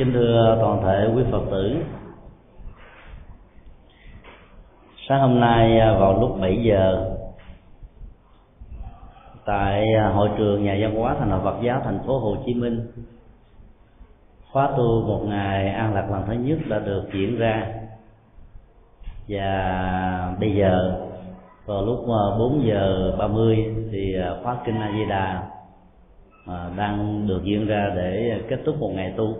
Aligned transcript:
kính 0.00 0.12
thưa 0.12 0.58
toàn 0.60 0.82
thể 0.82 1.12
quý 1.14 1.22
phật 1.30 1.42
tử. 1.50 1.76
Sáng 5.08 5.20
hôm 5.20 5.40
nay 5.40 5.78
à, 5.78 5.92
vào 5.92 6.20
lúc 6.20 6.40
7 6.40 6.62
giờ, 6.62 7.10
tại 9.44 9.94
à, 9.94 10.08
hội 10.08 10.28
trường 10.38 10.64
nhà 10.64 10.76
văn 10.80 10.94
hóa 10.94 11.16
thành 11.18 11.30
hội 11.30 11.40
Phật 11.44 11.62
giáo 11.62 11.80
thành 11.84 11.98
phố 12.06 12.18
Hồ 12.18 12.36
Chí 12.46 12.54
Minh, 12.54 12.86
khóa 14.52 14.70
tu 14.76 15.02
một 15.06 15.20
ngày 15.28 15.68
an 15.68 15.94
lạc 15.94 16.10
lần 16.10 16.22
thứ 16.26 16.32
nhất 16.32 16.58
đã 16.68 16.78
được 16.78 17.02
diễn 17.14 17.38
ra. 17.38 17.66
Và 19.28 20.36
bây 20.40 20.54
giờ, 20.54 21.00
vào 21.66 21.82
lúc 21.82 22.04
à, 22.08 22.22
4 22.38 22.66
giờ 22.66 23.16
30 23.18 23.74
thì 23.92 24.16
khóa 24.42 24.56
kinh 24.64 24.80
A 24.80 24.92
Di 24.92 25.04
Đà 25.08 25.42
đang 26.76 27.26
được 27.26 27.40
diễn 27.44 27.66
ra 27.66 27.92
để 27.96 28.40
kết 28.48 28.58
thúc 28.64 28.76
một 28.80 28.90
ngày 28.94 29.14
tu 29.16 29.36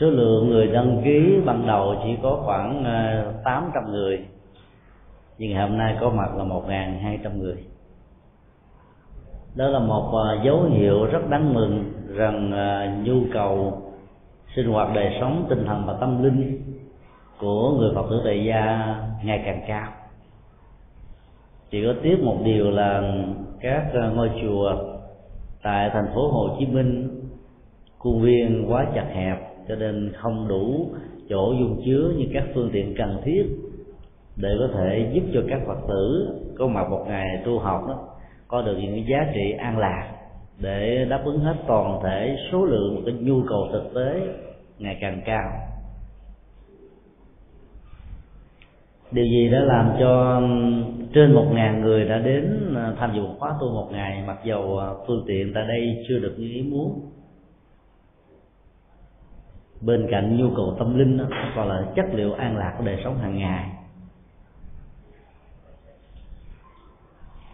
số 0.00 0.10
lượng 0.10 0.50
người 0.50 0.66
đăng 0.66 1.00
ký 1.04 1.40
ban 1.44 1.66
đầu 1.66 1.94
chỉ 2.04 2.16
có 2.22 2.40
khoảng 2.44 2.84
ờ, 2.84 3.32
800 3.44 3.92
người, 3.92 4.24
nhưng 5.38 5.50
ngày 5.50 5.68
hôm 5.68 5.78
nay 5.78 5.96
có 6.00 6.10
mặt 6.10 6.36
là 6.36 6.44
1.200 6.44 7.38
người. 7.38 7.64
Đó 9.54 9.68
là 9.68 9.78
một 9.78 10.10
ờ, 10.12 10.38
dấu 10.44 10.62
hiệu 10.62 11.04
rất 11.04 11.30
đáng 11.30 11.54
mừng 11.54 11.92
rằng 12.14 12.52
ờ, 12.52 12.88
nhu 13.04 13.20
cầu 13.32 13.82
sinh 14.56 14.66
hoạt 14.66 14.94
đời 14.94 15.16
sống, 15.20 15.46
tinh 15.48 15.64
thần 15.66 15.86
và 15.86 15.96
tâm 16.00 16.22
linh 16.22 16.62
của 17.40 17.70
người 17.70 17.90
phật 17.94 18.06
tử 18.10 18.20
tại 18.24 18.44
gia 18.44 18.96
ngày 19.24 19.42
càng 19.44 19.60
cao. 19.68 19.92
Chỉ 21.70 21.84
có 21.86 21.94
tiếc 22.02 22.22
một 22.22 22.36
điều 22.44 22.70
là 22.70 23.12
các 23.60 23.92
ngôi 24.14 24.30
chùa 24.42 24.76
tại 25.62 25.90
thành 25.90 26.08
phố 26.14 26.28
Hồ 26.28 26.56
Chí 26.58 26.66
Minh, 26.66 27.20
khuôn 27.98 28.22
viên 28.22 28.64
quá 28.68 28.86
chặt 28.94 29.06
hẹp 29.14 29.45
cho 29.68 29.74
nên 29.74 30.12
không 30.16 30.48
đủ 30.48 30.90
chỗ 31.28 31.54
dung 31.60 31.82
chứa 31.86 32.12
như 32.16 32.26
các 32.32 32.44
phương 32.54 32.70
tiện 32.72 32.94
cần 32.98 33.20
thiết 33.24 33.42
để 34.36 34.48
có 34.58 34.68
thể 34.74 35.10
giúp 35.12 35.22
cho 35.34 35.40
các 35.48 35.60
phật 35.66 35.78
tử 35.88 36.28
có 36.58 36.66
mặt 36.66 36.90
một 36.90 37.04
ngày 37.08 37.42
tu 37.44 37.58
học 37.58 37.84
đó, 37.88 38.08
có 38.48 38.62
được 38.62 38.76
những 38.76 39.08
giá 39.08 39.30
trị 39.34 39.52
an 39.58 39.78
lạc 39.78 40.12
để 40.58 41.06
đáp 41.10 41.22
ứng 41.24 41.38
hết 41.38 41.56
toàn 41.66 42.00
thể 42.04 42.36
số 42.52 42.64
lượng 42.64 43.02
cái 43.06 43.14
nhu 43.14 43.42
cầu 43.48 43.68
thực 43.72 43.94
tế 43.94 44.20
ngày 44.78 44.98
càng 45.00 45.22
cao. 45.24 45.50
Điều 49.12 49.24
gì 49.24 49.48
đã 49.48 49.60
làm 49.60 49.92
cho 50.00 50.42
trên 51.14 51.32
một 51.32 51.46
ngàn 51.52 51.80
người 51.80 52.04
đã 52.04 52.18
đến 52.18 52.74
tham 52.98 53.12
dự 53.14 53.20
một 53.20 53.34
khóa 53.38 53.54
tu 53.60 53.70
một 53.70 53.88
ngày, 53.92 54.22
mặc 54.26 54.38
dầu 54.44 54.78
à, 54.78 54.88
phương 55.06 55.24
tiện 55.26 55.52
tại 55.54 55.64
đây 55.68 56.04
chưa 56.08 56.18
được 56.18 56.34
như 56.38 56.48
ý 56.54 56.62
muốn? 56.62 57.00
Bên 59.80 60.08
cạnh 60.10 60.36
nhu 60.36 60.50
cầu 60.56 60.76
tâm 60.78 60.98
linh 60.98 61.18
đó, 61.18 61.24
còn 61.56 61.68
là 61.68 61.86
chất 61.96 62.06
liệu 62.12 62.32
an 62.32 62.56
lạc 62.56 62.74
của 62.78 62.84
đời 62.84 63.00
sống 63.04 63.18
hàng 63.18 63.38
ngày. 63.38 63.68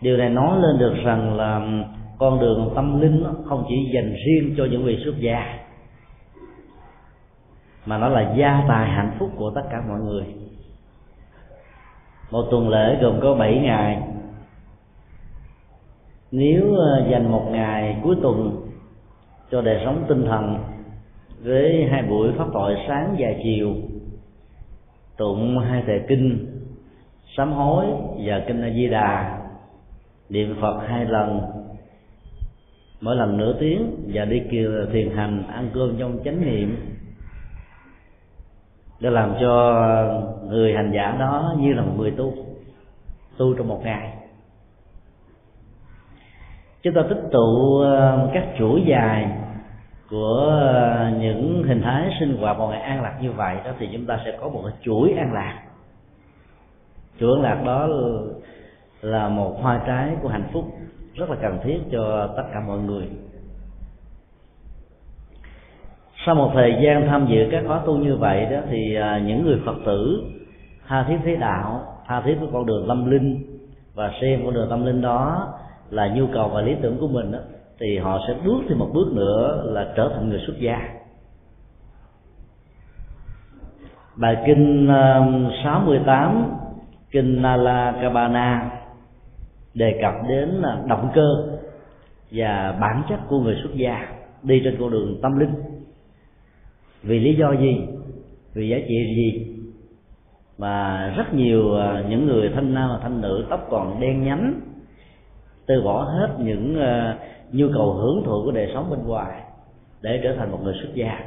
Điều 0.00 0.16
này 0.16 0.30
nói 0.30 0.60
lên 0.62 0.78
được 0.78 0.94
rằng 1.04 1.36
là 1.36 1.60
con 2.18 2.40
đường 2.40 2.72
tâm 2.74 3.00
linh 3.00 3.24
không 3.44 3.64
chỉ 3.68 3.90
dành 3.94 4.14
riêng 4.26 4.54
cho 4.56 4.64
những 4.64 4.84
vị 4.84 4.98
xuất 5.04 5.18
gia 5.18 5.58
mà 7.86 7.98
nó 7.98 8.08
là 8.08 8.34
gia 8.36 8.64
tài 8.68 8.90
hạnh 8.90 9.16
phúc 9.18 9.30
của 9.36 9.50
tất 9.50 9.62
cả 9.70 9.82
mọi 9.88 10.00
người. 10.00 10.24
Một 12.30 12.42
tuần 12.50 12.68
lễ 12.68 12.98
gồm 13.02 13.20
có 13.22 13.34
7 13.34 13.58
ngày. 13.58 14.02
Nếu 16.30 16.74
ờ, 16.74 17.08
dành 17.10 17.30
một 17.30 17.46
ngày 17.50 18.00
cuối 18.02 18.16
tuần 18.22 18.66
cho 19.50 19.62
đời 19.62 19.82
sống 19.84 20.04
tinh 20.08 20.24
thần 20.24 20.58
với 21.42 21.88
hai 21.90 22.02
buổi 22.02 22.32
pháp 22.38 22.46
thoại 22.52 22.84
sáng 22.88 23.16
và 23.18 23.28
chiều, 23.42 23.74
tụng 25.16 25.58
hai 25.58 25.82
tề 25.86 25.98
kinh, 26.08 26.46
sám 27.36 27.52
hối 27.52 27.86
và 28.24 28.42
kinh 28.46 28.62
a 28.62 28.70
di 28.70 28.88
đà 28.88 29.38
niệm 30.28 30.56
phật 30.60 30.80
hai 30.86 31.04
lần, 31.04 31.40
mỗi 33.00 33.16
lần 33.16 33.36
nửa 33.36 33.56
tiếng 33.60 33.90
và 34.14 34.24
đi 34.24 34.42
kiều 34.50 34.70
thiền 34.92 35.10
hành, 35.10 35.46
ăn 35.48 35.70
cơm 35.74 35.96
trong 35.98 36.18
chánh 36.24 36.46
niệm. 36.46 36.76
Để 39.00 39.10
làm 39.10 39.34
cho 39.40 39.82
người 40.48 40.74
hành 40.74 40.92
giả 40.94 41.16
đó 41.18 41.54
như 41.58 41.72
là 41.72 41.82
một 41.82 41.92
người 41.96 42.10
tu 42.10 42.34
tu 43.36 43.54
trong 43.54 43.68
một 43.68 43.80
ngày. 43.84 44.12
Chúng 46.82 46.94
ta 46.94 47.02
tích 47.08 47.22
tụ 47.32 47.78
ờ, 47.78 48.30
các 48.34 48.44
chuỗi 48.58 48.82
dài 48.86 49.30
của 50.12 50.58
ờ, 50.74 51.10
những 51.20 51.64
hình 51.66 51.82
thái 51.82 52.10
sinh 52.20 52.36
hoạt 52.36 52.58
một 52.58 52.68
ngày 52.68 52.80
an 52.80 53.02
lạc 53.02 53.18
như 53.22 53.32
vậy 53.32 53.56
đó, 53.64 53.70
thì 53.78 53.88
chúng 53.92 54.06
ta 54.06 54.20
sẽ 54.24 54.36
có 54.40 54.48
một 54.48 54.62
cái 54.64 54.74
chuỗi 54.82 55.12
an 55.12 55.32
lạc. 55.32 55.62
Chuỗi 57.20 57.36
an 57.36 57.42
lạc 57.42 57.62
đó 57.64 57.88
là 59.00 59.28
một 59.28 59.56
hoa 59.62 59.82
trái 59.86 60.16
của 60.22 60.28
hạnh 60.28 60.48
phúc 60.52 60.64
rất 61.14 61.30
là 61.30 61.36
cần 61.42 61.58
thiết 61.64 61.78
cho 61.92 62.32
tất 62.36 62.42
cả 62.52 62.60
mọi 62.66 62.78
người. 62.78 63.08
Sau 66.26 66.34
một 66.34 66.50
thời 66.54 66.74
gian 66.84 67.06
tham 67.06 67.26
dự 67.30 67.48
các 67.50 67.64
khóa 67.66 67.80
tu 67.86 67.96
như 67.96 68.16
vậy 68.16 68.46
đó, 68.50 68.58
thì 68.70 68.94
ờ, 68.94 69.18
những 69.18 69.42
người 69.42 69.60
phật 69.66 69.76
tử 69.86 70.22
tha 70.86 71.04
thiết 71.08 71.18
thế 71.24 71.36
đạo, 71.36 71.96
tha 72.06 72.20
thiết 72.20 72.34
với 72.40 72.48
con 72.52 72.66
đường 72.66 72.84
tâm 72.88 73.10
linh 73.10 73.42
và 73.94 74.12
xem 74.20 74.44
con 74.44 74.54
đường 74.54 74.70
tâm 74.70 74.86
linh 74.86 75.00
đó 75.00 75.52
là 75.90 76.08
nhu 76.08 76.26
cầu 76.34 76.48
và 76.48 76.60
lý 76.60 76.76
tưởng 76.82 76.98
của 77.00 77.08
mình 77.08 77.32
đó 77.32 77.38
thì 77.80 77.98
họ 77.98 78.18
sẽ 78.28 78.34
bước 78.44 78.62
thêm 78.68 78.78
một 78.78 78.90
bước 78.94 79.12
nữa 79.12 79.62
là 79.66 79.92
trở 79.96 80.10
thành 80.14 80.28
người 80.28 80.40
xuất 80.46 80.56
gia. 80.58 80.78
Bài 84.16 84.36
kinh 84.46 84.88
um, 84.88 85.50
68 85.64 86.52
kinh 87.10 87.42
Nala 87.42 87.98
Kabana 88.02 88.70
đề 89.74 89.98
cập 90.02 90.14
đến 90.28 90.62
à, 90.62 90.78
động 90.86 91.10
cơ 91.14 91.58
và 92.30 92.78
bản 92.80 93.02
chất 93.08 93.20
của 93.28 93.40
người 93.40 93.56
xuất 93.62 93.74
gia 93.74 94.08
đi 94.42 94.60
trên 94.64 94.76
con 94.80 94.90
đường 94.90 95.18
tâm 95.22 95.38
linh. 95.38 95.54
Vì 97.02 97.20
lý 97.20 97.34
do 97.34 97.52
gì? 97.52 97.80
Vì 98.54 98.68
giá 98.68 98.76
trị 98.88 98.94
gì? 99.16 99.46
Mà 100.58 101.08
rất 101.16 101.34
nhiều 101.34 101.76
à, 101.76 102.04
những 102.08 102.26
người 102.26 102.50
thanh 102.54 102.74
nam 102.74 102.90
và 102.90 102.98
thanh 103.02 103.20
nữ 103.20 103.46
tóc 103.50 103.66
còn 103.70 104.00
đen 104.00 104.24
nhánh, 104.24 104.60
từ 105.66 105.82
bỏ 105.84 106.02
hết 106.02 106.28
những 106.38 106.80
à, 106.80 107.18
nhu 107.52 107.66
cầu 107.74 107.92
hưởng 107.92 108.22
thụ 108.24 108.42
của 108.44 108.50
đời 108.50 108.70
sống 108.74 108.90
bên 108.90 109.06
ngoài 109.06 109.42
để 110.02 110.20
trở 110.22 110.36
thành 110.38 110.50
một 110.50 110.58
người 110.62 110.74
xuất 110.82 110.94
gia. 110.94 111.18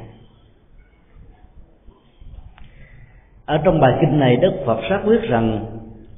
Ở 3.46 3.58
trong 3.64 3.80
bài 3.80 3.92
kinh 4.00 4.18
này, 4.18 4.36
đức 4.36 4.52
phật 4.66 4.78
xác 4.90 5.02
quyết 5.06 5.22
rằng 5.22 5.66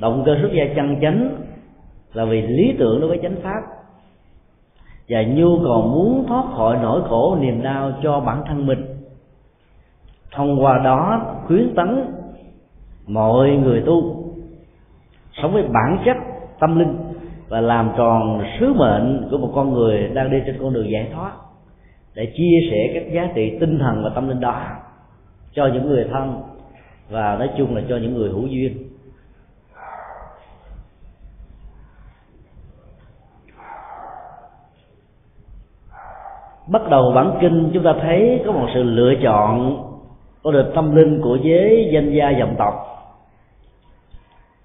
động 0.00 0.22
cơ 0.26 0.36
xuất 0.42 0.50
gia 0.52 0.64
chân 0.76 0.96
chánh 1.00 1.36
là 2.12 2.24
vì 2.24 2.42
lý 2.42 2.74
tưởng 2.78 3.00
đối 3.00 3.08
với 3.08 3.18
chánh 3.22 3.36
pháp 3.42 3.60
và 5.08 5.22
nhu 5.22 5.58
cầu 5.64 5.82
muốn 5.82 6.24
thoát 6.28 6.44
khỏi 6.56 6.78
nỗi 6.82 7.02
khổ 7.08 7.36
niềm 7.40 7.62
đau 7.62 7.92
cho 8.02 8.20
bản 8.20 8.42
thân 8.46 8.66
mình. 8.66 8.84
Thông 10.32 10.64
qua 10.64 10.78
đó 10.84 11.26
khuyến 11.46 11.74
tấn 11.74 12.04
mọi 13.06 13.50
người 13.50 13.82
tu 13.86 14.24
sống 15.42 15.52
với 15.52 15.62
bản 15.62 15.98
chất 16.04 16.16
tâm 16.60 16.78
linh 16.78 16.97
và 17.48 17.60
làm 17.60 17.90
tròn 17.96 18.42
sứ 18.60 18.72
mệnh 18.72 19.28
của 19.30 19.38
một 19.38 19.52
con 19.54 19.72
người 19.72 20.08
đang 20.14 20.30
đi 20.30 20.38
trên 20.46 20.58
con 20.60 20.72
đường 20.72 20.90
giải 20.90 21.08
thoát 21.14 21.32
để 22.14 22.32
chia 22.36 22.68
sẻ 22.70 22.90
các 22.94 23.12
giá 23.12 23.28
trị 23.34 23.56
tinh 23.60 23.78
thần 23.78 24.04
và 24.04 24.10
tâm 24.14 24.28
linh 24.28 24.40
đó 24.40 24.62
cho 25.52 25.66
những 25.66 25.88
người 25.88 26.06
thân 26.12 26.42
và 27.10 27.36
nói 27.38 27.50
chung 27.58 27.76
là 27.76 27.82
cho 27.88 27.96
những 27.96 28.14
người 28.14 28.28
hữu 28.28 28.46
duyên. 28.46 28.88
Bắt 36.66 36.82
đầu 36.90 37.12
bản 37.14 37.38
kinh, 37.40 37.70
chúng 37.74 37.84
ta 37.84 37.94
thấy 38.02 38.42
có 38.46 38.52
một 38.52 38.66
sự 38.74 38.82
lựa 38.82 39.12
chọn 39.22 39.84
có 40.42 40.50
được 40.50 40.72
tâm 40.74 40.96
linh 40.96 41.20
của 41.22 41.38
giới 41.42 41.90
danh 41.94 42.12
gia 42.12 42.30
dòng 42.30 42.54
tộc 42.58 42.97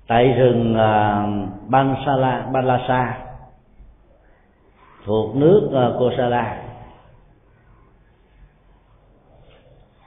tại 0.08 0.34
rừng 0.34 0.74
uh, 0.74 1.70
Bansala 1.70 2.48
Balasa 2.54 3.18
thuộc 5.06 5.36
nước 5.36 5.62
uh, 5.66 6.00
Kosala. 6.00 6.64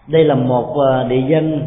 Đây 0.07 0.25
là 0.25 0.35
một 0.35 0.75
uh, 0.75 1.11
địa 1.11 1.23
danh 1.29 1.61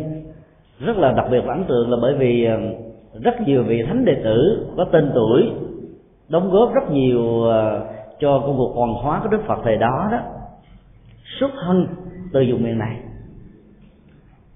rất 0.80 0.98
là 0.98 1.12
đặc 1.12 1.26
biệt 1.32 1.42
và 1.46 1.54
ấn 1.54 1.64
tượng 1.64 1.92
là 1.92 1.98
bởi 2.02 2.14
vì 2.14 2.48
uh, 2.54 3.24
rất 3.24 3.42
nhiều 3.42 3.64
vị 3.64 3.84
thánh 3.88 4.06
đệ 4.06 4.16
tử 4.24 4.68
có 4.78 4.86
tên 4.92 5.12
tuổi 5.16 5.52
đóng 6.30 6.52
góp 6.52 6.74
rất 6.74 6.92
nhiều 6.92 7.22
uh, 7.22 7.52
cho 8.20 8.40
công 8.40 8.58
cuộc 8.58 8.76
hoàn 8.76 8.94
hóa 8.94 9.20
của 9.24 9.30
Đức 9.30 9.42
Phật 9.48 9.60
thời 9.64 9.78
đó 9.78 10.10
đó 10.12 10.20
xuất 11.40 11.52
thân 11.62 11.88
từ 12.34 12.46
vùng 12.50 12.64
miền 12.64 12.78
này. 12.78 12.98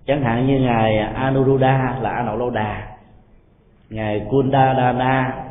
Chẳng 0.07 0.23
hạn 0.23 0.47
như 0.47 0.59
ngài 0.59 0.97
Anuruddha 0.97 1.99
là 2.01 2.09
A 2.09 2.23
Nậu 2.23 2.37
Lâu 2.37 2.49
Đà 2.49 2.92
ngài 3.93 4.25
Kundadana 4.29 5.45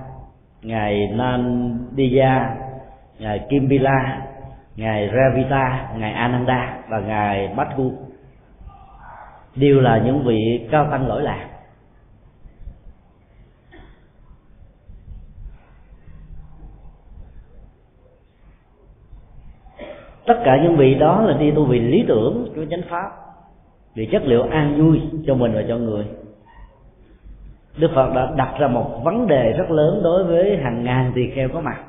ngài 0.62 1.06
Nandiya 1.06 2.56
ngài 3.18 3.38
Kimbila, 3.48 4.22
ngài 4.76 5.10
Ravita 5.14 5.88
ngài 5.98 6.12
Ananda 6.12 6.78
và 6.88 7.00
ngài 7.00 7.48
Bhattu 7.56 7.92
đều 9.56 9.80
là 9.80 9.98
những 10.04 10.24
vị 10.24 10.68
cao 10.70 10.88
tăng 10.90 11.06
lỗi 11.06 11.22
lạc. 11.22 11.48
Tất 20.26 20.42
cả 20.44 20.62
những 20.62 20.76
vị 20.76 20.94
đó 20.94 21.22
là 21.22 21.38
đi 21.38 21.50
tu 21.50 21.64
vì 21.64 21.80
lý 21.80 22.04
tưởng 22.08 22.52
của 22.56 22.64
chánh 22.70 22.82
pháp 22.88 23.10
vì 23.94 24.08
chất 24.12 24.22
liệu 24.24 24.42
an 24.42 24.74
vui 24.78 25.00
cho 25.26 25.34
mình 25.34 25.52
và 25.54 25.62
cho 25.68 25.76
người 25.76 26.21
đức 27.76 27.90
phật 27.94 28.12
đã 28.14 28.32
đặt 28.36 28.54
ra 28.58 28.68
một 28.68 29.00
vấn 29.04 29.26
đề 29.26 29.52
rất 29.52 29.70
lớn 29.70 30.00
đối 30.02 30.24
với 30.24 30.56
hàng 30.56 30.84
ngàn 30.84 31.12
tỳ 31.14 31.30
kheo 31.30 31.48
có 31.48 31.60
mặt. 31.60 31.82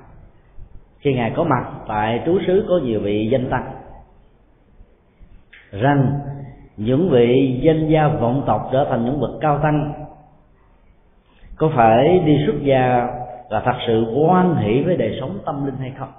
Khi 0.99 1.13
ngài 1.13 1.31
có 1.35 1.43
mặt, 1.43 1.71
tại 1.87 2.21
trú 2.25 2.39
xứ 2.47 2.65
có 2.69 2.79
nhiều 2.83 2.99
vị 2.99 3.29
danh 3.31 3.49
tăng. 3.49 3.73
Rằng, 5.71 6.19
những 6.77 7.09
vị 7.09 7.59
danh 7.63 7.87
gia 7.87 8.07
vọng 8.07 8.43
tộc 8.45 8.69
trở 8.71 8.87
thành 8.89 9.05
những 9.05 9.19
bậc 9.19 9.31
cao 9.41 9.59
tăng, 9.63 9.93
có 11.57 11.71
phải 11.75 12.19
đi 12.25 12.37
xuất 12.45 12.55
gia 12.61 13.07
là 13.49 13.61
thật 13.65 13.75
sự 13.87 14.05
quan 14.15 14.55
hỷ 14.55 14.81
với 14.81 14.97
đời 14.97 15.17
sống 15.19 15.39
tâm 15.45 15.65
linh 15.65 15.77
hay 15.77 15.91
không? 15.99 16.09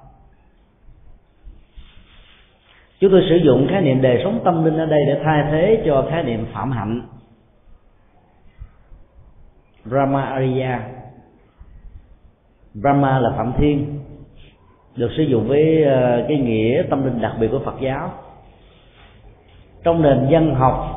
Chúng 3.00 3.10
tôi 3.10 3.22
sử 3.28 3.36
dụng 3.36 3.66
khái 3.70 3.82
niệm 3.82 4.02
đời 4.02 4.20
sống 4.24 4.40
tâm 4.44 4.64
linh 4.64 4.78
ở 4.78 4.86
đây 4.86 5.00
để 5.06 5.20
thay 5.24 5.44
thế 5.50 5.82
cho 5.86 6.06
khái 6.10 6.22
niệm 6.22 6.46
phạm 6.52 6.70
hạnh. 6.70 7.02
Brahma 9.84 10.22
Arya. 10.22 10.80
Brahma 12.74 13.18
là 13.18 13.30
phạm 13.36 13.52
thiên, 13.58 13.98
được 14.96 15.10
sử 15.16 15.22
dụng 15.22 15.48
với 15.48 15.84
ờ, 15.84 16.24
cái 16.28 16.36
nghĩa 16.36 16.82
tâm 16.90 17.04
linh 17.04 17.20
đặc 17.20 17.32
biệt 17.40 17.48
của 17.48 17.60
Phật 17.64 17.74
giáo. 17.80 18.10
Trong 19.84 20.02
nền 20.02 20.28
dân 20.30 20.54
học 20.54 20.90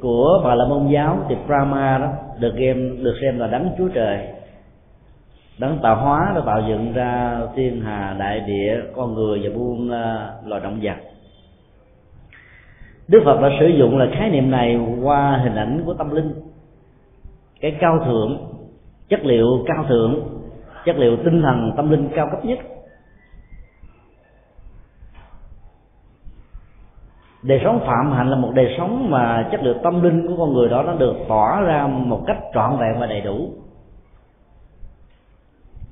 của 0.00 0.40
Bà 0.44 0.54
La 0.54 0.64
Môn 0.64 0.88
giáo 0.88 1.18
thì 1.28 1.36
Brahma 1.46 1.98
đó 1.98 2.12
được 2.38 2.54
xem 2.58 3.04
được 3.04 3.14
xem 3.20 3.38
là 3.38 3.46
đấng 3.46 3.70
Chúa 3.78 3.88
Trời. 3.88 4.28
Đấng 5.58 5.78
tạo 5.82 5.96
hóa 5.96 6.32
đã 6.34 6.42
tạo 6.46 6.62
dựng 6.68 6.92
ra 6.92 7.40
thiên 7.56 7.80
hà, 7.80 8.16
đại 8.18 8.40
địa, 8.40 8.80
con 8.94 9.14
người 9.14 9.40
và 9.42 9.50
buôn 9.58 9.90
ờ, 9.90 10.32
loài 10.46 10.60
động 10.64 10.78
vật. 10.82 10.96
Đức 13.08 13.22
Phật 13.24 13.40
đã 13.40 13.48
sử 13.60 13.66
dụng 13.66 13.98
là 13.98 14.06
khái 14.18 14.30
niệm 14.30 14.50
này 14.50 14.80
qua 15.02 15.40
hình 15.42 15.54
ảnh 15.54 15.82
của 15.86 15.94
tâm 15.94 16.10
linh 16.10 16.47
cái 17.60 17.76
cao 17.80 17.98
thượng, 18.04 18.38
chất 19.08 19.20
liệu 19.24 19.46
cao 19.66 19.84
thượng, 19.88 20.20
chất 20.84 20.96
liệu 20.96 21.16
tinh 21.16 21.42
thần, 21.42 21.72
tâm 21.76 21.90
linh 21.90 22.08
cao 22.14 22.28
cấp 22.30 22.44
nhất. 22.44 22.58
Đời 27.42 27.60
sống 27.64 27.80
phạm 27.86 28.12
hạnh 28.12 28.30
là 28.30 28.36
một 28.36 28.50
đời 28.54 28.74
sống 28.78 29.10
mà 29.10 29.48
chất 29.52 29.62
liệu 29.62 29.74
tâm 29.82 30.02
linh 30.02 30.26
của 30.26 30.36
con 30.36 30.54
người 30.54 30.68
đó 30.68 30.82
nó 30.82 30.94
được 30.94 31.16
tỏa 31.28 31.60
ra 31.60 31.86
một 31.86 32.24
cách 32.26 32.38
trọn 32.54 32.76
vẹn 32.78 33.00
và 33.00 33.06
đầy 33.06 33.20
đủ. 33.20 33.48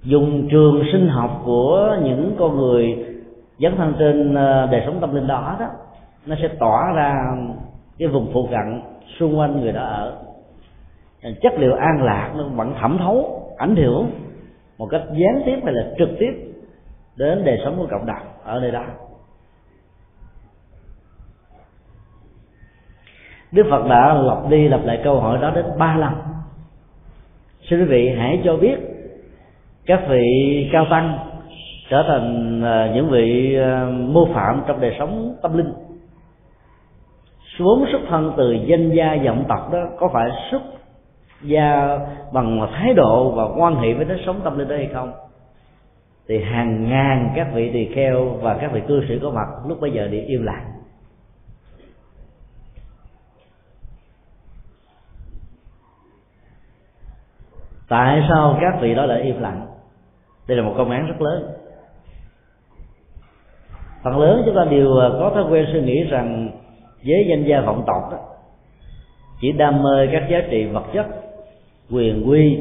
Dùng 0.03 0.49
trường 0.51 0.83
sinh 0.93 1.09
học 1.09 1.43
của 1.45 1.97
những 2.03 2.37
con 2.39 2.57
người 2.57 3.07
dấn 3.59 3.77
thân 3.77 3.95
trên 3.99 4.35
ờ, 4.35 4.67
đời 4.67 4.83
sống 4.87 4.99
tâm 5.01 5.15
linh 5.15 5.27
đó 5.27 5.57
đó, 5.61 5.67
nó 6.27 6.37
sẽ 6.43 6.49
tỏa 6.49 6.93
ra 6.93 7.15
cái 7.99 8.09
vùng 8.09 8.31
phụ 8.33 8.49
cận 8.51 8.83
xung 9.19 9.39
quanh 9.39 9.61
người 9.61 9.73
đó 9.73 9.83
ở 9.83 10.26
chất 11.23 11.53
liệu 11.59 11.75
an 11.75 12.03
lạc 12.03 12.33
nó 12.37 12.45
vẫn 12.49 12.75
thẩm 12.81 12.99
thấu, 12.99 13.43
ảnh 13.59 13.77
hưởng 13.77 14.11
một 14.79 14.89
cách 14.91 15.03
gián 15.11 15.43
tiếp 15.47 15.61
hay 15.65 15.75
là 15.75 15.83
trực 15.99 16.09
tiếp 16.19 16.33
đến 17.17 17.45
đời 17.45 17.61
sống 17.65 17.77
của 17.79 17.87
cộng 17.91 18.07
đồng 18.07 18.27
ở 18.45 18.61
nơi 18.61 18.71
đó. 18.71 18.85
Đức 23.53 23.67
Phật 23.71 23.87
đã 23.89 24.15
lặp 24.15 24.51
đi 24.51 24.69
lặp 24.69 24.85
lại 24.85 25.01
câu 25.05 25.21
hỏi 25.21 25.39
đó 25.43 25.51
đến 25.51 25.65
ba 25.79 25.97
lần. 25.97 26.13
Xin 27.71 27.81
quý 27.81 27.85
vị 27.85 28.15
hãy 28.19 28.41
cho 28.45 28.57
biết 28.57 28.77
các 29.87 30.01
vị 30.09 30.69
cao 30.73 30.87
tăng 30.91 31.19
trở 31.89 32.05
thành 32.09 32.63
à, 32.65 32.93
những 32.95 33.11
vị 33.11 33.57
à, 33.57 33.87
mô 33.91 34.27
phạm 34.35 34.63
trong 34.67 34.81
đời 34.81 34.97
sống 34.99 35.37
tâm 35.43 35.57
linh. 35.57 35.73
Vốn 37.59 37.85
xuất 37.93 38.01
thân 38.09 38.33
từ 38.37 38.53
danh 38.53 38.91
gia 38.91 39.17
vọng 39.25 39.45
tộc 39.49 39.73
đó, 39.73 39.79
có 39.99 40.09
phải 40.13 40.31
xuất 40.51 40.63
gia 41.43 41.99
bằng 42.33 42.69
thái 42.73 42.95
độ 42.95 43.31
và 43.31 43.45
quan 43.57 43.77
hệ 43.77 43.95
với 43.95 44.05
đời 44.05 44.23
sống 44.27 44.41
tâm 44.45 44.59
linh 44.59 44.69
đó 44.69 44.77
hay 44.77 44.91
không? 44.95 45.13
Thì 46.29 46.43
hàng 46.43 46.89
ngàn 46.89 47.33
các 47.37 47.49
vị 47.55 47.71
tỳ 47.73 47.95
kheo 47.95 48.25
và 48.25 48.59
các 48.61 48.73
vị 48.73 48.81
cư 48.89 49.05
sĩ 49.09 49.19
có 49.23 49.31
mặt 49.31 49.49
lúc 49.69 49.81
bây 49.81 49.91
giờ 49.91 50.09
đều 50.09 50.23
im 50.27 50.43
lặng. 50.43 50.73
Tại 57.89 58.23
sao 58.29 58.59
các 58.61 58.79
vị 58.81 58.95
đó 58.95 59.07
lại 59.07 59.23
im 59.23 59.41
lặng? 59.41 59.67
Đây 60.49 60.57
là 60.57 60.63
một 60.63 60.75
công 60.77 60.91
án 60.91 61.07
rất 61.07 61.23
lớn. 61.23 61.53
Phần 64.03 64.19
lớn 64.19 64.43
chúng 64.47 64.55
ta 64.57 64.65
đều 64.65 64.99
à, 64.99 65.09
có 65.13 65.31
thói 65.35 65.45
quen 65.51 65.67
suy 65.73 65.83
nghĩ 65.83 66.05
rằng 66.05 66.51
với 67.07 67.27
danh 67.31 67.45
gia 67.45 67.61
vọng 67.61 67.85
tộc 67.87 68.09
đó, 68.13 68.19
chỉ 69.41 69.53
đam 69.53 69.83
mê 69.83 70.09
các 70.13 70.23
giá 70.31 70.39
trị 70.51 70.65
vật 70.65 70.85
chất 70.95 71.07
quyền 71.91 72.29
quy, 72.29 72.59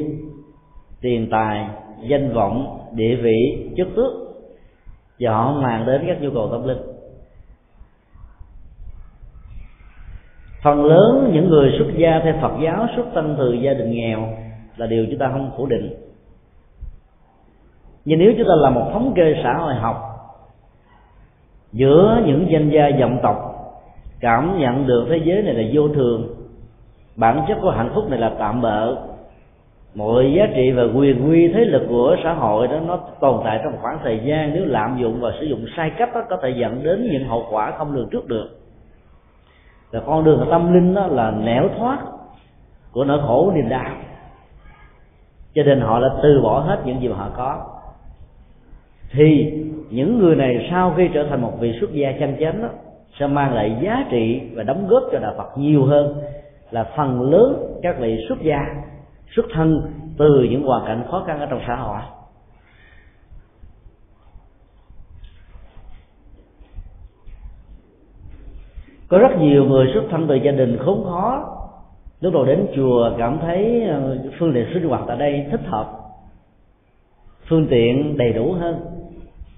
tiền 1.00 1.28
tài, 1.30 1.66
danh 2.08 2.32
vọng, 2.34 2.78
địa 2.92 3.16
vị, 3.16 3.70
chức 3.76 3.88
tước. 3.96 4.12
Và 5.20 5.32
họ 5.32 5.52
mang 5.52 5.86
đến 5.86 6.04
các 6.06 6.22
nhu 6.22 6.30
cầu 6.34 6.48
tâm 6.52 6.66
linh. 6.68 6.82
Phần 10.62 10.84
lớn 10.84 11.30
những 11.32 11.48
người 11.48 11.74
xuất 11.78 11.86
gia 11.96 12.20
theo 12.24 12.34
Phật 12.42 12.52
giáo, 12.62 12.86
xuất 12.96 13.06
thân 13.14 13.34
từ 13.38 13.52
gia 13.52 13.74
đình 13.74 13.92
nghèo 13.92 14.28
là 14.76 14.86
điều 14.86 15.06
chúng 15.10 15.18
ta 15.18 15.28
không 15.32 15.50
phủ 15.56 15.66
định. 15.66 15.94
Nhưng 18.04 18.18
nếu 18.18 18.32
chúng 18.38 18.48
ta 18.48 18.54
làm 18.56 18.74
một 18.74 18.90
thống 18.92 19.12
kê 19.16 19.34
xã 19.42 19.54
hội 19.54 19.74
học, 19.74 19.96
giữa 21.72 22.22
những 22.26 22.46
danh 22.50 22.70
gia 22.70 22.88
dòng 22.88 23.18
tộc, 23.22 23.36
cảm 24.20 24.58
nhận 24.58 24.86
được 24.86 25.06
thế 25.10 25.20
giới 25.24 25.42
này 25.42 25.54
là 25.54 25.70
vô 25.72 25.88
thường, 25.88 26.34
bản 27.16 27.44
chất 27.48 27.58
của 27.62 27.70
hạnh 27.70 27.90
phúc 27.94 28.10
này 28.10 28.20
là 28.20 28.32
tạm 28.38 28.60
bợ 28.60 28.96
mọi 29.96 30.32
giá 30.36 30.46
trị 30.54 30.70
và 30.70 30.82
quyền 30.94 31.30
quy 31.30 31.48
thế 31.48 31.64
lực 31.64 31.86
của 31.88 32.16
xã 32.24 32.32
hội 32.32 32.68
đó 32.68 32.80
nó 32.86 32.96
tồn 33.20 33.40
tại 33.44 33.60
trong 33.64 33.72
khoảng 33.80 33.98
thời 34.02 34.20
gian 34.24 34.50
nếu 34.54 34.64
lạm 34.64 34.98
dụng 35.00 35.20
và 35.20 35.32
sử 35.40 35.46
dụng 35.46 35.66
sai 35.76 35.90
cách 35.98 36.10
đó 36.14 36.22
có 36.30 36.36
thể 36.42 36.50
dẫn 36.50 36.82
đến 36.82 37.08
những 37.12 37.28
hậu 37.28 37.46
quả 37.50 37.70
không 37.78 37.94
lường 37.94 38.08
trước 38.08 38.28
được. 38.28 38.48
Và 39.90 40.00
con 40.06 40.24
đường 40.24 40.46
tâm 40.50 40.74
linh 40.74 40.94
đó 40.94 41.06
là 41.06 41.30
nẻo 41.30 41.68
thoát 41.78 41.98
của 42.92 43.04
nỗi 43.04 43.20
khổ 43.26 43.52
niềm 43.54 43.68
đau. 43.68 43.90
Cho 45.54 45.62
nên 45.62 45.80
họ 45.80 46.00
đã 46.00 46.08
từ 46.22 46.40
bỏ 46.42 46.60
hết 46.60 46.78
những 46.84 47.00
gì 47.00 47.08
mà 47.08 47.16
họ 47.16 47.30
có. 47.36 47.64
Thì 49.10 49.52
những 49.90 50.18
người 50.18 50.36
này 50.36 50.68
sau 50.70 50.94
khi 50.96 51.08
trở 51.14 51.26
thành 51.30 51.42
một 51.42 51.52
vị 51.60 51.72
xuất 51.80 51.92
gia 51.92 52.12
chân 52.12 52.36
chánh 52.40 52.62
đó, 52.62 52.68
sẽ 53.18 53.26
mang 53.26 53.54
lại 53.54 53.76
giá 53.82 54.06
trị 54.10 54.40
và 54.54 54.62
đóng 54.62 54.86
góp 54.88 55.02
cho 55.12 55.18
đạo 55.18 55.34
Phật 55.36 55.58
nhiều 55.58 55.84
hơn 55.84 56.14
là 56.70 56.84
phần 56.96 57.30
lớn 57.30 57.78
các 57.82 57.98
vị 58.00 58.24
xuất 58.28 58.40
gia 58.42 58.58
xuất 59.34 59.46
thân 59.52 59.92
từ 60.18 60.46
những 60.50 60.62
hoàn 60.62 60.86
cảnh 60.86 61.04
khó 61.10 61.24
khăn 61.26 61.40
ở 61.40 61.46
trong 61.46 61.60
xã 61.66 61.76
hội. 61.76 62.00
Có 69.08 69.18
rất 69.18 69.38
nhiều 69.38 69.64
người 69.64 69.90
xuất 69.94 70.04
thân 70.10 70.26
từ 70.28 70.34
gia 70.34 70.52
đình 70.52 70.78
khốn 70.84 71.04
khó, 71.04 71.44
lúc 72.20 72.32
đầu 72.32 72.44
đến 72.44 72.66
chùa 72.76 73.10
cảm 73.18 73.38
thấy 73.42 73.82
ờ, 73.82 74.18
phương 74.38 74.52
tiện 74.54 74.66
sinh 74.74 74.88
hoạt 74.88 75.02
tại 75.06 75.16
đây 75.16 75.46
thích 75.50 75.60
hợp, 75.64 75.92
phương 77.48 77.66
tiện 77.70 78.16
đầy 78.18 78.32
đủ 78.32 78.52
hơn. 78.52 78.86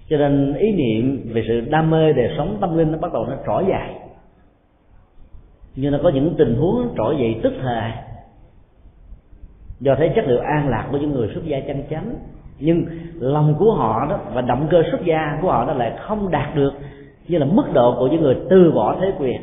Cho 0.08 0.16
nên 0.16 0.54
ý 0.54 0.72
niệm 0.72 1.32
về 1.32 1.44
sự 1.48 1.60
đam 1.60 1.90
mê 1.90 2.12
đời 2.12 2.34
sống 2.38 2.58
tâm 2.60 2.78
linh 2.78 2.92
nó 2.92 2.98
bắt 2.98 3.12
đầu 3.12 3.26
nó 3.26 3.34
trỗi 3.46 3.64
dậy. 3.68 3.94
Nhưng 5.76 5.92
nó 5.92 5.98
có 6.02 6.10
những 6.14 6.34
tình 6.38 6.54
huống 6.54 6.94
trỗi 6.96 7.16
dậy 7.18 7.40
tức 7.42 7.52
thời 7.62 7.90
do 9.80 9.94
thấy 9.94 10.12
chất 10.16 10.24
liệu 10.28 10.40
an 10.40 10.68
lạc 10.68 10.88
của 10.90 10.98
những 10.98 11.12
người 11.12 11.30
xuất 11.34 11.44
gia 11.44 11.60
chân 11.60 11.82
chánh. 11.90 12.14
Nhưng 12.58 12.86
lòng 13.20 13.54
của 13.58 13.72
họ 13.72 14.06
đó 14.10 14.18
và 14.32 14.40
động 14.40 14.68
cơ 14.70 14.82
xuất 14.90 15.04
gia 15.04 15.38
của 15.42 15.50
họ 15.50 15.64
đó 15.66 15.72
lại 15.72 15.92
không 16.00 16.30
đạt 16.30 16.54
được 16.54 16.72
như 17.28 17.38
là 17.38 17.46
mức 17.46 17.64
độ 17.72 17.96
của 17.98 18.06
những 18.06 18.22
người 18.22 18.36
từ 18.50 18.72
bỏ 18.72 18.96
thế 19.00 19.12
quyền 19.18 19.40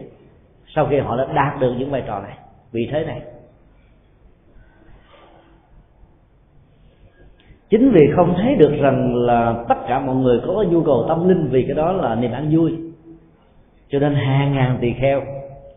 sau 0.75 0.87
khi 0.89 0.99
họ 0.99 1.17
đã 1.17 1.25
đạt 1.33 1.59
được 1.59 1.73
những 1.77 1.91
vai 1.91 2.03
trò 2.07 2.19
này, 2.19 2.37
vị 2.71 2.89
thế 2.91 3.05
này. 3.05 3.21
Chính 7.69 7.91
vì 7.91 8.01
không 8.15 8.33
thấy 8.37 8.55
được 8.55 8.73
rằng 8.79 9.15
là 9.15 9.63
tất 9.69 9.75
cả 9.87 9.99
mọi 9.99 10.15
người 10.15 10.39
có 10.47 10.65
nhu 10.69 10.83
cầu 10.83 11.05
tâm 11.07 11.27
linh 11.27 11.47
vì 11.51 11.63
cái 11.63 11.75
đó 11.75 11.91
là 11.91 12.15
niềm 12.15 12.31
an 12.31 12.47
vui. 12.51 12.77
Cho 13.89 13.99
nên 13.99 14.15
hàng 14.15 14.53
ngàn 14.53 14.77
tỳ 14.81 14.93
kheo 14.93 15.21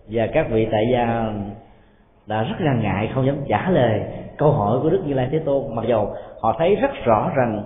và 0.09 0.27
các 0.27 0.51
vị 0.51 0.69
tại 0.71 0.89
gia 0.93 1.33
đã 2.27 2.43
rất 2.43 2.57
là 2.61 2.75
ngại 2.75 3.11
không 3.15 3.27
dám 3.27 3.37
trả 3.49 3.71
lời 3.71 4.01
câu 4.39 4.53
hỏi 4.53 4.79
của 4.83 4.91
đức 4.91 5.03
như 5.07 5.15
lai 5.15 5.29
thế 5.33 5.39
tôn 5.39 5.75
mặc 5.75 5.85
dầu 5.89 6.15
họ 6.41 6.57
thấy 6.59 6.75
rất 6.75 6.91
rõ 7.05 7.31
rằng 7.37 7.65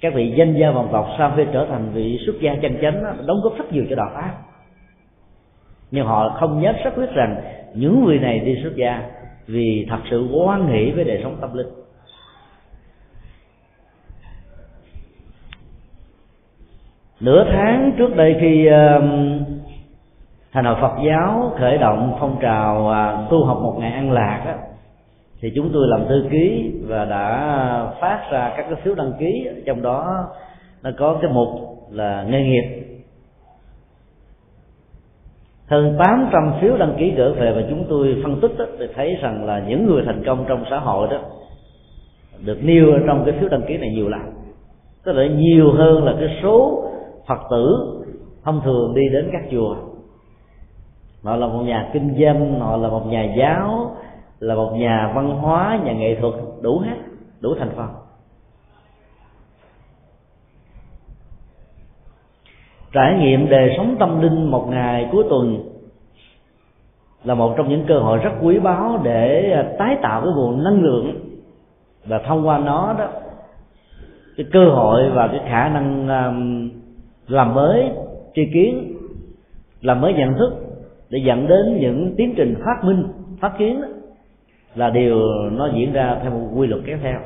các 0.00 0.14
vị 0.14 0.34
danh 0.36 0.54
gia 0.54 0.70
vọng 0.70 0.88
tộc 0.92 1.08
sau 1.18 1.32
khi 1.36 1.42
trở 1.52 1.66
thành 1.70 1.90
vị 1.92 2.18
xuất 2.26 2.34
gia 2.40 2.54
chân 2.62 2.78
chánh 2.82 3.26
đóng 3.26 3.40
góp 3.42 3.58
rất 3.58 3.72
nhiều 3.72 3.84
cho 3.90 3.96
đạo 3.96 4.10
pháp. 4.14 4.34
Nhưng 5.90 6.06
họ 6.06 6.36
không 6.40 6.60
nhớ 6.60 6.72
xác 6.84 6.90
quyết 6.94 7.10
rằng 7.14 7.42
những 7.74 8.04
người 8.04 8.18
này 8.18 8.38
đi 8.38 8.60
xuất 8.62 8.76
gia 8.76 9.02
vì 9.46 9.86
thật 9.90 9.98
sự 10.10 10.28
quan 10.34 10.66
hệ 10.66 10.90
với 10.90 11.04
đời 11.04 11.20
sống 11.22 11.36
tâm 11.40 11.54
linh. 11.54 11.66
Nửa 17.20 17.44
tháng 17.52 17.92
trước 17.98 18.16
đây 18.16 18.36
khi 18.40 18.68
thành 20.52 20.64
hội 20.64 20.76
Phật 20.80 20.92
giáo 21.06 21.52
khởi 21.58 21.78
động 21.78 22.16
phong 22.20 22.36
trào 22.40 22.90
à, 22.90 23.26
tu 23.30 23.44
học 23.44 23.58
một 23.62 23.76
ngày 23.78 23.92
an 23.92 24.12
lạc 24.12 24.42
đó, 24.46 24.52
thì 25.42 25.52
chúng 25.54 25.70
tôi 25.72 25.88
làm 25.88 26.08
thư 26.08 26.24
ký 26.30 26.72
và 26.86 27.04
đã 27.04 27.92
phát 28.00 28.28
ra 28.30 28.52
các 28.56 28.66
cái 28.70 28.80
phiếu 28.82 28.94
đăng 28.94 29.12
ký. 29.18 29.48
Trong 29.66 29.82
đó 29.82 30.28
nó 30.82 30.90
có 30.98 31.18
cái 31.22 31.30
mục 31.34 31.48
là 31.90 32.26
nghề 32.30 32.42
nghiệp. 32.42 32.82
Hơn 35.66 35.96
800 35.98 36.52
phiếu 36.60 36.76
đăng 36.76 36.94
ký 36.98 37.12
gửi 37.16 37.32
về 37.32 37.52
và 37.52 37.62
chúng 37.70 37.84
tôi 37.88 38.20
phân 38.22 38.40
tích 38.40 38.58
đó, 38.58 38.64
thì 38.78 38.86
thấy 38.94 39.16
rằng 39.22 39.44
là 39.44 39.64
những 39.68 39.86
người 39.86 40.02
thành 40.06 40.22
công 40.26 40.44
trong 40.48 40.64
xã 40.70 40.78
hội 40.78 41.08
đó 41.10 41.18
được 42.44 42.58
nêu 42.62 42.98
trong 43.06 43.24
cái 43.24 43.34
phiếu 43.40 43.48
đăng 43.48 43.62
ký 43.62 43.76
này 43.76 43.90
nhiều 43.90 44.08
lắm. 44.08 44.30
Tức 45.04 45.12
là 45.12 45.26
nhiều 45.26 45.72
hơn 45.72 46.04
là 46.04 46.14
cái 46.20 46.28
số 46.42 46.84
phật 47.28 47.38
tử 47.50 47.76
thông 48.44 48.60
thường 48.64 48.94
đi 48.94 49.02
đến 49.12 49.28
các 49.32 49.42
chùa. 49.50 49.76
Họ 51.22 51.36
là 51.36 51.46
một 51.46 51.62
nhà 51.62 51.90
kinh 51.92 52.14
doanh 52.20 52.60
họ 52.60 52.76
là 52.76 52.88
một 52.88 53.06
nhà 53.06 53.34
giáo 53.38 53.91
là 54.42 54.54
một 54.54 54.72
nhà 54.76 55.12
văn 55.14 55.28
hóa 55.28 55.78
nhà 55.84 55.92
nghệ 55.92 56.16
thuật 56.20 56.34
đủ 56.62 56.78
hết 56.78 56.96
đủ 57.40 57.54
thành 57.58 57.70
phần. 57.76 57.88
Trải 62.92 63.18
nghiệm 63.18 63.48
đời 63.48 63.74
sống 63.76 63.96
tâm 63.98 64.20
linh 64.20 64.50
một 64.50 64.66
ngày 64.70 65.08
cuối 65.12 65.24
tuần 65.28 65.68
là 67.24 67.34
một 67.34 67.54
trong 67.56 67.68
những 67.68 67.84
cơ 67.86 67.98
hội 67.98 68.18
rất 68.18 68.30
quý 68.42 68.58
báu 68.58 69.00
để 69.02 69.52
à, 69.52 69.72
tái 69.78 69.96
tạo 70.02 70.20
cái 70.20 70.30
nguồn 70.36 70.64
năng 70.64 70.82
lượng 70.82 71.14
và 72.06 72.18
thông 72.18 72.48
qua 72.48 72.58
nó 72.58 72.94
đó 72.98 73.08
cái 74.36 74.46
cơ 74.52 74.64
hội 74.70 75.10
và 75.10 75.28
cái 75.28 75.40
khả 75.48 75.68
năng 75.68 76.08
làm 77.28 77.54
mới 77.54 77.90
tri 78.34 78.42
kiến 78.54 78.94
làm 79.80 80.00
mới 80.00 80.12
nhận 80.12 80.34
thức 80.34 80.52
để 81.10 81.18
dẫn 81.24 81.48
đến 81.48 81.78
những 81.80 82.14
tiến 82.16 82.34
trình 82.36 82.54
phát 82.64 82.84
minh 82.84 83.08
phát 83.40 83.52
kiến 83.58 83.80
đó, 83.80 83.88
là 84.74 84.90
điều 84.90 85.18
nó 85.50 85.68
diễn 85.74 85.92
ra 85.92 86.18
theo 86.22 86.30
một 86.30 86.48
quy 86.54 86.66
luật 86.66 86.82
kéo 86.86 86.98
theo. 87.02 87.20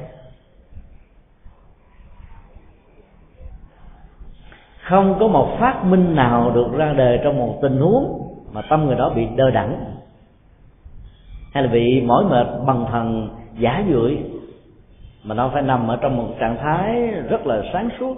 Không 4.83 5.17
có 5.21 5.29
một 5.29 5.57
phát 5.61 5.85
minh 5.85 6.15
nào 6.15 6.51
được 6.51 6.73
ra 6.73 6.93
đời 6.93 7.21
trong 7.25 7.39
một 7.39 7.59
tình 7.63 7.81
huống 7.81 8.23
mà 8.53 8.63
tâm 8.63 8.87
người 8.87 8.97
đó 8.97 9.13
bị 9.17 9.27
đơ 9.37 9.51
đẳng. 9.51 9.95
Hay 11.53 11.63
là 11.63 11.69
bị 11.69 12.01
mỏi 12.01 12.25
mệt 12.25 12.47
bằng 12.67 12.87
thần 12.91 13.29
giả 13.59 13.85
dưỡi 13.91 14.17
mà 15.25 15.35
nó 15.35 15.49
phải 15.49 15.63
nằm 15.63 15.89
ở 15.89 15.97
trong 15.97 16.17
một 16.17 16.29
trạng 16.41 16.57
thái 16.57 17.07
rất 17.29 17.47
là 17.47 17.63
sáng 17.73 17.89
suốt. 18.01 18.17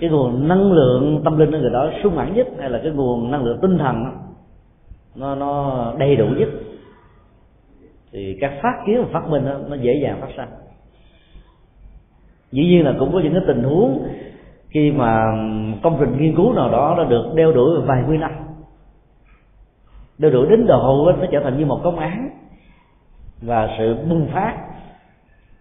Cái 0.00 0.10
nguồn 0.10 0.48
năng 0.48 0.72
lượng 0.72 1.20
tâm 1.24 1.38
linh 1.38 1.52
của 1.52 1.58
người 1.58 1.70
đó 1.70 1.90
sung 2.02 2.16
mãn 2.16 2.34
nhất, 2.34 2.46
hay 2.58 2.70
là 2.70 2.80
cái 2.82 2.92
nguồn 2.92 3.30
năng 3.30 3.44
lượng 3.44 3.58
tinh 3.62 3.78
thần, 3.78 4.04
nó 5.14 5.34
nó 5.34 5.92
đầy 5.98 6.16
đủ 6.16 6.26
nhất 6.26 6.48
thì 8.12 8.38
các 8.40 8.52
phát 8.62 8.82
kiến 8.86 9.02
và 9.02 9.08
phát 9.12 9.28
minh 9.28 9.44
đó, 9.44 9.58
nó 9.68 9.76
dễ 9.76 10.00
dàng 10.02 10.20
phát 10.20 10.28
sinh 10.36 10.48
dĩ 12.52 12.64
nhiên 12.64 12.84
là 12.84 12.94
cũng 12.98 13.12
có 13.12 13.20
những 13.20 13.32
cái 13.32 13.42
tình 13.46 13.62
huống 13.62 14.08
khi 14.68 14.90
mà 14.90 15.24
công 15.82 15.96
trình 16.00 16.16
nghiên 16.18 16.36
cứu 16.36 16.52
nào 16.52 16.70
đó 16.70 16.94
đã 16.98 17.04
được 17.04 17.32
đeo 17.34 17.52
đuổi 17.52 17.80
vài 17.80 18.02
mươi 18.06 18.18
năm. 18.18 18.30
Đeo 20.18 20.30
đuổi 20.30 20.46
đến 20.50 20.66
độ 20.66 21.12
nó 21.20 21.26
trở 21.32 21.40
thành 21.40 21.58
như 21.58 21.66
một 21.66 21.80
công 21.84 21.98
án 21.98 22.30
và 23.42 23.68
sự 23.78 23.96
bùng 24.08 24.28
phát 24.32 24.56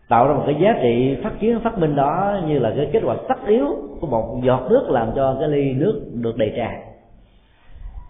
tạo 0.10 0.28
ra 0.28 0.34
một 0.34 0.44
cái 0.46 0.56
giá 0.62 0.76
trị 0.82 1.18
phát 1.24 1.32
kiến 1.40 1.60
phát 1.60 1.78
minh 1.78 1.96
đó 1.96 2.42
như 2.48 2.60
là 2.60 2.74
cái 2.78 2.90
kết 2.94 3.02
quả 3.06 3.16
tất 3.30 3.48
yếu 3.48 3.68
của 4.02 4.08
một 4.08 4.42
giọt 4.44 4.68
nước 4.70 4.90
làm 4.90 5.12
cho 5.16 5.38
cái 5.40 5.50
ly 5.50 5.74
nước 5.74 6.02
được 6.14 6.38
đầy 6.38 6.54
tràn. 6.58 6.82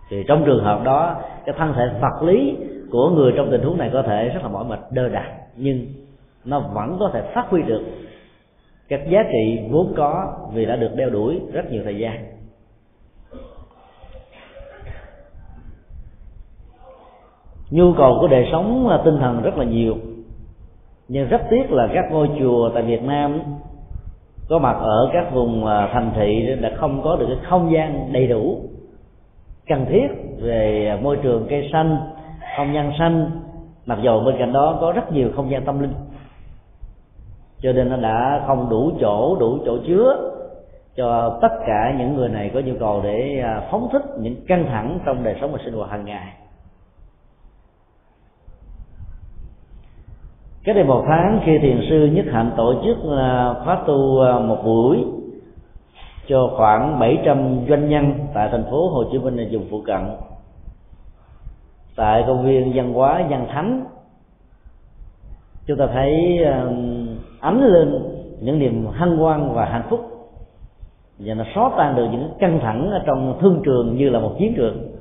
Thì 0.10 0.24
trong 0.28 0.44
trường 0.46 0.64
hợp 0.64 0.84
đó 0.84 1.16
cái 1.46 1.56
thân 1.58 1.74
thể 1.74 1.90
vật 2.02 2.24
lý 2.24 2.58
của 2.96 3.10
người 3.10 3.34
trong 3.36 3.52
tình 3.52 3.62
huống 3.62 3.78
này 3.78 3.90
có 3.94 4.02
thể 4.02 4.30
rất 4.30 4.40
là 4.44 4.50
mỏi 4.50 4.66
mệt, 4.66 4.80
đơ 4.92 5.10
đạc, 5.10 5.32
nhưng 5.56 5.86
nó 6.46 6.60
vẫn 6.60 6.98
có 7.00 7.10
thể 7.14 7.22
phát 7.34 7.46
huy 7.50 7.62
được 7.62 7.84
các 8.88 9.02
giá 9.10 9.24
trị 9.32 9.60
vốn 9.70 9.94
có 9.98 10.34
vì 10.54 10.66
đã 10.66 10.76
được 10.76 10.92
đeo 10.96 11.10
đuổi 11.10 11.42
rất 11.54 11.72
nhiều 11.72 11.82
thời 11.84 11.98
gian. 11.98 12.26
Nhu 17.70 17.94
cầu 17.98 18.18
của 18.22 18.28
đời 18.28 18.48
sống 18.52 18.88
là 18.88 19.02
tinh 19.06 19.18
thần 19.20 19.42
rất 19.42 19.58
là 19.58 19.66
nhiều, 19.66 19.96
nhưng 21.08 21.28
rất 21.28 21.42
tiếc 21.50 21.72
là 21.72 21.88
các 21.94 22.06
ngôi 22.12 22.30
chùa 22.40 22.70
tại 22.74 22.84
Việt 22.84 23.04
Nam 23.04 23.40
có 24.50 24.60
mặt 24.60 24.78
ở 24.80 25.10
các 25.14 25.34
vùng 25.34 25.66
à, 25.66 25.90
thành 25.94 26.12
thị 26.16 26.42
là 26.42 26.72
không 26.78 27.02
có 27.04 27.16
được 27.16 27.26
cái 27.28 27.50
không 27.50 27.72
gian 27.74 28.14
đầy 28.14 28.28
đủ 28.28 28.62
cần 29.68 29.86
thiết 29.90 30.08
về 30.42 30.88
à, 30.90 31.00
môi 31.04 31.18
trường 31.24 31.46
cây 31.50 31.70
xanh 31.74 32.15
không 32.58 32.74
gian 32.74 32.92
xanh, 33.00 33.32
mặc 33.86 34.00
dù 34.02 34.24
bên 34.26 34.36
cạnh 34.40 34.54
đó 34.54 34.78
có 34.82 34.92
rất 34.92 35.12
nhiều 35.12 35.30
không 35.36 35.52
gian 35.52 35.66
tâm 35.66 35.80
linh. 35.80 35.94
Cho 37.62 37.72
nên 37.72 37.90
nó 37.90 37.98
đã 37.98 38.44
không 38.48 38.70
đủ 38.70 38.92
chỗ 39.00 39.38
đủ 39.40 39.58
chỗ 39.66 39.78
chứa 39.88 40.32
cho 40.96 41.40
tất 41.42 41.58
cả 41.68 41.96
những 41.98 42.16
người 42.16 42.30
này 42.30 42.52
có 42.54 42.60
nhu 42.60 42.74
cầu 42.80 43.02
để 43.04 43.40
à, 43.44 43.62
phóng 43.72 43.90
thích 43.92 44.04
những 44.20 44.36
căng 44.48 44.66
thẳng 44.66 45.00
trong 45.06 45.24
đời 45.24 45.36
sống 45.42 45.52
và 45.52 45.60
sinh 45.66 45.74
hoạt 45.74 45.90
hàng 45.90 46.06
ngày. 46.06 46.34
Cái 50.64 50.76
đây 50.76 50.84
một 50.84 51.04
tháng 51.08 51.42
khi 51.46 51.58
thiền 51.62 51.82
sư 51.90 52.10
nhất 52.14 52.26
hạnh 52.32 52.52
tổ 52.58 52.74
chức 52.86 52.98
à, 53.18 53.54
khóa 53.66 53.78
tu 53.88 54.22
à, 54.22 54.40
một 54.40 54.58
buổi 54.66 55.04
cho 56.28 56.50
khoảng 56.58 57.00
700 57.00 57.60
doanh 57.70 57.90
nhân 57.90 58.14
tại 58.34 58.50
thành 58.52 58.64
phố 58.72 58.90
Hồ 58.90 59.04
Chí 59.12 59.18
Minh 59.18 59.36
và 59.38 59.44
vùng 59.52 59.68
phụ 59.72 59.82
cận 59.86 60.02
tại 61.96 62.24
công 62.28 62.46
viên 62.46 62.72
văn 62.76 62.94
hóa, 62.94 63.26
văn 63.30 63.48
thánh. 63.50 63.86
Chúng 65.66 65.78
ta 65.78 65.88
thấy 65.88 66.38
um, 66.46 67.08
ánh 67.40 67.62
lên 67.62 68.04
những 68.42 68.60
niềm 68.60 68.86
hân 68.86 69.18
hoan 69.18 69.54
và 69.54 69.66
hạnh 69.66 69.88
phúc. 69.90 70.00
Và 71.20 71.34
nó 71.34 71.44
xóa 71.56 71.72
tan 71.78 71.96
được 71.96 72.08
những 72.12 72.30
căng 72.40 72.60
thẳng 72.60 72.92
ở 72.92 73.02
trong 73.06 73.38
thương 73.42 73.62
trường 73.66 73.98
như 73.98 74.10
là 74.10 74.20
một 74.20 74.36
chiến 74.40 74.54
trường. 74.56 74.92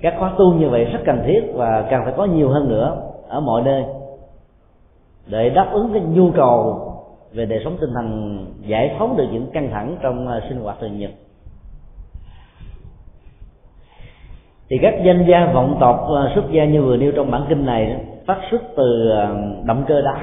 Các 0.00 0.14
khóa 0.18 0.32
tu 0.38 0.54
như 0.54 0.68
vậy 0.68 0.84
rất 0.84 1.00
cần 1.06 1.22
thiết 1.26 1.40
và 1.54 1.86
càng 1.90 2.00
phải 2.04 2.14
có 2.16 2.24
nhiều 2.24 2.48
hơn 2.48 2.68
nữa 2.68 3.02
ở 3.28 3.40
mọi 3.40 3.62
nơi 3.62 3.84
để 5.26 5.50
đáp 5.50 5.68
ứng 5.72 5.92
cái 5.92 6.02
nhu 6.02 6.30
cầu 6.30 6.82
về 7.32 7.44
đời 7.44 7.60
sống 7.64 7.76
tinh 7.80 7.90
thần, 7.94 8.38
giải 8.66 8.96
phóng 8.98 9.16
được 9.16 9.26
những 9.32 9.50
căng 9.52 9.70
thẳng 9.70 9.96
trong 10.02 10.28
uh, 10.28 10.42
sinh 10.48 10.60
hoạt 10.60 10.76
thường 10.80 10.98
nhật. 10.98 11.10
Thì 14.70 14.78
các 14.82 14.94
danh 15.04 15.26
gia 15.28 15.52
vọng 15.52 15.76
tộc 15.80 16.06
ờ, 16.08 16.30
xuất 16.34 16.44
gia 16.50 16.64
như 16.64 16.82
vừa 16.82 16.96
nêu 16.96 17.12
trong 17.12 17.30
bản 17.30 17.44
kinh 17.48 17.66
này, 17.66 17.96
phát 18.26 18.38
xuất 18.50 18.62
từ 18.76 19.10
ờ, 19.10 19.36
động 19.64 19.84
cơ 19.88 20.00
đó 20.02 20.14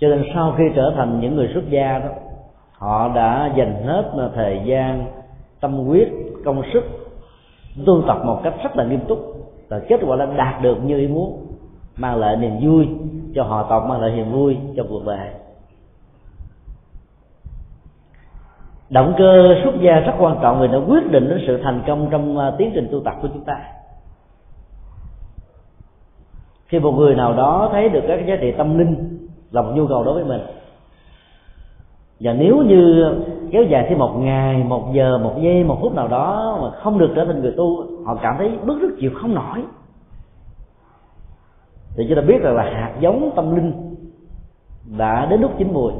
cho 0.00 0.08
nên 0.08 0.24
sau 0.34 0.54
khi 0.58 0.64
trở 0.76 0.92
thành 0.96 1.20
những 1.20 1.36
người 1.36 1.50
xuất 1.54 1.70
gia 1.70 1.98
đó, 1.98 2.08
họ 2.72 3.12
đã 3.14 3.52
dành 3.56 3.82
hết 3.84 4.10
ờ, 4.12 4.30
thời 4.34 4.60
gian, 4.64 5.06
tâm 5.60 5.72
huyết, 5.72 6.08
công 6.44 6.62
sức 6.72 6.84
tu 7.86 8.02
tập 8.06 8.18
một 8.24 8.40
cách 8.44 8.54
rất 8.62 8.76
là 8.76 8.84
nghiêm 8.84 9.00
túc 9.08 9.18
và 9.68 9.80
kết 9.88 10.00
quả 10.06 10.16
là 10.16 10.26
đạt 10.26 10.62
được 10.62 10.84
như 10.84 10.98
ý 10.98 11.06
muốn, 11.06 11.46
mang 11.96 12.16
lại 12.16 12.36
niềm 12.36 12.52
vui 12.62 12.88
cho 13.34 13.42
họ 13.42 13.66
tộc, 13.70 13.86
mang 13.88 14.00
lại 14.00 14.10
niềm 14.16 14.32
vui 14.32 14.56
cho 14.76 14.84
cuộc 14.88 15.06
đời. 15.06 15.28
Động 18.90 19.14
cơ 19.18 19.54
xuất 19.64 19.74
gia 19.80 20.00
rất 20.00 20.12
quan 20.18 20.38
trọng 20.42 20.60
vì 20.60 20.68
nó 20.68 20.80
quyết 20.88 21.10
định 21.10 21.28
đến 21.28 21.44
sự 21.46 21.60
thành 21.62 21.82
công 21.86 22.08
trong 22.10 22.38
à, 22.38 22.52
tiến 22.58 22.70
trình 22.74 22.88
tu 22.92 23.00
tập 23.00 23.14
của 23.22 23.28
chúng 23.34 23.44
ta. 23.44 23.60
Khi 26.66 26.78
một 26.78 26.92
người 26.92 27.14
nào 27.14 27.34
đó 27.34 27.68
thấy 27.72 27.88
được 27.88 28.04
các 28.08 28.26
giá 28.26 28.36
trị 28.40 28.52
tâm 28.52 28.78
linh 28.78 29.18
là 29.50 29.62
một 29.62 29.72
nhu 29.74 29.86
cầu 29.86 30.04
đối 30.04 30.14
với 30.14 30.24
mình, 30.24 30.40
và 32.20 32.32
nếu 32.32 32.56
như 32.56 33.14
kéo 33.50 33.62
dài 33.62 33.86
thêm 33.88 33.98
một 33.98 34.12
ngày, 34.18 34.64
một 34.64 34.92
giờ, 34.92 35.18
một 35.18 35.34
giây, 35.40 35.64
một 35.64 35.78
phút 35.80 35.94
nào 35.94 36.08
đó 36.08 36.58
mà 36.62 36.70
không 36.70 36.98
được 36.98 37.12
trở 37.16 37.24
thành 37.24 37.40
người 37.40 37.54
tu, 37.56 37.84
họ 38.06 38.18
cảm 38.22 38.34
thấy 38.38 38.50
bức 38.64 38.80
rất 38.80 38.88
chịu 39.00 39.10
không 39.14 39.34
nổi. 39.34 39.62
Thì 41.96 42.06
chúng 42.08 42.16
ta 42.16 42.22
biết 42.22 42.42
rằng 42.42 42.54
là 42.54 42.62
hạt 42.62 42.92
giống 43.00 43.30
tâm 43.36 43.56
linh 43.56 43.72
đã 44.98 45.26
đến 45.26 45.40
lúc 45.40 45.50
chín 45.58 45.72
mùi, 45.72 45.92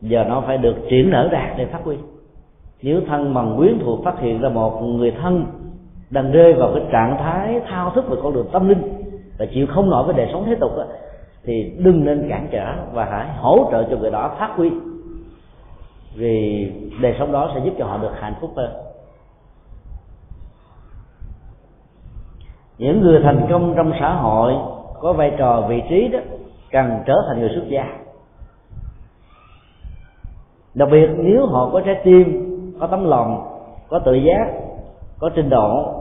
giờ 0.00 0.24
nó 0.28 0.40
phải 0.40 0.58
được 0.58 0.74
triển 0.90 1.10
nở 1.10 1.28
ra 1.32 1.54
để 1.58 1.66
phát 1.66 1.80
huy 1.84 1.96
nếu 2.82 3.00
thân 3.06 3.34
bằng 3.34 3.56
quyến 3.56 3.78
thuộc 3.78 4.04
phát 4.04 4.20
hiện 4.20 4.40
ra 4.40 4.48
một 4.48 4.82
người 4.82 5.10
thân 5.10 5.46
đang 6.10 6.32
rơi 6.32 6.52
vào 6.52 6.72
cái 6.74 6.84
trạng 6.92 7.16
thái 7.18 7.60
thao 7.68 7.90
thức 7.90 8.08
về 8.08 8.16
con 8.22 8.34
đường 8.34 8.48
tâm 8.52 8.68
linh 8.68 8.82
và 9.38 9.46
chịu 9.54 9.66
không 9.66 9.90
nổi 9.90 10.04
với 10.04 10.14
đời 10.14 10.28
sống 10.32 10.44
thế 10.46 10.54
tục 10.54 10.76
đó, 10.76 10.84
thì 11.44 11.72
đừng 11.78 12.04
nên 12.04 12.28
cản 12.28 12.48
trở 12.52 12.74
và 12.92 13.04
hãy 13.04 13.28
hỗ 13.36 13.68
trợ 13.70 13.84
cho 13.90 13.96
người 13.96 14.10
đó 14.10 14.34
phát 14.38 14.50
huy. 14.56 14.70
Vì 16.14 16.70
đời 17.00 17.14
sống 17.18 17.32
đó 17.32 17.50
sẽ 17.54 17.60
giúp 17.64 17.72
cho 17.78 17.86
họ 17.86 17.98
được 17.98 18.12
hạnh 18.20 18.34
phúc 18.40 18.50
hơn. 18.56 18.70
Những 22.78 23.00
người 23.00 23.20
thành 23.22 23.46
công 23.50 23.74
trong 23.76 23.92
xã 24.00 24.14
hội 24.14 24.54
có 25.00 25.12
vai 25.12 25.32
trò 25.38 25.66
vị 25.68 25.82
trí 25.88 26.08
đó 26.08 26.18
cần 26.70 27.02
trở 27.06 27.14
thành 27.28 27.40
người 27.40 27.50
xuất 27.54 27.64
gia. 27.68 27.96
Đặc 30.74 30.88
biệt 30.92 31.08
nếu 31.16 31.46
họ 31.46 31.70
có 31.72 31.80
trái 31.80 32.00
tim 32.04 32.48
có 32.82 32.88
tấm 32.88 33.04
lòng 33.04 33.58
có 33.88 33.98
tự 33.98 34.14
giác 34.14 34.46
có 35.18 35.30
trình 35.34 35.50
độ 35.50 35.94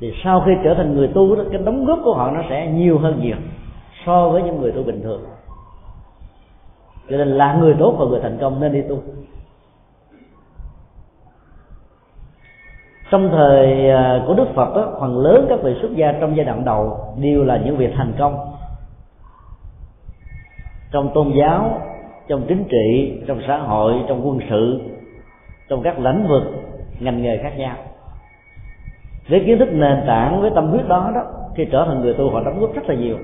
thì 0.00 0.12
sau 0.24 0.42
khi 0.46 0.52
trở 0.64 0.74
thành 0.74 0.94
người 0.94 1.08
tu 1.08 1.36
đó 1.36 1.42
cái 1.50 1.62
đóng 1.62 1.84
góp 1.84 1.98
của 2.04 2.14
họ 2.14 2.30
nó 2.30 2.42
sẽ 2.48 2.66
nhiều 2.66 2.98
hơn 2.98 3.20
nhiều 3.22 3.36
so 4.06 4.28
với 4.28 4.42
những 4.42 4.60
người 4.60 4.72
tu 4.72 4.82
bình 4.82 5.02
thường. 5.02 5.24
Cho 7.10 7.16
nên 7.16 7.28
là 7.28 7.54
người 7.54 7.74
tốt 7.78 7.96
và 7.98 8.06
người 8.06 8.20
thành 8.22 8.38
công 8.40 8.60
nên 8.60 8.72
đi 8.72 8.82
tu. 8.88 8.98
Trong 13.10 13.28
thời 13.30 13.90
à, 13.90 14.24
của 14.26 14.34
đức 14.34 14.46
phật 14.54 14.76
đó, 14.76 14.96
phần 15.00 15.18
lớn 15.18 15.46
các 15.48 15.58
vị 15.62 15.74
xuất 15.82 15.96
gia 15.96 16.12
trong 16.12 16.36
giai 16.36 16.46
đoạn 16.46 16.64
đầu 16.64 16.98
đều 17.20 17.44
là 17.44 17.60
những 17.64 17.76
việc 17.76 17.92
thành 17.96 18.12
công. 18.18 18.54
Trong 20.92 21.10
tôn 21.14 21.32
giáo 21.38 21.80
trong 22.28 22.42
chính 22.48 22.64
trị 22.64 23.18
trong 23.26 23.40
xã 23.46 23.58
hội 23.58 23.94
trong 24.08 24.28
quân 24.28 24.38
sự 24.50 24.80
trong 25.68 25.82
các 25.82 25.98
lĩnh 25.98 26.26
vực, 26.28 26.42
ngành 27.00 27.22
nghề 27.22 27.38
khác 27.38 27.52
nhau. 27.58 27.76
Với 29.28 29.42
kiến 29.46 29.58
thức 29.58 29.68
nền 29.72 30.04
tảng, 30.06 30.40
với 30.40 30.50
tâm 30.54 30.70
huyết 30.70 30.88
đó 30.88 31.10
đó 31.14 31.22
khi 31.54 31.64
trở 31.72 31.84
thành 31.84 32.00
người 32.00 32.14
tu 32.14 32.30
họ 32.30 32.40
đóng 32.40 32.60
góp 32.60 32.74
rất 32.74 32.88
là 32.88 32.94
nhiều. 32.94 33.16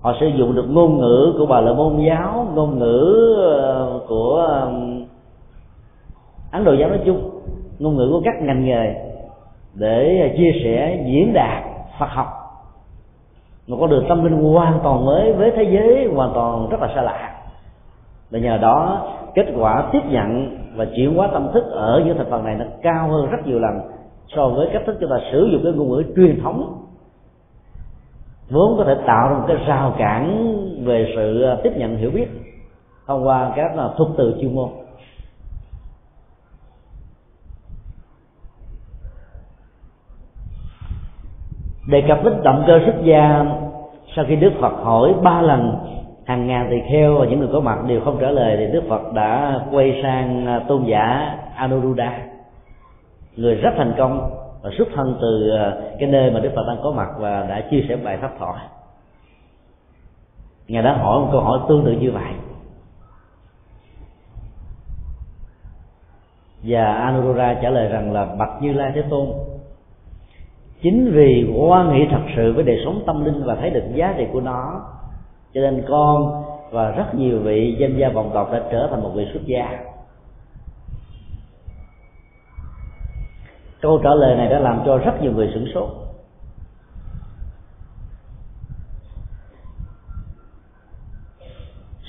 Họ 0.00 0.14
sử 0.20 0.26
dụng 0.26 0.54
được 0.54 0.66
ngôn 0.70 0.98
ngữ 0.98 1.34
của 1.38 1.46
bà 1.46 1.60
la 1.60 1.72
môn 1.72 1.96
giáo, 2.06 2.46
ngôn 2.54 2.78
ngữ 2.78 3.34
ờ, 3.38 4.00
của 4.08 4.66
ấn 6.52 6.64
độ 6.64 6.72
giáo 6.72 6.88
nói 6.88 7.00
chung, 7.06 7.30
ngôn 7.78 7.96
ngữ 7.96 8.08
của 8.12 8.22
các 8.24 8.42
ngành 8.42 8.64
nghề 8.64 8.94
để 9.74 10.34
chia 10.36 10.60
sẻ, 10.64 11.04
diễn 11.06 11.32
đạt, 11.32 11.64
phật 11.98 12.08
học. 12.08 12.26
Một 13.66 13.76
con 13.80 13.90
đường 13.90 14.04
tâm 14.08 14.24
linh 14.24 14.42
hoàn 14.42 14.80
toàn 14.82 15.06
mới 15.06 15.32
với 15.32 15.50
thế 15.50 15.62
giới 15.62 16.08
hoàn 16.14 16.32
toàn 16.34 16.68
rất 16.70 16.80
là 16.80 16.88
xa 16.94 17.02
lạ. 17.02 17.34
Và 18.30 18.38
nhờ 18.38 18.56
đó, 18.56 19.08
kết 19.34 19.46
quả 19.56 19.88
tiếp 19.92 20.02
nhận 20.10 20.59
và 20.74 20.86
chuyển 20.96 21.14
hóa 21.14 21.28
tâm 21.32 21.50
thức 21.54 21.64
ở 21.70 22.02
những 22.06 22.16
thành 22.16 22.30
phần 22.30 22.44
này 22.44 22.54
nó 22.54 22.64
cao 22.82 23.08
hơn 23.08 23.30
rất 23.30 23.46
nhiều 23.46 23.58
lần 23.58 23.80
so 24.36 24.48
với 24.48 24.68
cách 24.72 24.82
thức 24.86 24.96
chúng 25.00 25.10
ta 25.10 25.16
sử 25.32 25.48
dụng 25.52 25.60
cái 25.64 25.72
ngôn 25.72 25.88
ngữ 25.88 26.02
truyền 26.16 26.40
thống. 26.42 26.86
Vốn 28.50 28.78
có 28.78 28.84
thể 28.84 28.94
tạo 29.06 29.28
ra 29.28 29.34
một 29.38 29.44
cái 29.48 29.56
rào 29.66 29.94
cản 29.98 30.54
về 30.84 31.12
sự 31.16 31.42
à, 31.42 31.56
tiếp 31.62 31.72
nhận 31.76 31.96
hiểu 31.96 32.10
biết 32.10 32.28
thông 33.06 33.26
qua 33.26 33.52
các 33.56 33.72
thuật 33.96 34.08
từ 34.16 34.36
chuyên 34.40 34.54
môn. 34.54 34.68
Đề 41.88 42.02
cập 42.08 42.24
đến 42.24 42.42
động 42.42 42.64
cơ 42.66 42.80
xuất 42.86 42.94
gia 43.04 43.44
sau 44.16 44.24
khi 44.28 44.36
đức 44.36 44.52
phật 44.60 44.72
hỏi 44.82 45.14
ba 45.22 45.42
lần 45.42 45.76
hàng 46.30 46.46
ngàn 46.46 46.66
tỳ 46.70 46.80
kheo 46.90 47.18
và 47.18 47.26
những 47.26 47.38
người 47.38 47.48
có 47.52 47.60
mặt 47.60 47.78
đều 47.86 48.00
không 48.00 48.18
trả 48.20 48.30
lời 48.30 48.56
thì 48.58 48.66
đức 48.72 48.82
phật 48.88 49.12
đã 49.12 49.60
quay 49.70 50.00
sang 50.02 50.46
à, 50.46 50.60
tôn 50.68 50.84
giả 50.84 51.36
anuruddha. 51.54 52.22
Người 53.36 53.54
rất 53.54 53.70
thành 53.76 53.94
công 53.98 54.30
và 54.62 54.70
xuất 54.78 54.88
thân 54.94 55.18
từ 55.22 55.50
à, 55.56 55.76
cái 55.98 56.08
nơi 56.08 56.30
mà 56.30 56.40
đức 56.40 56.50
phật 56.54 56.62
đang 56.68 56.78
có 56.82 56.92
mặt 56.92 57.08
và 57.18 57.46
đã 57.48 57.62
chia 57.70 57.84
sẻ 57.88 57.96
bài 57.96 58.16
pháp 58.16 58.30
thoại. 58.38 58.66
Ngài 60.68 60.82
đã 60.82 60.92
hỏi 60.92 61.20
một 61.20 61.28
câu 61.32 61.40
hỏi 61.40 61.58
tương 61.68 61.84
tự 61.84 61.92
như 61.92 62.10
vậy. 62.10 62.32
Và 66.62 66.94
anuruddha 66.94 67.54
trả 67.54 67.70
lời 67.70 67.88
rằng 67.88 68.12
là 68.12 68.24
bạch 68.38 68.62
như 68.62 68.72
lai 68.72 68.92
thế 68.94 69.02
tôn, 69.10 69.26
chính 70.82 71.12
vì 71.12 71.54
quan 71.58 71.92
nghĩ 71.92 72.06
thật 72.10 72.22
sự 72.36 72.52
với 72.52 72.64
đời 72.64 72.80
sống 72.84 73.02
tâm 73.06 73.24
linh 73.24 73.44
và 73.44 73.54
thấy 73.54 73.70
được 73.70 73.84
giá 73.94 74.14
trị 74.16 74.26
của 74.32 74.40
nó 74.40 74.80
cho 75.54 75.60
nên 75.60 75.84
con 75.88 76.44
và 76.70 76.90
rất 76.90 77.14
nhiều 77.14 77.38
vị 77.38 77.76
danh 77.78 77.96
gia 77.98 78.08
vọng 78.08 78.30
tộc 78.34 78.52
đã 78.52 78.62
trở 78.72 78.88
thành 78.90 79.02
một 79.02 79.10
vị 79.14 79.26
xuất 79.32 79.40
gia. 79.46 79.78
Câu 83.80 84.00
trả 84.04 84.10
lời 84.14 84.36
này 84.36 84.48
đã 84.48 84.58
làm 84.58 84.82
cho 84.86 84.98
rất 84.98 85.22
nhiều 85.22 85.32
người 85.32 85.50
sửng 85.54 85.66
sốt. 85.74 85.88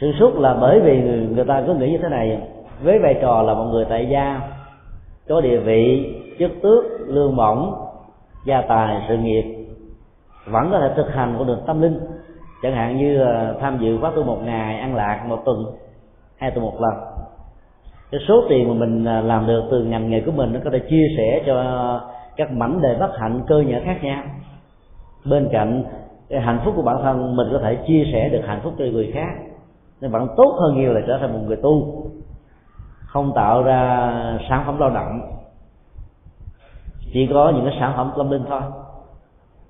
Sửng 0.01 0.13
sốt 0.19 0.33
là 0.35 0.53
bởi 0.53 0.79
vì 0.79 1.01
người, 1.01 1.19
người 1.19 1.45
ta 1.45 1.63
cứ 1.67 1.73
nghĩ 1.73 1.91
như 1.91 1.97
thế 2.01 2.09
này 2.09 2.41
với 2.83 2.99
vai 2.99 3.19
trò 3.21 3.41
là 3.41 3.53
một 3.53 3.63
người 3.63 3.85
tại 3.89 4.07
gia 4.11 4.41
có 5.29 5.41
địa 5.41 5.59
vị 5.59 6.13
chức 6.39 6.51
tước 6.61 6.83
lương 7.07 7.35
bổng 7.35 7.73
gia 8.45 8.61
tài 8.61 9.05
sự 9.07 9.17
nghiệp 9.17 9.67
vẫn 10.45 10.71
có 10.71 10.79
thể 10.79 10.93
thực 10.95 11.13
hành 11.13 11.35
con 11.37 11.47
đường 11.47 11.63
tâm 11.67 11.81
linh 11.81 11.99
chẳng 12.61 12.73
hạn 12.73 12.97
như 12.97 13.19
ờ, 13.19 13.57
tham 13.61 13.77
dự 13.81 13.97
khóa 13.97 14.11
tu 14.15 14.23
một 14.23 14.39
ngày, 14.43 14.79
ăn 14.79 14.95
lạc 14.95 15.25
một 15.27 15.41
tuần, 15.45 15.65
hai 16.37 16.51
tuần 16.51 16.65
một 16.65 16.81
lần. 16.81 16.93
Cái 18.11 18.21
số 18.27 18.43
tiền 18.49 18.67
mà 18.67 18.73
mình 18.73 19.05
ờ, 19.05 19.21
làm 19.21 19.47
được 19.47 19.63
từ 19.71 19.83
ngành 19.83 20.09
nghề 20.09 20.21
của 20.21 20.31
mình 20.31 20.53
nó 20.53 20.59
có 20.63 20.69
thể 20.73 20.79
chia 20.89 21.05
sẻ 21.17 21.43
cho 21.45 22.01
các 22.35 22.51
mảnh 22.51 22.81
đề 22.81 22.95
bất 22.99 23.11
hạnh, 23.19 23.41
cơ 23.47 23.59
nhở 23.59 23.79
khác 23.85 23.97
nhau. 24.03 24.23
Bên 25.25 25.49
cạnh 25.51 25.83
cái 26.29 26.41
hạnh 26.41 26.59
phúc 26.65 26.73
của 26.75 26.81
bản 26.81 26.97
thân, 27.03 27.35
mình 27.35 27.47
có 27.51 27.59
thể 27.63 27.77
chia 27.87 28.03
sẻ 28.13 28.29
được 28.29 28.41
hạnh 28.45 28.59
phúc 28.63 28.73
cho 28.77 28.85
người 28.85 29.11
khác, 29.13 29.33
nên 30.01 30.11
bạn 30.11 30.27
tốt 30.37 30.57
hơn 30.59 30.75
nhiều 30.75 30.93
là 30.93 31.01
trở 31.07 31.17
thành 31.17 31.33
một 31.33 31.39
người 31.47 31.57
tu. 31.57 32.03
Không 33.05 33.31
tạo 33.35 33.63
ra 33.63 34.11
sản 34.49 34.63
phẩm 34.65 34.79
lao 34.79 34.89
động. 34.89 35.21
Chỉ 37.13 37.27
có 37.33 37.51
những 37.55 37.65
cái 37.65 37.77
sản 37.79 37.93
phẩm 37.95 38.11
tâm 38.17 38.31
linh 38.31 38.43
thôi. 38.49 38.61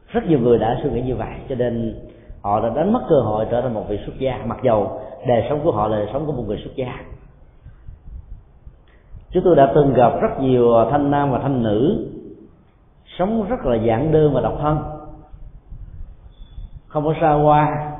Rất 0.07 0.25
nhiều 0.27 0.39
người 0.39 0.59
đã 0.59 0.79
suy 0.83 0.89
nghĩ 0.89 1.01
như 1.01 1.15
vậy, 1.15 1.33
cho 1.49 1.55
nên 1.55 1.95
họ 2.41 2.59
đã 2.59 2.69
đánh 2.69 2.93
mất 2.93 3.01
cơ 3.09 3.21
hội 3.21 3.45
trở 3.51 3.61
thành 3.61 3.73
một 3.73 3.85
vị 3.89 3.99
xuất 4.05 4.13
gia. 4.19 4.37
Mặc 4.45 4.57
dầu 4.63 4.99
đời 5.27 5.45
sống 5.49 5.59
của 5.63 5.71
họ 5.71 5.87
là 5.87 5.97
đời 5.97 6.07
sống 6.13 6.25
của 6.25 6.31
một 6.31 6.43
người 6.47 6.61
xuất 6.63 6.75
gia. 6.75 6.93
Chúng 9.31 9.43
tôi 9.43 9.55
đã 9.55 9.71
từng 9.75 9.93
gặp 9.93 10.13
rất 10.21 10.39
nhiều 10.39 10.73
thanh 10.91 11.11
nam 11.11 11.31
và 11.31 11.39
thanh 11.39 11.63
nữ 11.63 12.07
sống 13.17 13.45
rất 13.49 13.65
là 13.65 13.75
giản 13.75 14.11
đơn 14.11 14.33
và 14.33 14.41
độc 14.41 14.57
thân. 14.61 14.77
Không 16.87 17.05
có 17.05 17.13
xa 17.21 17.31
hoa, 17.31 17.91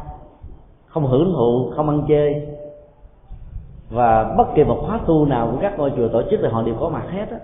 không 0.88 1.08
hưởng 1.08 1.34
thụ, 1.36 1.71
không 1.75 1.89
ăn 1.89 2.06
chơi. 2.08 2.47
Và 3.89 4.36
bất 4.38 4.47
kỳ 4.56 4.63
một 4.63 4.84
khóa 4.88 4.99
tu 5.06 5.25
nào 5.25 5.49
của 5.51 5.58
các 5.62 5.73
ngôi 5.77 5.91
chùa 5.97 6.08
tổ 6.08 6.21
chức 6.32 6.39
thì 6.43 6.47
họ 6.51 6.63
đều 6.63 6.75
có 6.80 6.89
mặt 6.89 7.04
hết 7.12 7.25
á. 7.32 7.38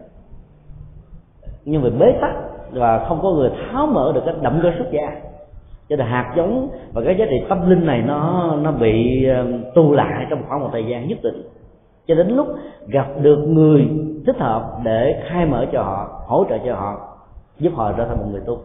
Nhưng 1.65 1.81
vì 1.81 1.89
bế 1.89 2.05
tắc 2.21 2.31
và 2.71 3.05
không 3.09 3.19
có 3.21 3.31
người 3.31 3.49
tháo 3.49 3.87
mở 3.87 4.11
được 4.15 4.21
cái 4.25 4.35
động 4.41 4.59
cơ 4.63 4.69
xuất 4.77 4.87
gia 4.91 5.21
cho 5.89 5.95
nên 5.95 6.07
hạt 6.07 6.33
giống 6.35 6.69
và 6.93 7.01
cái 7.05 7.15
giá 7.17 7.25
trị 7.29 7.45
tâm 7.49 7.69
linh 7.69 7.85
này 7.85 8.01
nó 8.01 8.51
nó 8.61 8.71
bị 8.71 9.25
um, 9.25 9.63
tu 9.75 9.93
lại 9.93 10.25
trong 10.29 10.43
khoảng 10.47 10.61
một 10.61 10.69
thời 10.71 10.85
gian 10.85 11.07
nhất 11.07 11.17
định. 11.23 11.41
Cho 12.07 12.15
đến 12.15 12.27
lúc 12.27 12.47
gặp 12.87 13.07
được 13.21 13.37
người 13.47 13.89
thích 14.25 14.37
hợp 14.39 14.79
để 14.83 15.23
khai 15.29 15.45
mở 15.45 15.65
cho 15.71 15.83
họ, 15.83 16.23
hỗ 16.27 16.45
trợ 16.49 16.57
cho 16.65 16.75
họ, 16.75 17.17
giúp 17.59 17.73
họ 17.75 17.91
trở 17.97 18.05
thành 18.05 18.17
một 18.17 18.25
người 18.31 18.41
tu. 18.45 18.57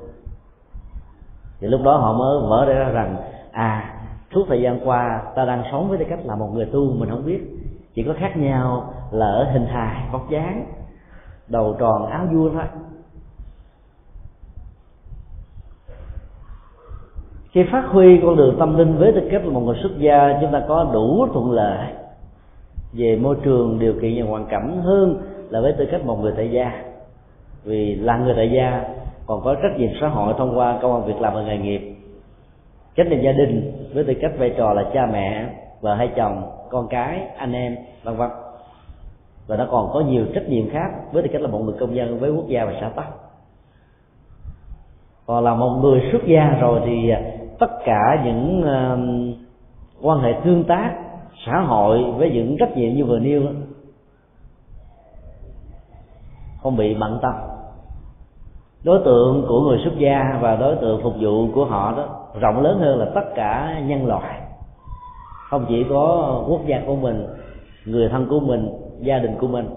Thì 1.61 1.69
lúc 1.69 1.81
đó 1.85 1.97
họ 1.97 2.13
mới 2.13 2.39
vỡ 2.49 2.65
ra 2.69 2.89
rằng 2.89 3.17
à 3.53 3.95
suốt 4.35 4.45
thời 4.49 4.63
gian 4.63 4.81
qua 4.85 5.23
ta 5.35 5.45
đang 5.45 5.63
sống 5.73 5.89
với 5.89 5.99
tư 5.99 6.05
cách 6.09 6.19
là 6.25 6.37
một 6.37 6.51
người 6.55 6.67
tu, 6.67 6.93
mình 6.99 7.11
không 7.11 7.27
biết. 7.27 7.41
Chỉ 7.95 8.03
có 8.03 8.15
khác 8.19 8.37
nhau 8.37 8.95
là 9.11 9.27
ở 9.27 9.53
hình 9.53 9.67
hài, 9.67 10.03
vóc 10.13 10.31
dáng, 10.31 10.65
đầu 11.49 11.77
tròn, 11.79 12.07
áo 12.07 12.27
vuông 12.33 12.55
thôi. 12.55 12.63
Khi 17.53 17.62
phát 17.73 17.85
huy 17.88 18.21
con 18.23 18.37
đường 18.37 18.57
tâm 18.59 18.79
linh 18.79 18.99
với 18.99 19.12
tư 19.12 19.29
cách 19.31 19.45
là 19.45 19.51
một 19.51 19.61
người 19.61 19.77
xuất 19.83 19.99
gia, 19.99 20.38
chúng 20.41 20.53
ta 20.53 20.62
có 20.69 20.91
đủ 20.93 21.27
thuận 21.33 21.51
lợi 21.51 21.87
về 22.93 23.17
môi 23.17 23.37
trường 23.43 23.79
điều 23.79 23.95
kiện 24.03 24.25
và 24.25 24.31
hoàn 24.31 24.47
cảnh 24.47 24.83
hơn 24.83 25.23
là 25.49 25.61
với 25.61 25.73
tư 25.73 25.87
cách 25.91 26.05
một 26.05 26.21
người 26.21 26.33
tại 26.37 26.51
gia. 26.51 26.83
Vì 27.65 27.95
là 27.95 28.17
người 28.17 28.35
tại 28.37 28.51
gia, 28.51 28.85
còn 29.27 29.41
có 29.45 29.55
trách 29.55 29.79
nhiệm 29.79 29.91
xã 30.01 30.09
hội 30.09 30.35
thông 30.38 30.59
qua 30.59 30.79
công 30.83 30.93
an 30.93 31.05
việc 31.07 31.21
làm 31.21 31.35
và 31.35 31.43
nghề 31.43 31.59
nghiệp. 31.59 31.97
Trách 32.97 33.07
nhiệm 33.07 33.21
gia 33.23 33.33
đình 33.33 33.73
với 33.95 34.05
tư 34.05 34.15
cách 34.21 34.33
vai 34.38 34.55
trò 34.57 34.73
là 34.73 34.85
cha 34.95 35.07
mẹ 35.12 35.47
vợ 35.81 35.95
hay 35.95 36.09
chồng, 36.17 36.43
con 36.71 36.88
cái, 36.88 37.21
anh 37.37 37.53
em, 37.53 37.77
vân 38.03 38.17
vân. 38.17 38.31
Và 39.47 39.57
nó 39.57 39.67
còn 39.71 39.91
có 39.93 40.01
nhiều 40.01 40.25
trách 40.35 40.49
nhiệm 40.49 40.71
khác 40.71 40.91
với 41.12 41.23
tư 41.23 41.29
cách 41.33 41.43
là 41.43 41.49
một 41.49 41.59
người 41.59 41.75
công 41.81 41.97
dân 41.97 42.19
với 42.19 42.31
quốc 42.31 42.49
gia 42.49 42.65
và 42.65 42.73
xã 42.81 42.88
tắc. 42.88 43.07
Còn 45.27 45.45
là 45.45 45.55
một 45.55 45.79
người 45.83 46.09
xuất 46.12 46.23
gia 46.27 46.59
rồi 46.61 46.81
thì 46.87 47.12
tất 47.62 47.85
cả 47.85 48.22
những 48.25 48.61
uh, 48.61 49.37
quan 50.05 50.20
hệ 50.20 50.33
tương 50.44 50.64
tác 50.64 50.94
xã 51.46 51.61
hội 51.61 52.12
với 52.16 52.31
những 52.31 52.57
trách 52.59 52.77
nhiệm 52.77 52.94
như 52.94 53.05
vừa 53.05 53.18
nêu 53.18 53.42
không 56.62 56.77
bị 56.77 56.94
bận 56.94 57.18
tâm. 57.22 57.35
Đối 58.85 59.03
tượng 59.05 59.44
của 59.48 59.61
người 59.61 59.79
xuất 59.85 59.98
gia 59.98 60.38
và 60.40 60.57
đối 60.57 60.77
tượng 60.77 61.03
phục 61.03 61.14
vụ 61.20 61.48
của 61.55 61.64
họ 61.64 61.94
đó 61.96 62.27
rộng 62.40 62.61
lớn 62.61 62.79
hơn 62.79 62.98
là 62.98 63.07
tất 63.14 63.25
cả 63.35 63.81
nhân 63.87 64.07
loại. 64.07 64.40
Không 65.51 65.66
chỉ 65.68 65.85
có 65.90 66.44
quốc 66.48 66.61
gia 66.66 66.83
của 66.87 66.96
mình 66.96 67.27
người 67.85 68.09
thân 68.09 68.27
của 68.31 68.40
mình 68.40 68.68
gia 69.01 69.18
đình 69.18 69.37
của 69.40 69.46
mình. 69.46 69.68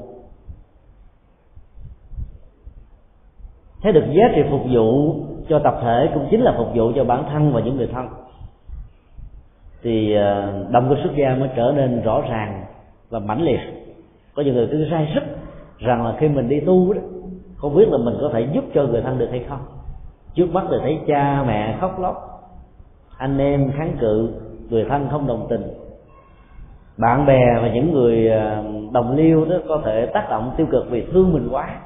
Thấy 3.82 3.92
được 3.92 4.06
giá 4.08 4.24
trị 4.36 4.42
phục 4.52 4.62
vụ 4.72 5.16
cho 5.50 5.60
tập 5.60 5.80
thể 5.82 6.10
cũng 6.14 6.28
chính 6.32 6.42
là 6.42 6.54
phục 6.58 6.68
vụ 6.76 6.92
cho 6.96 7.04
bản 7.04 7.24
thân 7.32 7.54
và 7.54 7.62
những 7.62 7.78
người 7.78 7.90
thân. 7.94 8.08
Thì 9.84 10.14
ờ, 10.14 10.54
động 10.70 10.90
cơ 10.90 10.96
xuất 11.04 11.16
gia 11.16 11.36
mới 11.36 11.50
trở 11.56 11.74
nên 11.76 12.02
rõ 12.02 12.22
ràng 12.22 12.64
và 13.10 13.20
mãnh 13.20 13.42
liệt. 13.42 13.60
Có 14.36 14.42
những 14.42 14.56
người 14.56 14.68
cứ 14.72 14.88
sai 14.92 15.12
sức 15.16 15.24
rằng 15.80 16.06
là 16.06 16.16
khi 16.20 16.28
mình 16.28 16.50
đi 16.50 16.60
tu 16.60 16.94
đó, 16.94 17.02
không 17.58 17.76
biết 17.76 17.90
là 17.90 17.98
mình 17.98 18.18
có 18.22 18.30
thể 18.34 18.48
giúp 18.54 18.64
cho 18.74 18.84
người 18.84 19.02
thân 19.02 19.20
được 19.20 19.28
hay 19.32 19.46
không. 19.50 19.60
Trước 20.34 20.54
mắt 20.54 20.64
thì 20.70 20.78
thấy 20.82 21.00
cha 21.08 21.44
mẹ 21.48 21.78
khóc 21.82 22.00
lóc, 22.00 22.16
anh 23.18 23.38
em 23.38 23.72
kháng 23.78 23.98
cự, 24.00 24.30
người 24.70 24.86
thân 24.90 25.08
không 25.12 25.28
đồng 25.28 25.48
tình. 25.50 25.62
Bạn 26.98 27.26
bè 27.26 27.60
và 27.62 27.68
những 27.74 27.94
người 27.94 28.28
ờ, 28.28 28.64
đồng 28.92 29.16
liêu 29.16 29.46
đó 29.46 29.56
có 29.68 29.82
thể 29.86 30.06
tác 30.06 30.28
động 30.30 30.54
tiêu 30.58 30.68
cực 30.72 30.90
vì 30.90 31.06
thương 31.12 31.34
mình 31.34 31.48
quá. 31.52 31.80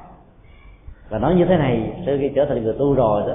Và 1.08 1.18
nói 1.18 1.34
như 1.34 1.44
thế 1.44 1.56
này 1.56 1.92
sau 2.06 2.16
khi 2.20 2.30
trở 2.34 2.44
thành 2.44 2.64
người 2.64 2.74
tu 2.78 2.94
rồi 2.94 3.22
đó 3.28 3.34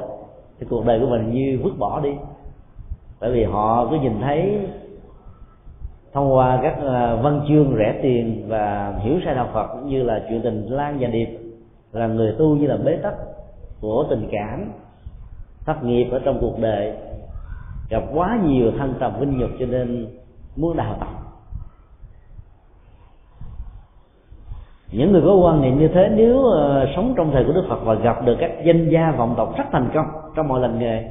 thì 0.59 0.65
cuộc 0.69 0.85
đời 0.85 0.99
của 0.99 1.07
mình 1.07 1.31
như 1.31 1.59
vứt 1.63 1.73
bỏ 1.79 1.99
đi. 1.99 2.11
Bởi 3.21 3.31
vì 3.31 3.43
họ 3.43 3.87
cứ 3.89 3.95
nhìn 3.95 4.21
thấy 4.21 4.59
thông 6.13 6.33
qua 6.33 6.59
các 6.63 6.77
ờ, 6.81 7.19
văn 7.23 7.45
chương 7.47 7.75
rẻ 7.77 7.99
tiền 8.01 8.45
và 8.47 8.93
hiểu 9.03 9.19
sai 9.25 9.35
đạo 9.35 9.49
Phật 9.53 9.67
như 9.85 10.03
là 10.03 10.25
chuyện 10.29 10.41
tình 10.41 10.67
lan 10.69 10.97
và 10.99 11.07
điệp, 11.07 11.39
là 11.91 12.07
người 12.07 12.35
tu 12.37 12.55
như 12.55 12.67
là 12.67 12.77
bế 12.77 12.95
tắc 12.95 13.13
của 13.81 14.05
tình 14.09 14.29
cảm, 14.31 14.71
thất 15.65 15.83
nghiệp 15.83 16.07
ở 16.11 16.19
trong 16.25 16.37
cuộc 16.41 16.59
đời, 16.59 16.93
gặp 17.89 18.03
quá 18.13 18.39
nhiều 18.43 18.71
thăng 18.77 18.93
trầm 18.99 19.19
vinh 19.19 19.37
nhục 19.37 19.49
cho 19.59 19.65
nên 19.65 20.07
muốn 20.55 20.77
đào 20.77 20.97
tạo. 20.99 21.24
Những 24.97 25.11
người 25.11 25.21
có 25.25 25.33
quan 25.33 25.61
niệm 25.61 25.79
như 25.79 25.87
thế 25.87 26.09
nếu 26.15 26.37
uh, 26.37 26.89
sống 26.95 27.13
trong 27.17 27.31
thời 27.31 27.43
của 27.43 27.53
đức 27.53 27.65
phật 27.69 27.79
và 27.83 27.93
gặp 27.93 28.25
được 28.25 28.35
các 28.39 28.51
danh 28.65 28.89
gia 28.89 29.11
vọng 29.11 29.33
tộc 29.37 29.57
rất 29.57 29.63
thành 29.71 29.89
công 29.93 30.05
trong 30.35 30.47
mọi 30.47 30.59
lần 30.59 30.79
nghề 30.79 31.03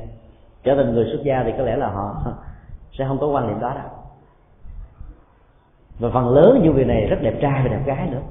trở 0.65 0.77
thành 0.77 0.95
người 0.95 1.05
xuất 1.13 1.23
gia 1.25 1.43
thì 1.45 1.53
có 1.59 1.65
lẽ 1.65 1.77
là 1.77 1.89
họ 1.89 2.15
sẽ 2.99 3.05
không 3.09 3.19
có 3.19 3.27
quan 3.27 3.49
niệm 3.49 3.61
đó 3.61 3.73
đâu. 3.75 3.89
Và 5.99 6.11
phần 6.11 6.29
lớn 6.29 6.61
những 6.63 6.75
người 6.75 6.85
này 6.85 7.07
rất 7.07 7.17
đẹp 7.23 7.35
trai 7.41 7.63
và 7.63 7.69
đẹp 7.69 7.83
gái 7.87 8.09
nữa. 8.11 8.23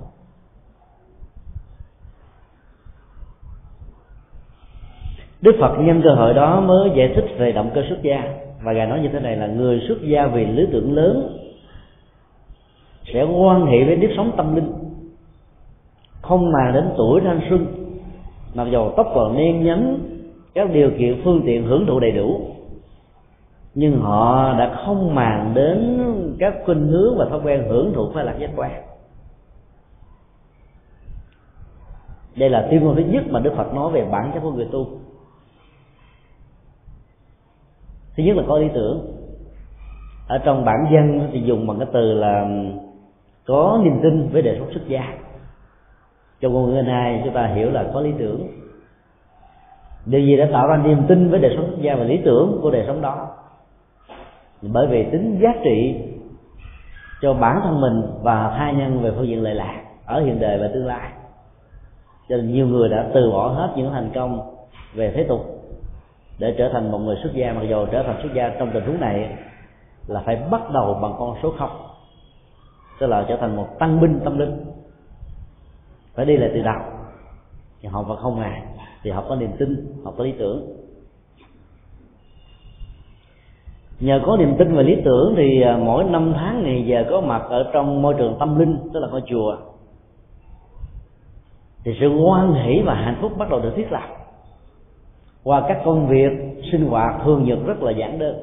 Đức 5.42 5.56
Phật 5.60 5.76
nhân 5.80 6.02
cơ 6.04 6.10
hội 6.16 6.34
đó 6.34 6.62
mới 6.62 6.92
giải 6.96 7.14
thích 7.16 7.26
về 7.38 7.52
động 7.52 7.72
cơ 7.76 7.82
xuất 7.90 8.02
gia. 8.02 8.24
Và 8.64 8.74
ngài 8.74 8.88
nói 8.88 9.00
như 9.00 9.10
thế 9.14 9.20
này 9.20 9.38
là 9.38 9.48
người 9.48 9.82
xuất 9.88 9.98
gia 10.02 10.28
vì 10.28 10.46
lý 10.46 10.68
tưởng 10.72 10.94
lớn 10.94 11.38
sẽ 13.14 13.24
quan 13.24 13.66
hệ 13.66 13.84
với 13.84 13.96
nếp 13.96 14.10
sống 14.18 14.32
tâm 14.38 14.56
linh 14.56 14.83
không 16.24 16.52
màng 16.52 16.74
đến 16.74 16.90
tuổi 16.98 17.22
thanh 17.22 17.42
xuân. 17.50 17.66
Mặc 18.54 18.68
dầu 18.72 18.94
tóc 18.98 19.08
còn 19.16 19.38
đen 19.38 19.64
nhánh, 19.64 20.00
các 20.54 20.70
điều 20.74 20.92
kiện 21.00 21.22
phương 21.24 21.42
tiện 21.46 21.64
hưởng 21.64 21.86
thụ 21.86 22.00
đầy 22.00 22.12
đủ 22.12 22.54
nhưng 23.76 24.02
họ 24.02 24.54
đã 24.54 24.82
không 24.86 25.16
màng 25.16 25.52
đến 25.54 26.00
các 26.40 26.54
khuynh 26.66 26.88
hướng 26.88 27.18
và 27.18 27.26
thói 27.30 27.40
quen 27.44 27.66
hưởng 27.68 27.94
thụ 27.94 28.12
phải 28.14 28.26
lạc 28.26 28.36
giác 28.40 28.50
quan. 28.56 28.72
Đây 32.36 32.50
là 32.50 32.68
tuyên 32.72 32.84
ngôn 32.84 32.96
thứ 32.96 33.02
nhất 33.02 33.24
mà 33.30 33.40
đức 33.40 33.54
phật 33.58 33.74
nói 33.74 33.92
về 33.92 34.06
bản 34.12 34.32
chất 34.34 34.40
của 34.40 34.52
người 34.52 34.68
tu. 34.72 34.88
Thứ 38.18 38.24
nhất 38.24 38.38
là 38.38 38.44
có 38.48 38.58
lý 38.58 38.68
tưởng. 38.74 39.06
Ở 40.28 40.38
trong 40.38 40.66
bản 40.66 40.86
dân 40.94 41.30
thì 41.32 41.42
dùng 41.42 41.68
bằng 41.68 41.80
cái 41.80 41.88
từ 41.94 42.14
là 42.14 42.48
có 43.46 43.82
niềm 43.84 44.00
tin 44.04 44.30
với 44.32 44.42
đời 44.42 44.56
sống 44.60 44.74
xuất 44.74 44.88
gia 44.88 45.18
trong 46.44 46.54
ngôn 46.54 46.74
ngữ 46.74 46.82
này, 46.82 47.22
chúng 47.24 47.34
ta 47.34 47.48
hiểu 47.48 47.72
là 47.72 47.86
có 47.94 48.02
lý 48.02 48.12
tưởng. 48.20 48.48
Điều 50.06 50.22
gì 50.22 50.38
đã 50.38 50.48
tạo 50.52 50.68
ra 50.68 50.78
niềm 50.78 51.04
tin 51.08 51.30
với 51.30 51.40
đời 51.40 51.54
sống 51.56 51.68
xuất 51.68 51.82
gia 51.82 51.96
và 51.96 52.04
lý 52.04 52.18
tưởng 52.26 52.60
của 52.62 52.72
đời 52.72 52.84
sống 52.88 53.02
đó? 53.02 53.28
Bởi 54.62 54.88
vì 54.88 55.04
tính 55.12 55.40
giá 55.42 55.50
trị 55.64 55.96
cho 57.22 57.34
bản 57.34 57.60
thân 57.64 57.82
mình 57.82 58.02
và 58.22 58.56
tha 58.58 58.72
nhân 58.72 59.04
về 59.04 59.12
phương 59.16 59.28
diện 59.28 59.44
lệ 59.44 59.54
lạc 59.54 59.84
ở 60.06 60.22
hiện 60.22 60.40
đời 60.40 60.58
và 60.58 60.68
tương 60.74 60.86
lai. 60.86 61.12
Cho 62.30 62.36
nên 62.38 62.54
nhiều 62.54 62.68
người 62.68 62.90
đã 62.90 63.10
từ 63.14 63.32
bỏ 63.32 63.48
hết 63.48 63.74
những 63.76 63.92
thành 63.92 64.10
công 64.16 64.56
về 64.94 65.12
thế 65.16 65.24
tục 65.24 65.42
để 66.40 66.56
trở 66.58 66.70
thành 66.74 66.92
một 66.92 66.98
người 66.98 67.16
xuất 67.24 67.34
gia, 67.34 67.54
mặc 67.54 67.64
dù 67.70 67.86
trở 67.86 68.04
thành 68.04 68.20
xuất 68.24 68.34
gia 68.34 68.50
trong 68.50 68.72
tình 68.74 68.86
huống 68.86 69.00
này 69.00 69.38
là 70.08 70.22
phải 70.26 70.36
bắt 70.52 70.72
đầu 70.74 71.00
bằng 71.02 71.14
con 71.20 71.36
số 71.44 71.54
không, 71.58 71.88
tức 73.00 73.08
là 73.08 73.26
trở 73.30 73.38
thành 73.38 73.56
một 73.56 73.80
tăng 73.80 74.02
binh, 74.02 74.20
tâm 74.24 74.40
linh 74.40 74.73
phải 76.16 76.26
đi 76.26 76.38
lại 76.38 76.52
từ 76.54 76.62
đầu. 76.62 76.82
Thì 77.82 77.90
họ 77.90 78.04
và 78.04 78.16
không 78.16 78.40
ngại 78.40 78.62
thì 79.04 79.12
họ 79.12 79.24
có 79.30 79.36
niềm 79.36 79.52
tin 79.60 79.88
họ 80.04 80.14
có 80.18 80.24
lý 80.24 80.32
tưởng. 80.32 80.68
Nhờ 84.00 84.22
có 84.26 84.38
niềm 84.38 84.56
tin 84.58 84.76
và 84.76 84.82
lý 84.82 84.96
tưởng 85.06 85.34
thì 85.38 85.62
à, 85.62 85.78
mỗi 85.78 86.04
năm 86.04 86.34
tháng 86.36 86.64
ngày 86.64 86.86
giờ 86.86 87.06
có 87.10 87.22
mặt 87.22 87.42
ở 87.50 87.70
trong 87.74 88.02
môi 88.02 88.14
trường 88.18 88.36
tâm 88.40 88.60
linh, 88.60 88.78
tức 88.94 89.00
là 89.00 89.08
ngôi 89.08 89.22
chùa. 89.26 89.58
Thì 91.84 91.98
sự 92.00 92.10
hoan 92.10 92.54
hỷ 92.54 92.82
và 92.86 92.94
hạnh 92.94 93.18
phúc 93.22 93.32
bắt 93.38 93.50
đầu 93.50 93.60
được 93.60 93.74
thiết 93.76 93.92
lập. 93.92 94.08
Qua 95.44 95.66
các 95.68 95.82
công 95.86 96.08
việc, 96.08 96.32
sinh 96.72 96.86
hoạt 96.86 97.22
thường 97.24 97.44
nhật 97.44 97.60
rất 97.66 97.82
là 97.82 97.92
giản 97.92 98.20
đơn. 98.20 98.36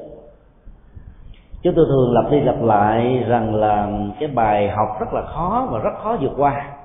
Chúng 1.63 1.73
tôi 1.75 1.85
thường 1.89 2.13
lặp 2.13 2.31
đi 2.31 2.39
lặp 2.39 2.63
lại 2.63 3.23
rằng 3.27 3.55
là 3.55 3.89
cái 4.19 4.29
bài 4.29 4.69
học 4.69 4.87
rất 4.99 5.13
là 5.13 5.21
khó 5.21 5.67
và 5.71 5.79
rất 5.79 5.91
khó 6.03 6.17
vượt 6.21 6.31
qua 6.37 6.80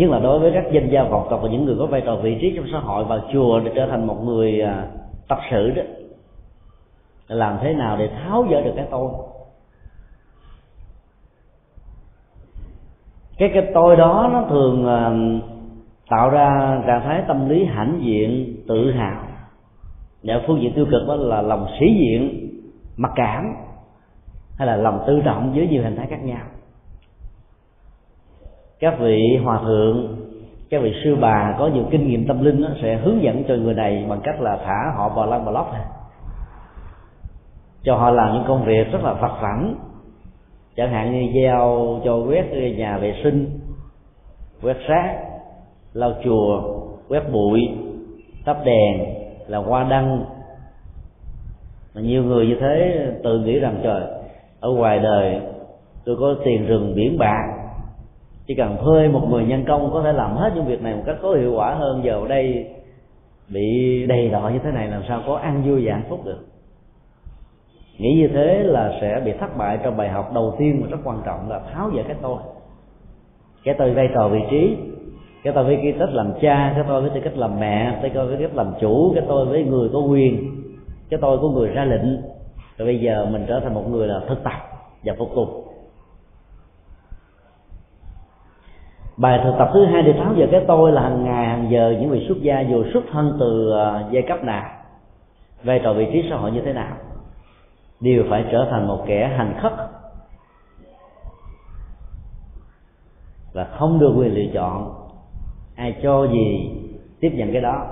nhưng 0.00 0.10
là 0.10 0.18
đối 0.18 0.38
với 0.38 0.50
các 0.54 0.64
danh 0.72 0.90
gia 0.90 1.02
vọng 1.02 1.26
tộc 1.30 1.40
và 1.42 1.48
những 1.48 1.64
người 1.64 1.76
có 1.78 1.86
vai 1.86 2.00
trò 2.00 2.16
vị 2.16 2.38
trí 2.40 2.52
trong 2.56 2.66
xã 2.72 2.78
hội 2.78 3.04
vào 3.04 3.20
chùa 3.32 3.60
để 3.60 3.72
trở 3.74 3.86
thành 3.86 4.06
một 4.06 4.24
người 4.24 4.60
à, 4.60 4.86
tập 5.28 5.38
sự 5.50 5.70
đó, 5.70 5.82
làm 7.28 7.58
thế 7.60 7.74
nào 7.74 7.96
để 7.96 8.08
tháo 8.08 8.46
dỡ 8.50 8.60
được 8.60 8.72
cái 8.76 8.86
tôi? 8.90 9.10
Cái 13.38 13.50
cái 13.54 13.70
tôi 13.74 13.96
đó 13.96 14.30
nó 14.32 14.44
thường 14.48 14.86
à, 14.86 15.10
tạo 16.08 16.30
ra 16.30 16.80
trạng 16.86 17.02
thái 17.04 17.22
tâm 17.28 17.48
lý 17.48 17.64
hãnh 17.64 18.00
diện, 18.02 18.56
tự 18.68 18.90
hào. 18.90 19.24
Và 20.22 20.34
phương 20.46 20.60
diện 20.60 20.72
tiêu 20.74 20.86
cực 20.90 21.08
đó 21.08 21.16
là 21.16 21.42
lòng 21.42 21.66
sĩ 21.80 21.86
diện, 22.00 22.50
mặc 22.96 23.12
cảm, 23.14 23.54
hay 24.58 24.66
là 24.66 24.76
lòng 24.76 25.04
tự 25.06 25.20
trọng 25.24 25.52
với 25.52 25.68
nhiều 25.68 25.82
hình 25.82 25.96
thái 25.96 26.06
khác 26.06 26.24
nhau 26.24 26.46
các 28.80 28.98
vị 28.98 29.38
hòa 29.44 29.60
thượng 29.64 30.16
các 30.70 30.82
vị 30.82 30.92
sư 31.04 31.16
bà 31.20 31.56
có 31.58 31.66
nhiều 31.66 31.84
kinh 31.90 32.08
nghiệm 32.08 32.26
tâm 32.26 32.44
linh 32.44 32.62
đó, 32.62 32.68
sẽ 32.82 32.96
hướng 32.96 33.22
dẫn 33.22 33.44
cho 33.48 33.54
người 33.54 33.74
này 33.74 34.06
bằng 34.08 34.20
cách 34.22 34.40
là 34.40 34.56
thả 34.64 34.92
họ 34.96 35.08
vào 35.08 35.26
lăng 35.26 35.44
block 35.44 35.54
lóc 35.54 35.72
cho 37.82 37.96
họ 37.96 38.10
làm 38.10 38.34
những 38.34 38.44
công 38.48 38.64
việc 38.64 38.92
rất 38.92 39.04
là 39.04 39.14
phật 39.14 39.40
vãnh. 39.42 39.74
Chẳng 40.76 40.90
hạn 40.90 41.12
như 41.12 41.32
gieo, 41.34 42.00
cho 42.04 42.16
quét 42.28 42.74
nhà 42.76 42.98
vệ 42.98 43.14
sinh 43.22 43.60
quét 44.62 44.76
rác 44.88 45.18
lau 45.92 46.12
chùa 46.24 46.62
quét 47.08 47.32
bụi 47.32 47.68
tắp 48.44 48.56
đèn 48.64 49.14
là 49.46 49.58
hoa 49.58 49.84
đăng. 49.84 50.24
Mà 51.94 52.00
nhiều 52.00 52.24
người 52.24 52.46
như 52.46 52.56
thế 52.60 53.06
tự 53.24 53.38
nghĩ 53.38 53.58
rằng 53.58 53.80
trời 53.82 54.02
ở 54.60 54.70
ngoài 54.70 54.98
đời 54.98 55.40
tôi 56.04 56.16
có 56.20 56.34
tiền 56.44 56.66
rừng 56.66 56.94
biển 56.94 57.18
bạc 57.18 57.59
chỉ 58.50 58.56
cần 58.56 58.76
thuê 58.84 59.08
một 59.08 59.28
người 59.30 59.44
nhân 59.44 59.64
công 59.68 59.90
có 59.92 60.02
thể 60.02 60.12
làm 60.12 60.36
hết 60.36 60.52
những 60.54 60.66
việc 60.66 60.82
này 60.82 60.94
một 60.94 61.02
cách 61.06 61.16
có 61.22 61.34
hiệu 61.34 61.52
quả 61.56 61.74
hơn, 61.74 62.00
giờ 62.04 62.12
ở 62.12 62.28
đây 62.28 62.66
bị 63.48 64.06
đầy 64.06 64.28
đọa 64.28 64.50
như 64.50 64.58
thế 64.64 64.70
này 64.70 64.88
làm 64.88 65.02
sao 65.08 65.22
có 65.26 65.34
ăn 65.34 65.62
vui 65.66 65.82
và 65.84 65.92
hạnh 65.92 66.04
phúc 66.08 66.20
được? 66.24 66.38
Nghĩ 67.98 68.14
như 68.14 68.28
thế 68.28 68.62
là 68.62 68.98
sẽ 69.00 69.22
bị 69.24 69.32
thất 69.40 69.56
bại 69.56 69.78
trong 69.82 69.96
bài 69.96 70.08
học 70.08 70.30
đầu 70.34 70.54
tiên 70.58 70.80
mà 70.80 70.86
rất 70.90 70.96
quan 71.04 71.22
trọng 71.26 71.50
là 71.50 71.60
tháo 71.72 71.90
dỡ 71.96 72.02
cái 72.08 72.16
tôi. 72.22 72.36
Cái 73.64 73.74
tôi 73.78 73.94
vai 73.94 74.08
trò 74.14 74.28
vị 74.28 74.40
trí, 74.50 74.76
cái 75.42 75.52
tôi 75.52 75.64
với 75.64 75.78
cái 75.82 75.94
cách 75.98 76.10
làm 76.12 76.32
cha, 76.40 76.72
cái 76.74 76.84
tôi 76.88 77.00
với 77.00 77.10
tư 77.14 77.20
cách 77.24 77.36
làm 77.36 77.60
mẹ, 77.60 77.98
cái 78.02 78.10
tôi 78.14 78.26
với 78.26 78.36
cách 78.40 78.56
làm 78.56 78.72
chủ, 78.80 79.12
cái 79.14 79.24
tôi 79.28 79.46
với 79.46 79.64
người 79.64 79.88
có 79.92 79.98
quyền, 79.98 80.50
cái 81.10 81.20
tôi 81.22 81.38
của 81.38 81.50
người 81.50 81.68
ra 81.68 81.84
lệnh. 81.84 82.16
Rồi 82.78 82.86
bây 82.86 83.00
giờ 83.00 83.26
mình 83.32 83.44
trở 83.48 83.60
thành 83.60 83.74
một 83.74 83.84
người 83.90 84.08
là 84.08 84.20
thực 84.28 84.44
tập 84.44 84.58
và 85.04 85.14
phục 85.18 85.28
tùng. 85.34 85.59
Bài 89.20 89.40
thực 89.44 89.54
tập 89.58 89.70
thứ 89.74 89.84
hai 89.84 90.02
để 90.02 90.12
tháo 90.12 90.34
dỡ 90.38 90.46
cái 90.50 90.64
tôi 90.68 90.92
là 90.92 91.02
hàng 91.02 91.24
ngày, 91.24 91.46
hàng 91.46 91.70
giờ 91.70 91.96
những 92.00 92.10
vị 92.10 92.24
xuất 92.28 92.38
gia 92.42 92.60
dù 92.60 92.84
xuất 92.92 93.04
thân 93.12 93.36
từ 93.40 93.72
à, 93.78 94.08
giai 94.10 94.22
cấp 94.28 94.44
nào, 94.44 94.70
vai 95.64 95.80
trò 95.84 95.92
vị 95.92 96.06
trí 96.12 96.26
xã 96.30 96.36
hội 96.36 96.50
như 96.50 96.60
thế 96.64 96.72
nào, 96.72 96.96
đều 98.00 98.24
phải 98.30 98.44
trở 98.52 98.68
thành 98.70 98.88
một 98.88 99.04
kẻ 99.06 99.34
hành 99.36 99.58
khất 99.62 99.72
và 103.52 103.64
không 103.64 103.98
được 103.98 104.14
quyền 104.16 104.34
lựa 104.34 104.52
chọn 104.54 104.94
ai 105.76 105.96
cho 106.02 106.26
gì 106.26 106.70
tiếp 107.20 107.32
nhận 107.34 107.52
cái 107.52 107.62
đó. 107.62 107.86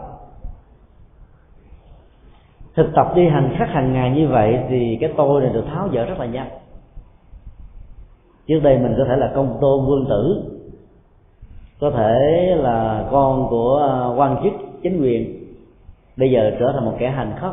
Thực 2.76 2.90
tập 2.94 3.12
đi 3.14 3.28
hành 3.28 3.54
khắc 3.58 3.68
hàng 3.68 3.92
ngày 3.92 4.10
như 4.10 4.28
vậy 4.28 4.58
thì 4.68 4.98
cái 5.00 5.12
tôi 5.16 5.42
này 5.42 5.52
được 5.52 5.64
tháo 5.74 5.88
dỡ 5.92 6.04
rất 6.04 6.18
là 6.18 6.26
nhanh. 6.26 6.48
Trước 8.46 8.60
đây 8.62 8.78
mình 8.78 8.94
có 8.98 9.04
thể 9.08 9.16
là 9.16 9.32
công 9.34 9.58
tôn 9.60 9.86
vương 9.86 10.06
tử 10.08 10.54
có 11.80 11.90
thể 11.90 12.54
là 12.58 13.08
con 13.10 13.46
của 13.50 13.86
à, 13.88 14.16
quan 14.16 14.40
chức 14.42 14.52
chính 14.82 15.02
quyền, 15.02 15.44
bây 16.16 16.30
giờ 16.30 16.52
trở 16.60 16.72
thành 16.72 16.84
một 16.84 16.94
kẻ 16.98 17.10
hành 17.10 17.32
khất 17.40 17.52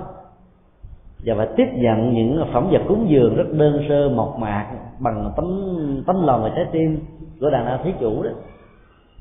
và 1.25 1.35
phải 1.37 1.47
tiếp 1.55 1.67
nhận 1.73 2.13
những 2.13 2.45
phẩm 2.53 2.67
vật 2.71 2.81
cúng 2.87 3.05
dường 3.09 3.35
rất 3.35 3.45
đơn 3.51 3.85
sơ, 3.89 4.09
mộc 4.09 4.37
mạc, 4.39 4.67
bằng 4.99 5.31
tấm 5.35 5.75
tấm 6.07 6.25
lòng 6.25 6.43
và 6.43 6.51
trái 6.55 6.65
tim 6.71 6.99
của 7.41 7.49
đàn 7.49 7.65
ông 7.65 7.79
thí 7.83 7.91
chủ 7.99 8.23
đó. 8.23 8.29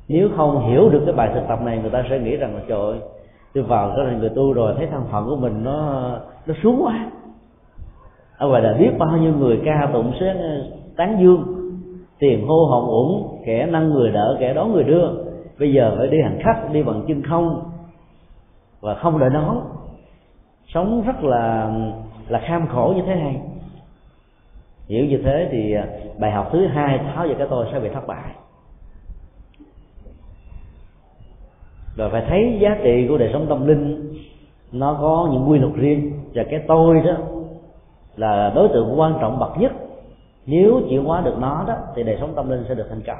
Nếu 0.09 0.29
không 0.37 0.71
hiểu 0.71 0.89
được 0.89 1.03
cái 1.07 1.15
bài 1.15 1.31
thực 1.35 1.49
tập 1.49 1.63
này, 1.63 1.79
người 1.79 1.91
ta 1.91 2.05
sẽ 2.11 2.19
nghĩ 2.19 2.37
rằng 2.37 2.55
là, 2.55 2.61
trời 2.69 2.81
ơi, 2.81 2.99
tôi 3.55 3.65
vào 3.65 3.93
cái 3.97 4.07
này 4.07 4.15
người 4.15 4.29
tu 4.29 4.53
rồi, 4.53 4.75
thấy 4.77 4.87
thân 4.87 5.03
phận 5.11 5.27
của 5.29 5.37
mình 5.37 5.65
nó 5.65 6.11
nó 6.47 6.55
xuống 6.63 6.81
quá. 6.85 7.07
Ở 8.39 8.49
ngoài 8.49 8.63
là 8.63 8.73
biết 8.79 8.91
bao 8.99 9.17
nhiêu 9.19 9.33
người 9.39 9.61
ca 9.65 9.89
tụng, 9.93 10.13
sẽ 10.21 10.35
tán 10.97 11.19
dương 11.21 11.54
tiền 12.19 12.47
hô 12.47 12.67
hồng 12.67 12.87
ủng 12.87 13.43
kẻ 13.47 13.67
nâng 13.67 13.91
người 13.91 14.11
đỡ, 14.11 14.37
kẻ 14.41 14.55
đón 14.55 14.73
người 14.73 14.85
đưa. 14.85 15.09
Bây 15.59 15.73
giờ 15.73 15.95
phải 15.99 16.09
đi 16.09 16.19
hành 16.23 16.39
khách, 16.45 16.73
đi 16.73 16.83
bằng 16.83 17.05
chân 17.09 17.23
không. 17.23 17.71
Và 18.81 18.95
không 18.95 19.19
đợi 19.19 19.31
đón. 19.31 19.61
Sống 20.75 21.03
rất 21.07 21.25
là 21.25 21.71
là 22.29 22.39
kham 22.39 22.67
khổ 22.67 22.93
như 22.97 23.03
thế 23.07 23.15
này. 23.15 23.41
Hiểu 24.89 25.05
như 25.05 25.21
thế 25.25 25.49
thì 25.53 25.75
à, 25.75 25.87
bài 26.19 26.31
học 26.31 26.49
thứ 26.53 26.67
hai 26.67 26.99
tháo 26.99 27.27
về 27.29 27.35
cái 27.39 27.47
tôi 27.51 27.67
sẽ 27.73 27.81
bị 27.81 27.89
thất 27.89 28.07
bại. 28.07 28.31
Rồi 31.97 32.11
phải 32.11 32.25
thấy 32.29 32.59
giá 32.61 32.77
trị 32.83 33.07
của 33.09 33.19
đời 33.19 33.31
sống 33.33 33.47
tâm 33.49 33.67
linh, 33.67 34.13
nó 34.73 34.99
có 35.01 35.29
những 35.33 35.51
quy 35.51 35.59
luật 35.59 35.75
riêng. 35.75 36.13
Và 36.35 36.43
cái 36.51 36.61
tôi 36.69 37.01
đó 37.01 37.17
là 38.17 38.53
đối 38.55 38.69
tượng 38.69 39.01
quan 39.01 39.19
trọng 39.21 39.39
bậc 39.39 39.59
nhất 39.59 39.73
nếu 40.47 40.81
chuyển 40.89 41.05
hóa 41.05 41.21
được 41.21 41.35
nó 41.39 41.65
đó, 41.69 41.75
thì 41.95 42.03
đời 42.03 42.17
sống 42.21 42.33
tâm 42.37 42.51
linh 42.51 42.65
sẽ 42.69 42.75
được 42.75 42.87
thành 42.89 43.03
công. 43.07 43.19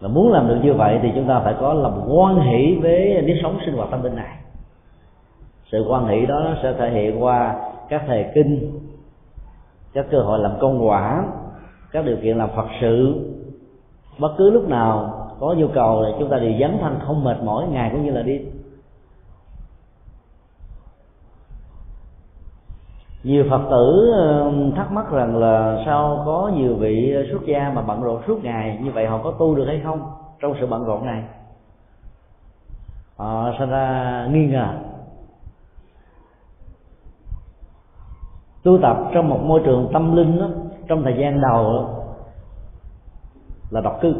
Và 0.00 0.08
muốn 0.08 0.32
làm 0.32 0.48
được 0.48 0.60
như 0.62 0.74
vậy 0.74 0.98
thì 1.02 1.08
chúng 1.14 1.28
ta 1.28 1.40
phải 1.40 1.54
có 1.60 1.74
lòng 1.74 2.08
quan 2.08 2.40
hỷ 2.40 2.78
với 2.82 3.22
nếp 3.22 3.36
sống 3.42 3.58
sinh 3.66 3.74
hoạt 3.74 3.90
tâm 3.90 4.02
linh 4.02 4.16
này. 4.16 4.36
Sự 5.72 5.84
quan 5.88 6.06
hệ 6.06 6.26
đó 6.26 6.54
sẽ 6.62 6.74
thể 6.78 6.90
hiện 6.90 7.22
qua 7.22 7.56
các 7.88 8.02
thầy 8.06 8.26
kinh, 8.34 8.80
các 9.92 10.06
cơ 10.10 10.20
hội 10.20 10.38
làm 10.38 10.52
công 10.60 10.88
quả, 10.88 11.24
các 11.92 12.04
điều 12.04 12.16
kiện 12.22 12.38
làm 12.38 12.48
phật 12.56 12.66
sự. 12.80 13.14
Bất 14.18 14.34
cứ 14.38 14.50
lúc 14.50 14.68
nào 14.68 15.12
có 15.40 15.54
nhu 15.58 15.68
cầu 15.68 16.04
thì 16.06 16.12
chúng 16.18 16.30
ta 16.30 16.38
đều 16.38 16.52
dấn 16.60 16.78
thân 16.80 16.98
không 17.06 17.24
mệt 17.24 17.36
mỏi, 17.42 17.66
ngày 17.68 17.90
cũng 17.92 18.04
như 18.04 18.10
là 18.10 18.22
đi 18.22 18.40
nhiều 23.26 23.44
phật 23.50 23.60
tử 23.70 24.12
thắc 24.76 24.92
mắc 24.92 25.10
rằng 25.10 25.36
là 25.36 25.82
sao 25.86 26.22
có 26.26 26.50
nhiều 26.54 26.74
vị 26.74 27.14
xuất 27.30 27.42
gia 27.46 27.72
mà 27.74 27.82
bận 27.82 28.02
rộn 28.02 28.22
suốt 28.26 28.44
ngày 28.44 28.78
như 28.82 28.90
vậy 28.90 29.06
họ 29.06 29.20
có 29.24 29.30
tu 29.30 29.54
được 29.54 29.64
hay 29.66 29.80
không 29.84 30.10
trong 30.40 30.54
sự 30.60 30.66
bận 30.66 30.84
rộn 30.84 31.06
này? 31.06 31.24
Họ 33.16 33.52
sinh 33.58 33.70
ra 33.70 34.26
nghi 34.30 34.46
ngờ? 34.46 34.68
Tu 38.62 38.78
tập 38.82 38.96
trong 39.14 39.28
một 39.28 39.40
môi 39.42 39.60
trường 39.64 39.90
tâm 39.92 40.16
linh 40.16 40.38
đó, 40.38 40.46
trong 40.88 41.02
thời 41.02 41.16
gian 41.18 41.40
đầu 41.40 41.72
đó, 41.72 41.88
là 43.70 43.80
độc 43.80 43.98
cư 44.00 44.14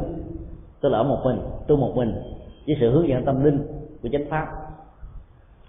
tức 0.80 0.88
là 0.88 0.98
ở 0.98 1.04
một 1.04 1.18
mình 1.24 1.40
tu 1.66 1.76
một 1.76 1.92
mình 1.94 2.22
với 2.66 2.76
sự 2.80 2.90
hướng 2.90 3.08
dẫn 3.08 3.24
tâm 3.24 3.44
linh 3.44 3.66
của 4.02 4.08
chánh 4.12 4.30
pháp. 4.30 4.46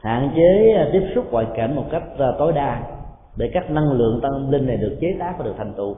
Hạn 0.02 0.32
chế 0.36 0.74
à, 0.78 0.90
tiếp 0.94 1.12
xúc 1.16 1.26
ngoại 1.32 1.46
cảnh 1.56 1.76
một 1.76 1.86
cách 1.92 2.04
à, 2.18 2.28
tối 2.40 2.54
đa 2.54 2.97
để 3.38 3.50
các 3.54 3.72
năng 3.72 3.92
lượng 3.92 4.20
tâm 4.22 4.52
linh 4.52 4.68
này 4.68 4.78
được 4.78 4.98
chế 5.02 5.16
tác 5.20 5.36
và 5.38 5.46
được 5.46 5.54
thành 5.58 5.74
tựu. 5.74 5.96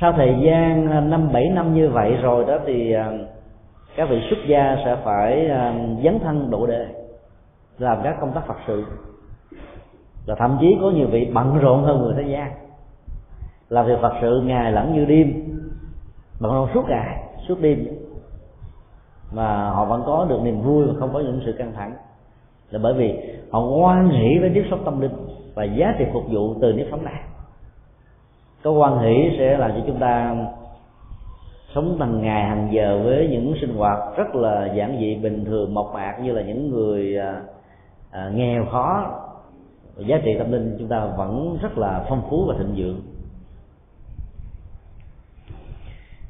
Sau 0.00 0.12
thời 0.12 0.34
gian 0.42 0.90
à, 0.90 1.00
năm 1.00 1.32
bảy 1.32 1.48
năm 1.48 1.74
như 1.74 1.88
vậy 1.88 2.16
rồi 2.22 2.44
đó 2.44 2.58
thì 2.66 2.92
à, 2.92 3.12
các 3.96 4.08
vị 4.10 4.20
xuất 4.30 4.38
gia 4.48 4.76
sẽ 4.84 4.96
phải 5.04 5.48
à, 5.48 5.74
dấn 6.04 6.18
thân 6.18 6.50
độ 6.50 6.66
đề, 6.66 6.86
làm 7.78 7.98
các 8.04 8.16
công 8.20 8.32
tác 8.32 8.46
phật 8.46 8.56
sự. 8.66 8.84
Và 10.26 10.34
thậm 10.34 10.56
chí 10.60 10.76
có 10.80 10.90
nhiều 10.90 11.06
vị 11.06 11.30
bận 11.34 11.58
rộn 11.58 11.82
hơn 11.82 12.02
người 12.02 12.14
thế 12.16 12.30
gian. 12.30 12.52
Làm 13.68 13.86
việc 13.86 13.98
phật 14.02 14.12
sự 14.20 14.42
ngày 14.44 14.72
lẫn 14.72 14.94
như 14.94 15.04
đêm, 15.04 15.32
bận 16.40 16.52
rộn 16.52 16.68
suốt 16.74 16.88
ngày, 16.88 17.22
suốt 17.48 17.60
đêm. 17.60 17.86
Mà 19.32 19.70
họ 19.70 19.84
vẫn 19.84 20.02
có 20.06 20.26
được 20.28 20.38
niềm 20.42 20.62
vui 20.62 20.86
và 20.86 20.92
không 20.98 21.12
có 21.12 21.20
những 21.20 21.40
sự 21.46 21.52
căng 21.52 21.72
thẳng. 21.72 21.94
Là 22.70 22.80
bởi 22.82 22.94
vì 22.94 23.20
họ 23.50 23.60
quan 23.60 24.08
hỷ 24.08 24.38
với 24.40 24.50
tiếp 24.54 24.64
xúc 24.70 24.80
tâm 24.84 25.00
linh 25.00 25.25
và 25.56 25.64
giá 25.64 25.94
trị 25.98 26.04
phục 26.12 26.24
vụ 26.30 26.54
từ 26.60 26.72
nếp 26.72 26.86
sống 26.90 27.04
này 27.04 27.20
có 28.62 28.70
quan 28.70 28.98
hỷ 28.98 29.36
sẽ 29.38 29.58
làm 29.58 29.70
cho 29.70 29.80
chúng 29.86 29.98
ta 29.98 30.36
sống 31.74 31.98
hàng 32.00 32.22
ngày 32.22 32.44
hàng 32.44 32.68
giờ 32.72 33.00
với 33.04 33.28
những 33.30 33.54
sinh 33.60 33.74
hoạt 33.74 33.98
rất 34.16 34.34
là 34.34 34.72
giản 34.74 34.96
dị 35.00 35.14
bình 35.14 35.44
thường 35.44 35.74
mộc 35.74 35.90
mạc 35.94 36.16
như 36.22 36.32
là 36.32 36.42
những 36.42 36.70
người 36.70 37.18
à, 37.18 37.40
à, 38.10 38.30
nghèo 38.34 38.66
khó. 38.66 39.12
Giá 39.96 40.20
trị 40.24 40.30
tâm 40.38 40.52
linh 40.52 40.76
chúng 40.78 40.88
ta 40.88 41.06
vẫn 41.16 41.58
rất 41.62 41.78
là 41.78 42.04
phong 42.08 42.22
phú 42.30 42.44
và 42.48 42.54
thịnh 42.58 42.74
vượng. 42.76 43.00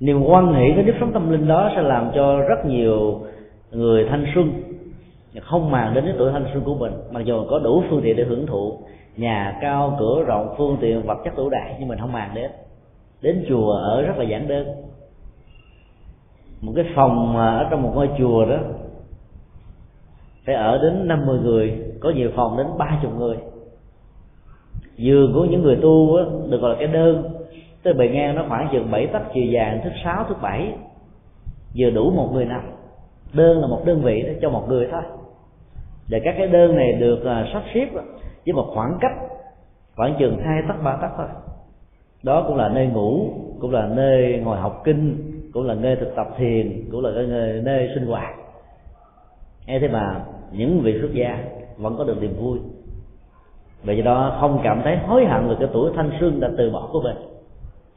Niềm 0.01 0.25
quan 0.25 0.55
hệ 0.55 0.73
với 0.73 0.85
nếp 0.85 0.95
sống 1.01 1.13
tâm 1.13 1.31
linh 1.31 1.49
đó 1.49 1.71
sẽ 1.77 1.83
làm 1.83 2.11
cho 2.15 2.41
rất 2.41 2.67
nhiều 2.67 3.21
người 3.71 4.07
thanh 4.09 4.27
xuân 4.35 4.63
không 5.43 5.71
màng 5.71 5.95
đến 5.95 6.05
cái 6.05 6.15
tuổi 6.19 6.33
thanh 6.33 6.47
xuân 6.53 6.65
của 6.65 6.75
mình 6.75 6.93
mặc 7.11 7.21
dù 7.25 7.45
có 7.51 7.59
đủ 7.59 7.83
phương 7.91 8.01
tiện 8.03 8.17
để 8.17 8.25
hưởng 8.25 8.47
thụ 8.47 8.79
nhà 9.17 9.59
cao 9.61 9.97
cửa 9.99 10.25
rộng 10.27 10.55
phương 10.59 10.77
tiện 10.81 11.03
vật 11.03 11.19
chất 11.25 11.37
đủ 11.37 11.51
đại 11.51 11.77
nhưng 11.79 11.89
mình 11.89 11.99
không 11.99 12.13
màng 12.13 12.35
đến. 12.35 12.51
Đến 13.23 13.45
chùa 13.49 13.73
ở 13.73 14.03
rất 14.03 14.19
là 14.19 14.25
giản 14.25 14.49
đơn. 14.49 14.69
Một 16.61 16.73
cái 16.77 16.85
phòng 16.95 17.37
ở 17.37 17.67
trong 17.71 17.83
một 17.83 17.93
ngôi 17.95 18.11
chùa 18.19 18.45
đó 18.45 18.57
phải 20.47 20.55
ở 20.55 20.79
đến 20.83 21.09
50 21.09 21.39
người 21.43 21.79
có 22.01 22.11
nhiều 22.11 22.31
phòng 22.37 22.57
đến 22.57 22.67
ba 22.79 22.99
chục 23.03 23.19
người. 23.19 23.37
Giường 24.97 25.33
của 25.35 25.45
những 25.45 25.63
người 25.63 25.77
tu 25.83 26.17
á, 26.17 26.25
được 26.51 26.61
gọi 26.61 26.71
là 26.71 26.77
cái 26.79 26.89
đơn. 26.89 27.33
Tới 27.83 27.95
bề 27.95 28.09
ngang 28.09 28.35
nó 28.35 28.45
khoảng 28.49 28.69
chừng 28.73 28.91
bảy 28.91 29.07
tấc 29.07 29.23
chiều 29.35 29.45
dài 29.45 29.81
thứ 29.85 29.91
sáu 30.05 30.25
thứ 30.29 30.35
bảy. 30.43 30.73
Vừa 31.77 31.91
đủ 31.91 32.11
một 32.11 32.31
người 32.33 32.45
nằm. 32.45 32.63
Đơn 33.33 33.61
là 33.61 33.67
một 33.67 33.83
đơn 33.85 34.03
vị 34.03 34.23
đó 34.23 34.33
cho 34.43 34.51
một 34.51 34.65
người 34.69 34.89
thôi. 34.91 35.03
Và 36.09 36.19
các 36.25 36.35
cái 36.39 36.47
đơn 36.47 36.77
này 36.77 36.93
được 36.93 37.25
à, 37.25 37.49
sắp 37.53 37.63
xếp 37.75 37.87
với 38.47 38.53
một 38.53 38.71
khoảng 38.75 38.99
cách 39.01 39.13
khoảng 39.97 40.17
chừng 40.19 40.39
hai 40.45 40.63
tấc 40.69 40.83
ba 40.83 40.99
tấc 41.03 41.11
thôi. 41.17 41.27
Đó 42.23 42.45
cũng 42.49 42.57
là 42.57 42.69
nơi 42.69 42.87
ngủ 42.87 43.31
cũng 43.61 43.71
là 43.71 43.87
nơi 43.87 44.41
ngồi 44.45 44.59
học 44.59 44.83
kinh 44.85 45.33
cũng 45.53 45.67
là 45.67 45.75
nơi 45.75 45.97
thực 45.97 46.15
tập 46.17 46.29
thiền 46.37 46.89
cũng 46.91 47.05
là 47.05 47.11
nơi, 47.11 47.63
nơi 47.65 47.89
sinh 47.95 48.07
hoạt. 48.07 48.35
Nghe 49.67 49.79
thế 49.79 49.89
mà 49.89 50.25
những 50.53 50.81
vị 50.81 50.99
xuất 51.01 51.13
gia 51.13 51.45
vẫn 51.77 51.97
có 51.99 52.05
được 52.05 52.23
niềm 52.23 52.37
vui. 52.37 52.59
Vì 53.83 54.03
đó 54.03 54.37
không 54.41 54.61
cảm 54.65 54.81
thấy 54.85 54.97
hối 54.97 55.25
hận 55.25 55.49
về 55.49 55.55
cái 55.59 55.69
tuổi 55.73 55.91
thanh 55.97 56.11
xuân 56.21 56.41
đã 56.41 56.51
từ 56.59 56.71
bỏ 56.71 56.89
của 56.93 57.03
mình. 57.03 57.17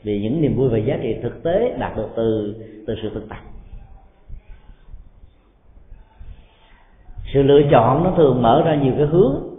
Vì 0.04 0.22
những 0.22 0.42
niềm 0.42 0.56
vui 0.58 0.70
về 0.70 0.80
giá 0.80 0.98
trị 1.02 1.18
thực 1.24 1.44
tế 1.44 1.76
đạt 1.80 1.98
được 1.98 2.08
từ 2.16 2.56
từ 2.88 2.96
sự 3.02 3.10
thực 3.14 3.30
tập. 3.30 3.38
Sự 7.34 7.44
lựa 7.44 7.62
chọn 7.72 8.04
nó 8.04 8.14
thường 8.18 8.42
mở 8.42 8.62
ra 8.66 8.76
nhiều 8.76 8.94
cái 8.98 9.06
hướng 9.06 9.50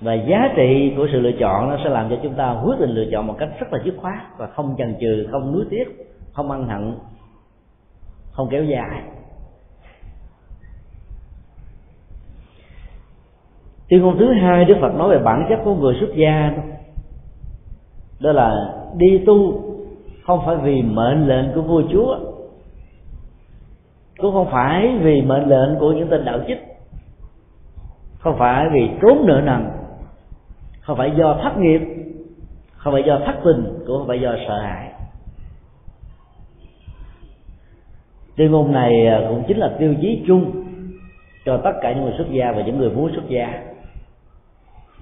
và 0.00 0.14
giá 0.14 0.48
trị 0.56 0.92
của 0.96 1.06
sự 1.12 1.20
lựa 1.20 1.32
chọn 1.40 1.70
nó 1.70 1.76
sẽ 1.84 1.90
làm 1.90 2.10
cho 2.10 2.16
chúng 2.22 2.34
ta 2.34 2.60
quyết 2.64 2.80
định 2.80 2.90
lựa 2.90 3.10
chọn 3.12 3.26
một 3.26 3.36
cách 3.38 3.48
rất 3.60 3.72
là 3.72 3.78
dứt 3.84 3.94
khoát 3.96 4.38
và 4.38 4.46
không 4.46 4.74
chần 4.78 4.96
chừ, 5.00 5.28
không 5.30 5.52
nuối 5.52 5.64
tiếc, 5.70 5.84
không 6.32 6.50
ăn 6.50 6.68
hận, 6.68 6.94
không 8.32 8.48
kéo 8.50 8.64
dài. 8.64 9.02
Tuyên 13.88 14.02
ngôn 14.02 14.18
thứ 14.18 14.32
hai, 14.32 14.64
đức 14.64 14.74
phật 14.80 14.94
nói 14.94 15.10
về 15.10 15.22
bản 15.24 15.46
chất 15.48 15.60
của 15.64 15.74
người 15.74 15.96
xuất 16.00 16.14
gia 16.14 16.52
đó 18.20 18.32
là 18.32 18.74
đi 18.96 19.18
tu 19.26 19.62
không 20.26 20.40
phải 20.46 20.56
vì 20.56 20.82
mệnh 20.82 21.28
lệnh 21.28 21.52
của 21.54 21.62
vua 21.62 21.82
chúa, 21.92 22.18
cũng 24.18 24.32
không 24.32 24.48
phải 24.50 24.98
vì 25.02 25.22
mệnh 25.22 25.48
lệnh 25.48 25.78
của 25.78 25.92
những 25.92 26.08
tên 26.10 26.24
đạo 26.24 26.38
chích 26.46 26.58
không 28.24 28.38
phải 28.38 28.68
vì 28.72 28.90
trốn 29.02 29.26
nợ 29.26 29.40
nần 29.44 29.66
không 30.84 30.96
phải 30.96 31.12
do 31.16 31.38
thất 31.42 31.58
nghiệp, 31.58 31.80
không 32.76 32.92
phải 32.92 33.02
do 33.06 33.20
thất 33.26 33.34
tình, 33.44 33.64
cũng 33.86 33.98
không 33.98 34.06
phải 34.06 34.20
do 34.20 34.34
sợ 34.48 34.60
hãi. 34.60 34.90
Tuyên 38.36 38.50
ngôn 38.50 38.72
này 38.72 38.92
cũng 39.28 39.44
chính 39.48 39.58
là 39.58 39.76
tiêu 39.78 39.94
chí 40.00 40.24
chung 40.26 40.64
cho 41.44 41.56
tất 41.56 41.72
cả 41.82 41.92
những 41.92 42.04
người 42.04 42.14
xuất 42.18 42.30
gia 42.30 42.52
và 42.52 42.62
những 42.62 42.78
người 42.78 42.90
muốn 42.90 43.12
xuất 43.14 43.28
gia. 43.28 43.62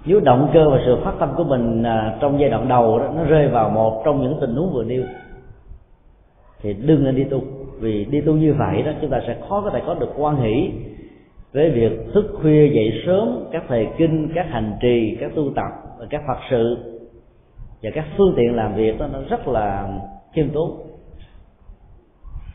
Nếu 0.05 0.21
động 0.21 0.51
cơ 0.55 0.71
và 0.71 0.79
sự 0.87 0.97
phát 1.05 1.12
tâm 1.18 1.35
của 1.37 1.45
mình 1.45 1.83
à, 1.83 2.16
trong 2.21 2.40
giai 2.40 2.51
đoạn 2.51 2.68
đầu 2.68 2.99
đó, 2.99 3.09
nó 3.16 3.25
rơi 3.25 3.49
vào 3.49 3.71
một 3.71 4.03
trong 4.05 4.23
những 4.23 4.38
tình 4.40 4.55
huống 4.55 4.73
vừa 4.73 4.85
nêu, 4.85 5.03
thì 6.62 6.73
đừng 6.73 7.05
nên 7.05 7.16
đi 7.16 7.25
tu. 7.25 7.40
Vì 7.81 8.05
đi 8.05 8.21
tu 8.21 8.33
như 8.33 8.55
vậy 8.59 8.83
đó, 8.83 8.92
chúng 9.01 9.11
ta 9.11 9.21
sẽ 9.27 9.37
khó 9.49 9.61
có 9.61 9.71
thể 9.71 9.83
có 9.87 9.95
được 9.95 10.11
quan 10.16 10.37
hỷ 10.37 10.71
với 11.52 11.70
việc 11.70 11.92
thức 12.14 12.24
khuya 12.40 12.68
dậy 12.74 13.02
sớm 13.06 13.44
các 13.52 13.64
thầy 13.68 13.88
kinh 13.98 14.32
các 14.34 14.46
hành 14.50 14.72
trì 14.80 15.16
các 15.20 15.32
tu 15.34 15.50
tập 15.56 15.70
và 15.98 16.06
các 16.10 16.22
phật 16.26 16.38
sự 16.50 16.92
và 17.82 17.90
các 17.94 18.04
phương 18.16 18.34
tiện 18.36 18.56
làm 18.56 18.74
việc 18.74 18.98
đó 18.98 19.06
nó 19.12 19.18
rất 19.28 19.48
là 19.48 19.88
khiêm 20.32 20.50
tốn. 20.50 20.82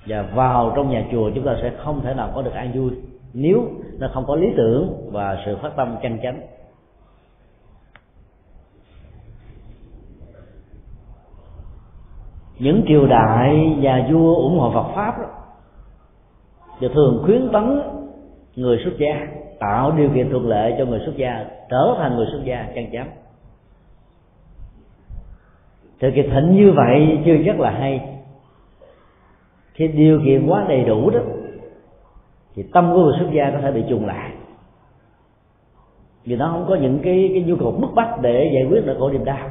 Và 0.07 0.21
vào 0.21 0.73
trong 0.75 0.89
nhà 0.89 1.05
chùa 1.12 1.31
chúng 1.36 1.45
ta 1.45 1.55
sẽ 1.62 1.71
không 1.77 2.01
thể 2.01 2.13
nào 2.13 2.31
có 2.36 2.41
được 2.41 2.53
an 2.53 2.71
vui 2.75 2.91
nếu 3.33 3.67
nó 3.99 4.10
không 4.13 4.25
có 4.27 4.36
lý 4.36 4.47
tưởng 4.57 5.10
và 5.12 5.38
sự 5.45 5.57
phát 5.62 5.71
tâm 5.75 5.95
chân 6.03 6.19
chánh. 6.23 6.41
Những 12.60 12.83
triều 12.88 13.07
đại 13.07 13.75
nhà 13.77 14.07
vua 14.12 14.36
ủng 14.36 14.60
hộ 14.60 14.71
Phật 14.73 14.95
pháp 14.95 15.19
đó, 15.19 15.27
thì 16.79 16.88
thường 16.93 17.21
khuyến 17.25 17.49
tấn 17.53 17.81
người 18.58 18.78
xuất 18.84 18.93
gia 18.98 19.28
tạo 19.60 19.91
điều 19.91 20.10
kiện 20.15 20.30
thuận 20.30 20.48
lợi 20.48 20.76
cho 20.78 20.86
người 20.86 21.00
xuất 21.06 21.17
gia 21.17 21.46
trở 21.70 21.96
thành 21.98 22.15
người 22.15 22.28
xuất 22.32 22.41
gia 22.43 22.67
chân 22.76 22.86
chánh 22.91 23.10
thì 26.00 26.12
cái 26.15 26.30
thịnh 26.34 26.56
như 26.56 26.72
vậy 26.72 27.20
chưa 27.26 27.36
chắc 27.46 27.60
là 27.60 27.72
hay. 27.72 28.02
Khi 29.74 29.88
điều 29.88 30.22
kiện 30.26 30.48
quá 30.48 30.65
đầy 30.70 30.84
đủ 30.84 31.10
đó, 31.10 31.20
thì 32.56 32.63
tâm 32.74 32.91
của 32.93 33.04
người 33.04 33.13
xuất 33.20 33.32
gia 33.32 33.52
có 33.52 33.58
thể 33.62 33.72
bị 33.72 33.84
trùng 33.89 34.06
lại. 34.06 34.32
Vì 36.26 36.36
nó 36.36 36.50
không 36.52 36.65
có 36.70 36.76
những 36.76 37.00
cái 37.04 37.30
cái 37.34 37.43
nhu 37.43 37.56
cầu 37.56 37.72
bức 37.72 37.89
bách 37.96 38.22
để 38.22 38.52
giải 38.54 38.63
quyết 38.70 38.86
được 38.86 38.96
khổ 39.00 39.10
niềm 39.10 39.26
đau. 39.26 39.50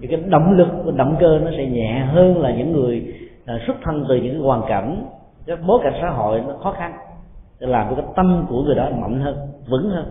Thì 0.00 0.06
cái 0.06 0.20
động 0.26 0.52
lực, 0.52 0.68
cái 0.84 0.92
động 0.96 1.16
cơ 1.20 1.38
nó 1.44 1.50
sẽ 1.56 1.66
nhẹ 1.66 1.98
hơn 1.98 2.42
là 2.42 2.50
những 2.50 2.72
người 2.72 3.14
à, 3.46 3.58
xuất 3.66 3.76
thân 3.82 4.04
từ 4.08 4.16
những 4.16 4.42
hoàn 4.42 4.62
cảnh, 4.68 5.06
cái 5.46 5.56
bối 5.66 5.80
cảnh 5.82 5.94
xã 6.02 6.10
hội 6.10 6.40
nó 6.40 6.54
khó 6.62 6.72
khăn 6.72 6.92
để 7.62 7.68
làm 7.68 7.86
cho 7.90 7.96
cái 7.96 8.04
tâm 8.16 8.46
của 8.48 8.62
người 8.62 8.74
đó 8.74 8.88
mạnh 8.90 9.20
hơn, 9.20 9.36
vững 9.68 9.90
hơn. 9.90 10.04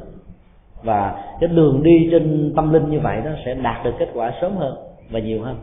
Và 0.83 1.23
cái 1.39 1.49
đường 1.49 1.83
đi 1.83 2.07
trên 2.11 2.53
tâm 2.55 2.73
linh 2.73 2.89
như 2.89 2.99
vậy 2.99 3.21
nó 3.25 3.31
sẽ 3.45 3.53
đạt 3.53 3.83
được 3.83 3.91
kết 3.99 4.09
quả 4.13 4.33
sớm 4.41 4.55
hơn 4.55 4.75
và 5.11 5.19
nhiều 5.19 5.43
hơn. 5.43 5.57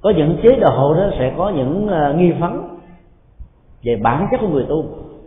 Có 0.00 0.12
những 0.16 0.38
chế 0.42 0.56
độ 0.60 0.94
đó 0.94 1.10
sẽ 1.18 1.34
có 1.36 1.50
những 1.50 1.88
ờ, 1.88 2.14
nghi 2.14 2.32
vấn 2.32 2.78
về 3.82 3.96
bản 4.02 4.26
chất 4.30 4.40
của 4.40 4.48
người 4.48 4.66
tu, 4.68 4.84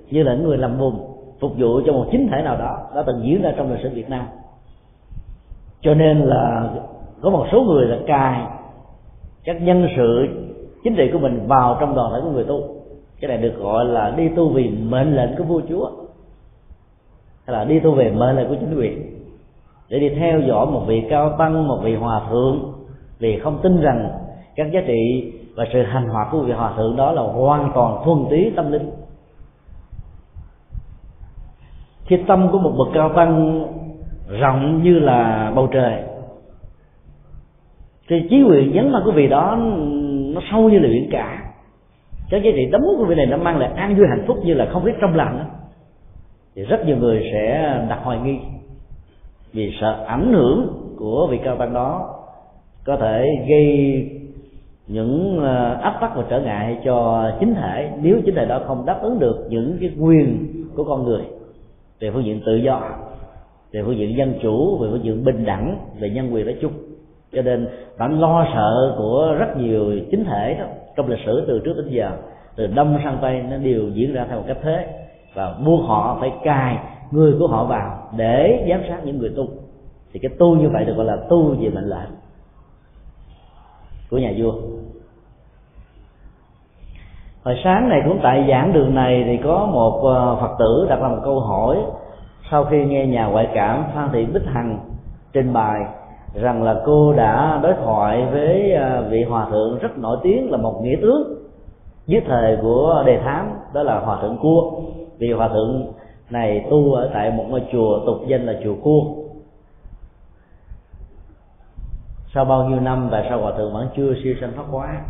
như 0.09 0.23
là 0.23 0.33
những 0.33 0.43
người 0.43 0.57
làm 0.57 0.77
vùng 0.77 1.07
phục 1.39 1.51
vụ 1.57 1.81
cho 1.85 1.93
một 1.93 2.05
chính 2.11 2.27
thể 2.31 2.41
nào 2.41 2.57
đó, 2.57 2.77
đã 2.95 3.03
từng 3.07 3.21
diễn 3.23 3.41
ra 3.41 3.51
trong 3.57 3.71
lịch 3.71 3.83
sử 3.83 3.89
Việt 3.89 4.09
Nam. 4.09 4.25
Cho 5.81 5.93
nên 5.93 6.19
là 6.19 6.69
có 7.21 7.29
một 7.29 7.45
số 7.51 7.61
người 7.61 7.87
là 7.87 7.97
cài 8.07 8.52
các 9.43 9.61
nhân 9.61 9.87
sự 9.95 10.27
chính 10.83 10.95
trị 10.95 11.09
của 11.13 11.19
mình 11.19 11.47
vào 11.47 11.77
trong 11.79 11.95
đoàn 11.95 12.13
thể 12.13 12.19
của 12.23 12.31
người 12.31 12.43
tu. 12.43 12.61
Cái 13.19 13.27
này 13.27 13.37
được 13.37 13.53
gọi 13.59 13.85
là 13.85 14.13
đi 14.17 14.29
tu 14.29 14.49
vì 14.49 14.69
mệnh 14.69 15.15
lệnh 15.15 15.35
của 15.37 15.43
vua 15.43 15.61
chúa, 15.69 15.91
hay 17.45 17.57
là 17.57 17.63
đi 17.63 17.79
tu 17.79 17.91
về 17.91 18.11
mệnh 18.11 18.35
lệnh 18.35 18.49
của 18.49 18.55
chính 18.59 18.77
quyền. 18.77 19.19
Để 19.89 19.99
đi 19.99 20.09
theo 20.09 20.39
dõi 20.39 20.65
một 20.65 20.83
vị 20.87 21.03
cao 21.09 21.35
tăng, 21.37 21.67
một 21.67 21.79
vị 21.83 21.95
hòa 21.95 22.21
thượng, 22.29 22.73
vì 23.19 23.39
không 23.39 23.59
tin 23.63 23.81
rằng 23.81 24.09
các 24.55 24.71
giá 24.71 24.81
trị 24.87 25.33
và 25.55 25.65
sự 25.73 25.83
hành 25.83 26.09
hoạt 26.09 26.27
của 26.31 26.39
vị 26.39 26.53
hòa 26.53 26.73
thượng 26.77 26.95
đó 26.95 27.11
là 27.11 27.21
hoàn 27.21 27.71
toàn 27.75 27.97
thuần 28.05 28.25
túy 28.29 28.51
tâm 28.55 28.71
linh. 28.71 28.91
Khi 32.05 32.17
tâm 32.27 32.49
của 32.51 32.59
một 32.59 32.71
bậc 32.77 32.87
cao 32.93 33.11
tăng 33.15 33.63
rộng 34.27 34.83
như 34.83 34.99
là 34.99 35.51
bầu 35.55 35.67
trời 35.71 36.03
thì 38.07 38.27
trí 38.29 38.43
quyền 38.43 38.71
nhấn 38.71 38.91
mà 38.91 39.01
quý 39.05 39.11
vị 39.15 39.27
đó 39.27 39.57
nó 40.33 40.41
sâu 40.51 40.69
như 40.69 40.79
là 40.79 40.89
biển 40.89 41.09
cả. 41.11 41.43
Cái 42.29 42.41
giá 42.41 42.51
trị 42.55 42.65
đấm 42.71 42.81
của 42.97 43.05
vị 43.05 43.15
này 43.15 43.25
nó 43.25 43.37
mang 43.37 43.57
lại 43.57 43.71
an 43.75 43.95
vui 43.95 44.07
hạnh 44.09 44.23
phúc 44.27 44.37
như 44.45 44.53
là 44.53 44.65
không 44.65 44.83
biết 44.83 44.93
trong 45.01 45.15
lành 45.15 45.37
đó. 45.37 45.45
Thì 46.55 46.63
rất 46.63 46.85
nhiều 46.85 46.97
người 46.97 47.29
sẽ 47.31 47.75
đặt 47.89 47.99
hoài 48.03 48.19
nghi 48.19 48.37
vì 49.53 49.73
sợ 49.81 50.05
ảnh 50.07 50.33
hưởng 50.33 50.67
của 50.97 51.27
vị 51.31 51.39
cao 51.43 51.55
tăng 51.55 51.73
đó 51.73 52.19
có 52.85 52.97
thể 52.97 53.25
gây 53.49 54.09
những 54.87 55.39
ờ, 55.41 55.77
áp 55.81 55.97
tắc 56.01 56.15
và 56.15 56.23
trở 56.29 56.41
ngại 56.41 56.77
cho 56.85 57.29
chính 57.39 57.55
thể. 57.55 57.91
Nếu 58.01 58.17
chính 58.25 58.35
thể 58.35 58.45
đó 58.45 58.61
không 58.67 58.85
đáp 58.85 58.99
ứng 59.01 59.19
được 59.19 59.47
những 59.49 59.77
cái 59.81 59.91
quyền 59.99 60.47
của 60.75 60.83
con 60.83 61.03
người 61.03 61.23
về 61.99 62.11
phương 62.11 62.25
diện 62.25 62.41
tự 62.45 62.55
do, 62.55 62.81
về 63.71 63.83
phương 63.85 63.97
diện 63.97 64.17
dân 64.17 64.33
chủ, 64.41 64.77
về 64.77 64.87
phương 64.91 65.03
diện 65.03 65.23
bình 65.23 65.45
đẳng 65.45 65.77
về 65.99 66.09
nhân 66.09 66.33
quyền 66.33 66.45
nói 66.45 66.55
chung 66.61 66.71
cho 67.35 67.41
nên 67.41 67.67
bản 67.97 68.19
lo 68.19 68.45
sợ 68.53 68.95
của 68.97 69.35
rất 69.39 69.57
nhiều 69.57 69.99
chính 70.11 70.25
thể 70.25 70.57
đó, 70.59 70.65
trong 70.95 71.07
lịch 71.07 71.19
sử 71.25 71.45
từ 71.47 71.61
trước 71.65 71.73
đến 71.77 71.87
giờ, 71.89 72.11
từ 72.55 72.67
đông 72.67 72.99
sang 73.03 73.17
tây 73.21 73.43
nó 73.49 73.57
đều 73.57 73.89
diễn 73.89 74.13
ra 74.13 74.25
theo 74.29 74.37
một 74.37 74.45
cách 74.47 74.57
thế. 74.61 74.87
Và 75.33 75.55
buộc 75.65 75.87
họ 75.87 76.17
phải 76.19 76.31
cài 76.43 76.77
người 77.11 77.33
của 77.39 77.47
họ 77.47 77.65
vào 77.65 78.09
để 78.17 78.67
giám 78.69 78.81
sát 78.89 79.05
những 79.05 79.17
người 79.17 79.33
tu. 79.35 79.47
Thì 80.13 80.19
cái 80.19 80.31
tu 80.39 80.55
như 80.55 80.69
vậy 80.69 80.85
được 80.85 80.93
gọi 80.95 81.05
là 81.05 81.17
tu 81.29 81.55
về 81.55 81.69
mệnh 81.69 81.89
lệnh 81.89 82.09
của 84.09 84.17
nhà 84.17 84.33
vua. 84.37 84.53
Hồi 87.43 87.55
sáng 87.63 87.89
này 87.89 88.01
cũng 88.05 88.19
tại 88.23 88.45
giảng 88.49 88.73
đường 88.73 88.95
này 88.95 89.23
thì 89.27 89.37
có 89.43 89.65
một 89.65 90.01
ờ, 90.03 90.35
phật 90.41 90.55
tử 90.59 90.85
đặt 90.89 90.99
ra 91.01 91.07
một 91.07 91.21
câu 91.23 91.39
hỏi. 91.39 91.77
Sau 92.51 92.63
khi 92.63 92.85
nghe 92.85 93.07
nhà 93.07 93.25
ngoại 93.25 93.47
cảm 93.53 93.83
phan 93.95 94.09
thị 94.13 94.25
bích 94.25 94.45
hằng 94.45 94.79
trình 95.33 95.53
bày 95.53 95.81
rằng 96.33 96.63
là 96.63 96.81
cô 96.85 97.13
đã 97.13 97.59
đối 97.63 97.73
thoại 97.73 98.25
với 98.31 98.73
à, 98.73 99.01
vị 99.09 99.23
hòa 99.23 99.47
thượng 99.49 99.79
rất 99.79 99.97
nổi 99.97 100.17
tiếng 100.23 100.51
là 100.51 100.57
một 100.57 100.81
nghĩa 100.83 100.95
tướng 101.01 101.43
dưới 102.07 102.21
thời 102.21 102.57
của 102.61 103.03
đề 103.05 103.19
thám, 103.23 103.51
đó 103.73 103.83
là 103.83 103.99
hòa 103.99 104.21
thượng 104.21 104.37
cua. 104.41 104.71
Vì 105.17 105.31
hòa 105.31 105.47
thượng 105.47 105.93
này 106.29 106.65
tu 106.69 106.93
ở 106.93 107.09
tại 107.13 107.31
một 107.31 107.45
ngôi 107.49 107.61
chùa 107.71 108.05
tục 108.05 108.17
danh 108.27 108.45
là 108.45 108.53
chùa 108.63 108.75
cua. 108.83 109.01
Sau 112.33 112.45
bao 112.45 112.69
nhiêu 112.69 112.79
năm 112.79 113.09
và 113.09 113.25
sao 113.29 113.41
hòa 113.41 113.53
thượng 113.57 113.73
vẫn 113.73 113.87
chưa 113.95 114.13
siêu 114.23 114.35
sanh 114.41 114.51
thoát 114.55 114.65
quá 114.71 115.01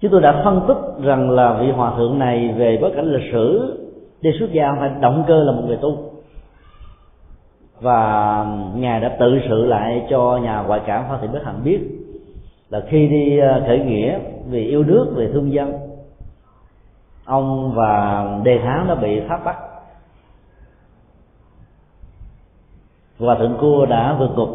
chúng 0.00 0.10
tôi 0.10 0.20
đã 0.20 0.42
phân 0.44 0.64
tích 0.68 1.04
rằng 1.04 1.30
là 1.30 1.58
vị 1.60 1.70
hòa 1.70 1.92
thượng 1.96 2.18
này 2.18 2.54
về 2.56 2.78
bối 2.82 2.92
cảnh 2.96 3.12
lịch 3.12 3.32
sử 3.32 3.76
đi 4.22 4.30
xuất 4.38 4.52
gia 4.52 4.74
phải 4.80 4.90
động 5.00 5.24
cơ 5.28 5.42
là 5.44 5.52
một 5.52 5.62
người 5.66 5.78
tu. 5.82 6.10
Và 7.80 8.44
ngài 8.74 9.00
đã 9.00 9.16
tự 9.20 9.40
sự 9.48 9.66
lại 9.66 10.06
cho 10.10 10.40
nhà 10.42 10.62
ngoại 10.62 10.80
cảm 10.86 11.04
phan 11.08 11.18
thị 11.20 11.28
bích 11.32 11.42
hạnh 11.44 11.60
biết 11.64 11.80
là 12.70 12.80
khi 12.88 13.08
đi 13.08 13.38
ờ, 13.38 13.62
khởi 13.66 13.78
nghĩa 13.78 14.18
vì 14.46 14.64
yêu 14.64 14.84
nước 14.84 15.12
về 15.16 15.30
thương 15.32 15.52
dân, 15.52 15.72
ông 17.24 17.72
và 17.74 18.24
đề 18.44 18.58
thám 18.58 18.88
đã 18.88 18.94
bị 18.94 19.20
pháp 19.28 19.44
bắt. 19.44 19.56
Và 23.18 23.34
thượng 23.34 23.56
cua 23.60 23.86
đã 23.86 24.16
vượt 24.18 24.30
ngục 24.36 24.48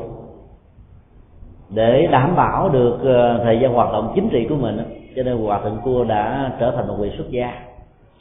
để 1.70 2.08
đảm 2.12 2.36
bảo 2.36 2.70
được 2.70 2.98
ờ, 3.04 3.40
thời 3.44 3.60
gian 3.60 3.74
hoạt 3.74 3.92
động 3.92 4.12
chính 4.16 4.30
trị 4.30 4.46
của 4.50 4.56
mình 4.56 4.78
cho 5.16 5.24
nên 5.24 5.38
hòa 5.38 5.62
thượng 5.64 5.82
cua 5.84 6.04
đã 6.04 6.52
trở 6.60 6.72
thành 6.72 6.88
một 6.88 6.96
vị 7.00 7.12
xuất 7.18 7.30
gia 7.30 7.75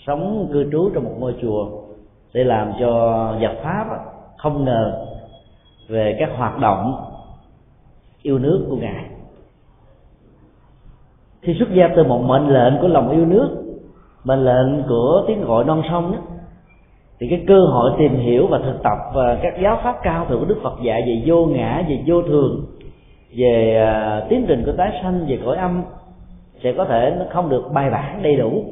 sống 0.07 0.49
cư 0.53 0.71
trú 0.73 0.91
trong 0.95 1.05
một 1.05 1.15
ngôi 1.19 1.35
chùa 1.43 1.69
để 2.35 2.45
làm 2.45 2.73
cho 2.81 3.35
giặc 3.43 3.53
pháp 3.63 3.87
không 4.39 4.65
ngờ 4.65 5.07
về 5.89 6.17
các 6.19 6.31
hoạt 6.37 6.59
động 6.59 7.05
yêu 8.23 8.39
nước 8.39 8.67
của 8.71 8.77
ngài. 8.77 9.05
Khi 11.43 11.55
xuất 11.59 11.69
gia 11.73 11.89
từ 11.97 12.05
một 12.05 12.23
mệnh 12.23 12.49
lệnh 12.49 12.81
của 12.81 12.89
lòng 12.89 13.11
yêu 13.11 13.27
nước 13.27 13.65
mệnh 14.25 14.45
lệnh 14.45 14.83
của 14.89 15.25
tiếng 15.27 15.45
gọi 15.45 15.65
non 15.65 15.83
sông 15.91 16.13
đó, 16.13 16.19
thì 17.21 17.27
cái 17.31 17.45
cơ 17.49 17.61
hội 17.61 17.93
tìm 17.99 18.17
hiểu 18.17 18.47
và 18.47 18.59
thực 18.59 18.83
tập 18.83 18.99
và 19.15 19.39
các 19.43 19.55
giáo 19.63 19.79
pháp 19.83 19.97
cao 20.03 20.27
thượng 20.29 20.41
của 20.41 20.47
đức 20.47 20.59
phật 20.63 20.75
dạy 20.83 21.03
về 21.07 21.23
vô 21.27 21.47
ngã 21.47 21.85
về 21.89 22.03
vô 22.07 22.23
thường 22.23 22.65
về 23.37 23.77
à, 23.77 24.27
tiến 24.29 24.45
trình 24.49 24.63
của 24.67 24.73
tái 24.73 25.01
sanh 25.03 25.27
về 25.29 25.39
cõi 25.45 25.57
âm 25.57 25.83
sẽ 26.63 26.73
có 26.73 26.85
thể 26.85 27.17
nó 27.19 27.25
không 27.31 27.49
được 27.49 27.65
bài 27.73 27.91
bản 27.91 28.23
đầy 28.23 28.37
đủ 28.37 28.65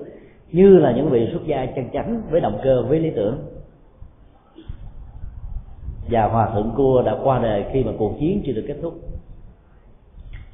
như 0.53 0.78
là 0.78 0.92
những 0.92 1.11
vị 1.11 1.28
xuất 1.32 1.46
gia 1.46 1.66
chân 1.66 1.84
chánh 1.92 2.22
với 2.30 2.40
động 2.40 2.59
cơ, 2.62 2.82
với 2.82 3.00
lý 3.00 3.11
tưởng. 3.11 3.38
Và 6.11 6.28
hòa 6.28 6.50
thượng 6.55 6.72
cua 6.76 7.03
đã 7.03 7.16
qua 7.24 7.38
đời 7.38 7.64
khi 7.72 7.84
mà 7.84 7.92
cuộc 7.98 8.16
chiến 8.20 8.42
chưa 8.46 8.53
được 8.53 8.64
kết 8.68 8.76
thúc. 8.82 8.94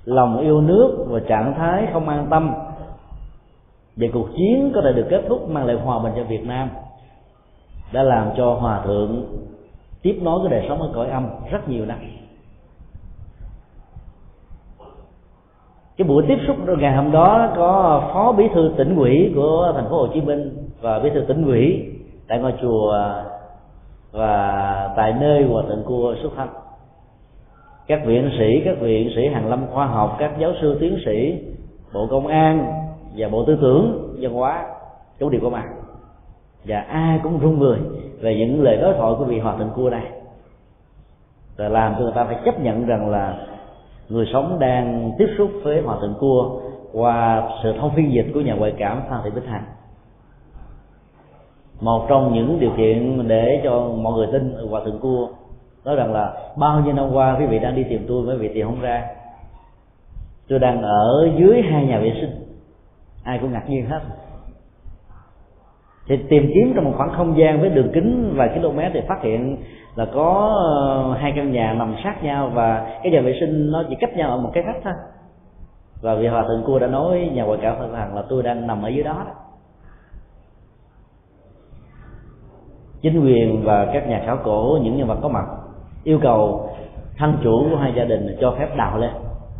Lòng 0.04 0.38
yêu 0.38 0.60
nước 0.60 1.06
và 1.08 1.20
trạng 1.28 1.54
thái 1.56 1.86
không 1.92 2.08
an 2.08 2.26
tâm 2.30 2.54
về 3.96 4.10
cuộc 4.12 4.28
chiến 4.36 4.72
có 4.74 4.80
thể 4.84 4.92
được 4.92 5.06
kết 5.10 5.22
thúc 5.28 5.50
mang 5.50 5.64
lại 5.64 5.76
hòa 5.76 6.02
bình 6.02 6.12
cho 6.16 6.24
Việt 6.24 6.46
Nam, 6.46 6.70
đã 7.92 8.02
làm 8.02 8.30
cho 8.36 8.54
hòa 8.54 8.82
thượng 8.84 9.24
tiếp 10.02 10.18
nối 10.22 10.40
cái 10.42 10.60
đời 10.60 10.66
sống 10.68 10.82
ở 10.82 10.90
cõi 10.94 11.08
âm 11.08 11.26
rất 11.50 11.68
nhiều 11.68 11.86
năm. 11.86 11.98
Cái 15.98 16.08
buổi 16.08 16.24
tiếp 16.28 16.38
xúc 16.46 16.56
ngày 16.78 16.96
hôm 16.96 17.12
đó 17.12 17.52
có 17.56 18.02
phó 18.12 18.32
bí 18.32 18.44
thư 18.54 18.72
tỉnh 18.76 18.96
ủy 18.96 19.32
của 19.34 19.72
thành 19.74 19.88
phố 19.90 19.96
Hồ 19.96 20.06
Chí 20.14 20.20
Minh 20.20 20.56
và 20.80 20.98
bí 20.98 21.10
thư 21.10 21.20
tỉnh 21.20 21.46
ủy 21.46 21.86
tại 22.28 22.38
ngôi 22.38 22.54
chùa 22.62 23.12
và 24.12 24.92
tại 24.96 25.14
nơi 25.20 25.44
hòa 25.44 25.62
thượng 25.68 25.82
cua 25.86 26.14
xuất 26.22 26.32
thân. 26.36 26.48
Các 27.86 28.00
viện 28.06 28.30
sĩ, 28.38 28.62
các 28.64 28.80
viện 28.80 29.10
sĩ 29.16 29.28
hàng 29.28 29.48
lâm 29.48 29.66
khoa 29.66 29.86
học, 29.86 30.16
các 30.18 30.32
giáo 30.38 30.52
sư 30.60 30.76
tiến 30.80 30.98
sĩ, 31.04 31.38
bộ 31.92 32.06
công 32.10 32.26
an 32.26 32.72
và 33.16 33.28
bộ 33.28 33.44
tư 33.44 33.58
tưởng, 33.60 34.14
văn 34.20 34.32
hóa 34.32 34.66
chủ 35.18 35.28
điều 35.28 35.40
có 35.40 35.50
mặt. 35.50 35.64
Và 36.64 36.80
ai 36.80 37.20
cũng 37.22 37.38
run 37.38 37.58
người 37.58 37.78
về 38.20 38.36
những 38.36 38.62
lời 38.62 38.76
đối 38.76 38.94
thoại 38.94 39.12
của 39.18 39.24
vị 39.24 39.38
hòa 39.38 39.56
thượng 39.56 39.70
cua 39.74 39.90
này. 39.90 40.04
Và 41.56 41.68
làm 41.68 41.94
cho 41.94 42.00
người 42.00 42.12
ta 42.14 42.24
phải 42.24 42.36
chấp 42.44 42.60
nhận 42.60 42.86
rằng 42.86 43.10
là 43.10 43.38
người 44.08 44.26
sống 44.32 44.58
đang 44.58 45.12
tiếp 45.18 45.26
xúc 45.38 45.50
với 45.62 45.82
hòa 45.82 45.96
thượng 46.00 46.14
cua 46.20 46.60
qua 46.92 47.48
sự 47.62 47.74
thông 47.80 47.94
phiên 47.94 48.12
dịch 48.12 48.26
của 48.34 48.40
nhà 48.40 48.54
ngoại 48.54 48.74
cảm 48.78 49.02
phan 49.10 49.20
thị 49.24 49.30
bích 49.34 49.46
hằng. 49.46 49.64
Một 51.80 52.06
trong 52.08 52.34
những 52.34 52.60
điều 52.60 52.70
kiện 52.76 53.28
để 53.28 53.60
cho 53.64 53.80
mọi 53.80 54.12
người 54.12 54.26
tin 54.32 54.54
hòa 54.70 54.80
thượng 54.84 54.98
cua 54.98 55.28
nói 55.84 55.96
rằng 55.96 56.12
là 56.12 56.32
bao 56.56 56.80
nhiêu 56.80 56.92
năm 56.92 57.10
qua 57.12 57.36
quý 57.38 57.46
vị 57.46 57.58
đang 57.58 57.76
đi 57.76 57.84
tìm 57.84 58.04
tôi 58.08 58.22
với 58.22 58.36
vị 58.36 58.50
tìm 58.54 58.66
không 58.66 58.80
ra. 58.80 59.04
Tôi 60.48 60.58
đang 60.58 60.82
ở 60.82 61.28
dưới 61.38 61.62
hai 61.62 61.86
nhà 61.86 62.00
vệ 62.00 62.12
sinh. 62.20 62.30
Ai 63.24 63.38
cũng 63.38 63.52
ngạc 63.52 63.70
nhiên 63.70 63.86
hết 63.86 64.00
thì 66.08 66.16
tìm 66.16 66.50
kiếm 66.54 66.72
trong 66.74 66.84
một 66.84 66.92
khoảng 66.96 67.12
không 67.16 67.38
gian 67.38 67.60
với 67.60 67.70
đường 67.70 67.90
kính 67.94 68.34
vài 68.36 68.48
km 68.48 68.78
thì 68.94 69.00
phát 69.08 69.22
hiện 69.22 69.56
là 69.94 70.06
có 70.14 70.54
ờ, 70.56 71.12
hai 71.12 71.32
căn 71.36 71.52
nhà 71.52 71.74
nằm 71.74 71.94
sát 72.04 72.24
nhau 72.24 72.50
và 72.54 72.98
cái 73.02 73.12
nhà 73.12 73.20
vệ 73.20 73.36
sinh 73.40 73.72
nó 73.72 73.84
chỉ 73.88 73.94
cách 74.00 74.16
nhau 74.16 74.30
ở 74.30 74.36
một 74.36 74.50
cái 74.54 74.62
khách 74.66 74.80
thôi. 74.84 74.92
Và 76.02 76.14
vị 76.14 76.26
hòa 76.26 76.44
thượng 76.48 76.62
cua 76.66 76.78
đã 76.78 76.86
nói, 76.86 77.30
nhà 77.34 77.44
ngoại 77.44 77.58
cảm 77.62 77.92
rằng 77.92 78.14
là 78.14 78.22
tôi 78.28 78.42
đang 78.42 78.66
nằm 78.66 78.82
ở 78.82 78.88
dưới 78.88 79.04
đó 79.04 79.24
đó. 79.26 79.32
Chính 83.00 83.24
quyền 83.24 83.64
và 83.64 83.90
các 83.92 84.08
nhà 84.08 84.22
khảo 84.26 84.38
cổ, 84.44 84.78
những 84.82 84.96
nhân 84.96 85.08
vật 85.08 85.18
có 85.22 85.28
mặt, 85.28 85.46
yêu 86.04 86.18
cầu 86.22 86.70
thân 87.16 87.38
chủ 87.42 87.66
của 87.70 87.76
hai 87.76 87.92
gia 87.96 88.04
đình 88.04 88.36
cho 88.40 88.54
phép 88.58 88.76
đào 88.76 88.98
lên. 88.98 89.10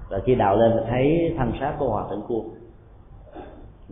Và 0.09 0.19
khi 0.25 0.35
đào 0.35 0.57
lên 0.57 0.73
thì 0.75 0.91
thấy 0.91 1.35
thân 1.39 1.53
xác 1.61 1.73
của 1.79 1.89
hòa 1.89 2.05
thượng 2.11 2.23
cua 2.29 2.43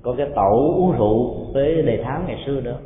có 0.03 0.15
cái 0.19 0.27
tẩu 0.35 0.75
uống 0.77 0.93
rượu 0.99 1.35
với 1.53 1.83
đề 1.83 2.03
thám 2.05 2.27
ngày 2.27 2.43
xưa 2.47 2.61
nữa 2.61 2.77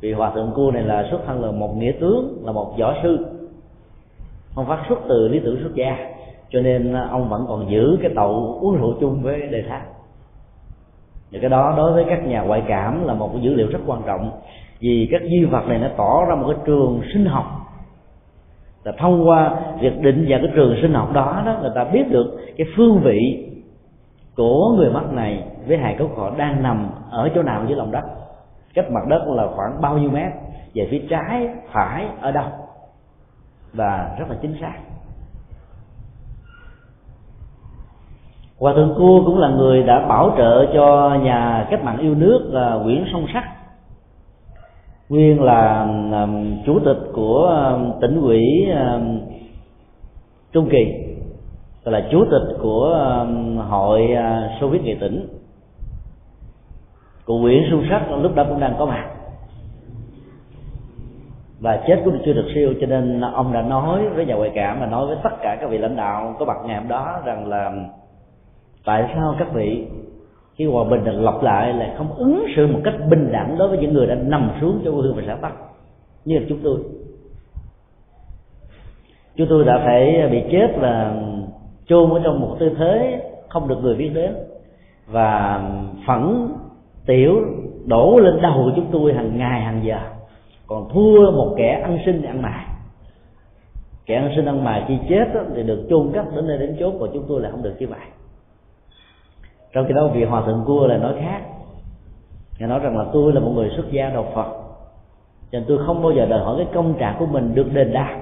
vì 0.00 0.12
hòa 0.12 0.32
thượng 0.34 0.52
cua 0.54 0.70
này 0.70 0.82
là 0.82 1.08
xuất 1.10 1.20
thân 1.26 1.44
là 1.44 1.50
một 1.50 1.76
nghĩa 1.76 1.92
tướng, 2.00 2.38
là 2.44 2.52
một 2.52 2.74
võ 2.78 2.94
sư. 3.02 3.26
Không 4.54 4.66
phát 4.66 4.84
xuất 4.88 4.98
từ 5.08 5.28
lý 5.28 5.38
tưởng 5.38 5.60
xuất 5.62 5.74
gia, 5.74 5.96
cho 6.50 6.60
nên 6.60 6.92
ông 6.92 7.28
vẫn 7.28 7.44
còn 7.48 7.70
giữ 7.70 7.98
cái 8.02 8.10
tàu 8.14 8.58
uống 8.60 8.76
rượu 8.76 8.94
chung 9.00 9.22
với 9.22 9.40
đề 9.40 9.62
thám 9.68 9.82
và 11.32 11.38
cái 11.40 11.50
đó 11.50 11.74
đối 11.76 11.92
với 11.92 12.04
các 12.08 12.26
nhà 12.26 12.42
ngoại 12.42 12.62
cảm 12.68 13.06
là 13.06 13.14
một 13.14 13.30
cái 13.32 13.42
dữ 13.42 13.54
liệu 13.54 13.68
rất 13.68 13.78
quan 13.86 14.02
trọng, 14.06 14.30
vì 14.80 15.08
các 15.10 15.22
di 15.22 15.44
vật 15.44 15.62
này 15.68 15.78
nó 15.78 15.88
tỏ 15.96 16.24
ra 16.28 16.34
một 16.34 16.46
cái 16.48 16.62
trường 16.66 17.00
sinh 17.12 17.24
học. 17.24 17.44
Là 18.84 18.92
thông 18.98 19.28
qua 19.28 19.60
việc 19.80 20.00
định 20.00 20.26
vào 20.28 20.38
cái 20.42 20.50
trường 20.54 20.76
sinh 20.82 20.94
học 20.94 21.12
đó 21.12 21.42
đó, 21.46 21.58
người 21.60 21.72
ta 21.74 21.84
biết 21.84 22.04
được 22.10 22.38
cái 22.56 22.66
phương 22.76 23.00
vị 23.04 23.48
của 24.36 24.74
người 24.76 24.90
mất 24.90 25.12
này 25.12 25.44
với 25.66 25.78
hài 25.78 25.96
cốt 25.98 26.08
họ 26.16 26.30
đang 26.36 26.62
nằm 26.62 26.90
ở 27.10 27.30
chỗ 27.34 27.42
nào 27.42 27.64
dưới 27.66 27.76
lòng 27.76 27.92
đất. 27.92 28.04
Cách 28.74 28.90
mặt 28.90 29.06
đất 29.08 29.24
là 29.28 29.46
khoảng 29.54 29.80
bao 29.80 29.98
nhiêu 29.98 30.10
mét, 30.10 30.32
về 30.74 30.88
phía 30.90 31.02
trái, 31.10 31.48
phải, 31.72 32.06
ở 32.20 32.32
đâu. 32.32 32.46
Và 33.72 34.16
rất 34.18 34.24
là 34.30 34.36
chính 34.42 34.56
xác. 34.60 34.74
Hòa 38.58 38.72
thượng 38.76 38.94
Cua 38.98 39.22
cũng 39.26 39.38
là 39.38 39.48
người 39.48 39.82
đã 39.82 40.06
bảo 40.08 40.34
trợ 40.36 40.66
cho 40.74 41.18
nhà 41.22 41.66
cách 41.70 41.84
mạng 41.84 41.98
yêu 41.98 42.14
nước 42.14 42.48
là 42.52 42.74
Nguyễn 42.74 43.04
Song 43.12 43.26
Sắc. 43.32 43.44
Nguyên 45.08 45.42
là 45.42 45.86
chủ 46.66 46.80
tịch 46.84 46.98
của 47.12 47.72
tỉnh 48.00 48.20
ủy 48.20 48.66
Trung 50.52 50.68
Kỳ 50.70 51.06
là 51.84 52.08
chủ 52.10 52.24
tịch 52.24 52.56
của 52.62 52.98
hội 53.68 54.06
à, 54.12 54.56
soviet 54.60 54.82
nghệ 54.82 54.96
tỉnh 55.00 55.35
cụ 57.26 57.38
Nguyễn 57.38 57.62
Xuân 57.70 57.84
Sắc 57.90 58.10
lúc 58.10 58.34
đó 58.34 58.44
cũng 58.48 58.60
đang 58.60 58.74
có 58.78 58.86
mặt. 58.86 59.10
Và 61.60 61.82
chết 61.86 62.02
cũng 62.04 62.18
chưa 62.24 62.32
được 62.32 62.46
siêu, 62.54 62.74
cho 62.80 62.86
nên 62.86 63.20
ông 63.20 63.52
đã 63.52 63.62
nói 63.62 64.08
với 64.08 64.26
nhà 64.26 64.34
ngoại 64.34 64.50
cảm 64.54 64.80
và 64.80 64.86
nói 64.86 65.06
với 65.06 65.16
tất 65.22 65.30
cả 65.42 65.58
các 65.60 65.70
vị 65.70 65.78
lãnh 65.78 65.96
đạo 65.96 66.36
có 66.38 66.44
mặt 66.44 66.56
ngày 66.64 66.76
hôm 66.76 66.88
đó 66.88 67.20
rằng 67.24 67.48
là 67.48 67.72
tại 68.84 69.10
sao 69.14 69.34
các 69.38 69.52
vị 69.52 69.86
khi 70.54 70.66
hòa 70.66 70.84
bình 70.84 71.04
được 71.04 71.20
lọc 71.20 71.42
lại 71.42 71.72
lại 71.72 71.94
không 71.98 72.14
ứng 72.16 72.46
xử 72.56 72.66
một 72.66 72.80
cách 72.84 72.94
bình 73.10 73.28
đẳng 73.32 73.58
đối 73.58 73.68
với 73.68 73.78
những 73.78 73.92
người 73.92 74.06
đã 74.06 74.14
nằm 74.14 74.50
xuống 74.60 74.80
cho 74.84 74.90
quê 74.90 75.00
hương 75.02 75.16
và 75.16 75.22
xã 75.26 75.34
tắc 75.34 75.52
như 76.24 76.38
là 76.38 76.44
chúng 76.48 76.58
tôi. 76.62 76.78
Chúng 79.36 79.46
tôi 79.50 79.64
đã 79.64 79.78
phải 79.84 80.28
bị 80.30 80.42
chết 80.52 80.68
và 80.80 81.22
chôn 81.86 82.10
ở 82.10 82.20
trong 82.24 82.40
một 82.40 82.56
tư 82.60 82.70
thế 82.78 83.22
không 83.48 83.68
được 83.68 83.78
người 83.82 83.94
biết 83.94 84.10
đến. 84.14 84.34
Và 85.06 85.60
phẫn 86.06 86.48
tiểu 87.06 87.42
đổ 87.86 88.18
lên 88.18 88.42
đầu 88.42 88.54
của 88.64 88.72
chúng 88.76 88.86
tôi 88.92 89.14
hàng 89.14 89.38
ngày 89.38 89.60
hàng 89.60 89.80
giờ. 89.84 89.98
Còn 90.66 90.88
thua 90.88 91.30
một 91.30 91.54
kẻ 91.56 91.80
ăn 91.84 91.98
sinh 92.06 92.22
ăn 92.22 92.42
mài. 92.42 92.66
Kẻ 94.06 94.14
ăn 94.14 94.32
sinh 94.36 94.44
ăn 94.44 94.64
mài 94.64 94.84
khi 94.88 94.98
chết 95.08 95.34
đó, 95.34 95.40
thì 95.54 95.62
được 95.62 95.86
chôn 95.90 96.10
cất 96.14 96.24
đến 96.36 96.46
nơi 96.46 96.58
đến 96.58 96.76
chốt 96.80 96.94
của 96.98 97.08
chúng 97.14 97.24
tôi 97.28 97.40
là 97.40 97.50
không 97.50 97.62
được 97.62 97.74
như 97.78 97.86
vậy 97.86 98.00
trong 99.76 99.86
khi 99.88 99.94
đó 99.94 100.08
vị 100.08 100.24
hòa 100.24 100.42
thượng 100.46 100.62
cua 100.66 100.86
là 100.86 100.96
nói 100.96 101.14
khác. 101.20 101.40
Ngài 102.58 102.68
nói 102.68 102.78
rằng 102.78 102.98
là 102.98 103.04
tôi 103.12 103.32
là 103.32 103.40
một 103.40 103.50
người 103.54 103.70
xuất 103.76 103.90
gia 103.90 104.10
đầu 104.10 104.26
phật. 104.34 104.46
Cho 105.52 105.58
nên 105.58 105.64
tôi 105.68 105.78
không 105.86 106.02
bao 106.02 106.12
giờ 106.12 106.26
đòi 106.26 106.40
hỏi 106.40 106.54
cái 106.58 106.66
công 106.74 106.94
trạng 106.98 107.16
của 107.18 107.26
mình 107.26 107.54
được 107.54 107.74
đền 107.74 107.92
đáp. 107.92 108.16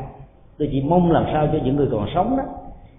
Tôi 0.58 0.68
chỉ 0.72 0.82
mong 0.88 1.12
làm 1.12 1.24
sao 1.32 1.48
cho 1.52 1.58
những 1.64 1.76
người 1.76 1.88
còn 1.92 2.06
sống 2.14 2.36
đó 2.36 2.44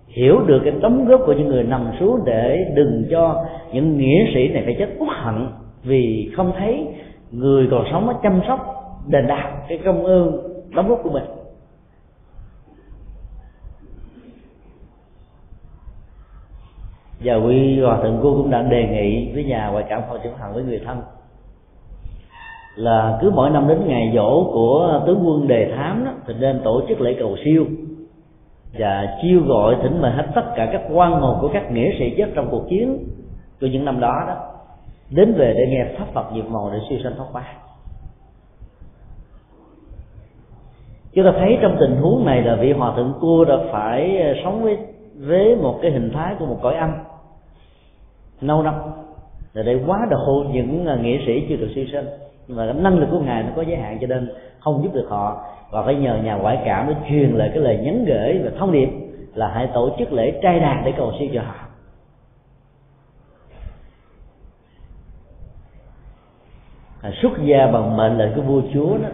hiểu 0.07 0.39
được 0.45 0.61
cái 0.63 0.73
đóng 0.81 1.05
góp 1.05 1.21
của 1.25 1.33
những 1.33 1.47
người 1.47 1.63
nằm 1.63 1.91
xuống 1.99 2.19
để 2.25 2.71
đừng 2.75 3.03
cho 3.11 3.45
những 3.73 3.97
nghĩa 3.97 4.25
sĩ 4.33 4.47
này 4.47 4.61
phải 4.65 4.75
chết 4.79 4.89
uất 4.99 5.09
hận 5.09 5.47
vì 5.85 6.31
không 6.35 6.53
thấy 6.57 6.87
người 7.31 7.67
còn 7.71 7.85
sống 7.91 8.09
chăm 8.23 8.41
sóc 8.47 8.59
đền 9.07 9.27
đáp 9.27 9.51
cái 9.67 9.79
công 9.85 10.05
ơn 10.05 10.41
đóng 10.75 10.89
góp 10.89 10.99
của 11.03 11.09
mình. 11.09 11.23
Và 17.23 17.35
quý 17.35 17.79
hòa 17.79 17.97
thượng 18.03 18.19
cô 18.23 18.33
cũng 18.33 18.49
đã 18.51 18.61
đề 18.61 18.87
nghị 18.87 19.33
với 19.33 19.43
nhà 19.43 19.69
ngoại 19.71 19.85
cảm 19.89 20.01
phật 20.09 20.19
trưởng 20.23 20.37
thần 20.37 20.53
với 20.53 20.63
người 20.63 20.81
thân 20.85 21.01
là 22.75 23.17
cứ 23.21 23.31
mỗi 23.35 23.49
năm 23.49 23.67
đến 23.67 23.81
ngày 23.87 24.11
dỗ 24.15 24.43
của 24.53 25.03
tướng 25.07 25.23
quân 25.27 25.47
đề 25.47 25.73
thám 25.75 26.05
đó, 26.05 26.11
thì 26.27 26.33
nên 26.39 26.61
tổ 26.63 26.81
chức 26.89 27.01
lễ 27.01 27.15
cầu 27.19 27.37
siêu 27.45 27.65
và 28.79 29.17
chiêu 29.21 29.41
gọi 29.47 29.75
thỉnh 29.83 30.01
mời 30.01 30.11
hết 30.11 30.25
tất 30.35 30.45
cả 30.55 30.69
các 30.71 30.81
quan 30.93 31.11
hồn 31.11 31.37
của 31.41 31.49
các 31.53 31.71
nghĩa 31.71 31.89
sĩ 31.99 32.13
chết 32.17 32.29
trong 32.35 32.47
cuộc 32.51 32.69
chiến 32.69 32.97
của 33.61 33.67
những 33.67 33.85
năm 33.85 33.99
đó 33.99 34.23
đó 34.27 34.54
đến 35.09 35.33
về 35.33 35.53
để 35.53 35.67
nghe 35.69 35.85
pháp 35.97 36.05
phật 36.13 36.25
diệt 36.35 36.45
màu 36.45 36.71
để 36.73 36.79
siêu 36.89 36.99
sanh 37.03 37.15
thoát 37.17 37.27
ba 37.33 37.47
chúng 41.13 41.25
ta 41.25 41.31
thấy 41.39 41.57
trong 41.61 41.77
tình 41.79 41.95
huống 41.95 42.25
này 42.25 42.41
là 42.41 42.55
vị 42.55 42.71
hòa 42.71 42.93
thượng 42.95 43.13
cua 43.21 43.45
đã 43.45 43.55
phải 43.71 44.19
sống 44.43 44.63
với 44.63 44.77
với 45.17 45.55
một 45.55 45.79
cái 45.81 45.91
hình 45.91 46.11
thái 46.13 46.35
của 46.39 46.45
một 46.45 46.59
cõi 46.61 46.75
âm 46.75 46.91
lâu 48.41 48.63
năm. 48.63 48.73
Để 49.53 49.63
để 49.63 49.83
quá 49.87 50.07
độ 50.09 50.45
những 50.51 50.85
à, 50.85 50.95
nghệ 51.01 51.19
sĩ 51.25 51.45
chưa 51.49 51.55
được 51.55 51.69
siêu 51.75 51.85
sinh 51.91 52.05
nhưng 52.47 52.57
mà 52.57 52.73
năng 52.73 52.99
lực 52.99 53.07
của 53.11 53.19
ngài 53.19 53.43
nó 53.43 53.49
có 53.55 53.61
giới 53.61 53.77
hạn 53.77 53.97
cho 54.01 54.07
nên 54.07 54.33
không 54.59 54.83
giúp 54.83 54.93
được 54.93 55.07
họ. 55.09 55.43
Và 55.71 55.83
phải 55.83 55.95
nhờ 55.95 56.17
nhà 56.23 56.35
ngoại 56.35 56.61
cảm 56.65 56.87
để 56.87 56.95
truyền 57.09 57.31
lại 57.31 57.49
cái 57.53 57.63
lời 57.63 57.77
nhắn 57.77 58.05
gửi 58.05 58.41
và 58.43 58.51
thông 58.59 58.71
điệp 58.71 58.89
là 59.33 59.47
hãy 59.47 59.69
tổ 59.73 59.89
chức 59.99 60.11
lễ 60.11 60.39
trai 60.41 60.59
đàn 60.59 60.85
để 60.85 60.93
cầu 60.97 61.11
siêu 61.19 61.29
cho 61.33 61.41
họ 61.41 61.53
à, 61.53 61.63
xuất 67.21 67.31
gia 67.43 67.67
bằng 67.67 67.97
mệnh 67.97 68.17
lệnh 68.17 68.35
của 68.35 68.41
vua 68.41 68.61
chúa 68.73 68.97
đó, 68.97 69.09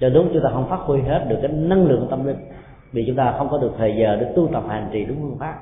cho 0.00 0.08
đúng 0.08 0.30
chúng 0.32 0.42
ta 0.42 0.50
không 0.52 0.68
phát 0.68 0.80
huy 0.80 1.00
hết 1.00 1.26
được 1.28 1.38
cái 1.42 1.52
năng 1.52 1.86
lượng 1.86 2.06
tâm 2.10 2.26
linh, 2.26 2.36
vì 2.92 3.04
chúng 3.06 3.16
ta 3.16 3.34
không 3.38 3.48
có 3.48 3.58
được 3.58 3.72
thời 3.78 3.96
giờ 3.96 4.16
để 4.20 4.32
tu 4.36 4.48
tập 4.52 4.62
hành 4.68 4.88
trì 4.92 5.04
đúng 5.04 5.20
phương 5.20 5.38
pháp. 5.38 5.54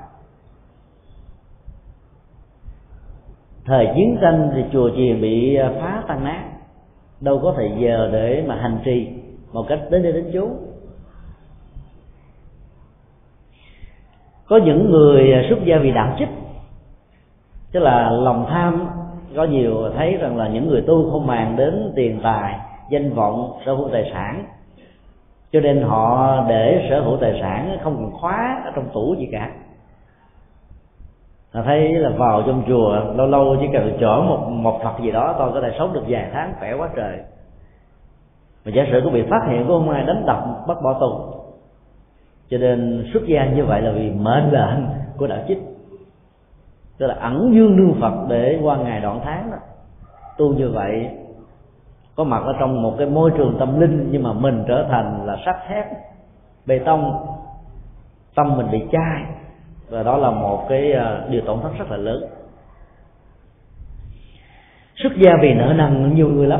Thời 3.65 3.87
chiến 3.95 4.17
tranh 4.21 4.51
thì 4.55 4.63
chùa 4.73 4.89
chiền 4.95 5.21
bị 5.21 5.55
à, 5.55 5.71
phá 5.81 6.03
tan 6.07 6.23
nát, 6.23 6.43
đâu 7.21 7.39
có 7.43 7.53
thời 7.57 7.71
giờ 7.79 8.09
để 8.13 8.43
mà 8.47 8.55
hành 8.55 8.79
trì 8.85 9.07
một 9.53 9.65
cách 9.67 9.79
đến 9.89 10.03
đây 10.03 10.11
đến 10.11 10.31
chốn. 10.33 10.49
Có 14.47 14.59
những 14.65 14.91
người 14.91 15.33
à, 15.33 15.45
xuất 15.49 15.59
gia 15.65 15.77
vì 15.77 15.91
đạo 15.91 16.15
chích 16.19 16.29
tức 17.73 17.79
là 17.79 18.09
lòng 18.09 18.45
tham 18.49 18.87
có 19.35 19.43
nhiều 19.43 19.89
thấy 19.97 20.17
rằng 20.17 20.37
là 20.37 20.47
những 20.47 20.67
người 20.67 20.81
tu 20.81 21.11
không 21.11 21.27
màng 21.27 21.55
đến 21.55 21.91
tiền 21.95 22.19
tài, 22.23 22.59
danh 22.89 23.13
vọng, 23.13 23.59
sở 23.65 23.73
hữu 23.73 23.89
tài 23.89 24.09
sản. 24.13 24.45
Cho 25.51 25.59
nên 25.59 25.81
họ 25.81 26.37
để 26.49 26.87
sở 26.89 27.01
hữu 27.01 27.17
tài 27.17 27.37
sản 27.41 27.77
không 27.83 27.95
còn 27.95 28.11
khóa 28.11 28.61
ở 28.65 28.71
trong 28.75 28.89
tủ 28.93 29.15
gì 29.19 29.29
cả. 29.31 29.51
Thấy 31.53 31.93
là 31.93 32.09
vào 32.09 32.43
trong 32.47 32.63
chùa, 32.67 32.99
lâu 33.15 33.27
lâu 33.27 33.57
chỉ 33.61 33.67
cần 33.73 33.97
chở 33.99 34.23
một 34.27 34.49
một 34.49 34.79
phật 34.83 35.03
gì 35.03 35.11
đó, 35.11 35.35
tôi 35.39 35.51
có 35.53 35.61
thể 35.61 35.75
sống 35.77 35.93
được 35.93 36.03
vài 36.07 36.29
tháng, 36.33 36.53
khỏe 36.59 36.73
quá 36.73 36.89
trời. 36.95 37.17
Mà 38.65 38.71
giả 38.75 38.83
sử 38.91 39.01
có 39.03 39.09
bị 39.09 39.23
phát 39.29 39.47
hiện 39.49 39.65
có 39.67 39.73
không 39.73 39.89
ai 39.89 40.03
đánh 40.03 40.23
đập, 40.25 40.43
bắt 40.67 40.77
bỏ 40.83 40.93
tù. 40.99 41.11
Cho 42.49 42.57
nên 42.57 43.05
xuất 43.13 43.23
gia 43.25 43.45
như 43.45 43.65
vậy 43.65 43.81
là 43.81 43.91
vì 43.91 44.11
mệnh 44.11 44.51
lệnh 44.51 44.85
của 45.17 45.27
đạo 45.27 45.39
chích 45.47 45.72
tức 46.97 47.07
là 47.07 47.15
ẩn 47.15 47.51
dương 47.55 47.77
đương 47.77 47.95
phật 48.01 48.13
để 48.29 48.59
qua 48.63 48.77
ngày 48.77 49.01
đoạn 49.01 49.19
tháng 49.23 49.51
đó. 49.51 49.57
Tu 50.37 50.53
như 50.53 50.69
vậy, 50.69 51.09
có 52.15 52.23
mặt 52.23 52.43
ở 52.45 52.53
trong 52.59 52.81
một 52.81 52.95
cái 52.97 53.07
môi 53.07 53.31
trường 53.37 53.55
tâm 53.59 53.79
linh, 53.79 54.07
nhưng 54.11 54.23
mà 54.23 54.33
mình 54.33 54.63
trở 54.67 54.85
thành 54.89 55.25
là 55.25 55.37
sắt 55.45 55.55
thép, 55.67 55.85
bê 56.65 56.79
tông, 56.79 57.25
tâm 58.35 58.57
mình 58.57 58.67
bị 58.71 58.83
chai. 58.91 59.23
Và 59.89 60.03
đó 60.03 60.17
là 60.17 60.31
một 60.31 60.65
cái 60.69 60.91
ờ, 60.91 61.27
điều 61.29 61.41
tổn 61.41 61.59
thất 61.61 61.69
rất 61.77 61.91
là 61.91 61.97
lớn. 61.97 62.23
Xuất 64.95 65.13
gia 65.17 65.37
vì 65.41 65.53
nợ 65.53 65.73
nần 65.77 66.15
nhiều 66.15 66.29
người 66.29 66.47
lắm. 66.47 66.59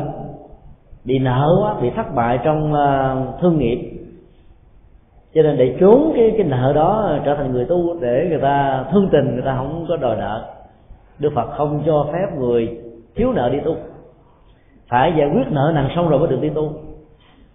Bị 1.04 1.18
nợ 1.18 1.48
quá, 1.62 1.74
bị 1.82 1.90
thất 1.96 2.14
bại 2.14 2.38
trong 2.44 2.74
ờ, 2.74 3.16
thương 3.40 3.58
nghiệp 3.58 3.93
cho 5.34 5.42
nên 5.42 5.56
để 5.56 5.76
trốn 5.80 6.12
cái 6.16 6.34
cái 6.36 6.46
nợ 6.46 6.72
đó, 6.74 7.18
trở 7.24 7.34
thành 7.34 7.52
người 7.52 7.64
tu 7.64 8.00
để 8.00 8.26
người 8.30 8.40
ta 8.40 8.84
thương 8.92 9.08
tình, 9.12 9.32
người 9.32 9.42
ta 9.42 9.56
không 9.56 9.86
có 9.88 9.96
đòi 9.96 10.16
nợ. 10.16 10.44
Đức 11.18 11.32
phật 11.34 11.50
không 11.56 11.82
cho 11.86 12.06
phép 12.12 12.26
người 12.38 12.78
thiếu 13.14 13.32
nợ 13.32 13.50
đi 13.52 13.58
tu. 13.64 13.76
Phải 14.88 15.12
giải 15.18 15.30
quyết 15.34 15.44
nợ 15.50 15.72
nần 15.74 15.88
xong 15.96 16.08
rồi 16.08 16.18
mới 16.18 16.28
được 16.28 16.40
đi 16.40 16.48
tu. 16.48 16.72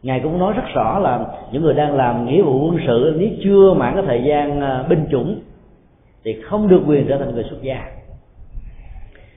Ngài 0.04 0.20
cũng 0.20 0.40
nói 0.40 0.54
rất 0.54 0.64
rõ 0.74 1.00
là 1.00 1.20
những 1.52 1.62
người 1.62 1.74
đang 1.74 1.96
làm 1.96 2.26
nghĩa 2.26 2.42
vụ 2.42 2.68
quân 2.68 2.78
sự, 2.88 3.16
nếu 3.20 3.30
chưa 3.44 3.74
mãn 3.74 3.94
cái 3.94 4.04
thời 4.08 4.24
gian 4.24 4.62
à, 4.62 4.86
binh 4.90 5.08
chủng, 5.12 5.40
thì 6.24 6.42
không 6.42 6.68
được 6.68 6.82
quyền 6.88 7.08
trở 7.08 7.18
thành 7.18 7.36
người 7.36 7.44
xuất 7.44 7.62
gia. 7.62 7.86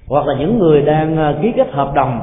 Hoặc 0.08 0.26
là 0.26 0.34
những 0.38 0.58
người 0.58 0.82
đang 0.82 1.16
à, 1.16 1.34
ký 1.42 1.52
kết 1.56 1.70
hợp 1.70 1.92
đồng, 1.94 2.20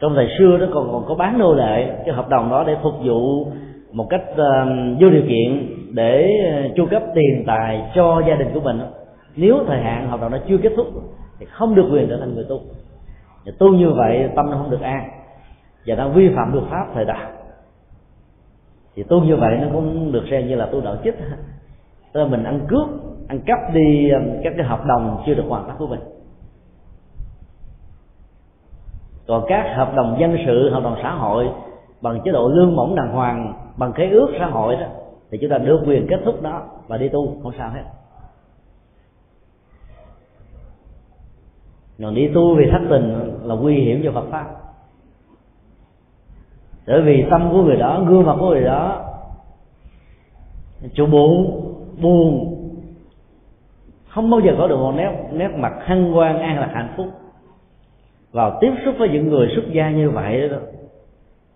trong 0.00 0.14
thời 0.14 0.28
xưa 0.38 0.56
đó 0.58 0.66
còn 0.74 0.92
còn 0.92 1.04
có 1.08 1.14
bán 1.14 1.38
nô 1.38 1.54
lệ, 1.54 1.94
cái 2.04 2.14
hợp 2.14 2.28
đồng 2.28 2.50
đó 2.50 2.64
để 2.66 2.76
phục 2.82 2.94
vụ 3.04 3.46
một 3.92 4.06
cách 4.10 4.22
uh, 4.30 4.38
vô 5.00 5.10
điều 5.10 5.22
kiện 5.28 5.76
để 5.94 6.30
ờ, 6.52 6.68
chu 6.76 6.86
cấp 6.90 7.02
tiền 7.14 7.44
tài 7.46 7.90
cho 7.94 8.22
gia 8.28 8.34
đình 8.34 8.48
của 8.54 8.60
mình 8.60 8.80
nếu 9.36 9.64
thời 9.66 9.80
hạn 9.80 10.08
hợp 10.08 10.20
đồng 10.20 10.32
nó 10.32 10.38
chưa 10.48 10.58
kết 10.62 10.72
thúc 10.76 10.86
thì 11.38 11.46
không 11.46 11.74
được 11.74 11.88
quyền 11.92 12.08
trở 12.08 12.16
thành 12.20 12.34
người 12.34 12.46
tu. 12.48 12.60
Và 13.46 13.52
tu 13.58 13.68
như 13.68 13.90
vậy 13.90 14.28
tâm 14.36 14.50
nó 14.50 14.56
không 14.56 14.70
được 14.70 14.80
an 14.80 15.08
và 15.86 15.94
nó 15.94 16.08
vi 16.08 16.28
phạm 16.36 16.52
luật 16.52 16.64
pháp 16.70 16.86
thời 16.94 17.04
đại. 17.04 17.30
Thì 18.94 19.02
tu 19.02 19.20
như 19.20 19.36
vậy 19.36 19.58
nó 19.60 19.68
cũng 19.72 20.12
được 20.12 20.24
xem 20.30 20.48
như 20.48 20.54
là 20.54 20.66
tu 20.66 20.80
đạo 20.80 20.96
chích 21.04 21.14
tức 22.12 22.20
là 22.20 22.26
mình 22.26 22.44
ăn 22.44 22.60
cướp 22.68 22.88
ăn 23.28 23.40
cắp 23.46 23.58
đi 23.74 24.10
ờ, 24.10 24.20
các 24.44 24.52
cái 24.56 24.66
hợp 24.66 24.84
đồng 24.84 25.22
chưa 25.26 25.34
được 25.34 25.44
hoàn 25.48 25.64
tất 25.68 25.74
của 25.78 25.86
mình. 25.86 26.00
Còn 29.26 29.44
các 29.48 29.74
hợp 29.76 29.92
đồng 29.96 30.16
dân 30.20 30.36
sự 30.46 30.70
hợp 30.70 30.82
đồng 30.84 30.96
xã 31.02 31.10
hội 31.10 31.48
bằng 32.02 32.20
chế 32.24 32.32
độ 32.32 32.48
lương 32.48 32.76
mỏng 32.76 32.94
đàng 32.94 33.12
hoàng 33.12 33.61
bằng 33.76 33.92
cái 33.92 34.10
ước 34.10 34.28
xã 34.38 34.46
hội 34.46 34.76
đó, 34.76 34.86
thì 35.30 35.38
chúng 35.40 35.50
ta 35.50 35.58
được 35.58 35.82
quyền 35.86 36.06
kết 36.10 36.20
thúc 36.24 36.42
đó 36.42 36.62
và 36.86 36.96
đi 36.96 37.08
tu, 37.08 37.36
không 37.42 37.52
sao 37.58 37.70
hết. 37.70 37.82
Còn 42.02 42.14
đi 42.14 42.28
tu 42.34 42.56
vì 42.56 42.64
thất 42.70 42.80
tình 42.90 43.38
là 43.42 43.54
nguy 43.54 43.74
hiểm 43.74 44.00
cho 44.04 44.12
Phật 44.12 44.24
pháp. 44.30 44.46
Bởi 46.86 47.02
vì 47.02 47.24
tâm 47.30 47.50
của 47.52 47.62
người 47.62 47.76
đó, 47.76 48.04
gương 48.08 48.26
mặt 48.26 48.36
của 48.40 48.48
người 48.48 48.64
đó 48.64 49.08
chủ 50.94 51.06
buồn 51.06 51.62
buồn, 52.02 52.58
không 54.08 54.30
bao 54.30 54.40
giờ 54.40 54.54
có 54.58 54.68
được 54.68 54.76
một 54.76 54.92
nét 54.96 55.28
nét 55.32 55.48
mặt 55.56 55.72
hân 55.80 56.12
hoan, 56.12 56.38
an 56.38 56.58
lạc 56.60 56.70
hạnh 56.74 56.94
phúc. 56.96 57.06
Vào 58.32 58.58
tiếp 58.60 58.72
xúc 58.84 58.94
với 58.98 59.08
những 59.08 59.30
người 59.30 59.48
xuất 59.54 59.64
gia 59.72 59.90
như 59.90 60.10
vậy 60.10 60.48
đó, 60.48 60.56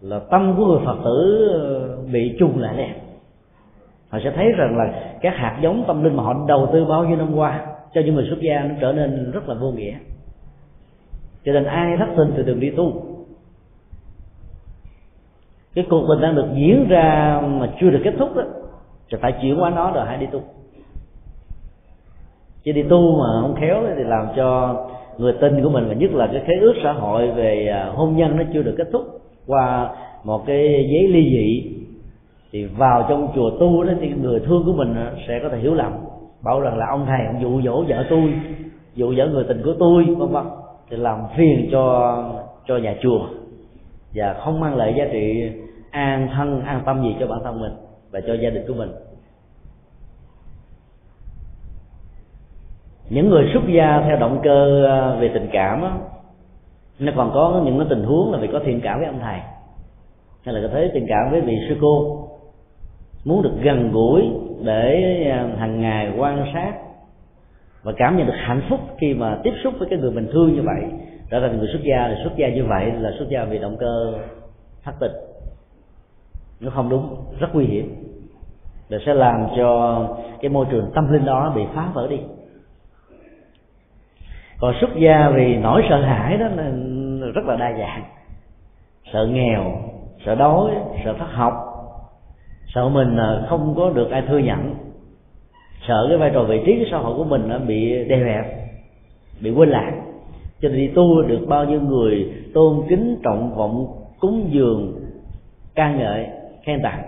là 0.01 0.21
tâm 0.31 0.55
của 0.57 0.67
người 0.67 0.81
phật 0.85 0.97
tử 1.05 1.86
bị 2.13 2.37
trùng 2.39 2.59
lại 2.59 2.75
nè. 2.77 2.95
Họ 4.09 4.19
sẽ 4.25 4.33
thấy 4.37 4.53
rằng 4.53 4.77
là 4.77 5.13
các 5.21 5.35
hạt 5.37 5.59
giống 5.63 5.85
tâm 5.87 6.05
linh 6.05 6.17
mà 6.17 6.23
họ 6.23 6.45
đầu 6.49 6.69
tư 6.73 6.85
bao 6.85 7.05
nhiêu 7.05 7.17
năm 7.17 7.35
qua 7.35 7.67
cho 7.95 8.01
những 8.01 8.15
người 8.15 8.27
xuất 8.29 8.41
gia 8.41 8.61
nó 8.61 8.75
trở 8.81 8.93
nên 8.93 9.31
rất 9.31 9.49
là 9.49 9.55
vô 9.55 9.71
nghĩa. 9.71 9.95
Cho 11.45 11.53
nên 11.53 11.65
ai 11.65 11.97
thất 11.99 12.09
tình 12.17 12.33
thì 12.37 12.43
đừng 12.43 12.61
đi 12.61 12.71
tu. 12.71 13.03
Cái 15.75 15.87
cuộc 15.91 16.07
mình 16.09 16.21
đang 16.21 16.35
được 16.35 16.47
diễn 16.55 16.89
ra 16.89 17.41
mà 17.45 17.73
chưa 17.81 17.91
được 17.91 18.01
kết 18.05 18.15
thúc 18.19 18.37
đó 18.37 18.43
thì 19.11 19.19
phải 19.21 19.33
chuyển 19.43 19.61
qua 19.61 19.71
nó 19.71 19.93
rồi 19.93 20.05
hãy 20.07 20.17
đi 20.17 20.27
tu. 20.27 20.43
Chứ 22.63 22.73
đi 22.73 22.83
tu 22.83 23.19
mà 23.19 23.27
không 23.43 23.57
khéo 23.61 23.83
thì 23.97 24.05
làm 24.05 24.27
cho 24.37 24.77
người 25.19 25.33
tin 25.41 25.63
của 25.63 25.71
mình, 25.71 25.89
và 25.89 25.95
nhất 25.95 26.11
là 26.15 26.27
cái 26.33 26.43
khế 26.47 26.53
ước 26.61 26.75
xã 26.83 26.93
hội 26.93 27.31
về 27.31 27.69
à, 27.69 27.91
hôn 27.95 28.17
nhân 28.17 28.37
nó 28.37 28.43
chưa 28.53 28.63
được 28.63 28.75
kết 28.79 28.89
thúc 28.93 29.03
qua 29.47 29.91
một 30.25 30.47
cái 30.47 30.89
giấy 30.93 31.09
ly 31.09 31.31
dị 31.31 31.76
thì 32.57 32.65
vào 32.65 33.07
trong 33.09 33.33
chùa 33.35 33.51
tu 33.61 33.85
đó 33.85 33.93
thì 34.01 34.09
người 34.09 34.41
thương 34.41 34.63
của 34.67 34.73
mình 34.73 34.95
sẽ 35.29 35.41
có 35.43 35.49
thể 35.49 35.59
hiểu 35.59 35.75
lầm. 35.75 35.93
Bảo 36.43 36.61
rằng 36.61 36.79
là 36.79 36.87
ông 36.87 37.07
thầy 37.07 37.27
ông 37.27 37.43
dụ 37.43 37.63
dỗ 37.63 37.85
vợ 37.89 38.05
tôi 38.11 38.35
dụ 38.95 39.15
dỗ 39.15 39.27
người 39.27 39.45
tình 39.49 39.63
của 39.65 39.75
tôi 39.79 40.05
vân 40.05 40.29
vân. 40.29 40.45
Thì 40.91 40.97
làm 40.97 41.21
phiền 41.37 41.69
cho 41.73 42.17
cho 42.67 42.77
nhà 42.77 42.97
chùa. 43.03 43.21
Và 44.15 44.35
không 44.45 44.61
mang 44.61 44.77
lại 44.77 44.95
giá 44.99 45.05
trị 45.13 45.53
an 45.91 46.29
thân 46.37 46.61
an 46.61 46.83
tâm 46.87 47.03
gì 47.03 47.17
cho 47.21 47.27
bản 47.27 47.41
thân 47.45 47.61
mình 47.61 47.73
và 48.11 48.21
cho 48.27 48.35
gia 48.35 48.51
đình 48.51 48.65
của 48.69 48.75
mình. 48.75 48.91
Những 53.11 53.29
người 53.29 53.51
xuất 53.53 53.63
gia 53.69 54.03
theo 54.07 54.17
động 54.17 54.41
cơ 54.43 54.87
à, 54.87 55.17
về 55.21 55.31
tình 55.35 55.49
cảm 55.53 55.81
đó, 55.81 55.93
nó 56.99 57.13
còn 57.17 57.31
có 57.35 57.63
những 57.65 57.79
cái 57.79 57.87
tình 57.91 58.05
huống 58.05 58.33
là 58.33 58.39
vì 58.39 58.49
có 58.53 58.61
thiện 58.65 58.81
cảm 58.81 58.99
với 58.99 59.07
ông 59.07 59.21
thầy. 59.21 59.41
Hay 60.45 60.55
là 60.55 60.61
có 60.63 60.69
thấy 60.73 60.91
tình 60.95 61.07
cảm 61.09 61.31
với 61.31 61.41
vị 61.41 61.57
sư 61.69 61.77
cô 61.81 62.26
muốn 63.27 63.43
được 63.43 63.53
gần 63.63 63.93
gũi 63.93 64.31
để 64.65 65.25
à, 65.31 65.49
hàng 65.59 65.81
ngày 65.81 66.13
quan 66.19 66.47
sát 66.55 66.73
và 67.83 67.93
cảm 67.97 68.17
nhận 68.17 68.27
được 68.27 68.37
hạnh 68.37 68.63
phúc 68.71 68.81
khi 68.99 69.15
mà 69.15 69.39
tiếp 69.43 69.53
xúc 69.65 69.75
với 69.79 69.89
cái 69.91 69.99
người 69.99 70.11
mình 70.11 70.29
thương 70.33 70.55
như 70.55 70.63
vậy. 70.63 70.83
Trở 71.31 71.41
thành 71.41 71.59
người 71.59 71.69
xuất 71.73 71.83
gia 71.83 72.09
thì 72.09 72.15
xuất 72.25 72.37
gia 72.37 72.49
như 72.49 72.65
vậy 72.65 72.93
là 72.93 73.11
xuất 73.19 73.29
gia 73.29 73.45
vì 73.45 73.59
động 73.59 73.77
cơ 73.81 74.13
thất 74.85 74.95
tình. 75.01 75.13
Nó 76.61 76.71
không 76.71 76.89
đúng, 76.89 77.17
rất 77.41 77.55
nguy 77.55 77.65
hiểm. 77.67 77.95
Để 78.89 78.99
sẽ 79.07 79.15
làm 79.15 79.47
cho 79.57 80.01
cái 80.41 80.49
môi 80.49 80.67
trường 80.71 80.91
tâm 80.95 81.13
linh 81.13 81.25
đó 81.25 81.53
bị 81.57 81.63
phá 81.75 81.89
vỡ 81.95 82.07
đi. 82.11 82.19
Còn 84.61 84.75
xuất 84.81 84.91
gia 84.97 85.31
vì 85.31 85.57
nỗi 85.57 85.83
sợ 85.89 86.01
hãi 86.03 86.37
đó 86.37 86.47
là 86.49 86.71
rất 87.35 87.45
là 87.47 87.57
đa 87.57 87.73
dạng. 87.79 88.05
Sợ 89.13 89.27
nghèo, 89.27 89.73
sợ 90.25 90.35
đói, 90.35 90.71
sợ 91.05 91.15
thất 91.19 91.29
học 91.33 91.76
sợ 92.75 92.89
mình 92.89 93.17
ờ, 93.17 93.47
không 93.49 93.75
có 93.77 93.91
được 93.91 94.11
ai 94.11 94.23
thừa 94.29 94.39
nhận. 94.39 94.75
Sợ 95.89 96.07
cái 96.09 96.19
vai 96.19 96.31
trò 96.35 96.43
vị 96.43 96.61
trí 96.67 96.87
xã 96.91 96.99
hội 96.99 97.17
của 97.17 97.25
mình 97.25 97.49
nó 97.49 97.59
bị 97.59 98.05
đè 98.05 98.25
bẹp, 98.25 98.45
bị 99.41 99.51
quên 99.51 99.69
lạc 99.69 99.93
cho 100.61 100.69
nên 100.69 100.79
đi 100.79 100.89
tu 100.95 101.23
được 101.23 101.47
bao 101.49 101.65
nhiêu 101.65 101.81
người 101.81 102.33
tôn 102.55 102.83
kính, 102.89 103.17
trọng 103.23 103.55
vọng, 103.55 103.87
cúng 104.21 104.49
dường, 104.51 104.95
ca 105.75 105.93
ngợi, 105.93 106.27
khen 106.63 106.83
tặng. 106.83 107.03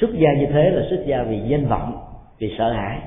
Xuất 0.00 0.10
gia 0.12 0.40
như 0.40 0.46
thế 0.52 0.70
là 0.70 0.82
xuất 0.90 1.04
gia 1.06 1.22
vì 1.22 1.40
danh 1.48 1.66
vọng, 1.66 1.98
vì 2.38 2.54
sợ 2.58 2.72
hãi. 2.72 2.98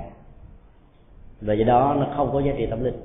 Và 1.42 1.54
do 1.54 1.66
đó 1.66 1.96
nó 2.00 2.08
không 2.16 2.30
có 2.34 2.40
giá 2.40 2.54
trị 2.58 2.66
tâm 2.66 2.84
linh. 2.84 2.96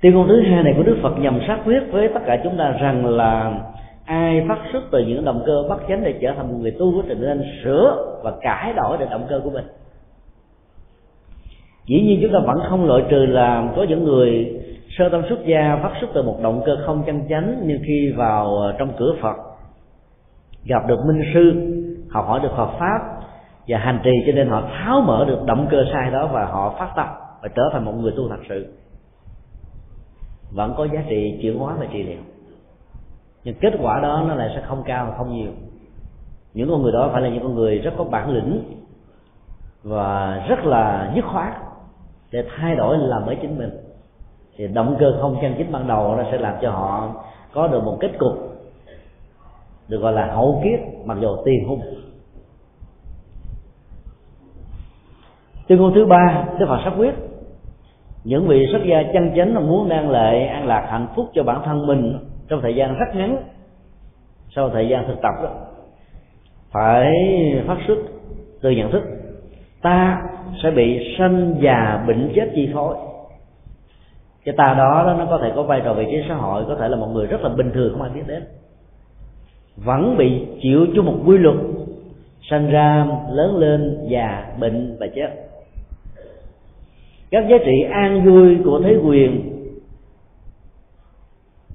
Tiêu 0.00 0.12
ngôn 0.12 0.28
thứ 0.28 0.40
hai 0.40 0.62
này 0.62 0.74
của 0.76 0.82
đức 0.82 0.98
phật 1.02 1.18
nhằm 1.18 1.40
xác 1.46 1.58
quyết 1.64 1.80
với 1.90 2.08
tất 2.14 2.20
cả 2.26 2.40
chúng 2.44 2.56
ta 2.56 2.70
rằng 2.70 3.06
là 3.06 3.60
ai 4.06 4.44
phát 4.48 4.58
xuất 4.72 4.82
từ 4.90 4.98
những 4.98 5.24
động 5.24 5.42
cơ 5.46 5.64
bất 5.68 5.78
chánh 5.88 6.04
để 6.04 6.14
trở 6.20 6.32
thành 6.36 6.48
một 6.48 6.58
người 6.60 6.70
tu 6.70 7.02
thì 7.02 7.14
nên 7.14 7.42
sửa 7.64 8.20
và 8.22 8.32
cải 8.40 8.72
đổi 8.72 8.98
được 8.98 9.06
động 9.10 9.26
cơ 9.28 9.40
của 9.44 9.50
mình. 9.50 9.64
Dĩ 11.86 12.00
nhiên 12.00 12.18
chúng 12.22 12.32
ta 12.32 12.38
vẫn 12.46 12.60
không 12.68 12.86
loại 12.86 13.02
trừ 13.10 13.26
là 13.26 13.72
có 13.76 13.86
những 13.88 14.04
người 14.04 14.60
sơ 14.98 15.08
tâm 15.08 15.22
xuất 15.28 15.46
gia 15.46 15.78
phát 15.82 15.92
xuất 16.00 16.10
từ 16.14 16.22
một 16.22 16.38
động 16.42 16.62
cơ 16.66 16.76
không 16.86 17.02
chân 17.06 17.22
chánh 17.28 17.62
nhưng 17.64 17.78
khi 17.86 18.12
vào 18.16 18.56
ờ, 18.56 18.74
trong 18.78 18.92
cửa 18.98 19.14
phật, 19.20 19.36
gặp 20.64 20.86
được 20.88 20.98
minh 21.06 21.22
sư, 21.34 21.52
học 22.10 22.26
hỏi 22.26 22.40
được 22.42 22.52
Phật 22.56 22.70
pháp 22.78 22.98
và 23.68 23.78
hành 23.78 24.00
trì 24.04 24.10
cho 24.26 24.32
nên 24.32 24.48
họ 24.48 24.62
tháo 24.72 25.00
mở 25.00 25.24
được 25.28 25.38
động 25.46 25.68
cơ 25.70 25.84
sai 25.92 26.10
đó 26.10 26.30
và 26.32 26.44
họ 26.44 26.74
phát 26.78 26.92
tâm 26.96 27.06
và 27.42 27.48
trở 27.48 27.62
thành 27.72 27.84
một 27.84 27.92
người 27.92 28.12
tu 28.16 28.28
thật 28.28 28.40
sự. 28.48 28.72
Vẫn 30.54 30.74
có 30.76 30.84
giá 30.84 31.02
trị 31.08 31.38
chuyển 31.42 31.58
hóa 31.58 31.74
và 31.80 31.86
trị 31.92 32.02
liệu 32.02 32.35
nhưng 33.46 33.54
kết 33.54 33.72
quả 33.82 34.00
đó 34.00 34.24
nó 34.28 34.34
lại 34.34 34.50
sẽ 34.54 34.62
không 34.66 34.82
cao 34.86 35.14
không 35.18 35.36
nhiều. 35.36 35.50
Những 36.54 36.68
con 36.70 36.82
người 36.82 36.92
đó 36.92 37.10
phải 37.12 37.22
là 37.22 37.28
những 37.28 37.42
con 37.42 37.54
người 37.54 37.78
rất 37.78 37.94
có 37.98 38.04
bản 38.04 38.30
lĩnh 38.30 38.62
và 39.82 40.44
rất 40.48 40.64
là 40.64 41.12
dứt 41.14 41.24
khoát 41.24 41.52
để 42.32 42.44
thay 42.56 42.76
đổi 42.76 42.98
làm 42.98 43.26
mới 43.26 43.36
chính 43.42 43.58
mình. 43.58 43.70
Thì 44.56 44.68
động 44.68 44.96
cơ 44.98 45.18
không 45.20 45.38
chân 45.42 45.54
chính 45.58 45.72
ban 45.72 45.86
đầu 45.86 46.16
nó 46.16 46.22
sẽ 46.30 46.38
làm 46.38 46.54
cho 46.62 46.70
họ 46.70 47.14
có 47.52 47.68
được 47.68 47.84
một 47.84 47.96
kết 48.00 48.10
cục 48.18 48.32
được 49.88 49.98
gọi 49.98 50.12
là 50.12 50.26
hậu 50.26 50.62
kiếp, 50.64 51.04
mặc 51.04 51.18
dù 51.20 51.36
tiền 51.44 51.68
hung 51.68 51.80
tuyên 55.66 55.78
ngôn 55.78 55.94
thứ 55.94 56.06
ba, 56.06 56.44
đức 56.58 56.66
phật 56.68 56.80
sắp 56.84 56.94
quyết. 56.98 57.14
Những 58.24 58.46
vị 58.48 58.66
xuất 58.72 58.82
gia 58.90 59.02
chân 59.12 59.30
chánh 59.36 59.66
muốn 59.66 59.88
đang 59.88 60.10
lệ 60.10 60.46
an 60.46 60.66
lạc 60.66 60.86
hạnh 60.90 61.06
phúc 61.16 61.30
cho 61.34 61.42
bản 61.42 61.62
thân 61.64 61.86
mình 61.86 62.18
trong 62.48 62.60
thời 62.62 62.74
gian 62.74 62.98
rất 62.98 63.14
ngắn 63.14 63.36
sau 64.54 64.70
thời 64.70 64.88
gian 64.88 65.04
thực 65.08 65.20
tập 65.22 65.34
đó 65.42 65.50
phải 66.70 67.12
phát 67.66 67.78
xuất 67.86 67.98
từ 68.60 68.70
nhận 68.70 68.92
thức 68.92 69.02
ta 69.82 70.22
sẽ 70.62 70.70
bị 70.70 71.16
sanh 71.18 71.54
già 71.60 72.04
bệnh 72.06 72.32
chết 72.34 72.50
chi 72.54 72.70
phối. 72.74 72.96
Cái 74.44 74.54
ta 74.58 74.74
đó, 74.78 75.02
đó 75.06 75.14
nó 75.18 75.26
có 75.30 75.38
thể 75.42 75.52
có 75.56 75.62
vai 75.62 75.80
trò 75.84 75.94
vị 75.94 76.04
trí 76.10 76.16
xã 76.28 76.34
hội 76.34 76.64
có 76.68 76.76
thể 76.80 76.88
là 76.88 76.96
một 76.96 77.06
người 77.06 77.26
rất 77.26 77.40
là 77.40 77.48
bình 77.48 77.70
thường 77.74 77.92
không 77.92 78.02
ai 78.02 78.10
biết 78.14 78.22
đến. 78.26 78.42
Vẫn 79.76 80.16
bị 80.16 80.46
chịu 80.62 80.86
chung 80.94 81.06
một 81.06 81.16
quy 81.26 81.38
luật 81.38 81.56
sanh 82.50 82.70
ra 82.70 83.06
lớn 83.30 83.56
lên 83.56 83.98
già 84.08 84.46
bệnh 84.60 84.96
và 85.00 85.06
chết. 85.14 85.28
Các 87.30 87.48
giá 87.48 87.56
trị 87.64 87.82
an 87.90 88.24
vui 88.24 88.58
của 88.64 88.80
thế 88.84 88.96
quyền 89.04 89.55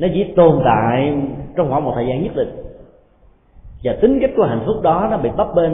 nó 0.02 0.08
chỉ 0.14 0.24
tồn 0.36 0.62
tại 0.66 1.14
trong 1.56 1.70
khoảng 1.70 1.84
một 1.84 1.92
thời 1.96 2.08
gian 2.08 2.24
nhất 2.24 2.36
định. 2.36 2.50
Và 3.84 3.94
tính 4.02 4.18
cách 4.22 4.32
của 4.38 4.44
hạnh 4.44 4.64
phúc 4.66 4.76
đó 4.82 5.08
nó 5.12 5.18
bị 5.18 5.30
bấp 5.38 5.48
bênh 5.56 5.74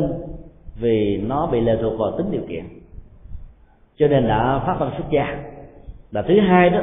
vì 0.80 1.24
nó 1.28 1.48
bị 1.52 1.62
lệ 1.62 1.78
thuộc 1.82 2.00
vào 2.00 2.12
tính 2.18 2.32
điều 2.32 2.42
kiện. 2.50 2.64
Cho 3.98 4.08
nên 4.08 4.28
đã 4.28 4.62
phát 4.66 4.76
tâm 4.80 4.90
xuất 4.98 5.04
gia. 5.10 5.38
Và 6.12 6.22
thứ 6.22 6.40
hai 6.40 6.70
đó 6.70 6.80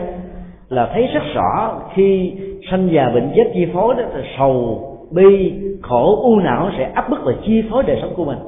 là 0.69 0.91
thấy 0.93 1.07
rất 1.07 1.23
rõ 1.35 1.81
khi 1.95 2.33
sanh 2.71 2.89
già 2.93 3.11
bệnh 3.15 3.33
chết 3.37 3.51
chi 3.55 3.67
phối 3.73 3.95
đó 3.95 4.03
là 4.03 4.25
sầu, 4.39 4.81
bi, 5.11 5.53
khổ, 5.83 6.23
u 6.23 6.41
não 6.41 6.71
sẽ 6.79 6.91
áp 6.95 7.11
bức 7.11 7.19
và 7.25 7.33
chi 7.47 7.63
phối 7.71 7.83
đời 7.83 7.99
sống 8.03 8.13
của 8.17 8.25
mình. 8.25 8.39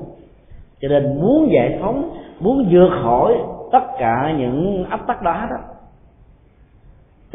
Cho 0.81 0.89
nên 0.89 1.21
muốn 1.21 1.49
giải 1.53 1.79
phóng, 1.81 2.11
muốn 2.41 2.69
vượt 2.71 2.91
khỏi 3.03 3.35
tất 3.73 3.85
cả 3.99 4.35
những 4.39 4.85
áp 4.89 5.07
tắc 5.07 5.23
đó 5.23 5.47
đó 5.51 5.57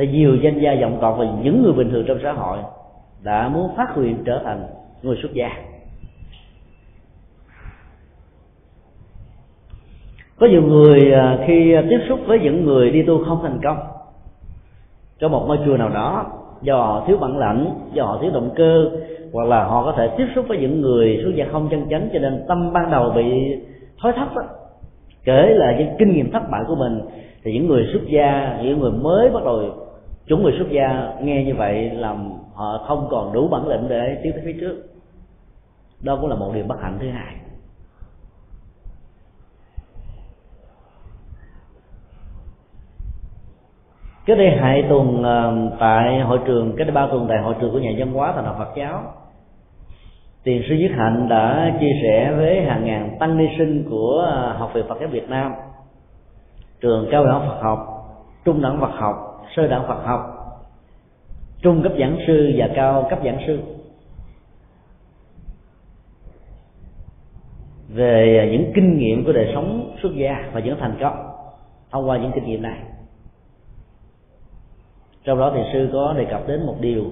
thì 0.01 0.07
nhiều 0.07 0.35
danh 0.35 0.59
gia 0.59 0.75
vọng 0.81 0.97
tộc 1.01 1.15
và 1.19 1.25
những 1.43 1.63
người 1.63 1.73
bình 1.73 1.89
thường 1.91 2.05
trong 2.07 2.17
xã 2.23 2.31
hội 2.31 2.57
đã 3.23 3.49
muốn 3.49 3.75
phát 3.77 3.95
huy 3.95 4.13
trở 4.25 4.41
thành 4.43 4.67
người 5.03 5.17
xuất 5.21 5.33
gia 5.33 5.49
có 10.41 10.47
nhiều 10.47 10.61
người 10.61 11.11
à, 11.13 11.37
khi 11.47 11.75
tiếp 11.89 11.99
xúc 12.09 12.19
với 12.25 12.39
những 12.39 12.65
người 12.65 12.91
đi 12.91 13.03
tu 13.03 13.23
không 13.23 13.39
thành 13.41 13.59
công, 13.63 13.77
trong 15.19 15.31
một 15.31 15.47
môi 15.47 15.57
trường 15.65 15.77
nào 15.77 15.89
đó, 15.89 16.25
do 16.61 16.77
họ 16.77 17.03
thiếu 17.07 17.17
bản 17.17 17.37
lãnh, 17.37 17.73
do 17.93 18.03
họ 18.03 18.19
thiếu 18.21 18.31
động 18.33 18.49
cơ, 18.55 18.89
hoặc 19.33 19.47
là 19.47 19.63
họ 19.63 19.83
có 19.85 19.93
thể 19.97 20.09
tiếp 20.17 20.25
xúc 20.35 20.45
với 20.47 20.57
những 20.57 20.81
người 20.81 21.19
xuất 21.23 21.31
gia 21.35 21.45
không 21.51 21.67
chân 21.71 21.85
chánh 21.89 22.09
cho 22.13 22.19
nên 22.19 22.43
tâm 22.47 22.73
ban 22.73 22.91
đầu 22.91 23.09
bị 23.15 23.23
thối 24.01 24.11
thấp 24.15 24.27
đó. 24.35 24.41
kể 25.23 25.49
là 25.49 25.75
những 25.77 25.89
kinh 25.99 26.13
nghiệm 26.13 26.31
thất 26.31 26.49
bại 26.51 26.61
của 26.67 26.75
mình, 26.75 27.01
thì 27.43 27.53
những 27.53 27.67
người 27.67 27.87
xuất 27.93 28.01
gia, 28.07 28.59
những 28.63 28.79
người 28.79 28.91
mới 28.91 29.29
bắt 29.29 29.43
đầu 29.43 29.61
chúng 30.31 30.43
người 30.43 30.53
xuất 30.57 30.69
gia 30.69 31.13
nghe 31.21 31.43
như 31.43 31.55
vậy 31.55 31.89
làm 31.89 32.29
họ 32.53 32.77
không 32.87 33.07
còn 33.11 33.33
đủ 33.33 33.47
bản 33.47 33.67
lĩnh 33.67 33.87
để 33.89 34.17
tiến 34.23 34.33
tới 34.33 34.41
phía 34.45 34.57
trước. 34.59 34.83
Đó 36.01 36.17
cũng 36.21 36.29
là 36.29 36.35
một 36.35 36.51
điều 36.53 36.63
bất 36.67 36.81
hạnh 36.81 36.97
thứ 36.99 37.09
hai. 37.09 37.35
Cái 44.25 44.35
đây 44.35 44.49
hai 44.61 44.83
tuần 44.89 45.23
ờ, 45.23 45.69
tại 45.79 46.19
hội 46.19 46.39
trường, 46.45 46.75
cái 46.77 46.85
đây 46.85 46.93
ba 46.93 47.07
tuần 47.11 47.25
tại 47.29 47.37
hội 47.37 47.55
trường 47.61 47.71
của 47.71 47.79
nhà 47.79 47.91
văn 47.97 48.13
hóa 48.13 48.33
thành 48.35 48.45
lập 48.45 48.55
Phật 48.57 48.69
giáo, 48.75 49.03
tiền 50.43 50.63
sư 50.69 50.75
nhất 50.75 50.91
hạnh 50.95 51.27
đã 51.29 51.77
chia 51.79 51.91
sẻ 52.03 52.33
với 52.37 52.61
hàng 52.61 52.85
ngàn 52.85 53.17
tăng 53.19 53.37
ni 53.37 53.45
sinh 53.57 53.87
của 53.89 54.27
ờ, 54.31 54.53
học 54.57 54.71
viện 54.73 54.85
Phật 54.89 54.97
giáo 54.99 55.09
Việt 55.09 55.29
Nam, 55.29 55.53
trường 56.81 57.07
cao 57.11 57.25
đẳng 57.25 57.47
Phật 57.47 57.61
học, 57.61 57.79
trung 58.45 58.61
đẳng 58.61 58.81
Phật 58.81 58.91
học 58.93 59.30
sơ 59.55 59.67
đạo 59.67 59.85
Phật 59.87 60.03
học, 60.05 60.21
trung 61.61 61.83
cấp 61.83 61.91
giảng 61.99 62.17
sư 62.27 62.51
và 62.57 62.69
cao 62.75 63.07
cấp 63.09 63.19
giảng 63.25 63.39
sư. 63.47 63.59
Về 67.89 68.49
những 68.51 68.71
kinh 68.75 68.97
nghiệm 68.97 69.25
của 69.25 69.31
đời 69.31 69.51
sống 69.53 69.95
xuất 70.01 70.15
gia 70.15 70.49
và 70.53 70.59
những 70.59 70.77
thành 70.79 70.97
công 71.01 71.27
thông 71.91 72.09
qua 72.09 72.17
những 72.17 72.31
kinh 72.35 72.45
nghiệm 72.45 72.61
này. 72.61 72.79
Trong 75.23 75.39
đó 75.39 75.51
thì 75.55 75.61
sư 75.73 75.89
có 75.93 76.13
đề 76.17 76.25
cập 76.25 76.47
đến 76.47 76.65
một 76.65 76.75
điều 76.79 77.03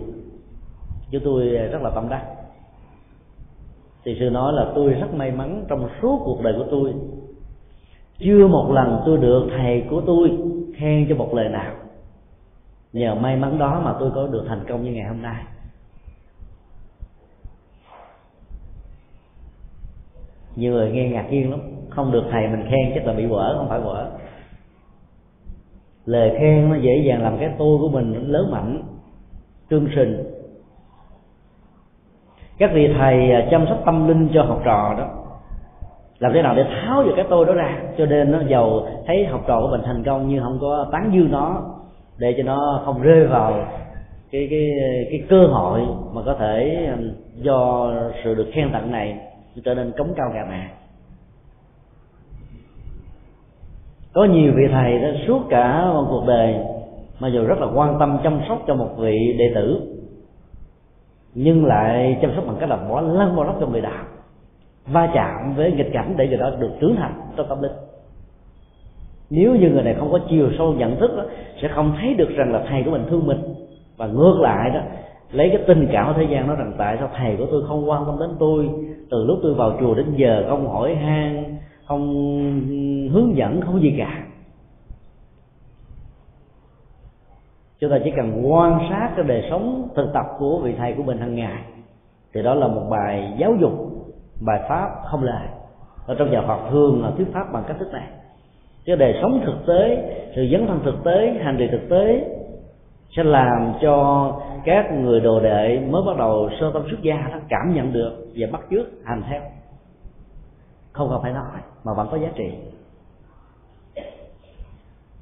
chúng 1.12 1.22
tôi 1.26 1.48
rất 1.48 1.82
là 1.82 1.90
tâm 1.96 2.10
đắc. 2.10 2.26
Thì 4.04 4.18
sư 4.20 4.30
nói 4.30 4.54
là 4.54 4.72
tôi 4.76 4.94
rất 4.94 5.14
may 5.14 5.32
mắn 5.32 5.66
trong 5.70 5.90
suốt 6.02 6.22
cuộc 6.26 6.42
đời 6.44 6.54
của 6.58 6.66
tôi. 6.72 6.94
Chưa 8.18 8.48
một 8.48 8.72
lần 8.72 9.02
tôi 9.06 9.18
được 9.18 9.48
thầy 9.58 9.84
của 9.90 10.02
tôi 10.06 10.38
khen 10.76 11.06
cho 11.10 11.16
một 11.16 11.34
lời 11.34 11.50
nào 11.50 11.74
nhờ 12.94 13.16
may 13.16 13.36
mắn 13.36 13.60
đó 13.60 13.82
mà 13.86 13.96
tôi 14.00 14.12
có 14.16 14.28
được 14.28 14.46
thành 14.48 14.66
công 14.70 14.84
như 14.84 14.92
ngày 14.92 15.08
hôm 15.08 15.22
nay. 15.22 15.44
Nhiều 20.56 20.74
người 20.74 20.92
nghe 20.92 21.10
ngạc 21.10 21.28
nhiên 21.32 21.52
lắm. 21.52 21.60
Không 21.90 22.12
được 22.12 22.24
thầy 22.32 22.48
mình 22.48 22.64
khen 22.70 22.92
chắc 22.96 23.06
là 23.06 23.14
bị 23.14 23.26
vỡ 23.26 23.56
không 23.58 23.70
phải 23.70 23.80
vỡ 23.80 24.12
lời 26.06 26.36
khen 26.40 26.70
nó 26.70 26.76
dễ 26.76 26.98
dàng 26.98 27.24
làm 27.24 27.38
cái 27.38 27.50
tôi 27.58 27.78
của 27.78 27.90
mình 27.90 28.32
lớn 28.32 28.52
mạnh 28.52 28.84
tương 29.70 29.88
sinh 29.96 30.24
các 32.58 32.72
vị 32.74 32.94
thầy 32.98 33.32
à, 33.32 33.48
chăm 33.52 33.66
sóc 33.68 33.78
tâm 33.86 34.08
linh 34.08 34.30
cho 34.34 34.44
học 34.44 34.62
trò 34.66 34.96
đó, 34.98 35.08
làm 36.20 36.32
thế 36.34 36.42
nào 36.42 36.56
để 36.56 36.64
tháo 36.64 37.04
được 37.04 37.14
cái 37.16 37.26
tôi 37.30 37.46
đó 37.46 37.54
ra 37.54 37.80
cho 37.98 38.06
nên 38.06 38.32
nó 38.32 38.40
giàu, 38.48 38.88
thấy 39.08 39.26
học 39.26 39.42
trò 39.48 39.62
của 39.62 39.68
mình 39.68 39.82
thành 39.86 40.04
công 40.04 40.30
nhưng 40.30 40.44
không 40.44 40.58
có 40.62 40.88
tán 40.92 41.10
dương 41.14 41.32
nó 41.32 41.62
để 42.20 42.34
cho 42.38 42.44
nó 42.44 42.82
không 42.86 43.02
rơi 43.02 43.28
vào 43.28 43.52
cái 44.32 44.48
cái 44.50 44.70
cái 45.12 45.24
cơ 45.30 45.48
hội 45.48 45.82
mà 46.14 46.22
có 46.26 46.36
thể 46.40 46.88
um, 46.98 47.12
do 47.36 47.92
sự 48.24 48.36
được 48.36 48.50
khen 48.54 48.72
tặng 48.74 48.92
này 48.92 49.18
trở 49.66 49.76
nên 49.76 49.92
cống 49.98 50.14
cao 50.16 50.32
cả 50.34 50.46
mạng 50.46 50.70
có 54.14 54.26
nhiều 54.26 54.52
vị 54.56 54.64
thầy 54.72 55.00
đó 55.00 55.08
suốt 55.28 55.42
cả 55.50 55.86
một 55.86 56.06
cuộc 56.10 56.24
đời 56.28 56.56
mà 57.20 57.28
dù 57.28 57.46
rất 57.46 57.60
là 57.60 57.68
quan 57.76 58.00
tâm 58.00 58.20
chăm 58.24 58.42
sóc 58.48 58.64
cho 58.68 58.76
một 58.76 58.90
vị 58.98 59.36
đệ 59.40 59.52
tử, 59.56 59.82
nhưng 61.34 61.66
lại 61.66 62.18
chăm 62.22 62.32
sóc 62.36 62.44
bằng 62.48 62.58
cách 62.60 62.70
là 62.70 62.76
bỏ 62.76 63.02
lăn 63.02 63.36
bỏ 63.36 63.44
lóc 63.44 63.58
cho 63.60 63.68
người 63.68 63.82
đạo 63.82 64.04
va 64.88 65.10
chạm 65.14 65.56
với 65.56 65.72
nghịch 65.72 65.90
cảnh 65.94 66.14
để 66.18 66.28
người 66.28 66.38
đó 66.38 66.52
được 66.60 66.72
trưởng 66.82 66.96
thành 66.96 67.22
trong 67.36 67.48
tâm 67.50 67.62
linh 67.62 67.72
nếu 69.30 69.56
như 69.56 69.70
người 69.70 69.84
này 69.84 69.96
không 70.00 70.12
có 70.12 70.20
chiều 70.30 70.50
sâu 70.58 70.74
nhận 70.74 71.00
thức 71.00 71.12
đó, 71.18 71.24
sẽ 71.62 71.68
không 71.68 71.94
thấy 72.02 72.14
được 72.14 72.30
rằng 72.30 72.54
là 72.54 72.64
thầy 72.70 72.84
của 72.84 72.92
mình 72.92 73.06
thương 73.10 73.28
mình. 73.28 73.42
Và 73.98 74.08
ngược 74.08 74.38
lại 74.40 74.70
đó 74.70 74.80
lấy 75.32 75.50
cái 75.50 75.64
tình 75.68 75.88
cảm 75.92 76.08
của 76.08 76.14
thế 76.18 76.28
gian 76.32 76.48
nói 76.48 76.56
rằng 76.56 76.74
tại 76.78 76.98
sao 77.00 77.10
thầy 77.18 77.36
của 77.38 77.46
tôi 77.52 77.64
không 77.68 77.90
quan 77.90 78.06
tâm 78.06 78.20
đến 78.20 78.30
tôi? 78.40 78.70
Từ 79.12 79.26
lúc 79.26 79.40
tôi 79.44 79.54
vào 79.54 79.78
chùa 79.80 79.96
đến 79.96 80.06
giờ 80.16 80.46
không 80.50 80.68
hỏi 80.68 80.96
han 80.96 81.58
không 81.86 82.02
hướng 83.14 83.36
dẫn 83.36 83.62
không 83.62 83.82
gì 83.82 83.96
cả. 83.98 84.24
Chúng 87.80 87.90
ta 87.90 88.00
chỉ 88.04 88.12
cần 88.16 88.52
quan 88.52 88.80
sát 88.90 89.12
cái 89.16 89.26
đời 89.26 89.48
sống 89.50 89.88
thực 89.96 90.14
tập 90.14 90.26
của 90.40 90.60
vị 90.64 90.74
thầy 90.78 90.94
của 90.94 91.04
mình 91.04 91.18
hàng 91.18 91.36
ngày. 91.36 91.64
Thì 92.34 92.44
đó 92.44 92.54
là 92.54 92.68
một 92.68 92.88
bài 92.90 93.34
giáo 93.38 93.56
dục 93.62 93.72
bài 94.46 94.62
pháp 94.70 94.90
không 95.12 95.24
lời. 95.24 95.48
Ở 96.06 96.16
trong 96.16 96.32
nhà 96.32 96.42
Phật 96.48 96.70
thường 96.70 97.04
là 97.04 97.12
thuyết 97.18 97.28
pháp 97.34 97.54
bằng 97.54 97.64
cách 97.68 97.78
thức 97.80 97.92
này 97.94 98.08
cái 98.90 98.98
đời 98.98 99.20
sống 99.22 99.42
thực 99.46 99.66
tế 99.68 100.14
sự 100.36 100.48
dấn 100.52 100.68
thân 100.68 100.80
thực 100.84 101.04
tế 101.04 101.36
hành 101.42 101.58
trì 101.60 101.68
thực 101.68 101.90
tế 101.90 102.26
sẽ 103.10 103.24
làm 103.24 103.74
cho 103.82 104.34
các 104.66 104.92
người 104.92 105.20
đồ 105.20 105.40
đệ 105.40 105.80
mới 105.90 106.02
bắt 106.06 106.18
đầu 106.18 106.50
sơ 106.60 106.72
tâm 106.74 106.84
xuất 106.90 107.02
gia 107.02 107.16
nó 107.32 107.38
cảm 107.50 107.74
nhận 107.74 107.94
được 107.94 108.12
và 108.36 108.48
bắt 108.52 108.62
chước 108.72 108.88
hành 109.06 109.24
theo. 109.30 109.42
Không 110.92 111.10
cần 111.10 111.20
phải 111.22 111.32
nói 111.32 111.60
mà 111.84 111.94
vẫn 111.94 112.08
có 112.12 112.18
giá 112.18 112.28
trị. 112.36 112.52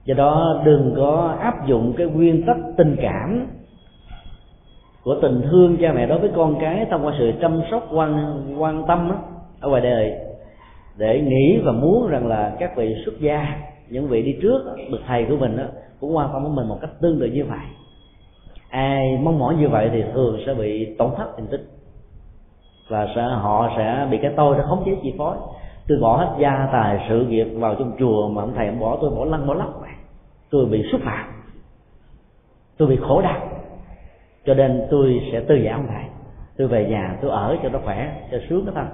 Do 0.05 0.15
đó 0.15 0.61
đừng 0.65 0.93
có 0.97 1.35
áp 1.39 1.67
dụng 1.67 1.93
cái 1.97 2.07
nguyên 2.07 2.45
tắc 2.45 2.57
tình 2.77 2.95
cảm 3.01 3.47
của 5.03 5.19
tình 5.21 5.41
thương 5.51 5.77
cha 5.81 5.93
mẹ 5.93 6.05
đối 6.05 6.19
với 6.19 6.29
con 6.35 6.59
cái 6.59 6.85
thông 6.91 7.05
qua 7.05 7.13
sự 7.19 7.31
chăm 7.41 7.61
sóc 7.71 7.87
quan 7.91 8.43
quan 8.57 8.83
tâm 8.87 9.09
đó, 9.09 9.15
ở 9.59 9.69
ngoài 9.69 9.81
đời 9.81 10.26
để 10.97 11.21
nghĩ 11.21 11.59
và 11.63 11.71
muốn 11.71 12.07
rằng 12.07 12.27
là 12.27 12.55
các 12.59 12.75
vị 12.75 12.95
xuất 13.05 13.19
gia 13.19 13.59
những 13.89 14.07
vị 14.07 14.21
đi 14.21 14.37
trước 14.41 14.61
bậc 14.91 15.01
thầy 15.07 15.25
của 15.29 15.37
mình 15.37 15.57
đó, 15.57 15.63
cũng 15.99 16.15
quan 16.15 16.29
tâm 16.33 16.43
đến 16.43 16.55
mình 16.55 16.67
một 16.67 16.77
cách 16.81 16.91
tương 17.01 17.19
tự 17.19 17.25
như 17.25 17.45
vậy. 17.45 17.65
Ai 18.69 19.17
mong 19.23 19.39
mỏi 19.39 19.55
như 19.55 19.69
vậy 19.69 19.89
thì 19.93 20.03
thường 20.13 20.39
sẽ 20.45 20.53
bị 20.53 20.95
tổn 20.97 21.09
thất 21.17 21.27
thành 21.37 21.47
tích 21.47 21.61
và 22.89 23.07
sẽ 23.15 23.21
họ 23.21 23.69
sẽ 23.77 24.07
bị 24.11 24.17
cái 24.21 24.31
tôi 24.37 24.57
nó 24.57 24.63
khống 24.63 24.83
chế 24.85 24.91
chi 25.03 25.13
phối. 25.17 25.37
Tôi 25.87 25.97
bỏ 26.01 26.17
hết 26.17 26.35
gia 26.39 26.69
tài 26.71 27.05
sự 27.09 27.25
nghiệp 27.25 27.47
vào 27.55 27.75
trong 27.75 27.91
chùa 27.99 28.29
mà 28.29 28.41
ông 28.41 28.53
thầy 28.55 28.67
ông 28.67 28.79
bỏ 28.79 28.97
tôi 29.01 29.09
bỏ 29.09 29.25
lăn 29.25 29.47
bỏ 29.47 29.53
lóc 29.53 29.77
vậy 29.81 29.89
tôi 30.49 30.65
bị 30.65 30.83
xúc 30.91 31.01
phạm. 31.03 31.29
Tôi 32.77 32.87
bị 32.87 32.97
khổ 33.01 33.21
đau. 33.21 33.49
Cho 34.45 34.53
nên 34.53 34.87
tôi 34.91 35.21
sẽ 35.31 35.39
tư 35.39 35.55
giả 35.55 35.73
ông 35.73 35.87
thầy. 35.87 36.03
Tôi 36.57 36.67
về 36.67 36.85
nhà 36.89 37.17
tôi 37.21 37.31
ở 37.31 37.57
cho 37.63 37.69
nó 37.69 37.79
khỏe 37.83 38.27
cho 38.31 38.37
sướng 38.49 38.65
cái 38.65 38.75
thân 38.75 38.87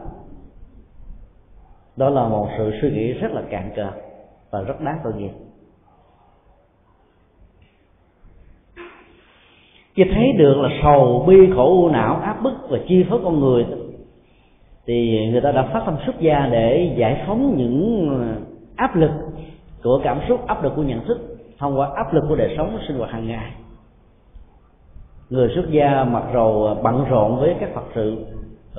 đó 1.97 2.09
là 2.09 2.27
một 2.27 2.49
sự 2.57 2.71
suy 2.81 2.91
nghĩ 2.91 3.13
rất 3.13 3.31
là 3.31 3.41
cạn 3.49 3.71
cờ 3.75 3.91
và 4.51 4.61
rất 4.61 4.81
đáng 4.81 4.97
tội 5.03 5.13
nghiệp 5.13 5.31
khi 9.95 10.03
thấy 10.13 10.31
được 10.37 10.57
là 10.57 10.69
sầu, 10.83 11.25
bi, 11.27 11.35
khổ, 11.55 11.65
u 11.65 11.89
não, 11.89 12.15
áp 12.15 12.43
bức 12.43 12.53
và 12.69 12.77
chi 12.87 13.05
phối 13.09 13.19
con 13.23 13.39
người, 13.39 13.65
thì 14.85 15.27
người 15.31 15.41
ta 15.41 15.51
đã 15.51 15.69
phát 15.73 15.83
tâm 15.85 15.95
xuất 16.05 16.19
gia 16.19 16.47
để 16.51 16.95
giải 16.97 17.23
phóng 17.27 17.57
những 17.57 18.09
áp 18.75 18.95
lực 18.95 19.11
của 19.83 20.01
cảm 20.03 20.19
xúc, 20.27 20.47
áp 20.47 20.63
lực 20.63 20.73
của 20.75 20.83
nhận 20.83 21.05
thức, 21.05 21.19
thông 21.59 21.79
qua 21.79 21.89
áp 21.95 22.13
lực 22.13 22.23
của 22.29 22.35
đời 22.35 22.53
sống, 22.57 22.77
sinh 22.87 22.97
hoạt 22.97 23.11
hàng 23.11 23.27
ngày. 23.27 23.51
Người 25.29 25.51
xuất 25.55 25.65
gia 25.69 26.03
mặc 26.03 26.23
dầu 26.33 26.77
bận 26.83 27.05
rộn 27.09 27.39
với 27.39 27.55
các 27.59 27.69
phật 27.73 27.83
sự 27.95 28.25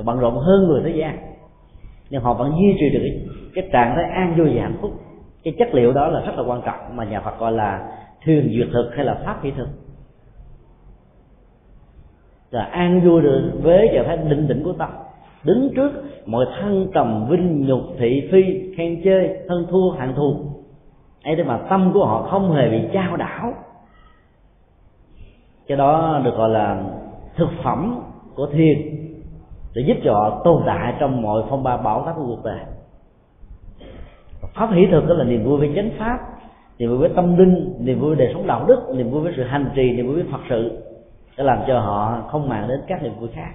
bận 0.05 0.19
rộn 0.19 0.35
hơn 0.39 0.69
người 0.69 0.83
thế 0.85 0.91
gian 0.99 1.34
nhưng 2.15 2.23
họ 2.23 2.35
vẫn 2.35 2.53
duy 2.59 2.77
trì 2.81 2.91
được 2.91 3.01
cái, 3.55 3.69
trạng 3.73 3.95
thái 3.97 4.05
an 4.05 4.35
vui 4.39 4.51
và 4.55 4.63
hạnh 4.63 4.77
phúc. 4.81 4.91
Cái 5.45 5.55
chất 5.59 5.75
liệu 5.75 5.93
đó 5.93 6.09
là 6.09 6.21
rất 6.21 6.33
là 6.37 6.43
quan 6.47 6.63
trọng 6.65 6.97
mà 6.97 7.05
nhà 7.05 7.21
Phật 7.21 7.39
gọi 7.39 7.53
là 7.53 7.89
thường 8.25 8.49
duyệt 8.57 8.69
thực 8.73 8.91
hay 8.97 9.05
là 9.05 9.15
pháp 9.25 9.43
hỷ 9.43 9.51
thực. 9.51 9.69
Là 12.51 12.65
an 12.65 13.01
vui 13.01 13.23
được 13.23 13.51
với 13.63 13.91
trạng 13.95 14.05
thái 14.07 14.17
định 14.17 14.49
định 14.49 14.65
của 14.65 14.73
tâm. 14.73 14.89
Đứng 15.45 15.73
trước 15.77 15.91
mọi 16.27 16.47
thân 16.61 16.91
trầm 16.95 17.27
vinh 17.31 17.67
nhục 17.67 17.81
thị 17.99 18.29
phi 18.33 18.75
khen 18.77 19.01
chơi 19.05 19.39
thân 19.49 19.67
thua 19.71 19.91
hạng 19.91 20.15
thù. 20.15 20.37
Ấy 21.25 21.37
thế 21.37 21.43
mà 21.43 21.61
tâm 21.71 21.91
của 21.95 22.07
họ 22.07 22.23
không 22.31 22.53
hề 22.53 22.69
bị 22.71 22.79
trao 22.93 23.17
đảo. 23.17 23.53
Cái 25.67 25.79
đó 25.79 26.21
được 26.25 26.37
gọi 26.37 26.51
là 26.51 26.85
thực 27.37 27.51
phẩm 27.63 28.01
của 28.35 28.47
thiền 28.47 29.04
để 29.75 29.83
giúp 29.83 29.97
cho 30.05 30.13
họ 30.13 30.43
tồn 30.45 30.63
tại 30.67 30.95
trong 31.01 31.23
mọi 31.23 31.43
phong 31.51 31.63
ba 31.63 31.77
bão 31.77 32.03
táp 32.07 32.17
của 32.17 32.27
cuộc 32.27 32.45
đời. 32.45 32.61
Pháp 34.55 34.71
hỷ 34.73 34.87
thực 34.91 35.09
đó 35.09 35.15
là 35.15 35.25
niềm 35.25 35.45
vui 35.45 35.59
với 35.59 35.73
chánh 35.77 35.91
pháp, 35.99 36.19
niềm 36.79 36.91
vui 36.91 36.99
với 36.99 37.09
tâm 37.17 37.37
linh, 37.39 37.75
niềm 37.79 38.01
vui 38.01 38.17
với 38.17 38.27
đời 38.27 38.35
sống 38.35 38.47
đạo 38.47 38.65
đức, 38.69 38.95
niềm 38.95 39.11
vui 39.11 39.21
với 39.21 39.33
sự 39.37 39.43
hành 39.43 39.71
trì, 39.75 39.93
niềm 39.93 40.07
vui 40.07 40.15
với 40.15 40.25
phật 40.33 40.41
sự, 40.49 40.83
để 41.39 41.45
làm 41.45 41.59
cho 41.67 41.81
họ 41.81 42.23
không 42.29 42.49
màng 42.49 42.69
đến 42.69 42.81
các 42.87 43.03
niềm 43.03 43.13
vui 43.21 43.29
khác. 43.35 43.51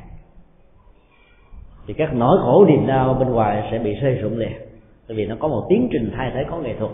Thì 1.87 1.93
các 1.93 2.13
nỗi 2.13 2.37
khổ 2.41 2.65
niềm 2.65 2.87
đau 2.87 3.13
bên 3.13 3.29
ngoài 3.29 3.67
sẽ 3.71 3.79
bị 3.79 3.95
xây 4.01 4.15
rụng 4.15 4.37
liền, 4.37 4.51
bởi 5.07 5.17
vì 5.17 5.25
nó 5.25 5.35
có 5.39 5.47
một 5.47 5.65
tiến 5.69 5.89
trình 5.91 6.11
thay 6.17 6.31
thế 6.33 6.45
có 6.51 6.57
nghệ 6.57 6.75
thuật. 6.79 6.91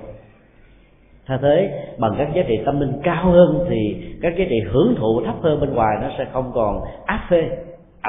Thay 1.27 1.37
thế 1.41 1.85
bằng 1.97 2.15
các 2.17 2.29
giá 2.35 2.41
trị 2.47 2.59
tâm 2.65 2.79
linh 2.79 2.93
cao 3.03 3.31
hơn 3.31 3.65
thì 3.69 4.05
các 4.21 4.33
giá 4.37 4.45
trị 4.49 4.59
hưởng 4.71 4.95
thụ 4.97 5.21
thấp 5.25 5.35
hơn 5.41 5.59
bên 5.59 5.73
ngoài 5.73 5.97
nó 6.01 6.09
sẽ 6.17 6.25
không 6.33 6.51
còn 6.53 6.81
áp 7.05 7.27
phê 7.29 7.49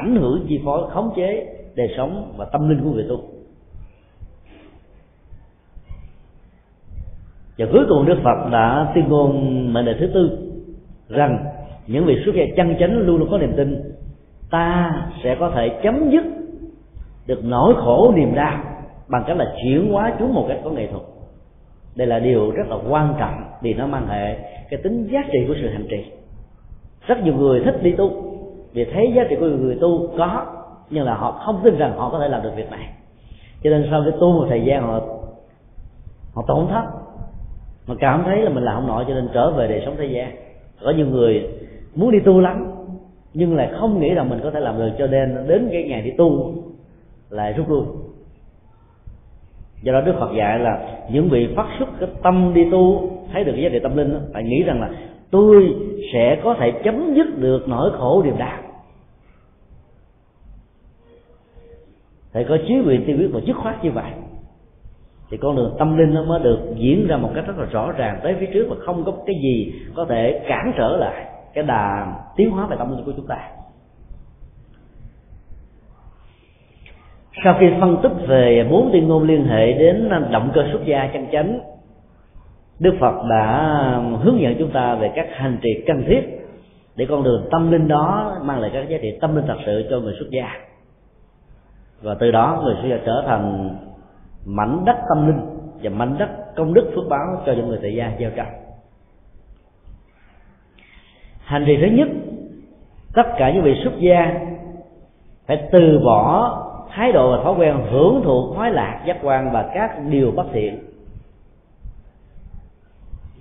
ảnh 0.03 0.15
hưởng 0.15 0.45
chi 0.49 0.61
phối, 0.65 0.89
khống 0.89 1.13
chế 1.15 1.45
đời 1.75 1.93
sống 1.97 2.33
và 2.37 2.45
tâm 2.45 2.69
linh 2.69 2.83
của 2.83 2.91
người 2.91 3.05
tu. 3.09 3.21
Và 7.57 7.65
cuối 7.71 7.85
cùng 7.89 8.05
đức 8.05 8.17
phật 8.23 8.49
đã 8.51 8.91
tuyên 8.95 9.07
ngôn 9.07 9.33
mệnh 9.73 9.85
đề 9.85 9.95
thứ 9.99 10.07
tư 10.13 10.51
rằng, 11.09 11.45
những 11.87 12.05
vị 12.05 12.15
xuất 12.25 12.35
gia 12.35 12.43
chân 12.57 12.75
chánh 12.79 12.97
luôn 12.97 13.17
luôn 13.17 13.27
có 13.31 13.37
niềm 13.37 13.53
tin, 13.57 13.81
ta 14.51 14.91
sẽ 15.23 15.35
có 15.39 15.51
thể 15.55 15.79
chấm 15.83 16.09
dứt 16.09 16.23
được 17.27 17.43
nỗi 17.43 17.73
khổ 17.77 18.13
niềm 18.15 18.35
đau 18.35 18.63
bằng 19.07 19.23
cách 19.27 19.37
là 19.37 19.53
chuyển 19.63 19.91
hóa 19.91 20.15
chúng 20.19 20.33
một 20.33 20.45
cách 20.49 20.59
có 20.63 20.69
nghệ 20.69 20.87
thuật. 20.87 21.03
Đây 21.95 22.07
là 22.07 22.19
điều 22.19 22.51
rất 22.51 22.67
là 22.69 22.77
quan 22.89 23.15
trọng 23.19 23.43
vì 23.61 23.73
nó 23.73 23.87
mang 23.87 24.07
hệ 24.07 24.37
cái 24.69 24.79
tính 24.83 25.07
giá 25.11 25.19
trị 25.31 25.39
của 25.47 25.55
sự 25.61 25.69
hành 25.69 25.87
trì. 25.89 26.05
Rất 27.07 27.23
nhiều 27.23 27.33
người 27.33 27.61
thích 27.65 27.83
đi 27.83 27.91
tu 27.91 28.36
vì 28.73 28.85
thấy 28.85 29.13
giá 29.15 29.23
trị 29.29 29.35
của 29.39 29.45
người 29.45 29.77
tu 29.81 30.07
có 30.17 30.45
nhưng 30.89 31.05
là 31.05 31.15
họ 31.15 31.31
không 31.31 31.59
tin 31.63 31.77
rằng 31.77 31.97
họ 31.97 32.09
có 32.09 32.19
thể 32.19 32.29
làm 32.29 32.43
được 32.43 32.51
việc 32.55 32.71
này. 32.71 32.89
Cho 33.63 33.69
nên 33.69 33.87
sau 33.91 34.01
cái 34.03 34.13
tu 34.19 34.31
một 34.31 34.45
thời 34.49 34.61
gian 34.65 34.83
họ 34.83 34.99
họ 36.33 36.43
tổn 36.47 36.67
thất. 36.67 36.83
Mà 37.87 37.95
cảm 37.99 38.23
thấy 38.25 38.41
là 38.41 38.49
mình 38.49 38.63
làm 38.63 38.75
không 38.75 38.87
nổi 38.87 39.05
cho 39.07 39.13
nên 39.13 39.29
trở 39.33 39.51
về 39.51 39.67
đời 39.67 39.81
sống 39.85 39.95
thế 39.97 40.05
gian. 40.05 40.35
Có 40.83 40.91
nhiều 40.91 41.07
người 41.07 41.49
muốn 41.95 42.11
đi 42.11 42.19
tu 42.19 42.39
lắm 42.39 42.71
nhưng 43.33 43.55
lại 43.55 43.69
không 43.79 43.99
nghĩ 43.99 44.13
rằng 44.13 44.29
mình 44.29 44.39
có 44.43 44.51
thể 44.51 44.59
làm 44.59 44.77
được 44.77 44.89
cho 44.97 45.07
nên 45.07 45.37
đến 45.47 45.69
cái 45.71 45.83
ngày 45.83 46.01
đi 46.01 46.11
tu 46.17 46.53
lại 47.29 47.53
rút 47.53 47.69
lui. 47.69 47.83
Do 49.81 49.93
đó 49.93 50.01
đức 50.01 50.13
phật 50.19 50.31
dạy 50.37 50.59
là 50.59 50.87
những 51.11 51.29
vị 51.29 51.47
phát 51.55 51.67
xuất 51.79 51.89
cái 51.99 52.09
tâm 52.23 52.53
đi 52.53 52.71
tu 52.71 53.09
thấy 53.33 53.43
được 53.43 53.51
cái 53.51 53.63
giá 53.63 53.69
trị 53.69 53.79
tâm 53.83 53.97
linh 53.97 54.13
đó, 54.13 54.19
phải 54.33 54.43
nghĩ 54.43 54.63
rằng 54.63 54.81
là 54.81 54.89
tôi 55.31 55.75
sẽ 56.13 56.41
có 56.43 56.55
thể 56.59 56.71
chấm 56.83 57.13
dứt 57.15 57.37
được 57.37 57.67
nỗi 57.67 57.91
khổ 57.97 58.21
niềm 58.25 58.37
đau 58.37 58.57
thầy 62.33 62.43
có 62.43 62.57
chí 62.67 62.73
nguyện 62.73 63.03
tiêu 63.07 63.17
quyết 63.17 63.29
và 63.33 63.39
dứt 63.45 63.53
khoát 63.53 63.83
như 63.83 63.91
vậy. 63.91 64.11
Thì 65.29 65.37
con 65.37 65.55
đường 65.55 65.75
tâm 65.79 65.97
linh 65.97 66.13
nó 66.13 66.23
mới 66.23 66.39
được 66.39 66.59
diễn 66.75 67.07
ra 67.07 67.17
một 67.17 67.31
cách 67.35 67.47
rất 67.47 67.57
là 67.57 67.65
rõ 67.65 67.91
ràng 67.91 68.19
tới 68.23 68.35
phía 68.39 68.45
trước 68.53 68.67
và 68.69 68.75
không 68.85 69.03
có 69.05 69.13
cái 69.25 69.35
gì 69.43 69.73
có 69.95 70.05
thể 70.09 70.45
cản 70.47 70.73
trở 70.77 70.97
lại 70.97 71.25
cái 71.53 71.63
đà 71.63 72.15
tiến 72.35 72.51
hóa 72.51 72.67
về 72.67 72.75
tâm 72.79 72.95
linh 72.95 73.05
của 73.05 73.13
chúng 73.17 73.27
ta. 73.27 73.49
Sau 77.43 77.57
khi 77.59 77.65
phân 77.81 77.97
tích 78.03 78.27
về 78.27 78.67
bốn 78.71 78.89
tuyên 78.91 79.07
ngôn 79.07 79.23
liên 79.23 79.45
hệ 79.45 79.73
đến 79.73 80.09
động 80.31 80.51
cơ 80.53 80.65
xuất 80.71 80.85
gia 80.85 81.09
chân 81.13 81.27
chánh 81.31 81.59
đức 82.79 82.95
phật 82.99 83.15
đã 83.29 83.73
hướng 84.21 84.41
dẫn 84.41 84.55
chúng 84.59 84.71
ta 84.71 84.95
về 84.95 85.11
các 85.15 85.27
hành 85.31 85.57
trì 85.61 85.83
cần 85.87 86.03
thiết 86.07 86.21
để 86.95 87.05
con 87.09 87.23
đường 87.23 87.47
tâm 87.51 87.71
linh 87.71 87.87
đó 87.87 88.37
mang 88.43 88.59
lại 88.59 88.71
các 88.73 88.89
giá 88.89 88.97
trị 89.01 89.17
tâm 89.21 89.35
linh 89.35 89.45
thật 89.47 89.57
sự 89.65 89.87
cho 89.89 89.99
người 89.99 90.15
xuất 90.19 90.29
gia. 90.29 90.49
Và 92.01 92.15
từ 92.19 92.31
đó 92.31 92.61
người 92.63 92.75
xuất 92.81 92.89
gia 92.89 92.97
trở 93.05 93.23
thành 93.27 93.69
mảnh 94.45 94.83
đất 94.85 94.97
tâm 95.09 95.27
linh 95.27 95.39
và 95.81 95.89
mảnh 95.89 96.15
đất 96.17 96.29
công 96.55 96.73
đức 96.73 96.91
phước 96.95 97.09
báo 97.09 97.41
cho 97.45 97.53
những 97.53 97.67
người 97.67 97.79
tại 97.81 97.95
gia 97.95 98.11
gieo 98.19 98.29
trồng. 98.35 98.47
Hành 101.39 101.63
trì 101.65 101.77
thứ 101.77 101.87
nhất, 101.87 102.07
tất 103.13 103.27
cả 103.37 103.51
những 103.51 103.63
vị 103.63 103.75
xuất 103.83 103.93
gia 103.99 104.39
phải 105.47 105.67
từ 105.71 105.99
bỏ 106.05 106.53
thái 106.89 107.11
độ 107.11 107.31
và 107.31 107.43
thói 107.43 107.53
quen 107.57 107.75
hưởng 107.91 108.21
thụ 108.23 108.53
khoái 108.55 108.71
lạc, 108.71 109.03
giác 109.05 109.17
quan 109.23 109.51
và 109.51 109.71
các 109.73 109.99
điều 110.09 110.31
bất 110.31 110.45
thiện 110.53 110.79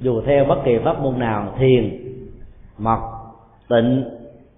dù 0.00 0.20
theo 0.20 0.44
bất 0.44 0.58
kỳ 0.64 0.78
pháp 0.78 1.00
môn 1.00 1.18
nào, 1.18 1.52
thiền, 1.58 1.98
mật, 2.78 2.98
tịnh, 3.68 4.04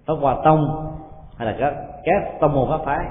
pháp 0.05 0.13
hòa 0.13 0.37
tông, 0.43 0.91
hay 1.37 1.47
là 1.47 1.55
các 1.59 1.73
các 2.03 2.39
tông 2.39 2.53
môn 2.53 2.69
pháp 2.69 2.81
phái, 2.85 3.05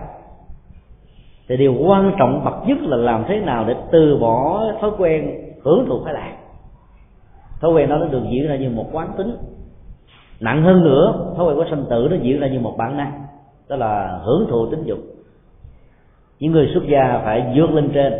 thì 1.49 1.57
điều 1.57 1.75
quan 1.87 2.13
trọng 2.19 2.45
bậc 2.45 2.55
nhất 2.67 2.79
là 2.81 2.97
làm 2.97 3.25
thế 3.29 3.41
nào 3.41 3.65
để 3.69 3.75
từ 3.93 4.19
bỏ 4.21 4.65
thói 4.81 4.91
quen 4.99 5.31
hưởng 5.65 5.87
thụ 5.89 5.99
khoái 6.03 6.15
lạc. 6.15 6.33
Thói 7.61 7.73
quen 7.73 7.89
đó 7.89 7.97
nó 7.97 8.07
được 8.07 8.23
diễn 8.31 8.49
ra 8.49 8.57
như 8.57 8.71
một 8.71 8.87
quán 8.93 9.09
tính. 9.17 9.37
Nặng 10.41 10.63
hơn 10.63 10.85
nữa, 10.85 11.35
thói 11.37 11.47
quen 11.47 11.57
của 11.57 11.67
sanh 11.71 11.85
tử 11.91 12.09
nó 12.11 12.17
diễn 12.17 12.41
ra 12.41 12.49
như 12.49 12.61
một 12.61 12.75
bản 12.79 12.97
năng, 12.97 13.23
đó 13.69 13.77
là 13.77 14.21
hưởng 14.23 14.47
thụ 14.51 14.67
tính 14.67 14.83
dục. 14.85 14.99
Những 16.39 16.53
người 16.53 16.71
xuất 16.75 16.83
gia 16.89 17.21
phải 17.25 17.53
vượt 17.57 17.71
lên 17.71 17.91
trên 17.95 18.13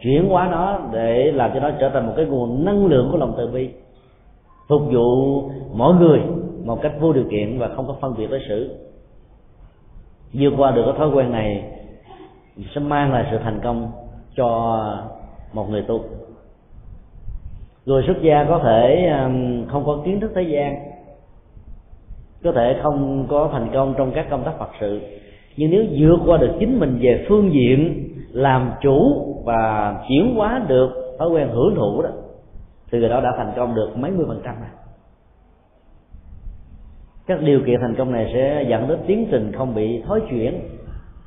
chuyển 0.00 0.28
hóa 0.28 0.48
nó 0.50 0.80
để 0.92 1.32
làm 1.32 1.50
cho 1.54 1.60
nó 1.60 1.70
trở 1.80 1.90
thành 1.90 2.06
một 2.06 2.12
cái 2.16 2.26
nguồn 2.26 2.64
năng 2.64 2.86
lượng 2.86 3.08
của 3.12 3.18
lòng 3.18 3.34
từ 3.36 3.46
bi. 3.46 3.68
Phục 4.68 4.82
vụ 4.92 5.42
mỗi 5.74 5.94
người 5.94 6.20
một 6.64 6.82
cách 6.82 6.92
vô 7.00 7.12
điều 7.12 7.24
kiện 7.30 7.58
và 7.58 7.68
không 7.68 7.86
có 7.86 7.96
phân 8.00 8.14
biệt 8.18 8.26
đối 8.30 8.40
xử. 8.48 8.76
Vượt 10.32 10.52
qua 10.56 10.70
được 10.70 10.82
cái 10.86 10.94
thói 10.98 11.10
quen 11.10 11.32
này 11.32 11.64
sẽ 12.74 12.80
mang 12.80 13.12
lại 13.12 13.26
sự 13.30 13.38
thành 13.44 13.60
công 13.62 13.90
cho 14.36 14.48
một 15.52 15.70
người 15.70 15.82
tu. 15.82 16.00
Người 17.86 18.02
xuất 18.06 18.22
gia 18.22 18.44
có 18.44 18.60
thể 18.64 19.06
um, 19.06 19.66
không 19.68 19.84
có 19.86 20.02
kiến 20.04 20.20
thức 20.20 20.32
thế 20.34 20.42
gian, 20.42 20.76
có 22.44 22.52
thể 22.52 22.76
không 22.82 23.26
có 23.28 23.48
thành 23.52 23.70
công 23.72 23.94
trong 23.98 24.12
các 24.12 24.26
công 24.30 24.44
tác 24.44 24.58
phật 24.58 24.70
sự. 24.80 25.00
Nhưng 25.56 25.70
nếu 25.70 25.84
vượt 25.98 26.20
qua 26.26 26.38
được 26.38 26.52
chính 26.60 26.80
mình 26.80 26.98
về 27.02 27.24
phương 27.28 27.52
diện 27.52 28.09
làm 28.32 28.72
chủ 28.80 29.26
và 29.44 29.94
chuyển 30.08 30.34
hóa 30.34 30.64
được 30.68 31.16
thói 31.18 31.28
quen 31.28 31.48
hưởng 31.48 31.74
thụ 31.74 32.02
đó, 32.02 32.10
thì 32.90 32.98
người 32.98 33.08
đó 33.08 33.20
đã 33.20 33.32
thành 33.36 33.52
công 33.56 33.74
được 33.74 33.96
mấy 33.96 34.10
mươi 34.10 34.26
phần 34.28 34.40
trăm 34.44 34.54
rồi. 34.60 34.70
Các 37.26 37.40
điều 37.40 37.60
kiện 37.66 37.80
thành 37.80 37.94
công 37.98 38.12
này 38.12 38.30
sẽ 38.34 38.66
dẫn 38.68 38.88
đến 38.88 38.98
tiến 39.06 39.28
trình 39.30 39.52
không 39.52 39.74
bị 39.74 40.02
thói 40.02 40.22
chuyển 40.30 40.60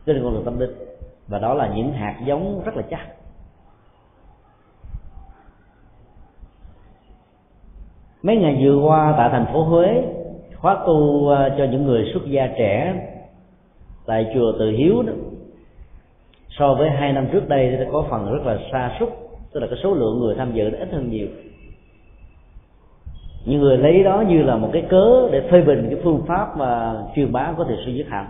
trên 0.06 0.24
con 0.24 0.34
đường 0.34 0.46
tâm 0.46 0.60
linh, 0.60 0.76
và 1.28 1.40
đó 1.40 1.54
là 1.54 1.74
những 1.76 1.94
hạt 1.94 2.16
giống 2.26 2.62
rất 2.66 2.76
là 2.78 2.84
chắc. 2.90 3.08
Mấy 8.24 8.38
ngày 8.38 8.60
vừa 8.64 8.78
qua 8.78 9.14
tại 9.18 9.30
thành 9.30 9.46
phố 9.54 9.64
huế, 9.64 10.04
khóa 10.56 10.84
tu 10.88 11.28
ờ, 11.28 11.56
cho 11.58 11.66
những 11.72 11.86
người 11.86 12.10
xuất 12.14 12.26
gia 12.26 12.48
trẻ 12.48 12.94
tại 14.06 14.32
chùa 14.34 14.52
Từ 14.60 14.72
Hiếu 14.72 15.04
đó 15.04 15.14
so 16.58 16.74
với 16.74 16.90
hai 16.90 17.14
năm 17.14 17.28
trước 17.32 17.50
đây 17.50 17.76
thì 17.80 17.86
có 17.92 18.06
phần 18.10 18.34
rất 18.34 18.46
là 18.46 18.58
xa 18.72 18.96
xúc 19.00 19.24
tức 19.54 19.60
là 19.60 19.68
cái 19.68 19.80
số 19.84 19.94
lượng 19.94 20.20
người 20.20 20.36
tham 20.36 20.54
dự 20.54 20.70
nó 20.70 20.78
ít 20.80 20.90
hơn 20.92 21.10
nhiều. 21.10 21.28
Những 23.46 23.62
người 23.62 23.78
lấy 23.78 24.04
đó 24.04 24.24
như 24.28 24.44
là 24.44 24.56
một 24.56 24.70
cái 24.74 24.82
cớ 24.90 25.30
để 25.32 25.42
phê 25.52 25.62
bình 25.62 25.88
cái 25.90 26.00
phương 26.04 26.24
pháp 26.28 26.58
mà 26.58 26.96
truyền 27.16 27.32
bá 27.32 27.54
có 27.58 27.64
thể 27.64 27.76
suy 27.86 27.94
dứt 27.94 28.08
hẳn. 28.10 28.28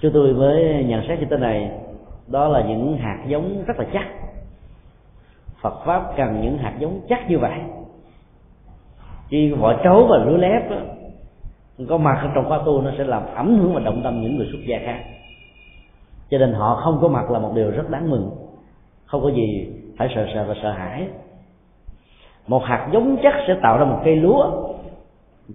chúng 0.00 0.12
tôi 0.12 0.34
mới 0.34 0.84
nhận 0.84 1.08
xét 1.08 1.20
như 1.20 1.26
thế 1.30 1.36
này 1.36 1.70
đó 2.26 2.48
là 2.48 2.64
những 2.68 2.96
hạt 2.96 3.24
giống 3.28 3.64
rất 3.66 3.78
là 3.78 3.86
chắc. 3.92 4.06
Phật 5.60 5.84
pháp 5.84 6.16
cần 6.16 6.40
những 6.42 6.58
hạt 6.58 6.74
giống 6.78 7.00
chắc 7.08 7.30
như 7.30 7.38
vậy. 7.38 7.58
Chỉ 9.30 9.52
vỏ 9.52 9.82
trấu 9.84 10.06
và 10.10 10.16
lúa 10.18 10.36
lép 10.36 10.70
đó, 10.70 10.76
có 11.88 11.98
mặt 11.98 12.30
trong 12.34 12.44
khóa 12.48 12.60
tu 12.66 12.82
nó 12.82 12.90
sẽ 12.98 13.04
làm 13.04 13.22
ảnh 13.34 13.58
hưởng 13.58 13.74
và 13.74 13.80
động 13.80 14.00
tâm 14.04 14.22
những 14.22 14.36
người 14.36 14.48
xuất 14.52 14.60
gia 14.66 14.78
khác 14.78 15.04
cho 16.30 16.38
nên 16.38 16.52
họ 16.52 16.80
không 16.84 16.98
có 17.02 17.08
mặt 17.08 17.30
là 17.30 17.38
một 17.38 17.52
điều 17.54 17.70
rất 17.70 17.90
đáng 17.90 18.10
mừng. 18.10 18.30
Không 19.06 19.22
có 19.22 19.28
gì 19.28 19.68
phải 19.98 20.12
sợ 20.14 20.26
sợ 20.34 20.44
và 20.48 20.54
sợ 20.62 20.70
hãi. 20.70 21.08
Một 22.46 22.62
hạt 22.64 22.88
giống 22.92 23.16
chắc 23.22 23.34
sẽ 23.46 23.56
tạo 23.62 23.78
ra 23.78 23.84
một 23.84 24.00
cây 24.04 24.16
lúa. 24.16 24.50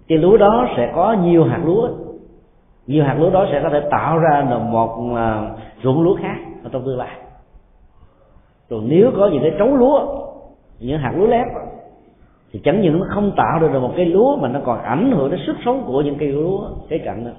Cây 0.08 0.18
lúa 0.18 0.36
đó 0.36 0.68
sẽ 0.76 0.92
có 0.94 1.12
nhiều 1.12 1.44
hạt 1.44 1.60
lúa. 1.64 1.88
Nhiều 2.86 3.04
hạt 3.04 3.16
lúa 3.18 3.30
đó 3.30 3.46
sẽ 3.52 3.60
có 3.62 3.68
thể 3.70 3.80
tạo 3.90 4.18
ra 4.18 4.58
một 4.70 5.14
à, 5.16 5.50
ruộng 5.82 6.02
lúa 6.02 6.16
khác 6.22 6.36
ở 6.64 6.70
trong 6.72 6.84
tương 6.84 6.98
lai. 6.98 7.16
Rồi 8.68 8.82
nếu 8.86 9.10
có 9.16 9.28
những 9.32 9.42
cái 9.42 9.52
trấu 9.58 9.76
lúa, 9.76 10.24
những 10.80 10.98
hạt 10.98 11.12
lúa 11.16 11.26
lép, 11.26 11.46
thì 12.52 12.60
chẳng 12.64 12.80
những 12.80 12.98
nó 12.98 13.06
không 13.10 13.32
tạo 13.36 13.60
được 13.60 13.80
một 13.80 13.92
cây 13.96 14.06
lúa 14.06 14.36
mà 14.36 14.48
nó 14.48 14.60
còn 14.64 14.82
ảnh 14.82 15.12
hưởng 15.12 15.30
đến 15.30 15.40
sức 15.46 15.56
sống 15.64 15.84
của 15.86 16.02
những 16.02 16.16
cây 16.18 16.28
lúa 16.28 16.68
kế 16.88 16.98
cận 16.98 17.24
đó 17.24 17.30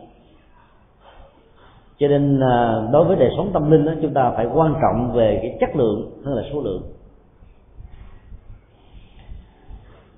cho 2.01 2.07
nên 2.07 2.39
à, 2.39 2.75
đối 2.91 3.05
với 3.05 3.15
đời 3.15 3.29
sống 3.37 3.49
tâm 3.53 3.71
linh 3.71 3.85
đó 3.85 3.91
chúng 4.01 4.13
ta 4.13 4.31
phải 4.35 4.45
quan 4.53 4.73
trọng 4.81 5.11
về 5.13 5.39
cái 5.41 5.57
chất 5.59 5.75
lượng 5.75 6.11
hơn 6.25 6.35
là 6.35 6.43
số 6.53 6.61
lượng. 6.61 6.83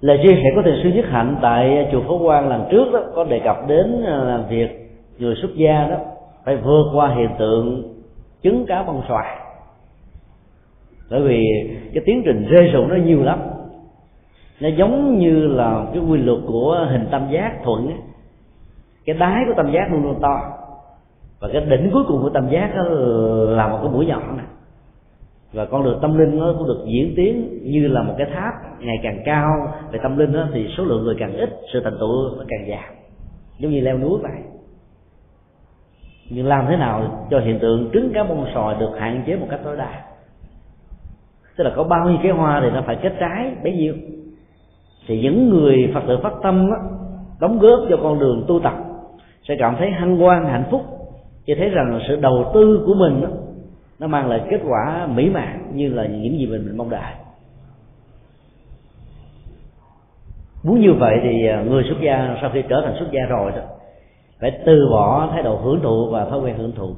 Lời 0.02 0.20
chia 0.24 0.36
sẻ 0.36 0.52
của 0.56 0.62
thầy 0.62 0.80
sư 0.84 0.90
nhất 0.90 1.06
hạnh 1.10 1.36
tại 1.42 1.90
chùa 1.92 2.02
phổ 2.08 2.20
quang 2.26 2.50
lần 2.50 2.68
trước 2.72 2.86
đó 2.94 3.00
có 3.16 3.24
đề 3.24 3.40
cập 3.40 3.68
đến 3.68 4.04
à, 4.06 4.44
việc 4.50 4.70
người 5.20 5.36
xuất 5.42 5.56
gia 5.56 5.88
đó 5.88 5.98
phải 6.46 6.56
vượt 6.56 6.86
qua 6.94 7.14
hiện 7.16 7.30
tượng 7.40 7.94
trứng 8.44 8.66
cá 8.66 8.84
bông 8.84 9.02
xoài. 9.08 9.38
Bởi 11.10 11.22
vì 11.22 11.44
cái 11.94 12.04
tiến 12.06 12.22
trình 12.26 12.48
rơi 12.50 12.68
rụng 12.68 12.90
nó 12.90 12.96
nhiều 12.96 13.24
lắm. 13.24 13.40
Nó 14.60 14.70
giống 14.78 15.20
như 15.20 15.48
là 15.48 15.86
cái 15.94 16.04
quy 16.04 16.18
luật 16.18 16.40
của 16.48 16.88
hình 16.92 17.08
tam 17.12 17.30
giác 17.32 17.52
thuận 17.64 17.88
ấy. 17.88 17.98
cái 19.06 19.16
đáy 19.16 19.44
của 19.48 19.54
tam 19.58 19.72
giác 19.72 19.88
luôn 19.92 20.04
luôn 20.04 20.20
to 20.22 20.63
và 21.44 21.50
cái 21.54 21.62
đỉnh 21.62 21.90
cuối 21.94 22.04
cùng 22.08 22.22
của 22.22 22.30
tam 22.30 22.50
giác 22.50 22.72
đó 22.76 22.84
là 23.48 23.68
một 23.68 23.80
cái 23.82 23.92
mũi 23.92 24.06
nhọn 24.06 24.38
này 24.38 24.46
và 25.54 25.66
con 25.66 25.84
đường 25.84 26.00
tâm 26.02 26.18
linh 26.18 26.40
nó 26.40 26.54
cũng 26.58 26.68
được 26.68 26.84
diễn 26.86 27.14
tiến 27.16 27.60
như 27.64 27.88
là 27.88 28.04
một 28.04 28.14
cái 28.18 28.28
tháp 28.34 28.54
ngày 28.80 29.00
càng 29.04 29.22
cao. 29.26 29.74
Về 29.92 30.00
tâm 30.04 30.18
linh 30.18 30.34
đó, 30.34 30.48
thì 30.54 30.68
số 30.78 30.84
lượng 30.84 31.04
người 31.04 31.16
càng 31.20 31.34
ít 31.34 31.50
sự 31.74 31.82
thành 31.84 31.98
tựu 32.00 32.38
nó 32.38 32.44
càng 32.48 32.70
giảm 32.70 32.94
giống 33.60 33.72
như 33.72 33.80
leo 33.80 33.98
núi 33.98 34.20
vậy. 34.22 34.42
Nhưng 36.30 36.48
làm 36.48 36.66
thế 36.70 36.78
nào 36.78 37.28
cho 37.32 37.40
hiện 37.40 37.60
tượng 37.60 37.90
trứng 37.94 38.12
cá 38.14 38.24
bông 38.24 38.46
sòi 38.54 38.76
được 38.80 38.92
hạn 39.00 39.24
chế 39.28 39.36
một 39.36 39.48
cách 39.50 39.60
tối 39.64 39.78
đa? 39.78 40.04
Tức 41.58 41.64
là 41.64 41.72
có 41.76 41.84
bao 41.84 42.10
nhiêu 42.10 42.20
cái 42.24 42.32
hoa 42.32 42.62
thì 42.64 42.70
nó 42.70 42.82
phải 42.86 42.98
kết 43.02 43.14
trái 43.20 43.56
bấy 43.64 43.74
nhiêu? 43.74 43.94
Thì 45.08 45.22
những 45.22 45.50
người 45.50 45.92
phật 45.94 46.04
tử 46.08 46.18
phát 46.24 46.34
tâm 46.44 46.70
đó, 46.72 46.78
đóng 47.40 47.60
góp 47.60 47.80
cho 47.90 47.98
con 48.04 48.20
đường 48.20 48.46
tu 48.48 48.60
tập 48.60 48.74
sẽ 49.48 49.56
cảm 49.60 49.76
thấy 49.80 49.92
hân 49.92 50.18
hoan 50.18 50.46
hạnh 50.46 50.64
phúc 50.72 50.82
cho 51.48 51.54
thấy 51.58 51.70
rằng 51.70 52.00
sự 52.08 52.16
đầu 52.16 52.52
tư 52.54 52.84
của 52.86 52.94
mình 52.94 53.22
đó, 53.22 53.28
nó 54.00 54.08
mang 54.08 54.30
lại 54.30 54.42
kết 54.50 54.60
quả 54.68 55.08
mỹ 55.16 55.30
mãn 55.30 55.72
như 55.74 55.90
là 55.90 56.06
những 56.06 56.40
gì 56.40 56.48
mình, 56.48 56.66
mình 56.66 56.78
mong 56.78 56.90
đợi. 56.90 57.14
Muốn 60.64 60.82
như 60.82 60.94
vậy 60.94 61.20
thì 61.24 61.48
à, 61.48 61.64
người 61.68 61.84
xuất 61.84 61.98
gia 62.02 62.38
sau 62.42 62.50
khi 62.54 62.62
trở 62.70 62.82
thành 62.86 62.96
xuất 63.00 63.12
gia 63.12 63.22
rồi 63.30 63.52
đó 63.52 63.62
phải 64.40 64.52
từ 64.66 64.88
bỏ 64.92 65.30
thái 65.32 65.44
độ 65.44 65.56
hưởng 65.56 65.80
thụ 65.82 66.10
và 66.12 66.26
thói 66.26 66.40
quen 66.40 66.58
hưởng 66.58 66.72
thụ. 66.76 66.90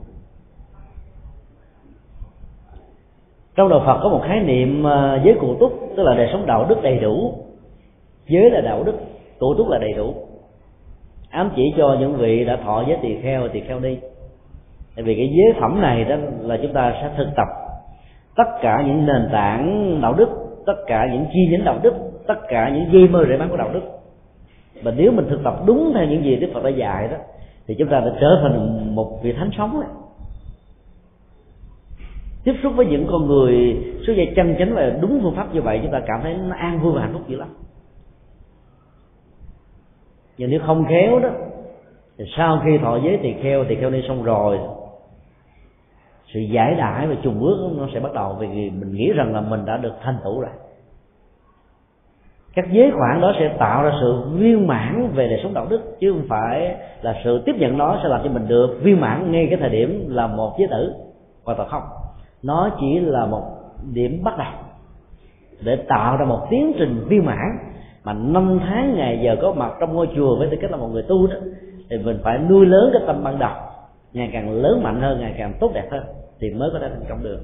Trong 3.56 3.70
đạo 3.70 3.82
Phật 3.86 4.00
có 4.04 4.10
một 4.10 4.22
khái 4.28 4.40
niệm 4.40 4.88
à, 4.88 5.22
giới 5.26 5.36
cụ 5.40 5.56
túc 5.60 5.80
tức 5.98 6.04
là 6.04 6.16
đời 6.16 6.30
sống 6.32 6.46
đạo 6.46 6.66
đức 6.70 6.84
đầy 6.84 7.00
đủ. 7.00 7.34
Giới 8.28 8.50
là 8.50 8.62
đạo 8.62 8.84
đức 8.84 8.96
cụ 9.40 9.54
túc 9.58 9.70
là 9.70 9.78
đầy 9.78 9.94
đủ. 9.94 10.14
Ám 11.30 11.52
chỉ 11.56 11.74
cho 11.78 11.98
những 12.00 12.16
vị 12.16 12.46
đã 12.46 12.56
thọ 12.56 12.84
giới 12.88 12.98
tỳ 13.02 13.22
kheo 13.22 13.48
tỳ 13.48 13.60
kheo 13.60 13.80
đi 13.80 14.00
tại 14.96 15.04
vì 15.04 15.16
cái 15.16 15.30
giới 15.38 15.62
phẩm 15.62 15.82
này 15.82 16.04
đó 16.04 16.16
là 16.42 16.58
chúng 16.62 16.74
ta 16.74 16.94
sẽ 17.02 17.10
thực 17.18 17.28
tập 17.36 17.48
tất 18.36 18.58
cả 18.62 18.84
những 18.88 19.06
nền 19.06 19.30
tảng 19.32 20.00
đạo 20.02 20.14
đức, 20.14 20.30
tất 20.66 20.76
cả 20.88 21.08
những 21.12 21.26
chi 21.34 21.48
nhánh 21.52 21.66
đạo 21.66 21.80
đức, 21.82 21.94
tất 22.28 22.40
cả 22.48 22.70
những 22.70 22.94
dây 22.94 23.08
mơ 23.08 23.26
rễ 23.30 23.38
bán 23.38 23.50
của 23.50 23.58
đạo 23.58 23.70
đức. 23.74 23.82
Và 24.84 24.94
nếu 24.98 25.12
mình 25.12 25.26
thực 25.30 25.44
tập 25.44 25.56
đúng 25.66 25.92
theo 25.96 26.06
những 26.06 26.24
gì 26.24 26.36
đức 26.36 26.48
phật 26.54 26.64
đã 26.64 26.70
dạy 26.70 27.08
đó, 27.08 27.18
thì 27.68 27.76
chúng 27.80 27.88
ta 27.88 28.00
đã 28.00 28.12
trở 28.22 28.40
thành 28.42 28.96
một 28.96 29.20
vị 29.24 29.34
thánh 29.34 29.50
sống 29.58 29.82
đấy 29.82 29.90
tiếp 32.46 32.54
xúc 32.64 32.74
với 32.76 32.86
những 32.86 33.08
con 33.12 33.28
người 33.28 33.78
số 34.08 34.14
dây 34.14 34.34
chân 34.36 34.56
chánh 34.60 34.76
và 34.76 34.90
đúng 35.02 35.20
phương 35.24 35.36
pháp 35.36 35.54
như 35.54 35.62
vậy, 35.62 35.80
chúng 35.84 35.92
ta 35.92 36.02
cảm 36.08 36.20
thấy 36.24 36.34
nó 36.34 36.56
an 36.56 36.80
vui 36.80 36.94
và 36.96 37.02
hạnh 37.02 37.14
phúc 37.14 37.22
dữ 37.28 37.38
lắm. 37.38 37.48
Nhưng 40.38 40.50
nếu 40.50 40.60
không 40.66 40.86
khéo 40.90 41.20
đó, 41.20 41.30
thì 42.18 42.26
sau 42.38 42.62
khi 42.66 42.78
thọ 42.78 43.00
giới 43.04 43.20
thì 43.22 43.36
kheo 43.42 43.66
thì 43.70 43.76
kheo 43.76 43.90
đi 43.90 44.04
xong 44.08 44.24
rồi 44.24 44.60
sự 46.36 46.42
giải 46.42 46.76
đãi 46.76 47.08
và 47.08 47.16
trùng 47.22 47.40
bước 47.40 47.72
nó 47.78 47.88
sẽ 47.94 48.00
bắt 48.00 48.14
đầu 48.14 48.36
vì 48.40 48.48
mình 48.48 48.94
nghĩ 48.94 49.12
rằng 49.12 49.34
là 49.34 49.42
mình 49.42 49.66
đã 49.66 49.78
được 49.78 49.94
thành 50.02 50.18
tựu 50.24 50.42
rồi. 50.42 50.52
Các 52.56 52.66
giới 52.72 52.92
khoản 52.92 53.22
đó 53.22 53.34
sẽ 53.40 53.56
tạo 53.60 53.84
ra 53.84 53.92
sự 54.02 54.22
viên 54.34 54.68
mãn 54.68 55.12
về 55.16 55.28
đời 55.28 55.40
sống 55.44 55.54
đạo 55.54 55.66
đức, 55.70 55.82
chứ 56.00 56.12
không 56.12 56.26
phải 56.30 56.76
là 57.02 57.16
sự 57.24 57.42
tiếp 57.46 57.56
nhận 57.58 57.78
nó 57.78 58.00
sẽ 58.04 58.10
làm 58.10 58.22
cho 58.24 58.30
mình 58.30 58.48
được 58.48 58.80
viên 58.82 59.02
mãn 59.02 59.32
ngay 59.32 59.48
cái 59.50 59.60
thời 59.60 59.70
điểm 59.70 60.06
là 60.10 60.28
một 60.28 60.56
giới 60.60 60.68
tử 60.68 60.94
hoàn 61.46 61.58
toàn 61.58 61.70
không. 61.70 61.84
Nó 62.44 62.70
chỉ 62.80 63.00
là 63.00 63.26
một 63.26 63.44
điểm 63.94 64.24
bắt 64.24 64.38
đầu 64.38 64.48
để 65.64 65.76
tạo 65.76 66.18
ra 66.18 66.26
một 66.26 66.48
tiến 66.50 66.74
trình 66.78 67.06
viên 67.08 67.26
mãn 67.26 67.58
mà 68.04 68.14
năm 68.14 68.60
tháng 68.64 68.96
ngày 68.96 69.20
giờ 69.24 69.36
có 69.42 69.54
mặt 69.54 69.72
trong 69.80 69.94
ngôi 69.94 70.10
chùa 70.16 70.40
với 70.40 70.48
tư 70.52 70.58
cách 70.62 70.72
là 70.72 70.78
một 70.78 70.88
người 70.88 71.04
tu 71.04 71.28
đó, 71.28 71.36
thì 71.90 71.98
mình 71.98 72.20
phải 72.24 72.38
nuôi 72.50 72.66
lớn 72.66 72.90
cái 72.94 73.02
tâm 73.08 73.24
ban 73.24 73.40
đầu, 73.40 73.54
ngày 74.14 74.30
càng 74.34 74.52
lớn 74.52 74.84
mạnh 74.84 75.02
hơn, 75.02 75.20
ngày 75.20 75.36
càng 75.38 75.54
tốt 75.60 75.72
đẹp 75.74 75.88
hơn 75.92 76.04
thì 76.40 76.50
mới 76.50 76.70
có 76.74 76.80
thể 76.80 76.90
thành 76.90 77.06
công 77.10 77.24
được. 77.24 77.40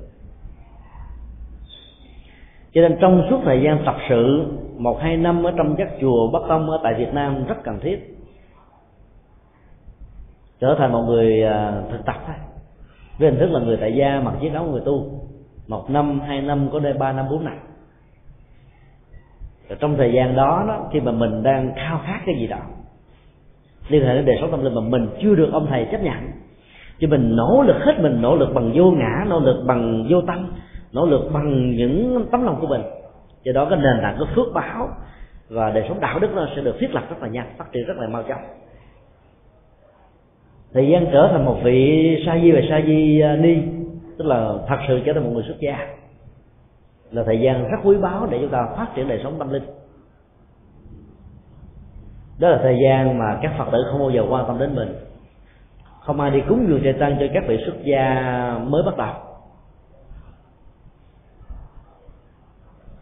Cho 2.74 2.82
nên 2.82 2.98
trong 3.02 3.28
suốt 3.30 3.42
thời 3.46 3.62
gian 3.62 3.84
tập 3.86 3.96
sự 4.10 4.46
một 4.78 5.00
hai 5.02 5.18
năm 5.18 5.44
ở 5.44 5.54
trong 5.58 5.76
các 5.76 5.89
chùa 6.02 6.32
bắc 6.32 6.39
tông 6.50 6.70
ở 6.70 6.80
tại 6.84 6.94
việt 6.94 7.14
nam 7.14 7.46
rất 7.48 7.64
cần 7.64 7.80
thiết. 7.80 8.18
Trở 10.60 10.76
thành 10.80 10.92
một 10.92 11.02
người 11.02 11.44
à, 11.44 11.82
thực 11.92 12.06
tập 12.06 12.16
thôi. 12.28 12.36
Với 13.20 13.30
hình 13.30 13.39
thức 13.39 13.50
là 13.52 13.60
người 13.60 13.78
tại 13.78 13.96
gia 13.96 14.20
mặc 14.20 14.34
chiếc 14.42 14.54
áo 14.54 14.66
người 14.66 14.82
tu. 14.86 15.12
Một 15.68 15.89
năm 15.89 16.20
hai 16.20 16.42
năm 16.42 16.70
có 16.74 16.80
đây 16.80 16.94
ba 16.94 17.12
năm 17.12 17.26
bốn 17.30 17.44
năm. 17.44 17.60
Rồi 19.70 19.78
trong 19.82 19.98
thời 19.98 20.14
gian 20.14 20.36
đó, 20.36 20.66
đó 20.68 20.89
khi 20.94 21.00
mà 21.00 21.12
mình 21.12 21.44
đang 21.44 21.74
khao 21.76 22.02
khát 22.06 22.22
cái 22.26 22.36
gì 22.39 22.48
đó 22.48 22.60
liên 23.89 24.06
hệ 24.06 24.16
đến 24.16 24.26
đời 24.26 24.38
sống 24.42 24.52
tâm 24.52 24.64
linh 24.64 24.76
mà 24.76 24.82
mình 24.82 25.08
chưa 25.22 25.36
được 25.36 25.50
ông 25.54 25.68
thầy 25.70 25.88
chấp 25.92 26.04
nhận 26.04 26.32
chứ 27.02 27.08
mình 27.08 27.36
nỗ 27.36 27.64
lực 27.68 27.76
hết, 27.80 27.99
mình 27.99 28.22
nỗ 28.22 28.36
lực 28.36 28.54
bằng 28.54 28.72
vô 28.76 28.91
ngã, 28.91 29.26
nỗ 29.28 29.39
lực 29.39 29.64
bằng 29.66 30.08
vô 30.10 30.22
tâm, 30.22 30.52
nỗ 30.91 31.06
lực 31.06 31.30
bằng 31.34 31.76
những 31.76 32.26
tấm 32.32 32.43
lòng 32.43 32.58
của 32.62 32.68
mình. 32.68 32.82
Do 33.43 33.52
đó 33.52 33.68
cái 33.70 33.80
nền 33.80 34.02
tảng 34.02 34.16
của 34.20 34.26
phước 34.36 34.54
báo 34.54 34.89
và 35.49 35.70
đời 35.70 35.86
sống 35.88 35.99
đạo 35.99 36.20
đức 36.20 36.28
nó 36.36 36.47
sẽ 36.56 36.62
được 36.62 36.76
thiết 36.80 36.93
lập 36.93 37.04
rất 37.10 37.16
là 37.22 37.28
nhanh, 37.28 37.54
phát 37.58 37.72
triển 37.72 37.86
rất 37.88 37.97
là 37.97 38.08
mau 38.08 38.24
chóng. 38.24 38.41
Thời 40.74 40.88
gian 40.88 41.06
trở 41.12 41.30
thành 41.32 41.45
một 41.45 41.58
vị 41.64 42.24
sa 42.26 42.39
di 42.41 42.52
và 42.52 42.62
sa 42.70 42.82
di 42.86 43.20
à, 43.20 43.36
ni, 43.36 43.58
tức 44.18 44.26
là 44.26 44.54
thật 44.68 44.78
sự 44.88 44.99
trở 45.06 45.14
thành 45.14 45.24
một 45.24 45.32
người 45.34 45.43
xuất 45.43 45.60
gia, 45.60 45.88
là 47.12 47.24
thời 47.24 47.39
gian 47.39 47.64
rất 47.64 47.78
quý 47.84 47.97
báu 47.97 48.28
để 48.32 48.38
chúng 48.41 48.49
ta 48.49 48.68
phát 48.78 48.88
triển 48.95 49.08
đời 49.08 49.20
sống 49.24 49.36
tâm 49.39 49.49
linh. 49.49 49.64
Đó 52.39 52.49
là 52.49 52.60
thời 52.64 52.80
gian 52.84 53.18
mà 53.18 53.39
các 53.41 53.52
phật 53.58 53.66
tử 53.72 53.78
không 53.91 53.99
bao 53.99 54.10
giờ 54.10 54.26
quan 54.30 54.47
tâm 54.47 54.60
đến 54.60 54.76
mình 54.76 54.95
không 56.02 56.20
ai 56.20 56.32
đi 56.32 56.41
cúng 56.49 56.66
dường 56.68 56.84
trai 56.84 56.93
tăng 56.93 57.18
cho 57.20 57.26
các 57.34 57.43
vị 57.47 57.58
xuất 57.66 57.76
gia 57.84 58.58
mới 58.68 58.84
bắt 58.84 58.97
đầu. 58.97 59.14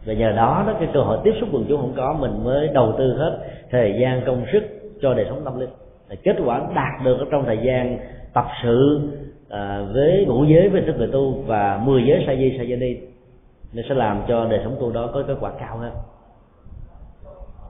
Và 0.06 0.12
nhờ 0.12 0.32
đó 0.32 0.64
đó 0.66 0.74
cái 0.80 0.88
cơ 0.94 1.00
hội 1.00 1.18
tiếp 1.24 1.32
xúc 1.40 1.48
quần 1.52 1.64
chúng 1.68 1.80
không 1.80 1.94
có 1.96 2.16
mình 2.20 2.44
mới 2.44 2.68
đầu 2.68 2.94
tư 2.98 3.16
hết 3.18 3.38
thời 3.70 3.98
gian 4.00 4.22
công 4.26 4.44
sức 4.52 4.62
cho 5.02 5.14
đời 5.14 5.26
sống 5.28 5.44
tâm 5.44 5.60
linh. 5.60 5.70
Và 6.08 6.14
kết 6.22 6.36
quả 6.44 6.60
đạt 6.74 7.04
được 7.04 7.18
ở 7.18 7.26
trong 7.30 7.44
thời 7.44 7.58
gian 7.58 7.98
tập 8.34 8.46
sự 8.62 9.08
à, 9.48 9.84
với 9.94 10.24
ngũ 10.28 10.44
giới 10.44 10.68
với 10.68 10.82
sức 10.86 10.94
người 10.98 11.08
tu 11.12 11.42
và 11.46 11.80
mười 11.84 12.02
giới 12.06 12.24
sa 12.26 12.34
di 12.34 12.58
sa 12.58 12.64
di 12.64 12.76
đi 12.76 13.00
nó 13.72 13.82
sẽ 13.88 13.94
làm 13.94 14.22
cho 14.28 14.44
đời 14.44 14.60
sống 14.64 14.76
tu 14.80 14.92
đó 14.92 15.10
có 15.14 15.22
kết 15.26 15.36
quả 15.40 15.52
cao 15.60 15.76
hơn. 15.76 15.92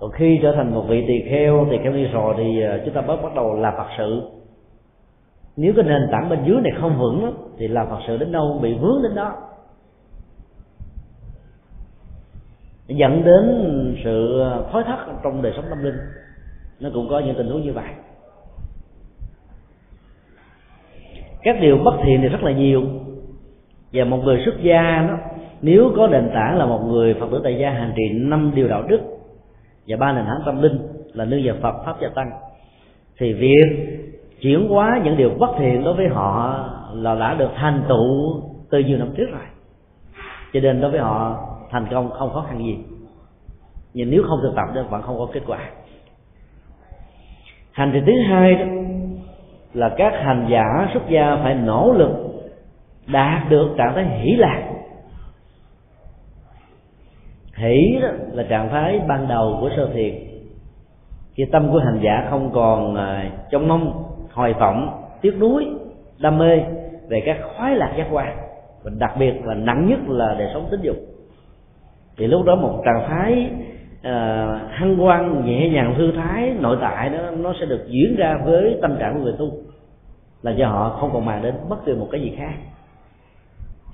Còn 0.01 0.11
khi 0.11 0.39
trở 0.43 0.53
thành 0.53 0.74
một 0.74 0.85
vị 0.89 1.05
tỳ 1.09 1.22
kheo 1.28 1.66
tỳ 1.70 1.78
kheo 1.78 1.93
đi 1.93 2.05
rồi 2.05 2.35
thì 2.37 2.62
à, 2.62 2.78
chúng 2.85 2.95
ta 2.95 3.01
mới 3.01 3.16
bắt 3.16 3.35
đầu 3.35 3.55
làm 3.55 3.74
phật 3.76 3.89
sự 3.99 4.22
nếu 5.61 5.73
cái 5.77 5.85
nền 5.85 6.09
tảng 6.13 6.29
bên 6.29 6.39
dưới 6.45 6.61
này 6.61 6.73
không 6.81 6.99
vững 6.99 7.35
thì 7.59 7.69
làm 7.69 7.89
phật 7.89 7.99
sự 8.07 8.17
đến 8.17 8.33
đâu 8.33 8.59
bị 8.63 8.75
vướng 8.75 9.03
đến 9.03 9.15
đó. 9.15 9.37
Dẫn 12.87 13.25
đến 13.25 13.45
sự 14.05 14.45
thói 14.73 14.85
thất 14.87 14.97
trong 15.25 15.43
đời 15.43 15.53
sống 15.57 15.65
tâm 15.71 15.85
linh. 15.85 15.95
Nó 16.81 16.91
cũng 16.95 17.09
có 17.11 17.19
những 17.19 17.35
tình 17.39 17.47
huống 17.47 17.63
như 17.63 17.73
vậy. 17.73 17.89
Các 21.43 21.57
điều 21.61 21.79
bất 21.85 21.95
thiện 22.05 22.21
thì 22.23 22.29
rất 22.29 22.43
là 22.43 22.53
nhiều. 22.53 22.83
Và 23.93 24.05
một 24.05 24.21
người 24.25 24.43
xuất 24.45 24.55
gia 24.63 25.07
đó, 25.09 25.19
nếu 25.63 25.93
có 25.97 26.07
nền 26.07 26.31
tảng 26.35 26.59
là 26.59 26.67
một 26.67 26.81
người 26.87 27.15
phật 27.15 27.27
tử 27.33 27.41
tại 27.45 27.59
gia 27.61 27.71
hành 27.71 27.93
trì 27.97 28.19
năm 28.19 28.53
điều 28.55 28.69
đạo 28.69 28.83
đức 28.83 29.01
và 29.87 29.97
ba 29.97 30.13
nền 30.13 30.25
tảng 30.25 30.43
tâm 30.47 30.63
linh 30.63 30.79
là 31.13 31.25
nương 31.25 31.47
vào 31.47 31.57
phật, 31.63 31.83
pháp 31.85 31.97
gia 32.03 32.09
tăng, 32.09 32.31
thì 33.19 33.33
việc 33.33 34.00
chuyển 34.41 34.68
hóa 34.68 35.01
những 35.05 35.16
điều 35.16 35.30
bất 35.38 35.51
thiện 35.59 35.84
đối 35.84 35.95
với 35.95 36.09
họ 36.09 36.64
là 36.93 37.14
đã 37.14 37.34
được 37.34 37.51
thành 37.57 37.82
tựu 37.88 38.43
từ 38.70 38.78
nhiều 38.78 38.99
năm 38.99 39.09
trước 39.16 39.26
rồi. 39.32 39.43
Cho 40.53 40.61
nên 40.61 40.80
đối 40.80 40.91
với 40.91 41.01
họ, 41.01 41.49
thành 41.70 41.86
công 41.91 42.11
không 42.11 42.32
khó 42.32 42.45
khăn 42.49 42.59
gì. 42.59 42.78
Nhưng 43.95 44.11
nếu 44.11 44.22
không 44.28 44.38
thực 44.43 44.53
tập 44.57 44.68
thì 44.74 44.80
vẫn 44.91 45.03
không 45.03 45.18
có 45.18 45.28
kết 45.32 45.43
quả. 45.47 45.59
Hành 47.72 47.91
trình 47.93 48.05
thứ 48.07 48.12
hai 48.28 48.55
đó 48.55 48.64
là 49.74 49.95
các 49.97 50.12
hành 50.24 50.47
giả, 50.51 50.88
xuất 50.93 51.03
gia 51.09 51.36
phải 51.43 51.55
nỗ 51.55 51.93
lực 51.93 52.11
đạt 53.07 53.51
được 53.51 53.68
trạng 53.78 53.93
thái 53.95 54.05
hỷ 54.05 54.36
lạc. 54.36 54.72
Hỷ 57.55 57.99
đó 58.03 58.09
là 58.32 58.43
trạng 58.43 58.68
thái 58.70 59.01
ban 59.09 59.28
đầu 59.28 59.59
của 59.61 59.70
sơ 59.76 59.91
thiền. 59.95 60.14
Khi 61.34 61.45
tâm 61.53 61.72
của 61.72 61.78
hành 61.78 62.01
giả 62.03 62.26
không 62.30 62.51
còn 62.53 62.95
à, 62.95 63.30
trong 63.51 63.68
mong 63.68 64.10
hồi 64.33 64.53
vọng 64.53 65.03
tiếc 65.20 65.37
nuối 65.39 65.66
đam 66.18 66.39
mê 66.39 66.61
về 67.09 67.22
các 67.26 67.37
khoái 67.57 67.76
lạc 67.76 67.95
giác 67.99 68.07
quan. 68.11 68.37
Và 68.83 68.91
đặc 68.99 69.12
biệt 69.18 69.33
và 69.45 69.55
nặng 69.55 69.87
nhất 69.89 69.99
là 70.09 70.35
đời 70.39 70.49
sống 70.55 70.68
tính 70.70 70.81
dục. 70.83 70.97
Thì 72.16 72.26
lúc 72.26 72.45
đó 72.45 72.57
một 72.57 72.83
trạng 72.85 73.09
thái 73.09 73.51
uh, 74.01 74.70
hăng 74.70 74.97
hoan 74.97 75.47
nhẹ 75.47 75.68
nhàng 75.68 75.95
thư 75.99 76.12
thái 76.12 76.55
nội 76.61 76.78
tại 76.81 77.09
đó 77.09 77.18
nó 77.31 77.55
sẽ 77.61 77.66
được 77.66 77.87
diễn 77.89 78.16
ra 78.16 78.39
với 78.45 78.78
tâm 78.83 78.97
trạng 78.99 79.14
của 79.14 79.20
người 79.20 79.35
tu. 79.39 79.51
Là 80.43 80.55
cho 80.59 80.68
họ 80.68 80.97
không 81.01 81.11
còn 81.12 81.24
màng 81.24 81.43
đến 81.43 81.55
bất 81.68 81.85
kỳ 81.85 81.93
một 81.93 82.09
cái 82.11 82.20
gì 82.20 82.33
khác. 82.39 82.53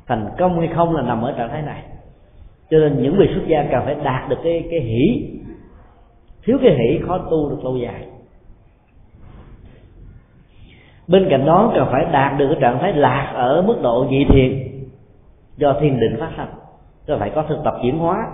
Thành 0.06 0.28
công 0.38 0.58
hay 0.58 0.68
không 0.74 0.96
là 0.96 1.02
nằm 1.02 1.22
ở 1.22 1.32
trạng 1.32 1.48
thái 1.48 1.62
này. 1.62 1.82
Cho 2.70 2.78
nên 2.78 3.02
những 3.02 3.16
vị 3.18 3.26
xuất 3.34 3.46
gia 3.46 3.66
cần 3.70 3.82
phải 3.84 3.96
đạt 4.04 4.28
được 4.28 4.38
cái 4.44 4.64
cái 4.70 4.80
hỷ. 4.80 5.28
Thiếu 6.44 6.58
cái 6.62 6.74
hỷ 6.74 6.98
khó 7.06 7.18
tu 7.18 7.50
được 7.50 7.64
lâu 7.64 7.76
dài 7.76 8.06
bên 11.08 11.26
cạnh 11.30 11.46
đó 11.46 11.72
cần 11.74 11.88
phải 11.90 12.04
đạt 12.12 12.38
được 12.38 12.46
cái 12.50 12.58
trạng 12.60 12.78
thái 12.78 12.92
lạc 12.92 13.32
ở 13.34 13.62
mức 13.62 13.76
độ 13.82 14.06
dị 14.10 14.24
thiền 14.24 14.68
do 15.56 15.74
thiền 15.80 16.00
định 16.00 16.16
phát 16.20 16.30
sinh 16.36 16.46
cho 17.06 17.18
phải 17.18 17.30
có 17.30 17.44
thực 17.48 17.58
tập 17.64 17.74
chuyển 17.82 17.98
hóa. 17.98 18.28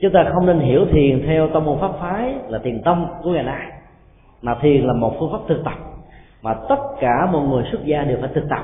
Chúng 0.00 0.12
ta 0.12 0.30
không 0.34 0.46
nên 0.46 0.60
hiểu 0.60 0.86
thiền 0.92 1.22
theo 1.26 1.48
tông 1.48 1.64
môn 1.64 1.78
pháp 1.80 1.90
phái 2.00 2.34
là 2.48 2.58
thiền 2.58 2.82
tông 2.82 3.06
của 3.22 3.30
ngày 3.30 3.42
nay, 3.42 3.66
mà 4.42 4.54
thiền 4.60 4.84
là 4.84 4.92
một 4.92 5.16
phương 5.18 5.32
pháp 5.32 5.38
thực 5.48 5.64
tập 5.64 5.74
mà 6.42 6.54
tất 6.68 6.78
cả 7.00 7.28
mọi 7.32 7.48
người 7.48 7.64
xuất 7.72 7.84
gia 7.84 8.04
đều 8.04 8.18
phải 8.20 8.30
thực 8.34 8.48
tập 8.48 8.62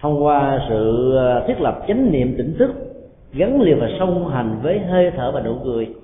thông 0.00 0.24
qua 0.24 0.60
sự 0.68 1.12
ờ, 1.16 1.44
thiết 1.46 1.60
lập 1.60 1.82
chánh 1.88 2.12
niệm 2.12 2.34
tỉnh 2.38 2.56
thức 2.58 2.70
gắn 3.32 3.60
liền 3.60 3.80
và 3.80 3.88
song 3.98 4.28
hành 4.28 4.58
với 4.62 4.78
hơi 4.78 5.10
thở 5.16 5.32
và 5.34 5.40
nụ 5.40 5.54
cười. 5.64 5.94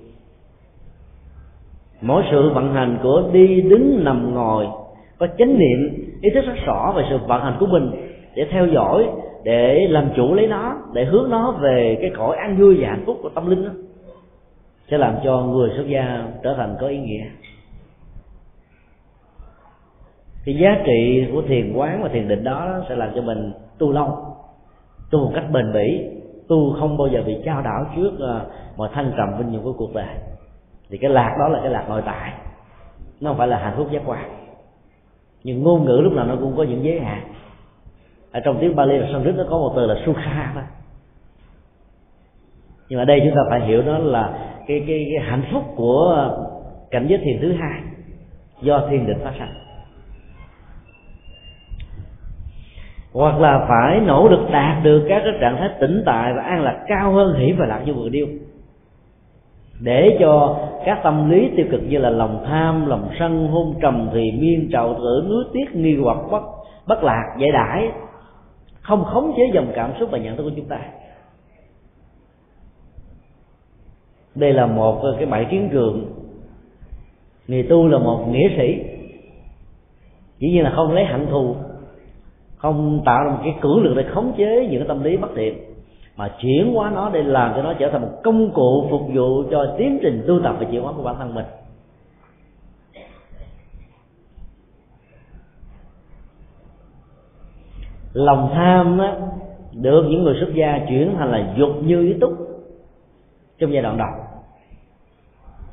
Mỗi 2.01 2.23
sự 2.31 2.51
vận 2.53 2.73
hành 2.73 2.97
của 3.03 3.23
đi 3.33 3.61
đứng 3.61 4.03
nằm 4.03 4.35
ngồi 4.35 4.67
có 5.21 5.27
chánh 5.37 5.59
niệm, 5.59 6.09
ý 6.21 6.29
thức 6.29 6.41
rất 6.41 6.55
rõ 6.65 6.93
về 6.95 7.03
sự 7.09 7.17
vận 7.17 7.41
hành 7.41 7.57
của 7.59 7.65
mình 7.65 7.91
để 8.35 8.47
theo 8.51 8.67
dõi, 8.67 9.09
để 9.43 9.87
làm 9.89 10.09
chủ 10.15 10.33
lấy 10.33 10.47
nó, 10.47 10.75
để 10.93 11.05
hướng 11.05 11.29
nó 11.29 11.51
về 11.51 11.97
cái 12.01 12.11
cõi 12.17 12.37
an 12.37 12.57
vui 12.57 12.77
và 12.79 12.87
hạnh 12.89 13.03
phúc 13.05 13.19
của 13.21 13.29
tâm 13.29 13.49
linh 13.49 13.65
đó. 13.65 13.71
Sẽ 14.89 14.97
làm 14.97 15.15
cho 15.23 15.41
người 15.41 15.69
xuất 15.75 15.87
gia 15.87 16.23
trở 16.43 16.53
thành 16.53 16.75
có 16.81 16.87
ý 16.87 16.97
nghĩa. 16.97 17.23
Cái 20.45 20.55
giá 20.55 20.81
trị 20.85 21.25
của 21.33 21.41
thiền 21.41 21.73
quán 21.73 22.03
và 22.03 22.09
thiền 22.09 22.27
định 22.27 22.43
đó 22.43 22.83
sẽ 22.89 22.95
làm 22.95 23.09
cho 23.15 23.21
mình 23.21 23.51
tu 23.77 23.91
lâu, 23.91 24.17
tu 25.11 25.19
một 25.19 25.31
cách 25.35 25.45
bền 25.51 25.73
bỉ, 25.73 26.05
tu 26.47 26.75
không 26.79 26.97
bao 26.97 27.07
giờ 27.07 27.23
bị 27.25 27.37
trao 27.45 27.61
đảo 27.61 27.85
trước 27.95 28.11
à, 28.19 28.41
mọi 28.77 28.89
thăng 28.93 29.11
trầm 29.17 29.37
vinh 29.37 29.51
nhục 29.51 29.63
của 29.63 29.73
cuộc 29.73 29.93
đời. 29.95 30.15
Thì 30.89 30.97
cái 30.97 31.11
lạc 31.11 31.35
đó 31.39 31.47
là 31.47 31.59
cái 31.61 31.71
lạc 31.71 31.85
nội 31.89 32.01
tại, 32.05 32.33
nó 33.21 33.29
không 33.29 33.37
phải 33.37 33.47
là 33.47 33.57
hạnh 33.57 33.73
phúc 33.77 33.87
giác 33.91 34.01
quan 34.05 34.40
nhưng 35.43 35.63
ngôn 35.63 35.85
ngữ 35.85 36.01
lúc 36.03 36.13
nào 36.13 36.25
nó 36.25 36.35
cũng 36.35 36.57
có 36.57 36.63
những 36.63 36.83
giới 36.83 36.99
hạn. 36.99 37.21
Ở 38.31 38.39
trong 38.39 38.57
tiếng 38.61 38.75
Bali 38.75 38.99
và 38.99 39.07
Sanskrit 39.11 39.35
nó 39.35 39.43
có 39.49 39.57
một 39.57 39.73
từ 39.75 39.85
là 39.85 39.95
sukha 40.05 40.51
đó. 40.55 40.61
Nhưng 42.89 42.99
mà 42.99 43.05
đây 43.05 43.21
chúng 43.23 43.35
ta 43.35 43.41
phải 43.49 43.67
hiểu 43.67 43.81
đó 43.81 43.97
là 43.97 44.29
cái 44.67 44.83
cái, 44.87 45.07
cái 45.11 45.25
hạnh 45.27 45.43
phúc 45.53 45.63
của 45.75 46.31
cảnh 46.91 47.07
giới 47.07 47.19
thiền 47.19 47.39
thứ 47.41 47.53
hai 47.53 47.81
do 48.61 48.87
thiền 48.89 49.05
định 49.05 49.17
phát 49.23 49.33
sanh. 49.39 49.53
Hoặc 53.13 53.39
là 53.39 53.65
phải 53.69 53.99
nỗ 53.99 54.27
lực 54.27 54.49
đạt 54.51 54.83
được 54.83 55.05
các 55.09 55.21
cái 55.23 55.33
trạng 55.41 55.57
thái 55.57 55.69
tĩnh 55.79 56.03
tại 56.05 56.33
và 56.33 56.41
an 56.41 56.61
lạc 56.61 56.83
cao 56.87 57.13
hơn 57.13 57.39
hỷ 57.39 57.51
và 57.51 57.65
lạc 57.65 57.81
như 57.85 57.93
vừa 57.93 58.09
điêu 58.09 58.27
để 59.83 60.17
cho 60.19 60.59
các 60.85 60.99
tâm 61.03 61.31
lý 61.31 61.49
tiêu 61.57 61.65
cực 61.71 61.81
như 61.89 61.97
là 61.97 62.09
lòng 62.09 62.43
tham, 62.47 62.85
lòng 62.85 63.09
sân, 63.19 63.47
hôn 63.47 63.75
trầm 63.81 64.09
thì 64.13 64.31
miên 64.31 64.69
trạo 64.71 64.93
tử 64.93 65.25
núi 65.29 65.43
tiếc, 65.53 65.75
nghi 65.75 65.95
hoặc 66.03 66.17
bất 66.31 66.41
bất 66.87 67.03
lạc, 67.03 67.35
dễ 67.39 67.47
đãi, 67.53 67.89
không 68.81 69.03
khống 69.03 69.33
chế 69.37 69.43
dòng 69.53 69.71
cảm 69.75 69.91
xúc 69.99 70.09
và 70.11 70.17
nhận 70.17 70.37
thức 70.37 70.43
của 70.43 70.51
chúng 70.55 70.65
ta. 70.65 70.79
Đây 74.35 74.53
là 74.53 74.65
một 74.65 75.01
cái 75.17 75.25
bãi 75.25 75.45
kiến 75.51 75.69
trường. 75.71 76.13
Người 77.47 77.63
tu 77.63 77.87
là 77.87 77.97
một 77.97 78.25
nghĩa 78.31 78.49
sĩ. 78.57 78.83
Chỉ 80.39 80.51
như 80.51 80.61
là 80.61 80.73
không 80.75 80.91
lấy 80.91 81.05
hạnh 81.05 81.27
thù, 81.29 81.55
không 82.57 83.01
tạo 83.05 83.23
ra 83.23 83.31
một 83.31 83.39
cái 83.43 83.55
cưỡng 83.61 83.83
lực 83.83 83.93
để 83.97 84.03
khống 84.13 84.33
chế 84.37 84.67
những 84.69 84.79
cái 84.79 84.87
tâm 84.87 85.03
lý 85.03 85.17
bất 85.17 85.29
thiện 85.35 85.70
mà 86.15 86.29
chuyển 86.39 86.73
hóa 86.73 86.91
nó 86.95 87.09
để 87.09 87.23
làm 87.23 87.53
cho 87.55 87.61
nó 87.61 87.73
trở 87.73 87.89
thành 87.91 88.01
một 88.01 88.21
công 88.23 88.51
cụ 88.53 88.87
phục 88.89 89.01
vụ 89.13 89.43
cho 89.51 89.75
tiến 89.77 89.99
trình 90.01 90.23
tu 90.27 90.39
tập 90.43 90.55
và 90.59 90.65
chuyển 90.71 90.83
hóa 90.83 90.93
của 90.97 91.03
bản 91.03 91.15
thân 91.19 91.33
mình. 91.33 91.45
Lòng 98.13 98.49
tham 98.53 98.99
á, 98.99 99.15
được 99.71 100.05
những 100.09 100.23
người 100.23 100.35
xuất 100.39 100.53
gia 100.53 100.79
chuyển 100.89 101.15
thành 101.17 101.31
là 101.31 101.53
dục 101.57 101.69
như 101.83 102.01
ý 102.01 102.13
túc 102.21 102.31
trong 103.59 103.73
giai 103.73 103.83
đoạn 103.83 103.97
đầu. 103.97 104.09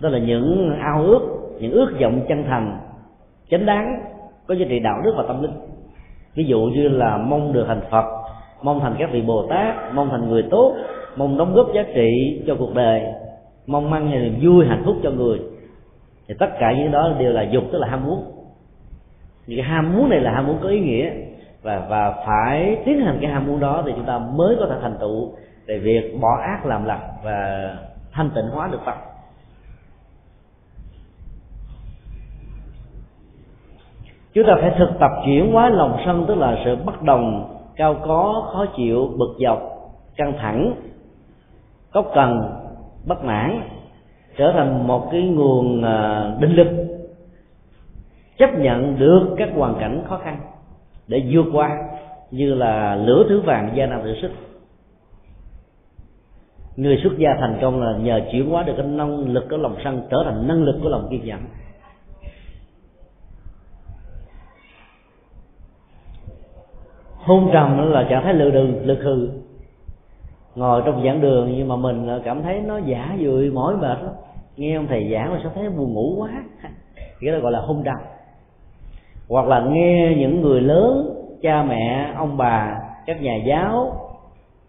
Đó 0.00 0.08
là 0.08 0.18
những 0.18 0.76
ao 0.80 1.02
ước 1.02 1.20
những 1.60 1.72
ước 1.72 1.92
vọng 2.00 2.20
chân 2.28 2.44
thành 2.44 2.78
chánh 3.50 3.66
đáng 3.66 4.02
có 4.46 4.54
giá 4.54 4.66
trị 4.68 4.78
đạo 4.78 5.00
đức 5.04 5.14
và 5.16 5.24
tâm 5.28 5.42
linh. 5.42 5.52
Ví 6.34 6.44
dụ 6.44 6.60
như 6.60 6.88
là 6.88 7.16
mong 7.16 7.52
được 7.52 7.64
thành 7.68 7.80
phật 7.90 8.17
mong 8.62 8.80
thành 8.80 8.94
các 8.98 9.10
vị 9.12 9.22
bồ 9.22 9.46
tát, 9.46 9.94
mong 9.94 10.10
thành 10.10 10.28
người 10.28 10.44
tốt, 10.50 10.76
mong 11.16 11.38
đóng 11.38 11.54
góp 11.54 11.66
giá 11.74 11.82
trị 11.94 12.42
cho 12.46 12.54
cuộc 12.58 12.74
đời, 12.74 13.02
mong 13.66 13.90
mang 13.90 14.10
niềm 14.10 14.38
vui, 14.42 14.66
hạnh 14.66 14.82
phúc 14.84 14.96
cho 15.02 15.10
người. 15.10 15.40
Thì 16.28 16.34
tất 16.38 16.50
cả 16.60 16.72
những 16.72 16.90
đó 16.90 17.12
đều 17.18 17.32
là 17.32 17.42
dục, 17.42 17.64
tức 17.72 17.78
là 17.78 17.88
ham 17.88 18.04
muốn. 18.06 18.24
Những 19.46 19.58
cái 19.58 19.68
ham 19.68 19.96
muốn 19.96 20.08
này 20.08 20.20
là 20.20 20.30
ham 20.30 20.46
muốn 20.46 20.58
có 20.62 20.68
ý 20.68 20.80
nghĩa. 20.80 21.10
Và 21.62 21.86
và 21.88 22.22
phải 22.26 22.76
tiến 22.84 23.00
hành 23.00 23.18
cái 23.20 23.30
ham 23.30 23.46
muốn 23.46 23.60
đó 23.60 23.82
thì 23.86 23.92
chúng 23.96 24.04
ta 24.04 24.18
mới 24.18 24.56
có 24.60 24.66
thể 24.66 24.76
thành 24.80 24.96
tựu 25.00 25.32
về 25.66 25.78
việc 25.78 26.18
bỏ 26.20 26.38
ác 26.42 26.66
làm 26.66 26.84
lành 26.84 27.00
và 27.24 27.70
thanh 28.12 28.30
tịnh 28.34 28.44
hóa 28.44 28.68
được 28.72 28.78
tâm 28.84 28.94
chúng 34.34 34.46
ta 34.46 34.56
phải 34.60 34.74
thực 34.78 34.90
tập 35.00 35.10
chuyển 35.24 35.52
hóa 35.52 35.68
lòng 35.68 35.98
sân, 36.06 36.24
tức 36.28 36.34
là 36.34 36.56
sự 36.64 36.76
bất 36.76 37.02
đồng 37.02 37.54
cao 37.78 37.94
có, 38.06 38.50
khó 38.52 38.66
chịu, 38.76 39.10
bực 39.18 39.36
dọc, 39.44 39.62
căng 40.16 40.32
thẳng 40.38 40.74
cốc 41.92 42.10
cần, 42.14 42.50
bất 43.06 43.24
mãn, 43.24 43.60
trở 44.36 44.52
thành 44.52 44.86
một 44.86 45.08
cái 45.12 45.22
nguồn 45.22 45.82
ờ, 45.82 46.36
định 46.40 46.52
lực, 46.52 46.68
chấp 48.38 48.58
nhận 48.58 48.98
được 48.98 49.34
các 49.36 49.48
hoàn 49.54 49.74
cảnh 49.80 50.04
khó 50.08 50.18
khăn 50.18 50.38
để 51.08 51.28
vượt 51.30 51.46
qua 51.52 51.78
như 52.30 52.54
là 52.54 52.96
lửa 52.96 53.24
thứ 53.28 53.40
vàng 53.40 53.70
gia 53.74 53.86
nam 53.86 54.00
tự 54.04 54.14
sức. 54.22 54.30
Người 56.76 57.00
xuất 57.02 57.18
gia 57.18 57.34
thành 57.40 57.58
công 57.62 57.82
là 57.82 57.98
nhờ 57.98 58.20
chuyển 58.32 58.50
hóa 58.50 58.62
được 58.62 58.72
cái 58.76 58.86
năng 58.86 59.18
lực 59.18 59.46
của 59.50 59.56
lòng 59.56 59.76
sân, 59.84 60.02
trở 60.10 60.16
thành 60.24 60.48
năng 60.48 60.62
lực 60.62 60.78
của 60.82 60.88
lòng 60.88 61.08
kiên 61.10 61.24
nhẫn. 61.24 61.40
Hôn 67.28 67.50
trầm 67.52 67.90
là 67.92 68.06
trạng 68.10 68.24
thái 68.24 68.34
lừa 68.34 68.50
đường 68.50 68.86
lực 68.86 68.98
hừ 69.02 69.28
ngồi 70.54 70.82
trong 70.86 71.04
giảng 71.04 71.20
đường 71.20 71.54
nhưng 71.56 71.68
mà 71.68 71.76
mình 71.76 72.08
cảm 72.24 72.42
thấy 72.42 72.60
nó 72.60 72.78
giả 72.78 73.16
dụi, 73.24 73.50
mỏi 73.50 73.76
mệt 73.76 73.98
lắm. 74.02 74.12
Nghe 74.56 74.76
ông 74.76 74.86
thầy 74.86 75.10
giảng 75.12 75.32
mà 75.32 75.40
sao 75.42 75.52
thấy 75.54 75.70
buồn 75.70 75.94
ngủ 75.94 76.14
quá. 76.18 76.30
Cái 77.20 77.32
đó 77.32 77.38
gọi 77.38 77.52
là 77.52 77.60
hôn 77.60 77.82
trầm. 77.84 77.96
Hoặc 79.28 79.46
là 79.46 79.60
nghe 79.60 80.14
những 80.18 80.40
người 80.40 80.60
lớn, 80.60 81.14
cha 81.42 81.62
mẹ, 81.62 82.12
ông 82.16 82.36
bà, 82.36 82.78
các 83.06 83.22
nhà 83.22 83.36
giáo, 83.46 83.92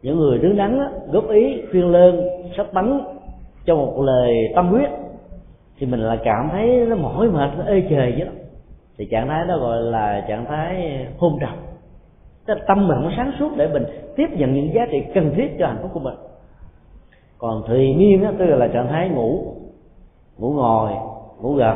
những 0.02 0.18
người 0.18 0.38
đứng 0.38 0.58
đắn 0.58 0.80
góp 1.12 1.30
ý, 1.30 1.62
khuyên 1.72 1.92
lơn 1.92 2.30
sách 2.58 2.74
bắn 2.74 3.00
cho 3.66 3.76
một 3.76 4.02
lời 4.02 4.34
tâm 4.56 4.68
huyết, 4.68 4.90
thì 5.78 5.88
mình 5.88 6.00
lại 6.00 6.18
cảm 6.24 6.50
thấy 6.52 6.86
nó 6.88 6.96
mỏi 6.96 7.28
mệt, 7.28 7.50
nó 7.58 7.64
ê 7.64 7.84
chề 7.90 8.14
chứ 8.18 8.26
thì 8.98 9.06
trạng 9.06 9.28
thái 9.28 9.48
đó 9.48 9.58
gọi 9.58 9.82
là 9.82 10.26
trạng 10.28 10.46
thái 10.46 10.98
hôn 11.18 11.38
trầm 11.42 11.69
tức 12.50 12.56
là 12.56 12.64
tâm 12.68 12.88
mình 12.88 12.98
không 13.02 13.14
sáng 13.18 13.32
suốt 13.40 13.50
để 13.58 13.68
mình 13.68 13.84
tiếp 14.16 14.28
nhận 14.32 14.54
những 14.54 14.74
giá 14.74 14.86
trị 14.92 15.04
cần 15.14 15.34
thiết 15.36 15.56
cho 15.60 15.68
hạnh 15.68 15.80
phúc 15.82 15.92
của 15.94 16.00
mình. 16.00 16.16
Còn 17.38 17.64
thùy 17.68 17.96
miên 17.98 18.24
đó 18.24 18.32
tức 18.40 18.46
là 18.46 18.68
trạng 18.68 18.88
thái 18.88 19.10
ngủ 19.10 19.56
ngủ 20.38 20.54
ngồi, 20.54 20.92
ngủ 21.42 21.54
gật, 21.54 21.76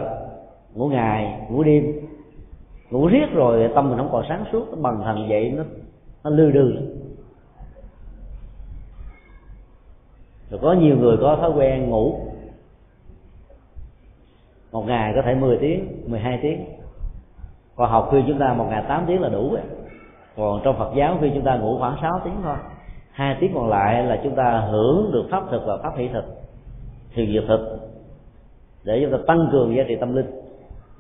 ngủ 0.76 0.88
ngày, 0.88 1.39
ngủ 1.49 1.63
đêm. 1.63 1.93
Ngủ 2.91 3.07
riết 3.07 3.26
rồi 3.34 3.71
tâm 3.76 3.89
mình 3.89 3.97
không 3.97 4.09
còn 4.11 4.26
sáng 4.30 4.45
suốt, 4.51 4.65
nó 4.71 4.76
bằng 4.82 5.01
thần 5.03 5.26
vậy, 5.30 5.53
nó 5.57 5.63
nó 6.24 6.30
lư 6.30 6.51
đừ 6.51 6.74
rồi 10.49 10.59
có 10.63 10.74
nhiều 10.74 10.97
người 10.97 11.17
có 11.21 11.36
thói 11.36 11.51
quen 11.51 11.89
ngủ. 11.89 12.19
Một 14.71 14.88
ngày 14.88 15.13
có 15.15 15.21
thể 15.21 15.36
10 15.36 15.57
tiếng 15.57 15.88
12 16.07 16.39
tiếng. 16.41 16.65
Còn 17.76 17.89
học 17.89 18.09
khi 18.11 18.24
chúng 18.28 18.39
ta 18.39 18.53
một 18.53 18.65
ngày 18.69 18.84
8 18.88 19.03
tiếng 19.07 19.21
là 19.21 19.30
đủ 19.30 19.51
rồi 19.51 19.82
còn 20.38 20.61
trong 20.63 20.77
Phật 20.77 20.91
giáo 20.95 21.17
khi 21.21 21.31
chúng 21.34 21.43
ta 21.43 21.57
ngủ 21.57 21.77
khoảng 21.79 21.97
6 22.01 22.19
tiếng 22.23 22.36
thôi, 22.43 22.55
hai 23.11 23.38
tiếng 23.39 23.51
còn 23.53 23.69
lại 23.69 24.03
là 24.03 24.19
chúng 24.23 24.36
ta 24.36 24.67
hưởng 24.71 25.11
được 25.13 25.27
pháp 25.31 25.43
thực 25.51 25.61
và 25.65 25.77
pháp 25.77 25.97
hỷ 25.97 26.07
thực, 26.07 26.25
thiền 27.13 27.34
diệt 27.34 27.43
thực, 27.47 27.77
để 28.84 29.01
chúng 29.01 29.11
ta 29.11 29.23
tăng 29.27 29.49
cường 29.51 29.75
giá 29.75 29.84
trị 29.88 29.95
tâm 29.99 30.15
linh. 30.15 30.31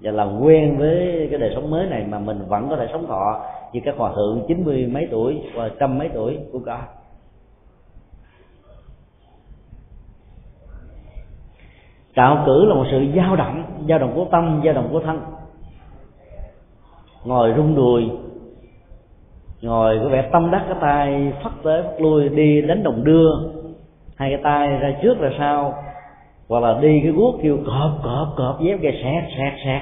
Và 0.01 0.11
làm 0.11 0.39
quen 0.39 0.77
với 0.77 1.27
cái 1.31 1.39
đời 1.39 1.51
sống 1.55 1.69
mới 1.69 1.85
này 1.85 2.05
mà 2.09 2.19
mình 2.19 2.45
vẫn 2.47 2.69
có 2.69 2.75
thể 2.75 2.87
sống 2.91 3.07
thọ 3.07 3.41
như 3.73 3.79
các 3.85 3.95
hòa 3.97 4.11
thượng 4.15 4.45
chín 4.47 4.65
mươi 4.65 4.87
mấy 4.87 5.07
tuổi 5.11 5.41
và 5.55 5.69
trăm 5.79 5.97
mấy 5.97 6.09
tuổi 6.13 6.39
cũng 6.51 6.63
có. 6.63 6.79
Trạo 12.15 12.43
cử 12.45 12.65
là 12.65 12.75
một 12.75 12.85
sự 12.91 13.05
dao 13.15 13.35
động 13.35 13.63
dao 13.89 13.99
động 13.99 14.11
của 14.15 14.25
tâm, 14.31 14.61
dao 14.65 14.73
động 14.73 14.89
của 14.91 14.99
thân. 14.99 15.21
Ngồi 17.23 17.53
rung 17.57 17.75
đùi 17.75 18.09
ngồi 19.63 19.99
có 20.03 20.09
vẻ 20.09 20.29
tâm 20.31 20.51
đắc 20.51 20.63
cái 20.67 20.77
tay, 20.81 21.33
phất 21.43 21.51
tới 21.63 21.83
phất 21.83 22.01
lui, 22.01 22.29
đi 22.29 22.61
đánh 22.61 22.83
đồng 22.83 23.03
đưa. 23.03 23.29
Hai 24.15 24.29
cái 24.29 24.39
tay 24.43 24.67
ra 24.67 24.93
trước 25.01 25.19
ra 25.19 25.29
sau, 25.37 25.73
hoặc 26.49 26.59
là 26.59 26.79
đi 26.81 26.99
cái 27.03 27.11
guốc 27.11 27.35
kêu 27.43 27.57
cọp 27.65 27.91
cọp 28.03 28.33
cọp, 28.37 28.61
dép 28.61 28.81
gây 28.81 28.91
sẹt 29.03 29.23
sẹt 29.37 29.53
sẹt. 29.65 29.81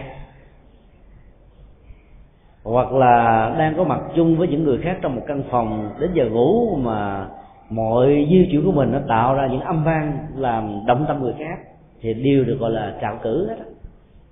Hoặc 2.63 2.93
là 2.93 3.55
đang 3.57 3.75
có 3.77 3.83
mặt 3.83 3.99
chung 4.15 4.37
với 4.37 4.47
những 4.47 4.63
người 4.63 4.77
khác 4.77 4.97
trong 5.01 5.15
một 5.15 5.21
căn 5.27 5.43
phòng, 5.51 5.89
đến 5.99 6.09
giờ 6.13 6.25
ngủ 6.29 6.75
mà 6.75 7.27
mọi 7.69 8.27
di 8.29 8.47
chuyển 8.51 8.65
của 8.65 8.71
mình 8.71 8.91
nó 8.91 8.99
tạo 9.07 9.35
ra 9.35 9.47
những 9.47 9.61
âm 9.61 9.83
vang 9.83 10.17
làm 10.35 10.85
động 10.87 11.05
tâm 11.07 11.21
người 11.21 11.33
khác, 11.39 11.59
thì 12.01 12.13
đều 12.13 12.43
được 12.43 12.57
gọi 12.59 12.71
là 12.71 12.93
trạo 13.01 13.19
cử 13.23 13.49
hết 13.49 13.55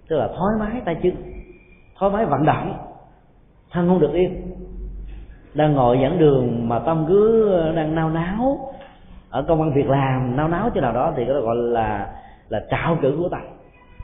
tức 0.10 0.18
là 0.18 0.28
thoải 0.28 0.56
mái 0.60 0.82
tay 0.86 0.96
chân, 1.04 1.14
thoải 2.00 2.12
mái 2.12 2.26
vận 2.26 2.46
động, 2.46 2.74
thân 3.72 3.88
không 3.88 4.00
được 4.00 4.14
yên 4.14 4.49
đang 5.60 5.74
ngồi 5.74 6.00
dẫn 6.00 6.20
đường 6.20 6.70
mà 6.70 6.80
tâm 6.80 7.06
cứ 7.08 7.52
đang 7.76 7.96
nao 7.96 8.10
náo. 8.10 8.60
Ở 9.30 9.42
công 9.48 9.62
an 9.62 9.74
việc 9.74 9.90
làm, 9.90 10.36
nao 10.36 10.48
náo 10.48 10.70
chỗ 10.76 10.82
nào 10.82 10.94
đó 10.94 11.14
thì 11.16 11.26
đó 11.26 11.40
gọi 11.40 11.56
là 11.56 12.14
là 12.50 12.62
trạo 12.72 12.98
cử 13.02 13.16
của 13.20 13.30
tâm 13.30 13.42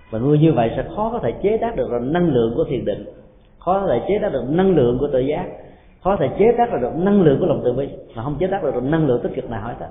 và 0.10 0.20
nuôi 0.20 0.40
như 0.40 0.54
vậy 0.54 0.72
sẽ 0.76 0.84
khó 0.96 1.10
có 1.12 1.20
thể 1.20 1.34
chế 1.44 1.58
tác 1.58 1.76
được 1.76 1.90
năng 2.02 2.28
lượng 2.28 2.54
của 2.56 2.64
thiền 2.64 2.86
định. 2.86 3.06
Khó 3.60 3.82
có 3.82 3.88
thể 3.88 4.02
chế 4.08 4.20
tác 4.22 4.34
được 4.34 4.44
năng 4.50 4.76
lượng 4.76 4.98
của 5.00 5.08
tự 5.14 5.20
giác. 5.20 5.46
Khó 6.04 6.16
có 6.16 6.18
thể 6.20 6.30
chế 6.40 6.46
tác 6.58 6.82
được 6.82 6.96
năng 6.96 7.22
lượng 7.22 7.40
của 7.40 7.46
lòng 7.46 7.62
từ 7.64 7.74
bi. 7.74 7.90
Mà 8.16 8.24
không 8.24 8.36
chế 8.40 8.48
tác 8.48 8.64
được 8.64 8.84
năng 8.84 9.08
lượng 9.08 9.20
tích 9.24 9.32
cực 9.36 9.50
nào 9.50 9.62
hết 9.62 9.76
á. 9.80 9.88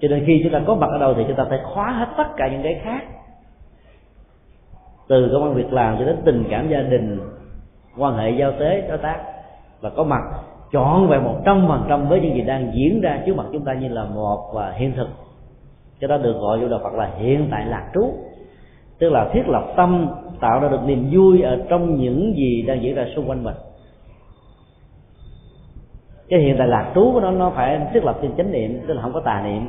Cho 0.00 0.08
nên 0.08 0.24
khi 0.26 0.40
chúng 0.42 0.52
ta 0.52 0.60
có 0.66 0.74
mặt 0.74 0.90
ở 0.90 0.98
đâu 0.98 1.14
thì 1.16 1.24
chúng 1.28 1.36
ta 1.36 1.44
phải 1.48 1.58
khóa 1.74 1.92
hết 1.92 2.06
tất 2.16 2.28
cả 2.36 2.48
những 2.48 2.62
cái 2.62 2.80
khác. 2.84 3.00
Từ 5.08 5.30
công 5.32 5.42
an 5.42 5.54
việc 5.54 5.72
làm 5.72 5.98
cho 5.98 6.04
đến 6.04 6.16
tình 6.24 6.44
cảm 6.50 6.68
gia 6.68 6.80
đình, 6.80 7.20
quan 7.98 8.16
hệ 8.16 8.30
giao 8.30 8.52
tế, 8.52 8.86
đối 8.88 8.98
tác 8.98 9.29
và 9.80 9.90
có 9.90 10.04
mặt 10.04 10.22
chọn 10.72 11.08
về 11.08 11.18
một 11.18 11.36
trăm 11.44 11.64
phần 11.68 11.84
trăm 11.88 12.08
với 12.08 12.20
những 12.20 12.34
gì 12.34 12.40
đang 12.40 12.72
diễn 12.74 13.00
ra 13.00 13.22
trước 13.26 13.36
mặt 13.36 13.46
chúng 13.52 13.64
ta 13.64 13.74
như 13.74 13.88
là 13.88 14.04
một 14.04 14.50
và 14.54 14.70
hiện 14.70 14.92
thực. 14.96 15.08
Cho 16.00 16.08
đó 16.08 16.18
được 16.18 16.36
gọi 16.40 16.60
vô 16.60 16.68
đạo 16.68 16.80
Phật 16.82 16.92
là 16.92 17.10
hiện 17.18 17.48
tại 17.50 17.66
lạc 17.66 17.90
trú. 17.94 18.12
Tức 18.98 19.12
là 19.12 19.30
thiết 19.32 19.42
lập 19.48 19.72
tâm, 19.76 20.08
tạo 20.40 20.60
ra 20.60 20.68
được 20.68 20.80
niềm 20.86 21.10
vui 21.12 21.42
ở 21.42 21.58
trong 21.68 22.00
những 22.00 22.34
gì 22.36 22.62
đang 22.62 22.82
diễn 22.82 22.94
ra 22.94 23.06
xung 23.16 23.28
quanh 23.28 23.44
mình. 23.44 23.54
Cái 26.28 26.40
hiện 26.40 26.54
tại 26.58 26.68
lạc 26.68 26.92
trú 26.94 27.10
của 27.12 27.20
nó 27.20 27.30
nó 27.30 27.50
phải 27.50 27.80
thiết 27.92 28.04
lập 28.04 28.18
trên 28.22 28.36
chánh 28.36 28.52
niệm, 28.52 28.80
tức 28.86 28.94
là 28.94 29.02
không 29.02 29.12
có 29.12 29.20
tà 29.20 29.42
niệm. 29.44 29.68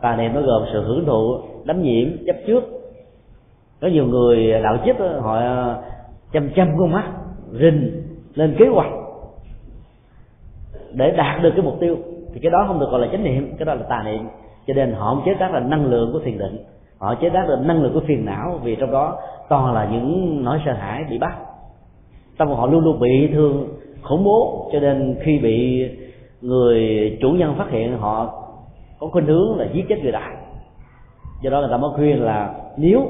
Tà 0.00 0.16
niệm 0.16 0.34
nó 0.34 0.40
gồm 0.40 0.62
sự 0.72 0.82
hưởng 0.82 1.04
thụ, 1.06 1.38
đắm 1.64 1.82
nhiễm, 1.82 2.08
chấp 2.26 2.36
trước. 2.46 2.64
Có 3.80 3.88
nhiều 3.88 4.06
người, 4.06 4.60
đạo 4.62 4.76
chức 4.86 4.96
họ 5.20 5.38
à, 5.38 5.76
chăm 6.32 6.50
chăm 6.56 6.78
con 6.78 6.92
mắt, 6.92 7.12
rình 7.52 8.02
lên 8.34 8.56
kế 8.58 8.68
hoạch 8.68 8.97
để 10.92 11.10
đạt 11.10 11.42
được 11.42 11.50
cái 11.56 11.64
mục 11.64 11.76
tiêu 11.80 11.96
thì 12.34 12.40
cái 12.40 12.50
đó 12.50 12.64
không 12.66 12.80
được 12.80 12.90
gọi 12.90 13.00
là 13.00 13.08
chánh 13.12 13.24
niệm 13.24 13.54
cái 13.58 13.66
đó 13.66 13.74
là 13.74 13.82
tà 13.88 14.02
niệm. 14.02 14.28
Cho 14.66 14.74
nên 14.74 14.92
họ 14.92 15.14
không 15.14 15.22
chế 15.26 15.34
tác 15.34 15.52
là 15.54 15.60
năng 15.60 15.86
lượng 15.86 16.12
của 16.12 16.18
thiền 16.18 16.38
định 16.38 16.58
họ 16.98 17.14
chế 17.14 17.30
tác 17.30 17.48
là 17.48 17.56
năng 17.56 17.82
lượng 17.82 17.94
của 17.94 18.00
phiền 18.06 18.24
não 18.24 18.60
vì 18.62 18.76
trong 18.76 18.92
đó 18.92 19.18
toàn 19.48 19.74
là 19.74 19.88
những 19.92 20.40
nỗi 20.44 20.58
sợ 20.64 20.72
hãi 20.72 21.04
bị 21.10 21.18
bắt. 21.18 21.36
Tâm 22.38 22.48
họ 22.48 22.66
luôn 22.66 22.84
luôn 22.84 23.00
bị 23.00 23.28
thương 23.32 23.68
khủng 24.02 24.24
bố 24.24 24.70
cho 24.72 24.80
nên 24.80 25.16
khi 25.20 25.38
bị 25.38 25.88
người 26.40 27.16
chủ 27.20 27.30
nhân 27.30 27.54
phát 27.58 27.70
hiện 27.70 27.98
họ 27.98 28.44
có 28.98 29.06
khuynh 29.06 29.26
hướng 29.26 29.58
là 29.58 29.66
giết 29.72 29.84
chết 29.88 30.02
người 30.02 30.12
đại. 30.12 30.34
Do 31.42 31.50
đó 31.50 31.60
người 31.60 31.70
ta 31.70 31.76
mới 31.76 31.90
khuyên 31.96 32.22
là 32.22 32.54
nếu 32.76 33.06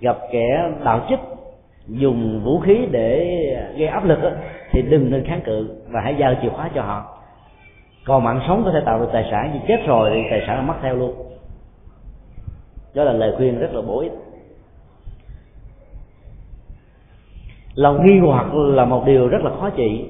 gặp 0.00 0.18
kẻ 0.32 0.72
đạo 0.84 1.00
chích 1.08 1.20
dùng 1.88 2.40
vũ 2.44 2.58
khí 2.58 2.86
để 2.90 3.24
gây 3.76 3.88
áp 3.88 4.04
lực 4.04 4.22
đó, 4.22 4.30
thì 4.70 4.82
đừng 4.82 5.10
nên 5.10 5.24
kháng 5.24 5.40
cự 5.44 5.68
và 5.90 6.00
hãy 6.00 6.14
giao 6.18 6.34
chìa 6.42 6.48
khóa 6.48 6.70
cho 6.74 6.82
họ 6.82 7.17
còn 8.08 8.24
mạng 8.24 8.40
sống 8.48 8.62
có 8.64 8.70
thể 8.70 8.80
tạo 8.84 8.98
được 8.98 9.08
tài 9.12 9.28
sản, 9.30 9.50
nhưng 9.52 9.62
chết 9.68 9.86
rồi 9.86 10.10
thì 10.14 10.20
tài 10.30 10.42
sản 10.46 10.56
nó 10.56 10.62
mất 10.62 10.78
theo 10.82 10.96
luôn. 10.96 11.14
Đó 12.94 13.04
là 13.04 13.12
lời 13.12 13.34
khuyên 13.36 13.58
rất 13.58 13.74
là 13.74 13.82
bổ 13.82 14.00
ích. 14.00 14.12
Lòng 17.74 18.06
nghi 18.06 18.18
hoặc 18.18 18.54
là 18.54 18.84
một 18.84 19.02
điều 19.06 19.28
rất 19.28 19.42
là 19.42 19.50
khó 19.60 19.70
trị. 19.70 20.04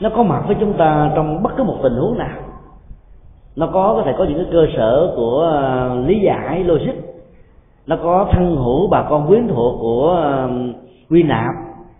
Nó 0.00 0.10
có 0.16 0.22
mặt 0.22 0.44
với 0.46 0.56
chúng 0.60 0.72
ta 0.72 1.12
trong 1.14 1.42
bất 1.42 1.50
cứ 1.56 1.64
một 1.64 1.76
tình 1.82 1.94
huống 1.94 2.18
nào. 2.18 2.38
Nó 3.56 3.66
có 3.66 3.94
có 3.96 4.02
thể 4.06 4.12
có 4.18 4.24
những 4.24 4.38
cái 4.38 4.52
cơ 4.52 4.66
sở 4.76 5.12
của 5.16 5.50
à, 5.52 5.94
lý 5.94 6.20
giải, 6.20 6.64
logic. 6.64 6.94
Nó 7.86 7.96
có 8.02 8.28
thân 8.32 8.56
hữu 8.56 8.88
bà 8.90 9.06
con 9.10 9.28
quyến 9.28 9.48
thuộc 9.48 9.80
của 9.80 10.20
à, 10.22 10.48
quy 11.10 11.22
nạp, 11.22 11.54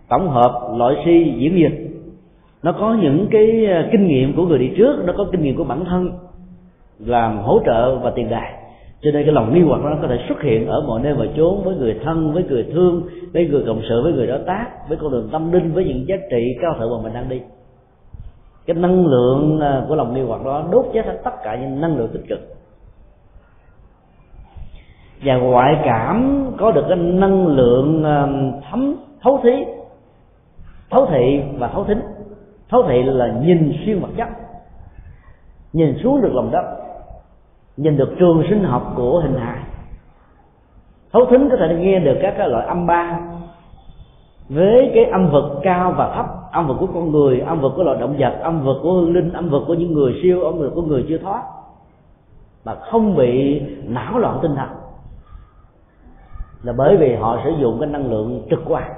tổng 0.09 0.29
hợp, 0.29 0.61
loại 0.77 0.95
suy, 1.05 1.33
diễn 1.37 1.55
dịch 1.55 1.82
nó 2.63 2.71
có 2.71 2.97
những 3.01 3.27
cái 3.31 3.65
à, 3.65 3.89
kinh 3.91 4.07
nghiệm 4.07 4.35
của 4.35 4.45
người 4.45 4.59
đi 4.59 4.71
trước, 4.77 5.03
nó 5.05 5.13
có 5.17 5.25
kinh 5.31 5.41
nghiệm 5.41 5.55
của 5.55 5.63
bản 5.63 5.85
thân 5.85 6.11
làm 6.99 7.37
hỗ 7.37 7.59
trợ 7.65 7.95
và 7.95 8.11
tiền 8.15 8.29
đề 8.29 8.63
cho 9.03 9.11
nên 9.11 9.23
cái 9.23 9.33
lòng 9.33 9.53
nghi 9.53 9.61
hoặc 9.61 9.81
nó 9.83 9.97
có 10.01 10.07
thể 10.07 10.19
xuất 10.27 10.41
hiện 10.41 10.67
ở 10.67 10.81
mọi 10.87 11.01
nơi 11.01 11.15
mọi 11.15 11.29
chốn 11.37 11.63
với 11.63 11.75
người 11.75 11.99
thân, 12.03 12.33
với 12.33 12.43
người 12.43 12.63
thương, 12.73 13.03
với 13.33 13.47
người 13.47 13.63
cộng 13.67 13.81
sự, 13.89 14.01
với 14.03 14.13
người 14.13 14.27
đối 14.27 14.39
tác, 14.39 14.67
với 14.89 14.97
con 15.01 15.11
đường 15.11 15.29
tâm 15.31 15.51
linh, 15.51 15.73
với 15.73 15.85
những 15.85 16.07
giá 16.07 16.15
trị 16.31 16.57
cao 16.61 16.75
thượng 16.79 16.91
mà 16.91 17.03
mình 17.03 17.13
đang 17.13 17.29
đi. 17.29 17.41
Cái 18.65 18.75
năng 18.75 19.05
lượng 19.07 19.59
à, 19.61 19.85
của 19.87 19.95
lòng 19.95 20.13
nghi 20.13 20.21
hoặc 20.21 20.45
đó 20.45 20.67
đốt 20.71 20.85
chết 20.93 21.05
hết 21.05 21.17
tất 21.23 21.31
cả 21.43 21.55
những 21.61 21.81
năng 21.81 21.97
lượng 21.97 22.09
tích 22.13 22.27
cực. 22.29 22.39
Và 25.23 25.35
ngoại 25.35 25.81
cảm 25.83 26.45
có 26.57 26.71
được 26.71 26.85
cái 26.87 26.97
năng 26.97 27.47
lượng 27.47 28.03
à, 28.03 28.27
thấm, 28.69 28.95
thấu 29.21 29.39
thí, 29.43 29.65
thấu 30.89 31.05
thị 31.05 31.41
và 31.57 31.67
thấu 31.67 31.83
thính 31.83 32.01
thấu 32.69 32.83
thị 32.87 33.03
là 33.03 33.27
nhìn 33.27 33.73
xuyên 33.85 33.99
vật 33.99 34.09
chất 34.17 34.27
nhìn 35.73 35.97
xuống 36.03 36.21
được 36.21 36.33
lòng 36.33 36.51
đất. 36.51 36.65
Nhìn 37.77 37.97
được 37.97 38.15
trường 38.19 38.43
sinh 38.49 38.63
học 38.63 38.93
của 38.95 39.19
hình 39.19 39.35
hài. 39.35 39.59
Thấu 41.11 41.25
thính 41.25 41.49
có 41.51 41.57
thể 41.59 41.75
nghe 41.75 41.99
được 41.99 42.17
các 42.21 42.33
cái 42.37 42.49
loại 42.49 42.67
âm 42.67 42.87
ba. 42.87 43.19
Với 44.49 44.91
cái 44.95 45.05
âm 45.05 45.31
vực 45.31 45.43
cao 45.63 45.93
và 45.97 46.13
thấp, 46.15 46.25
âm 46.51 46.67
vực 46.67 46.77
của 46.79 46.87
con 46.93 47.11
người, 47.11 47.39
âm 47.39 47.61
vực 47.61 47.71
của 47.75 47.83
loài 47.83 47.97
động 47.99 48.15
vật, 48.19 48.39
âm 48.41 48.63
vực 48.63 48.77
của 48.83 48.93
hương 48.93 49.13
linh, 49.13 49.33
âm 49.33 49.49
vực 49.49 49.63
của 49.67 49.73
những 49.73 49.93
người 49.93 50.19
siêu, 50.23 50.41
âm 50.41 50.57
vực 50.57 50.71
của 50.75 50.81
người 50.81 51.05
chưa 51.09 51.17
thoát. 51.17 51.43
Mà 52.65 52.75
không 52.75 53.15
bị 53.15 53.61
não 53.83 54.17
loạn 54.17 54.39
tinh 54.41 54.55
thần. 54.55 54.69
Là 56.63 56.73
bởi 56.77 56.97
vì 56.97 57.15
họ 57.15 57.37
sử 57.43 57.51
dụng 57.59 57.79
cái 57.79 57.89
năng 57.89 58.11
lượng 58.11 58.47
trực 58.49 58.59
quan. 58.65 58.91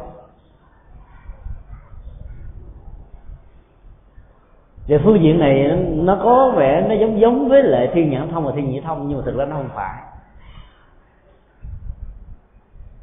Về 4.87 4.99
phương 5.03 5.21
diện 5.21 5.39
này 5.39 5.77
nó 5.95 6.17
có 6.23 6.53
vẻ 6.55 6.85
nó 6.89 6.95
giống 6.95 7.19
giống 7.19 7.49
với 7.49 7.63
lệ 7.63 7.91
thiên 7.93 8.09
nhãn 8.09 8.29
thông 8.31 8.45
và 8.45 8.51
thiên 8.55 8.69
nhĩ 8.69 8.81
thông 8.81 9.07
nhưng 9.07 9.17
mà 9.17 9.23
thực 9.25 9.35
ra 9.35 9.45
nó 9.45 9.55
không 9.55 9.69
phải. 9.75 10.01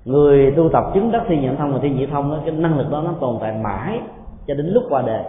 Người 0.04 0.52
tu 0.56 0.68
tập 0.68 0.84
chứng 0.94 1.12
đắc 1.12 1.22
thiên 1.28 1.42
nhãn 1.42 1.56
thông 1.56 1.72
và 1.72 1.78
thiên 1.82 1.96
nhĩ 1.96 2.06
thông 2.06 2.30
đó, 2.30 2.38
cái 2.44 2.54
năng 2.54 2.78
lực 2.78 2.90
đó 2.90 3.02
nó 3.04 3.12
tồn 3.20 3.38
tại 3.40 3.52
mãi 3.52 4.00
cho 4.46 4.54
đến 4.54 4.66
lúc 4.66 4.84
qua 4.88 5.02
đời. 5.02 5.24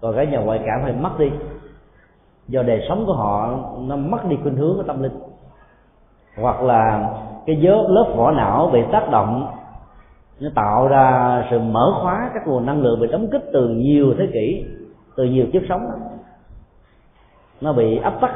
Còn 0.00 0.16
cái 0.16 0.26
nhà 0.26 0.38
ngoại 0.38 0.60
cảm 0.66 0.80
phải 0.82 0.92
mất 0.92 1.18
đi. 1.18 1.30
Do 2.48 2.62
đời 2.62 2.86
sống 2.88 3.04
của 3.06 3.12
họ 3.12 3.58
nó 3.78 3.96
mất 3.96 4.28
đi 4.28 4.36
khuynh 4.42 4.56
hướng 4.56 4.76
của 4.76 4.82
tâm 4.82 5.02
linh. 5.02 5.18
Hoặc 6.36 6.62
là 6.62 7.10
cái 7.46 7.56
giới 7.60 7.78
lớp 7.88 8.12
vỏ 8.16 8.30
não 8.30 8.70
bị 8.72 8.80
tác 8.92 9.10
động 9.10 9.46
nó 10.40 10.50
tạo 10.54 10.88
ra 10.88 11.42
sự 11.50 11.58
mở 11.58 11.92
khóa 12.02 12.30
các 12.34 12.46
nguồn 12.46 12.66
năng 12.66 12.82
lượng 12.82 13.00
bị 13.00 13.06
đóng 13.06 13.28
kích 13.32 13.44
từ 13.52 13.68
nhiều 13.68 14.14
thế 14.18 14.28
kỷ 14.32 14.64
từ 15.16 15.24
nhiều 15.24 15.46
kiếp 15.52 15.62
sống. 15.68 15.90
Nó 17.60 17.72
bị 17.72 17.98
áp 17.98 18.20
tắc 18.20 18.30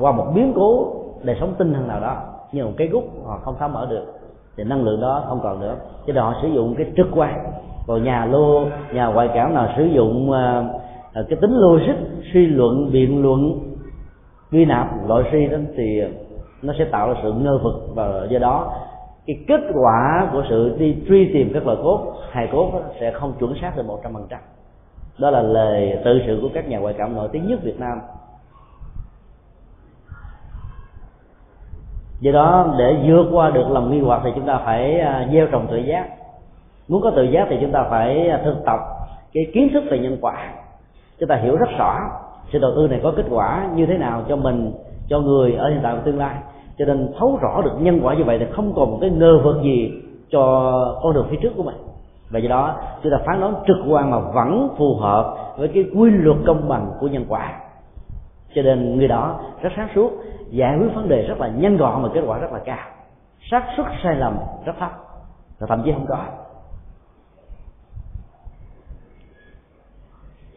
qua 0.00 0.12
một 0.12 0.26
biến 0.34 0.52
cố 0.56 0.92
đời 1.22 1.36
sống 1.40 1.54
tinh 1.58 1.74
thần 1.74 1.88
nào 1.88 2.00
đó 2.00 2.16
như 2.52 2.64
một 2.64 2.72
cái 2.76 2.88
gút 2.88 3.04
họ 3.26 3.38
không 3.44 3.54
phá 3.58 3.68
mở 3.68 3.86
được 3.90 4.04
thì 4.56 4.64
năng 4.64 4.84
lượng 4.84 5.00
đó 5.00 5.24
không 5.28 5.40
còn 5.42 5.60
nữa. 5.60 5.76
Cho 6.06 6.12
nên 6.12 6.22
họ 6.22 6.34
sử 6.42 6.48
dụng 6.48 6.74
cái 6.78 6.86
trực 6.96 7.06
quan. 7.14 7.52
Còn 7.86 8.04
nhà 8.04 8.24
lô 8.24 8.64
nhà 8.92 9.06
ngoại 9.06 9.28
cảm 9.34 9.54
nào 9.54 9.68
sử 9.76 9.84
dụng 9.84 10.30
uh, 10.30 11.26
cái 11.28 11.38
tính 11.40 11.52
logic 11.52 11.96
suy 12.32 12.46
luận 12.46 12.90
biện 12.92 13.22
luận 13.22 13.58
quy 14.52 14.64
nạp 14.64 15.08
loại 15.08 15.24
suy 15.32 15.46
đó 15.46 15.58
thì 15.76 16.02
nó 16.62 16.72
sẽ 16.78 16.84
tạo 16.84 17.08
ra 17.08 17.20
sự 17.22 17.32
ngơ 17.32 17.58
vực. 17.58 17.74
Và 17.94 18.26
do 18.30 18.38
đó 18.38 18.72
cái 19.26 19.36
kết 19.48 19.60
quả 19.74 20.28
của 20.32 20.42
sự 20.48 20.76
đi 20.78 20.96
truy 21.08 21.30
tìm 21.34 21.50
các 21.54 21.66
loại 21.66 21.78
cốt 21.82 22.14
hài 22.30 22.48
cốt 22.52 22.72
sẽ 23.00 23.12
không 23.12 23.32
chuẩn 23.38 23.54
xác 23.60 23.76
được 23.76 23.86
một 23.86 24.00
trăm 24.02 24.12
phần 24.12 24.26
trăm 24.30 24.40
đó 25.18 25.30
là 25.30 25.42
lời 25.42 25.98
tự 26.04 26.20
sự 26.26 26.38
của 26.42 26.48
các 26.54 26.68
nhà 26.68 26.78
ngoại 26.78 26.94
cảm 26.98 27.16
nổi 27.16 27.28
tiếng 27.32 27.48
nhất 27.48 27.60
Việt 27.62 27.80
Nam. 27.80 28.00
Do 32.20 32.32
đó, 32.32 32.74
để 32.78 32.96
vượt 33.06 33.26
qua 33.32 33.50
được 33.50 33.68
lòng 33.70 33.90
nghi 33.90 34.00
hoặc 34.00 34.20
thì 34.24 34.30
chúng 34.34 34.46
ta 34.46 34.58
phải 34.64 35.00
à, 35.00 35.28
gieo 35.32 35.46
trồng 35.46 35.66
tự 35.70 35.76
giác. 35.76 36.08
Muốn 36.88 37.02
có 37.02 37.10
tự 37.10 37.22
giác 37.22 37.46
thì 37.50 37.56
chúng 37.60 37.72
ta 37.72 37.86
phải 37.90 38.28
à, 38.28 38.40
thực 38.44 38.56
tập 38.66 38.80
cái 39.32 39.46
kiến 39.54 39.68
thức 39.72 39.84
về 39.90 39.98
nhân 39.98 40.18
quả. 40.20 40.52
Chúng 41.18 41.28
ta 41.28 41.36
hiểu 41.36 41.56
rất 41.56 41.68
rõ 41.78 41.98
sự 42.52 42.58
đầu 42.58 42.72
tư 42.76 42.88
này 42.88 43.00
có 43.02 43.12
kết 43.16 43.24
quả 43.30 43.68
như 43.74 43.86
thế 43.86 43.98
nào 43.98 44.24
cho 44.28 44.36
mình, 44.36 44.72
cho 45.08 45.20
người 45.20 45.52
ở 45.52 45.70
hiện 45.70 45.80
tại 45.82 45.94
và 45.94 46.02
tương 46.04 46.18
lai. 46.18 46.34
Cho 46.78 46.84
nên 46.84 47.12
thấu 47.18 47.38
rõ 47.42 47.62
được 47.64 47.72
nhân 47.80 48.00
quả 48.02 48.14
như 48.14 48.24
vậy 48.24 48.38
thì 48.38 48.46
không 48.52 48.72
còn 48.76 48.90
một 48.90 48.98
cái 49.00 49.10
ngơ 49.10 49.38
vực 49.44 49.56
gì 49.62 49.92
cho 50.30 50.40
con 51.02 51.14
đường 51.14 51.26
phía 51.30 51.38
trước 51.42 51.52
của 51.56 51.62
mình 51.62 51.76
và 52.30 52.38
do 52.38 52.48
đó, 52.48 52.80
chúng 53.02 53.12
ta 53.12 53.18
phán 53.26 53.40
đoán 53.40 53.54
trực 53.66 53.76
quan 53.88 54.10
mà 54.10 54.18
vẫn 54.18 54.74
phù 54.78 54.96
hợp 54.96 55.36
với 55.56 55.68
cái 55.68 55.84
quy 55.94 56.10
luật 56.10 56.36
công 56.46 56.68
bằng 56.68 56.92
của 57.00 57.08
nhân 57.08 57.24
quả. 57.28 57.60
Cho 58.54 58.62
nên 58.62 58.96
người 58.96 59.08
đó 59.08 59.40
rất 59.62 59.72
sáng 59.76 59.88
suốt, 59.94 60.12
giải 60.50 60.78
quyết 60.78 60.88
vấn 60.94 61.08
đề 61.08 61.22
rất 61.22 61.40
là 61.40 61.48
nhanh 61.48 61.76
gọn 61.76 62.02
mà 62.02 62.08
kết 62.14 62.20
quả 62.26 62.38
rất 62.38 62.52
là 62.52 62.58
cao. 62.64 62.86
Xác 63.50 63.64
suất 63.76 63.86
sai 64.02 64.16
lầm 64.16 64.36
rất 64.64 64.72
thấp, 64.78 64.90
và 65.58 65.66
thậm 65.66 65.82
chí 65.84 65.92
không 65.92 66.06
có. 66.08 66.24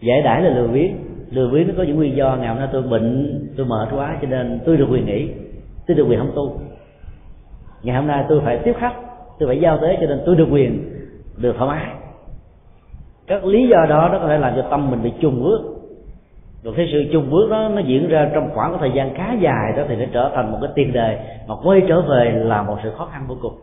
Giải 0.02 0.22
đãi 0.22 0.42
là 0.42 0.50
lừa 0.50 0.68
biếng. 0.68 0.98
Lừa 1.30 1.50
biếng 1.54 1.68
nó 1.68 1.74
có 1.78 1.84
những 1.84 1.96
nguyên 1.96 2.16
do, 2.16 2.36
ngày 2.36 2.48
hôm 2.48 2.58
nay 2.58 2.70
tôi 2.72 2.82
bệnh, 2.82 3.40
tôi 3.58 3.66
mệt 3.66 3.88
quá, 3.96 4.18
cho 4.22 4.28
nên 4.28 4.62
tôi 4.66 4.78
được 4.78 4.88
quyền 4.92 5.06
nghỉ, 5.06 5.32
tôi 5.88 5.98
được 5.98 6.06
quyền 6.10 6.20
không 6.20 6.32
tu. 6.36 6.60
Ngày 7.84 7.96
hôm 7.96 8.08
nay 8.08 8.26
tôi 8.30 8.42
phải 8.46 8.60
tiếp 8.64 8.74
khách, 8.80 8.96
tôi 9.40 9.48
phải 9.48 9.60
giao 9.60 9.78
tế, 9.78 9.98
cho 10.02 10.08
nên 10.08 10.22
tôi 10.26 10.36
được 10.36 10.48
quyền 10.52 10.99
được 11.42 11.56
thoải 11.58 11.70
mái 11.70 11.96
các 13.30 13.46
lý 13.46 13.68
do 13.68 13.86
đó 13.90 14.10
nó 14.12 14.20
có 14.20 14.28
thể 14.28 14.38
làm 14.38 14.54
cho 14.56 14.68
tâm 14.72 14.92
mình 14.92 15.04
bị 15.04 15.14
chung 15.22 15.44
bước. 15.44 15.62
Rồi 16.64 16.74
cái 16.78 16.90
sự 16.92 17.06
chung 17.14 17.30
bước 17.30 17.50
đó 17.50 17.70
nó 17.74 17.82
diễn 17.82 18.10
ra 18.10 18.30
trong 18.34 18.50
khoảng 18.54 18.78
thời 18.80 18.92
gian 18.92 19.14
khá 19.16 19.34
dài 19.40 19.74
đó 19.78 19.84
thì 19.88 19.96
nó 19.96 20.06
trở 20.14 20.32
thành 20.36 20.52
một 20.52 20.58
cái 20.62 20.72
tiền 20.76 20.94
đề 20.94 21.20
mà 21.48 21.56
quay 21.64 21.82
trở 21.88 22.02
về 22.02 22.32
là 22.32 22.64
một 22.64 22.78
sự 22.84 22.92
khó 22.98 23.06
khăn 23.06 23.26
vô 23.28 23.36
cùng. 23.42 23.54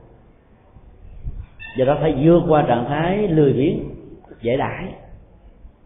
Do 1.79 1.85
đó 1.85 1.97
phải 2.01 2.15
vượt 2.23 2.43
qua 2.49 2.65
trạng 2.69 2.85
thái 2.89 3.29
lười 3.29 3.53
biếng, 3.53 3.79
dễ 4.41 4.57
đãi 4.57 4.85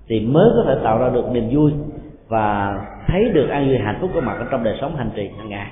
thì 0.09 0.21
mới 0.21 0.51
có 0.57 0.65
thể 0.67 0.81
tạo 0.85 0.99
ra 0.99 1.09
được 1.09 1.31
niềm 1.33 1.49
vui 1.53 1.73
và 2.29 2.79
thấy 3.07 3.31
được 3.35 3.49
an 3.49 3.69
vui 3.69 3.79
hạnh 3.79 3.99
phúc 4.01 4.11
có 4.15 4.21
mặt 4.21 4.37
ở 4.39 4.47
trong 4.51 4.65
đời 4.65 4.79
sống 4.81 4.97
hành 4.97 5.11
trì 5.15 5.31
hàng 5.39 5.49
ngày 5.49 5.67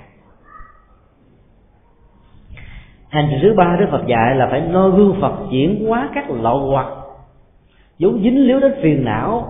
hành 3.09 3.39
thứ 3.43 3.55
ba 3.57 3.77
đức 3.81 3.87
phật 3.91 4.07
dạy 4.07 4.35
là 4.35 4.49
phải 4.51 4.61
noi 4.61 4.91
gương 4.91 5.17
phật 5.21 5.33
chuyển 5.51 5.87
hóa 5.89 6.11
các 6.15 6.31
lậu 6.31 6.59
hoặc, 6.59 6.87
vốn 7.99 8.23
dính 8.23 8.47
líu 8.47 8.61
đến 8.61 8.75
phiền 8.83 9.05
não, 9.05 9.47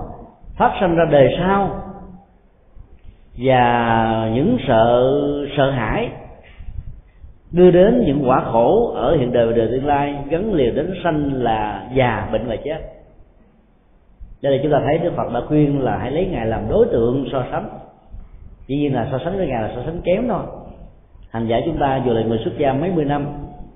phát 0.57 0.73
sinh 0.81 0.95
ra 0.95 1.05
đời 1.11 1.37
sau, 1.39 1.71
và 3.39 4.31
những 4.35 4.59
sợ 4.69 5.13
sợ 5.57 5.71
hãi 5.71 6.11
đưa 7.53 7.71
đến 7.71 8.03
những 8.07 8.29
quả 8.29 8.45
khổ 8.53 8.93
ở 8.95 9.17
hiện 9.17 9.33
đời 9.33 9.47
và 9.47 9.53
đời 9.53 9.69
tương 9.71 9.87
lai, 9.87 10.15
gắn 10.29 10.53
liền 10.53 10.75
đến 10.75 10.95
sanh 11.05 11.33
là 11.33 11.89
già, 11.95 12.29
bệnh 12.33 12.47
và 12.47 12.57
chết. 12.65 12.79
Đây 14.43 14.53
là 14.53 14.63
chúng 14.63 14.73
ta 14.73 14.81
thấy 14.85 14.99
đức 14.99 15.13
phật 15.17 15.33
đã 15.35 15.41
khuyên 15.49 15.81
là 15.81 15.99
hãy 15.99 16.11
lấy 16.11 16.27
ngài 16.27 16.47
làm 16.47 16.69
đối 16.69 16.87
tượng 16.87 17.29
so 17.33 17.45
sánh. 17.51 17.69
Dĩ 18.67 18.77
nhiên 18.77 18.95
là 18.95 19.09
so 19.11 19.19
sánh 19.25 19.37
với 19.37 19.47
ngài 19.47 19.63
là 19.63 19.73
so 19.75 19.83
sánh 19.87 20.01
kém 20.05 20.29
thôi. 20.29 20.43
Hành 21.31 21.47
giả 21.47 21.61
chúng 21.65 21.77
ta 21.79 22.01
dù 22.07 22.13
là 22.13 22.23
người 22.23 22.39
xuất 22.45 22.59
gia 22.59 22.73
mấy 22.73 22.91
mươi 22.91 23.05
năm 23.05 23.27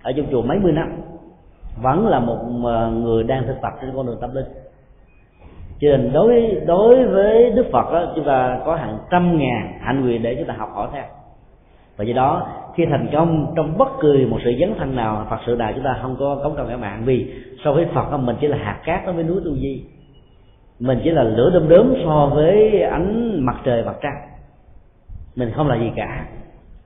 ở 0.02 0.12
trong 0.12 0.26
chùa 0.30 0.42
mấy 0.42 0.58
mươi 0.58 0.72
năm 0.72 0.92
vẫn 1.82 2.06
là 2.06 2.20
một 2.20 2.38
ờ, 2.64 2.90
người 2.90 3.24
đang 3.24 3.46
thực 3.46 3.56
tập 3.62 3.72
trên 3.80 3.90
con 3.96 4.06
đường 4.06 4.18
tâm 4.20 4.34
linh. 4.34 4.46
Cho 5.80 5.88
nên 5.88 6.12
đối 6.12 6.60
đối 6.66 7.06
với 7.06 7.50
đức 7.50 7.66
phật 7.72 7.92
đó, 7.92 8.12
chúng 8.16 8.24
ta 8.24 8.58
có 8.64 8.76
hàng 8.76 8.98
trăm 9.10 9.38
ngàn 9.38 9.78
hạnh 9.80 10.00
nguyện 10.00 10.22
để 10.22 10.34
chúng 10.34 10.46
ta 10.46 10.54
học 10.58 10.70
hỏi 10.74 10.88
theo. 10.92 11.04
Và 11.96 12.04
do 12.04 12.14
đó 12.14 12.46
khi 12.74 12.86
thành 12.86 13.08
công 13.12 13.52
trong 13.56 13.78
bất 13.78 13.88
cứ 14.00 14.26
một 14.30 14.38
sự 14.44 14.52
dấn 14.60 14.74
thân 14.78 14.96
nào 14.96 15.26
phật 15.30 15.38
sự 15.46 15.56
nào 15.56 15.72
chúng 15.74 15.84
ta 15.84 15.98
không 16.02 16.16
có 16.18 16.40
cống 16.42 16.56
công 16.56 16.68
cả 16.68 16.76
mạng 16.76 17.02
vì 17.04 17.34
so 17.64 17.72
với 17.72 17.86
phật 17.94 18.16
mình 18.16 18.36
chỉ 18.40 18.46
là 18.46 18.56
hạt 18.56 18.80
cát 18.84 19.06
đối 19.06 19.14
với 19.14 19.24
núi 19.24 19.40
tu 19.44 19.56
di. 19.56 19.84
Mình 20.80 21.00
chỉ 21.04 21.10
là 21.10 21.22
lửa 21.22 21.50
đom 21.54 21.68
đóm 21.68 21.94
so 22.04 22.30
với 22.34 22.82
ánh 22.82 23.40
mặt 23.44 23.56
trời 23.64 23.84
mặt 23.84 23.96
trăng. 24.02 24.16
Mình 25.36 25.50
không 25.54 25.68
là 25.68 25.76
gì 25.76 25.90
cả 25.96 26.26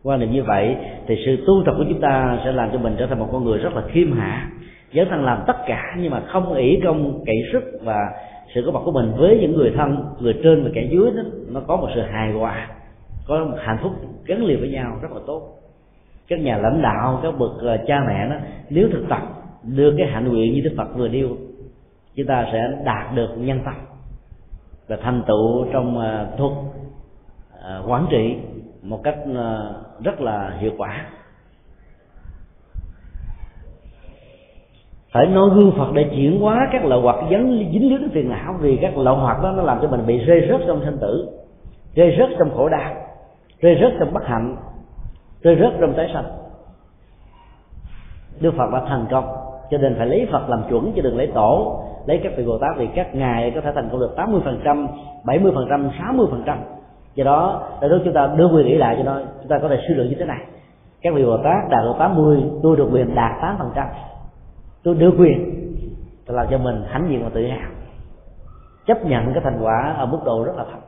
quan 0.06 0.20
niệm 0.20 0.32
như 0.32 0.42
vậy, 0.42 0.76
thì 1.06 1.16
sự 1.26 1.44
tu 1.46 1.62
tập 1.66 1.74
của 1.78 1.84
chúng 1.88 2.00
ta 2.00 2.38
sẽ 2.44 2.52
làm 2.52 2.70
cho 2.72 2.78
mình 2.78 2.94
trở 2.98 3.06
thành 3.06 3.18
một 3.18 3.28
con 3.32 3.44
người 3.44 3.58
rất 3.58 3.74
là 3.74 3.82
khiêm 3.88 4.12
hạ. 4.12 4.50
Dấn 4.94 5.08
thân 5.10 5.24
làm 5.24 5.42
tất 5.46 5.56
cả 5.66 5.82
nhưng 5.98 6.10
mà 6.10 6.20
không 6.26 6.54
ỷ 6.54 6.80
công 6.84 7.24
cậy 7.26 7.36
sức 7.52 7.80
và 7.82 7.98
sự 8.54 8.62
có 8.66 8.72
mặt 8.72 8.80
của 8.84 8.92
mình 8.92 9.12
với 9.16 9.38
những 9.40 9.52
người 9.52 9.72
thân, 9.76 10.04
người 10.20 10.34
trên 10.42 10.64
và 10.64 10.70
kẻ 10.74 10.88
dưới 10.90 11.10
đó 11.10 11.22
nó 11.48 11.60
có 11.66 11.76
một 11.76 11.88
sự 11.94 12.00
hài 12.00 12.32
hòa, 12.32 12.68
có 13.26 13.44
một 13.44 13.56
hạnh 13.60 13.78
phúc 13.82 13.92
gắn 14.26 14.44
liền 14.44 14.60
với 14.60 14.68
nhau 14.68 14.98
rất 15.02 15.12
là 15.12 15.20
tốt. 15.26 15.42
Các 16.28 16.40
nhà 16.40 16.58
lãnh 16.58 16.82
đạo, 16.82 17.20
các 17.22 17.38
bậc 17.38 17.50
ờ, 17.58 17.76
cha 17.86 18.00
mẹ 18.08 18.28
đó, 18.28 18.36
nếu 18.70 18.88
thực 18.92 19.04
tập 19.08 19.22
đưa 19.62 19.96
cái 19.98 20.06
hạnh 20.06 20.28
nguyện 20.28 20.54
như 20.54 20.60
đức 20.60 20.74
phật 20.76 20.96
vừa 20.96 21.08
nêu, 21.08 21.28
chúng 22.16 22.26
ta 22.26 22.46
sẽ 22.52 22.70
đạt 22.84 23.14
được 23.14 23.28
nhân 23.36 23.60
tâm 23.64 23.74
và 24.88 24.96
thành 24.96 25.22
tựu 25.26 25.66
trong 25.72 25.98
ờ, 25.98 26.26
thuật 26.38 26.52
ờ, 27.60 27.84
quản 27.88 28.06
trị 28.10 28.36
một 28.86 29.00
cách 29.02 29.16
ờ, 29.34 29.74
rất 30.04 30.20
là 30.20 30.56
hiệu 30.58 30.72
quả. 30.78 31.06
Phải 35.12 35.26
nói 35.26 35.50
gương 35.54 35.72
phật 35.78 35.92
để 35.94 36.10
chuyển 36.10 36.40
hóa 36.40 36.68
các 36.72 36.84
lậu 36.84 37.00
hoặc 37.00 37.16
dính 37.30 37.70
dính 37.72 37.88
líu 37.88 37.98
đến 37.98 38.10
phiền 38.10 38.28
não 38.28 38.54
vì 38.60 38.78
các 38.82 38.96
lậu 38.96 39.16
hoặc 39.16 39.42
đó 39.42 39.52
nó 39.52 39.62
làm 39.62 39.78
cho 39.82 39.88
mình 39.88 40.06
bị 40.06 40.18
rơi 40.18 40.46
rớt 40.48 40.60
trong 40.66 40.82
sinh 40.84 40.98
tử 41.00 41.28
rơi 41.94 42.16
rớt 42.18 42.28
trong 42.38 42.50
khổ 42.56 42.68
đau 42.68 42.94
rơi 43.60 43.78
rớt 43.80 43.92
trong 43.98 44.12
bất 44.12 44.26
hạnh 44.26 44.56
rơi 45.42 45.56
rớt 45.60 45.72
trong 45.80 45.94
tái 45.94 46.10
sanh. 46.14 46.24
Đức 48.40 48.54
phật 48.56 48.70
đã 48.72 48.84
thành 48.88 49.06
công 49.10 49.36
cho 49.70 49.78
nên 49.78 49.94
phải 49.98 50.06
lấy 50.06 50.28
phật 50.32 50.48
làm 50.48 50.62
chuẩn 50.68 50.92
chứ 50.96 51.02
đừng 51.02 51.16
lấy 51.16 51.26
tổ 51.34 51.82
lấy 52.06 52.20
các 52.22 52.32
vị 52.36 52.44
bồ 52.44 52.58
tát 52.58 52.70
thì 52.78 52.88
các 52.94 53.14
ngài 53.14 53.50
có 53.54 53.60
thể 53.60 53.72
thành 53.74 53.88
công 53.90 54.00
được 54.00 54.14
80%, 54.16 54.86
70%, 55.24 55.90
60% 55.90 56.56
do 57.16 57.24
đó 57.24 57.62
để 57.80 57.88
lúc 57.88 58.00
chúng 58.04 58.14
ta 58.14 58.26
đưa 58.36 58.48
quyền 58.48 58.66
nghĩ 58.66 58.74
lại 58.74 58.94
cho 58.98 59.02
nó, 59.02 59.20
chúng 59.40 59.48
ta 59.48 59.58
có 59.62 59.68
thể 59.68 59.78
suy 59.88 59.94
luận 59.94 60.08
như 60.08 60.16
thế 60.18 60.24
này. 60.24 60.40
Các 61.02 61.14
vị 61.14 61.24
bồ 61.24 61.36
tát 61.36 61.68
đạt 61.70 61.84
được 61.84 61.94
80 61.98 62.42
tôi 62.62 62.76
được 62.76 62.88
quyền 62.92 63.14
đạt 63.14 63.32
8 63.42 63.56
phần 63.58 63.70
trăm. 63.74 63.86
Tôi 64.82 64.94
đưa 64.94 65.10
quyền, 65.10 65.54
tôi 66.26 66.36
làm 66.36 66.46
cho 66.50 66.58
mình 66.58 66.82
hãnh 66.86 67.06
diện 67.10 67.24
và 67.24 67.30
tự 67.34 67.46
hào. 67.46 67.70
Chấp 68.86 69.04
nhận 69.04 69.32
cái 69.32 69.42
thành 69.44 69.58
quả 69.62 69.94
ở 69.98 70.06
mức 70.06 70.18
độ 70.24 70.44
rất 70.44 70.52
là 70.56 70.64
thấp. 70.64 70.80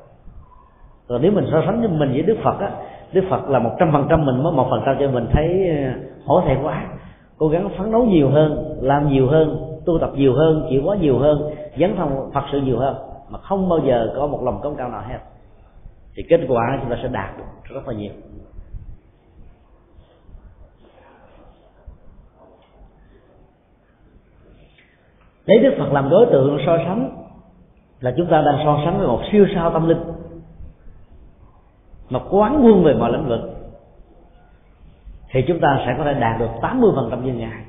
Rồi 1.08 1.18
nếu 1.22 1.32
mình 1.32 1.46
so 1.52 1.62
sánh 1.66 1.80
với 1.80 1.88
mình 1.88 2.12
với 2.12 2.22
đức 2.22 2.36
phật 2.44 2.60
á, 2.60 2.70
đức 3.12 3.24
phật 3.30 3.48
là 3.48 3.58
một 3.58 3.70
trăm 3.78 3.92
phần 3.92 4.06
trăm 4.10 4.26
mình 4.26 4.42
mới 4.42 4.52
một 4.52 4.66
phần 4.70 4.82
trăm 4.86 4.96
cho 5.00 5.10
mình 5.10 5.26
thấy 5.32 5.68
ờ, 5.68 6.00
hổ 6.26 6.40
thẹn 6.40 6.62
quá. 6.62 6.84
Cố 7.38 7.48
gắng 7.48 7.68
phấn 7.78 7.92
đấu 7.92 8.04
nhiều 8.04 8.30
hơn, 8.30 8.78
làm 8.80 9.08
nhiều 9.08 9.26
hơn, 9.26 9.78
tu 9.86 9.98
tập 9.98 10.10
nhiều 10.14 10.34
hơn, 10.34 10.66
chịu 10.70 10.82
quá 10.84 10.96
nhiều 10.96 11.18
hơn, 11.18 11.50
dấn 11.80 11.96
thân 11.96 12.30
phật 12.34 12.44
sự 12.52 12.60
nhiều 12.60 12.78
hơn, 12.78 12.94
mà 13.30 13.38
không 13.38 13.68
bao 13.68 13.78
giờ 13.78 14.12
có 14.16 14.26
một 14.26 14.42
lòng 14.42 14.60
công 14.62 14.76
cao 14.76 14.88
nào 14.88 15.02
hết 15.08 15.18
thì 16.18 16.24
kết 16.28 16.40
quả 16.48 16.78
chúng 16.80 16.90
ta 16.90 16.96
sẽ 17.02 17.08
đạt 17.08 17.38
được 17.38 17.44
rất 17.64 17.88
là 17.88 17.94
nhiều. 17.94 18.12
Lấy 25.46 25.58
đức 25.58 25.74
phật 25.78 25.92
làm 25.92 26.10
đối 26.10 26.26
tượng 26.26 26.58
so 26.66 26.76
sánh 26.76 27.24
là 28.00 28.14
chúng 28.16 28.26
ta 28.30 28.42
đang 28.42 28.58
so 28.64 28.80
sánh 28.84 28.98
với 28.98 29.06
một 29.06 29.20
siêu 29.32 29.46
sao 29.54 29.70
tâm 29.70 29.88
linh 29.88 30.02
mà 32.10 32.20
quán 32.30 32.62
quân 32.64 32.84
về 32.84 32.94
mọi 32.94 33.12
lĩnh 33.12 33.28
vực. 33.28 33.40
Thì 35.30 35.44
chúng 35.48 35.60
ta 35.60 35.82
sẽ 35.86 35.94
có 35.98 36.04
thể 36.04 36.14
đạt 36.14 36.40
được 36.40 36.50
80% 36.62 37.22
như 37.22 37.32
ngài. 37.32 37.64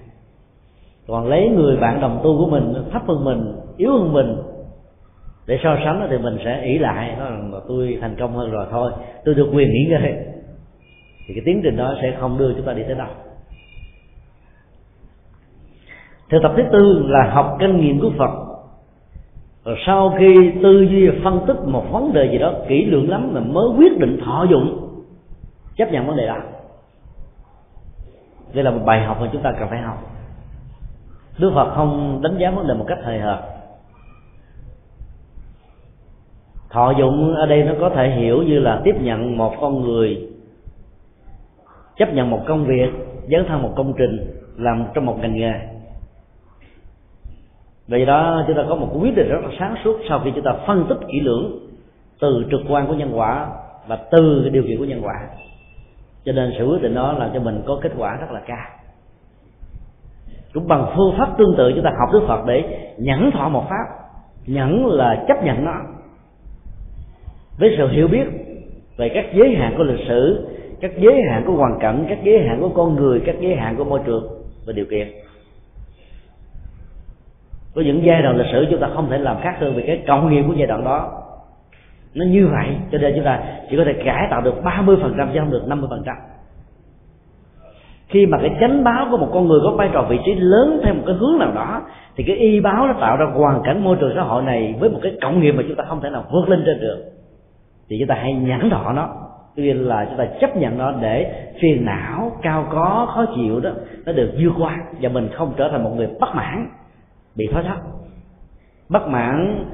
Còn 1.08 1.28
lấy 1.28 1.50
người 1.50 1.78
bạn 1.78 2.02
đồng 2.02 2.20
tu 2.24 2.38
của 2.38 2.52
mình, 2.52 2.74
thấp 2.92 3.02
hơn 3.08 3.26
mình, 3.26 3.56
yếu 3.78 3.92
hơn 3.92 4.14
mình 4.14 4.49
để 5.50 5.60
so 5.64 5.78
sánh 5.86 6.08
thì 6.10 6.18
mình 6.18 6.38
sẽ 6.46 6.62
ý 6.62 6.78
lại 6.78 7.16
nói 7.20 7.32
rằng 7.32 7.54
là 7.54 7.60
tôi 7.68 7.98
thành 8.02 8.16
công 8.20 8.34
hơn 8.34 8.52
rồi 8.52 8.66
thôi. 8.72 8.92
Tôi 9.26 9.36
được 9.36 9.50
quyền 9.54 9.72
nghỉ 9.72 9.86
ngơi. 9.90 10.16
Thì 11.28 11.34
cái 11.34 11.44
tiến 11.46 11.62
trình 11.64 11.78
đó 11.78 11.96
sẽ 12.02 12.18
không 12.20 12.38
đưa 12.38 12.54
chúng 12.54 12.66
ta 12.66 12.74
đi 12.74 12.84
tới 12.84 12.96
đâu. 12.96 13.08
Thực 16.30 16.40
tập 16.44 16.54
thứ 16.58 16.64
tư 16.72 17.06
là 17.08 17.30
học 17.32 17.58
kinh 17.60 17.82
nghiệm 17.82 18.00
của 18.00 18.12
phật. 18.18 18.32
Rồi 19.66 19.78
sau 19.86 20.16
khi 20.20 20.52
tư 20.64 20.82
duy 20.82 21.10
phân 21.24 21.40
tích 21.48 21.58
một 21.66 21.86
vấn 21.92 22.14
đề 22.14 22.30
gì 22.32 22.38
đó 22.38 22.54
kỹ 22.68 22.86
lưỡng 22.86 23.10
lắm 23.10 23.30
mà 23.34 23.42
mới 23.42 23.66
quyết 23.78 23.98
định 24.00 24.20
thọ 24.26 24.46
dụng, 24.50 24.90
chấp 25.76 25.92
nhận 25.92 26.08
vấn 26.08 26.18
đề 26.18 26.28
đó. 26.28 26.38
Đây 28.54 28.64
là 28.64 28.72
một 28.72 28.82
bài 28.86 29.02
học 29.02 29.18
mà 29.22 29.30
chúng 29.34 29.42
ta 29.42 29.52
cần 29.60 29.70
phải 29.70 29.82
học. 29.82 29.98
Đức 31.40 31.52
phật 31.56 31.76
không 31.76 32.22
đánh 32.24 32.38
giá 32.38 32.52
vấn 32.52 32.68
đề 32.68 32.74
một 32.74 32.86
cách 32.88 33.00
hời 33.04 33.20
hợt. 33.20 33.59
Thọ 36.70 36.92
dụng 36.92 37.36
ở 37.36 37.46
đây 37.46 37.64
nó 37.64 37.74
có 37.80 37.90
thể 37.90 38.10
hiểu 38.10 38.44
như 38.44 38.60
là 38.60 38.82
tiếp 38.84 38.96
nhận 39.02 39.38
một 39.38 39.54
con 39.62 39.82
người, 39.82 40.28
chấp 41.98 42.14
nhận 42.14 42.30
một 42.30 42.42
công 42.48 42.66
việc, 42.66 42.90
dấn 43.32 43.46
thân 43.48 43.62
một 43.62 43.74
công 43.76 43.94
trình, 43.98 44.42
làm 44.58 44.86
trong 44.94 45.06
một 45.06 45.18
ngành 45.22 45.36
nghề. 45.36 45.54
Vì 47.88 48.06
đó, 48.06 48.44
chúng 48.48 48.56
ta 48.56 48.64
có 48.70 48.76
một 48.76 48.90
quyết 49.02 49.16
định 49.16 49.30
rất 49.30 49.40
là 49.44 49.50
sáng 49.60 49.76
suốt 49.84 50.00
sau 50.10 50.22
khi 50.24 50.32
chúng 50.36 50.44
ta 50.44 50.54
phân 50.68 50.86
tích 50.90 50.98
kỹ 51.12 51.20
lưỡng 51.20 51.60
từ 52.20 52.46
trực 52.52 52.62
quan 52.70 52.88
của 52.88 52.94
nhân 52.94 53.12
quả 53.14 53.48
và 53.88 54.00
từ 54.12 54.40
cái 54.44 54.50
điều 54.50 54.64
kiện 54.64 54.78
của 54.78 54.86
nhân 54.86 55.02
quả. 55.04 55.28
Cho 56.26 56.32
nên 56.32 56.54
sự 56.58 56.66
quyết 56.66 56.82
định 56.82 56.96
đó 56.96 57.14
làm 57.14 57.30
cho 57.34 57.40
mình 57.40 57.62
có 57.66 57.80
kết 57.82 57.92
quả 57.98 58.18
rất 58.22 58.32
là 58.32 58.42
cao. 58.48 58.68
Cũng 60.54 60.68
bằng 60.68 60.94
phương 60.96 61.14
pháp 61.18 61.38
tương 61.38 61.56
tự, 61.58 61.72
chúng 61.76 61.84
ta 61.84 61.92
học 62.00 62.10
đức 62.14 62.22
phật 62.28 62.46
để 62.48 62.64
nhẫn 62.98 63.32
thọ 63.32 63.50
một 63.50 63.70
pháp, 63.70 63.86
nhẫn 64.48 64.86
là 64.86 65.26
chấp 65.28 65.44
nhận 65.44 65.66
nó 65.66 65.76
với 67.60 67.76
sự 67.78 67.88
hiểu 67.88 68.08
biết 68.08 68.26
về 68.98 69.10
các 69.10 69.26
giới 69.34 69.56
hạn 69.56 69.74
của 69.78 69.84
lịch 69.84 70.08
sử, 70.08 70.48
các 70.82 70.92
giới 70.98 71.22
hạn 71.30 71.44
của 71.48 71.54
hoàn 71.54 71.80
cảnh, 71.80 72.06
các 72.10 72.18
giới 72.24 72.40
hạn 72.48 72.62
của 72.62 72.70
con 72.70 72.96
người, 72.96 73.22
các 73.26 73.36
giới 73.40 73.56
hạn 73.56 73.76
của 73.76 73.84
môi 73.84 74.00
trường 74.06 74.28
và 74.66 74.74
điều 74.74 74.86
kiện. 74.86 75.08
Có 77.76 77.82
những 77.82 78.06
giai 78.06 78.22
đoạn 78.22 78.38
lịch 78.38 78.48
sử 78.52 78.66
chúng 78.70 78.80
ta 78.80 78.90
không 78.94 79.10
thể 79.10 79.18
làm 79.18 79.38
khác 79.42 79.56
hơn 79.60 79.74
vì 79.76 79.84
cái 79.88 80.04
cộng 80.08 80.30
nghiệp 80.30 80.44
của 80.48 80.54
giai 80.58 80.68
đoạn 80.68 80.84
đó. 80.84 81.12
Nó 82.14 82.26
như 82.26 82.48
vậy, 82.48 82.68
cho 82.92 82.98
nên 82.98 83.14
chúng 83.16 83.26
ta 83.26 83.44
chỉ 83.70 83.78
có 83.78 83.84
thể 83.86 83.94
cải 84.06 84.28
tạo 84.32 84.42
được 84.42 84.56
30% 84.64 85.34
chứ 85.34 85.40
không 85.40 85.52
được 85.52 85.64
50% 85.68 86.16
khi 88.10 88.26
mà 88.26 88.38
cái 88.42 88.52
chánh 88.60 88.84
báo 88.84 89.08
của 89.12 89.18
một 89.18 89.30
con 89.34 89.48
người 89.48 89.60
có 89.64 89.72
vai 89.72 89.90
trò 89.94 90.06
vị 90.10 90.20
trí 90.26 90.36
lớn 90.36 90.80
theo 90.84 90.94
một 90.94 91.04
cái 91.06 91.16
hướng 91.16 91.40
nào 91.40 91.52
đó, 91.56 91.82
thì 92.16 92.24
cái 92.24 92.36
y 92.36 92.60
báo 92.60 92.88
nó 92.88 92.94
tạo 92.94 93.18
ra 93.18 93.26
hoàn 93.26 93.62
cảnh 93.64 93.84
môi 93.84 93.98
trường 94.00 94.12
xã 94.16 94.22
hội 94.22 94.44
này 94.44 94.76
với 94.80 94.90
một 94.90 95.00
cái 95.04 95.18
cộng 95.22 95.42
nghiệp 95.42 95.52
mà 95.52 95.64
chúng 95.68 95.76
ta 95.76 95.84
không 95.88 96.02
thể 96.02 96.10
nào 96.10 96.26
vượt 96.32 96.50
lên 96.50 96.64
trên 96.66 96.80
được 96.80 97.19
thì 97.90 97.98
chúng 98.00 98.08
ta 98.08 98.16
hãy 98.16 98.34
nhẫn 98.34 98.70
thọ 98.70 98.94
nó. 98.94 99.10
Tuy 99.56 99.74
là 99.74 100.06
chúng 100.06 100.18
ta 100.18 100.26
chấp 100.42 100.58
nhận 100.58 100.78
nó 100.78 100.92
để 101.02 101.46
phiền 101.62 101.86
não 101.86 102.32
cao 102.42 102.68
có 102.72 103.08
khó 103.16 103.26
chịu 103.36 103.60
đó 103.60 103.72
nó 104.06 104.12
được 104.12 104.32
vượt 104.42 104.54
qua 104.58 104.78
và 105.02 105.10
mình 105.10 105.30
không 105.34 105.54
trở 105.58 105.70
thành 105.72 105.84
một 105.84 105.92
người 105.96 106.08
bất 106.20 106.36
mãn. 106.36 106.68
Bị 107.36 107.48
thoái 107.52 107.64
thất. 107.64 107.78
Bất 108.90 109.08
mãn 109.08 109.66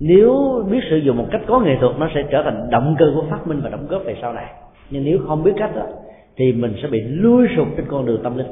nếu 0.00 0.62
biết 0.70 0.80
sử 0.90 0.96
dụng 0.96 1.16
một 1.16 1.26
cách 1.30 1.40
có 1.46 1.60
nghệ 1.60 1.76
thuật 1.80 1.98
nó 1.98 2.08
sẽ 2.14 2.22
trở 2.30 2.42
thành 2.42 2.70
động 2.70 2.96
cơ 2.98 3.06
của 3.14 3.24
phát 3.30 3.46
minh 3.46 3.60
và 3.62 3.70
đóng 3.70 3.86
góp 3.88 4.04
về 4.04 4.16
sau 4.22 4.32
này. 4.32 4.46
Nhưng 4.90 5.04
nếu 5.04 5.18
không 5.26 5.42
biết 5.42 5.52
cách 5.56 5.76
đó, 5.76 5.82
thì 6.36 6.52
mình 6.52 6.74
sẽ 6.82 6.88
bị 6.88 7.00
lui 7.00 7.46
sụp 7.56 7.68
trên 7.76 7.86
con 7.88 8.06
đường 8.06 8.20
tâm 8.22 8.36
linh. 8.36 8.46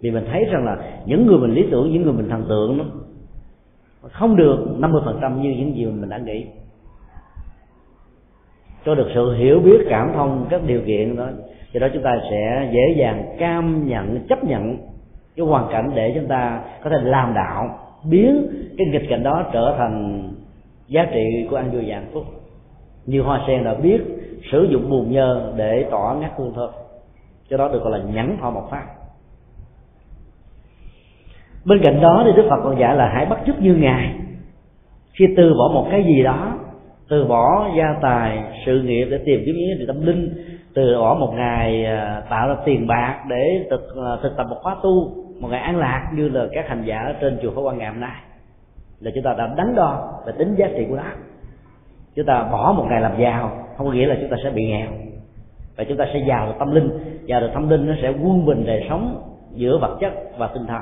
Vì 0.00 0.10
mình 0.10 0.24
thấy 0.32 0.44
rằng 0.52 0.64
là 0.64 0.76
những 1.06 1.26
người 1.26 1.38
mình 1.38 1.54
lý 1.54 1.66
tưởng 1.70 1.92
những 1.92 2.02
người 2.02 2.12
mình 2.12 2.28
thần 2.28 2.44
tượng 2.48 2.78
nó 2.78 2.84
không 4.10 4.36
được 4.36 4.66
50% 4.78 5.40
như 5.40 5.50
những 5.50 5.76
gì 5.76 5.86
mình 5.86 6.08
đã 6.08 6.18
nghĩ 6.18 6.46
cho 8.84 8.94
được 8.94 9.08
sự 9.14 9.34
hiểu 9.34 9.60
biết, 9.60 9.86
cảm 9.90 10.12
thông 10.14 10.46
các 10.50 10.60
điều 10.66 10.80
kiện 10.86 11.16
đó. 11.16 11.28
Do 11.72 11.78
đó 11.80 11.88
chúng 11.94 12.02
ta 12.02 12.10
sẽ 12.30 12.70
dễ 12.72 12.94
dàng 12.96 13.36
cam 13.38 13.88
nhận, 13.88 14.26
chấp 14.28 14.44
nhận 14.44 14.76
cái 15.36 15.46
hoàn 15.46 15.68
cảnh 15.72 15.90
để 15.94 16.12
chúng 16.14 16.28
ta 16.28 16.60
có 16.84 16.90
thể 16.90 16.96
làm 17.02 17.34
đạo, 17.34 17.78
biến 18.04 18.46
cái 18.78 18.86
nghịch 18.86 19.08
cảnh 19.08 19.22
đó 19.22 19.44
trở 19.52 19.74
thành 19.78 20.28
giá 20.88 21.06
trị 21.12 21.46
của 21.50 21.56
ăn 21.56 21.70
vui 21.70 21.84
và 21.86 21.94
hạnh 21.94 22.10
phúc. 22.12 22.24
Như 23.06 23.22
hoa 23.22 23.40
sen 23.46 23.64
đã 23.64 23.74
biết, 23.74 24.00
sử 24.52 24.68
dụng 24.70 24.90
buồn 24.90 25.12
nhơ 25.12 25.52
để 25.56 25.86
tỏ 25.90 26.16
ngát 26.20 26.30
hương 26.36 26.52
thơm 26.54 26.70
cho 27.50 27.56
đó 27.56 27.68
được 27.68 27.82
gọi 27.82 27.98
là 27.98 28.04
nhẫn 28.04 28.36
thọ 28.40 28.50
một 28.50 28.68
phát. 28.70 28.84
Bên 31.64 31.80
cạnh 31.82 32.00
đó 32.00 32.22
thì 32.26 32.32
đức 32.36 32.46
phật 32.50 32.60
còn 32.64 32.80
dạy 32.80 32.96
là 32.96 33.10
hãy 33.14 33.26
bắt 33.26 33.38
chước 33.46 33.60
như 33.60 33.74
ngài. 33.74 34.14
Khi 35.12 35.24
từ 35.36 35.54
bỏ 35.54 35.70
một 35.74 35.88
cái 35.90 36.04
gì 36.04 36.22
đó 36.22 36.58
từ 37.08 37.24
bỏ 37.24 37.70
gia 37.76 37.94
tài, 38.02 38.42
sự 38.66 38.82
nghiệp 38.82 39.04
để 39.10 39.18
tìm 39.18 39.42
kiếm 39.46 39.54
những 39.56 39.78
gì 39.78 39.86
tâm 39.86 40.06
linh, 40.06 40.34
từ 40.74 40.98
bỏ 40.98 41.14
một 41.14 41.32
ngày 41.36 41.84
à, 41.84 42.22
tạo 42.30 42.48
ra 42.48 42.54
tiền 42.64 42.86
bạc 42.86 43.24
để 43.28 43.66
thực 43.70 43.96
à, 43.96 44.16
thực 44.22 44.36
tập 44.36 44.46
một 44.50 44.56
khóa 44.62 44.76
tu, 44.82 45.12
một 45.40 45.48
ngày 45.48 45.60
an 45.60 45.76
lạc 45.76 46.10
như 46.14 46.28
là 46.28 46.46
các 46.52 46.68
hành 46.68 46.82
giả 46.84 46.98
ở 46.98 47.12
trên 47.20 47.38
chùa 47.42 47.50
Pháp 47.50 47.62
Quan 47.62 47.78
ngày 47.78 47.88
hôm 47.88 48.00
nay. 48.00 48.16
Là 49.00 49.10
chúng 49.14 49.24
ta 49.24 49.34
đã 49.38 49.54
đánh 49.56 49.74
đo 49.74 50.20
về 50.26 50.32
tính 50.38 50.54
giá 50.54 50.68
trị 50.76 50.86
của 50.88 50.96
nó 50.96 51.02
chúng 52.16 52.26
ta 52.26 52.48
bỏ 52.52 52.74
một 52.76 52.86
ngày 52.88 53.00
làm 53.00 53.18
giàu, 53.18 53.66
không 53.76 53.86
có 53.86 53.92
nghĩa 53.92 54.06
là 54.06 54.16
chúng 54.20 54.30
ta 54.30 54.36
sẽ 54.44 54.50
bị 54.50 54.66
nghèo. 54.66 54.88
Và 55.76 55.84
chúng 55.84 55.96
ta 55.96 56.04
sẽ 56.12 56.24
giàu 56.28 56.46
được 56.46 56.54
tâm 56.58 56.74
linh, 56.74 56.90
giàu 57.24 57.40
được 57.40 57.50
tâm 57.54 57.68
linh 57.68 57.86
nó 57.86 57.94
sẽ 58.02 58.08
quân 58.08 58.46
bình 58.46 58.64
đời 58.66 58.86
sống 58.88 59.22
giữa 59.54 59.78
vật 59.78 59.96
chất 60.00 60.12
và 60.38 60.46
tinh 60.46 60.66
thần. 60.66 60.80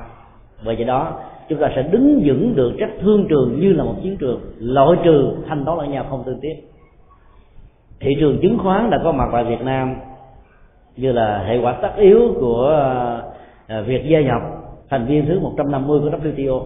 Bởi 0.65 0.77
vậy 0.77 0.85
đó 0.85 1.13
chúng 1.51 1.59
ta 1.59 1.73
sẽ 1.77 1.83
đứng 1.83 2.23
vững 2.25 2.57
được 2.57 2.73
các 2.79 2.91
thương 3.01 3.27
trường 3.29 3.61
như 3.61 3.73
là 3.73 3.85
một 3.85 3.95
chiến 4.03 4.17
trường. 4.17 4.41
Loại 4.59 4.97
trừ 5.05 5.33
thanh 5.49 5.65
toán 5.65 5.79
lẫn 5.79 5.91
nhau 5.91 6.07
không 6.11 6.23
tương 6.27 6.41
tiếp 6.41 6.55
thị 8.01 8.17
trường 8.21 8.39
chứng 8.43 8.59
khoán 8.59 8.91
đã 8.91 8.99
có 9.05 9.13
mặt 9.13 9.29
tại 9.33 9.45
Việt 9.45 9.61
Nam 9.65 9.95
như 10.97 11.13
là 11.13 11.45
hệ 11.47 11.59
quả 11.59 11.73
tất 11.73 11.93
yếu 11.97 12.21
của 12.41 12.69
à, 13.67 13.81
việc 13.81 14.07
gia 14.07 14.21
nhập 14.21 14.43
thành 14.91 15.07
viên 15.07 15.27
thứ 15.27 15.41
150 15.41 16.01
của 16.01 16.09
WTO 16.09 16.63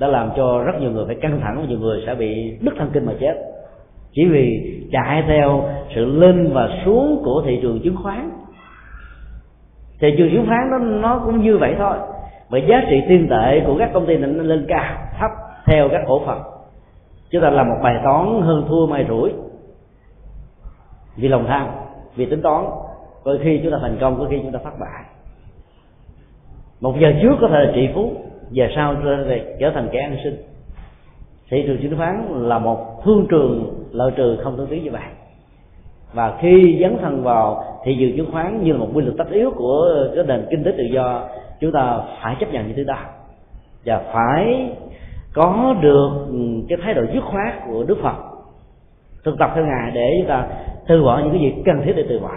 đã 0.00 0.06
làm 0.06 0.30
cho 0.36 0.62
rất 0.66 0.80
nhiều 0.80 0.90
người 0.90 1.06
phải 1.06 1.14
căng 1.14 1.40
thẳng 1.40 1.66
nhiều 1.68 1.78
người 1.78 2.02
sẽ 2.06 2.14
bị 2.14 2.58
đứt 2.60 2.74
thần 2.78 2.90
kinh 2.92 3.06
mà 3.06 3.12
chết. 3.20 3.34
Chỉ 4.12 4.24
vì 4.24 4.76
chạy 4.92 5.24
theo 5.28 5.64
sự 5.94 6.04
lên 6.04 6.50
và 6.52 6.68
xuống 6.84 7.22
của 7.24 7.42
thị 7.46 7.58
trường 7.62 7.80
chứng 7.80 7.96
khoán. 7.96 8.30
Thị 10.00 10.14
trường 10.18 10.30
chứng 10.32 10.46
khoán 10.46 10.70
nó 10.70 10.78
nó 10.78 11.22
cũng 11.24 11.42
như 11.42 11.58
vậy 11.58 11.74
thôi 11.78 11.96
bởi 12.50 12.64
giá 12.68 12.82
trị 12.90 13.02
tiền 13.08 13.28
tệ 13.30 13.60
của 13.66 13.76
các 13.78 13.90
công 13.94 14.06
ty 14.06 14.16
này 14.16 14.30
nó 14.30 14.42
lên 14.42 14.64
cao, 14.68 14.94
thấp 15.18 15.30
theo 15.66 15.88
các 15.88 16.00
cổ 16.06 16.22
phần. 16.26 16.42
Chúng 17.30 17.42
ta 17.42 17.50
làm 17.50 17.68
một 17.68 17.76
bài 17.82 18.00
toán 18.04 18.42
hơn 18.42 18.64
thua 18.68 18.86
mai 18.86 19.06
rủi. 19.08 19.32
Vì 21.16 21.28
lòng 21.28 21.44
tham, 21.48 21.68
vì 22.16 22.26
tính 22.26 22.42
toán 22.42 22.64
đôi 23.24 23.38
khi 23.42 23.60
chúng 23.62 23.72
ta 23.72 23.78
thành 23.80 23.96
công, 24.00 24.18
có 24.18 24.26
khi 24.30 24.38
chúng 24.42 24.52
ta 24.52 24.58
thất 24.64 24.78
bại. 24.80 25.04
Một 26.80 26.94
giờ 26.98 27.12
trước 27.22 27.36
có 27.40 27.48
thể 27.48 27.58
là 27.64 27.72
trị 27.74 27.88
phú, 27.94 28.12
giờ 28.50 28.66
sau 28.76 28.94
trở 29.60 29.70
thành 29.74 29.88
kẻ 29.92 30.00
ăn 30.00 30.16
sinh 30.24 30.36
thị 31.50 31.64
trường 31.66 31.78
chứng 31.82 31.96
khoán 31.96 32.26
là 32.30 32.58
một 32.58 33.04
thương 33.04 33.26
trường 33.30 33.74
lợi 33.92 34.10
trừ 34.16 34.38
không 34.44 34.56
tương 34.56 34.66
tiến 34.66 34.84
như 34.84 34.90
vậy 34.90 35.02
và 36.12 36.38
khi 36.40 36.78
dấn 36.82 36.96
thân 36.98 37.22
vào 37.22 37.64
thị 37.84 37.96
trường 38.00 38.16
chứng 38.16 38.32
khoán 38.32 38.64
như 38.64 38.72
là 38.72 38.78
một 38.78 38.88
quy 38.94 39.04
luật 39.04 39.16
tất 39.18 39.30
yếu 39.30 39.50
của 39.50 40.08
cái 40.14 40.24
nền 40.24 40.46
kinh 40.50 40.64
tế 40.64 40.72
tự 40.78 40.84
do, 40.84 41.28
chúng 41.60 41.72
ta 41.72 41.98
phải 42.22 42.36
chấp 42.40 42.52
nhận 42.52 42.66
những 42.66 42.76
thứ 42.76 42.84
đó. 42.84 42.98
Và 43.84 44.00
phải 44.12 44.70
có 45.34 45.74
được 45.80 46.10
cái 46.68 46.78
thái 46.82 46.94
độ 46.94 47.02
dứt 47.14 47.24
khoát 47.24 47.54
của 47.66 47.84
đức 47.84 47.98
phật 48.02 48.16
thực 49.24 49.38
tập 49.38 49.50
theo 49.54 49.64
ngài 49.64 49.90
để 49.94 50.14
chúng 50.18 50.28
ta 50.28 50.46
từ 50.86 51.02
bỏ 51.02 51.18
những 51.18 51.32
cái 51.32 51.40
gì 51.40 51.54
cần 51.64 51.82
thiết 51.84 51.92
để 51.96 52.04
từ 52.08 52.18
bỏ. 52.18 52.32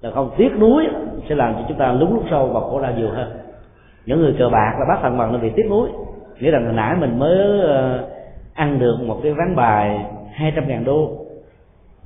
Là 0.00 0.10
không 0.10 0.30
tiếc 0.36 0.50
nuối 0.58 0.86
sẽ 1.28 1.34
làm 1.34 1.54
cho 1.54 1.60
chúng 1.68 1.78
ta 1.78 1.92
lúng 1.92 2.14
lúc 2.14 2.24
sâu 2.30 2.46
và 2.46 2.60
khổ 2.60 2.80
đau 2.80 2.92
nhiều 2.96 3.08
hơn. 3.08 3.30
Những 4.06 4.20
người 4.20 4.34
cờ 4.38 4.48
bạc 4.48 4.76
là 4.78 4.84
bắt 4.88 4.98
thằng 5.02 5.18
bằng 5.18 5.32
là 5.32 5.38
vì 5.38 5.50
tiếc 5.50 5.66
nuối. 5.70 5.88
Nghĩa 6.40 6.50
rằng 6.50 6.64
hồi 6.64 6.74
nãy 6.74 6.96
mình 7.00 7.18
mới 7.18 7.60
ờ, 7.60 8.04
ăn 8.54 8.78
được 8.78 8.96
một 9.06 9.20
cái 9.22 9.32
ván 9.32 9.56
bài 9.56 10.04
hai 10.32 10.52
trăm 10.56 10.68
ngàn 10.68 10.84
đô 10.84 11.19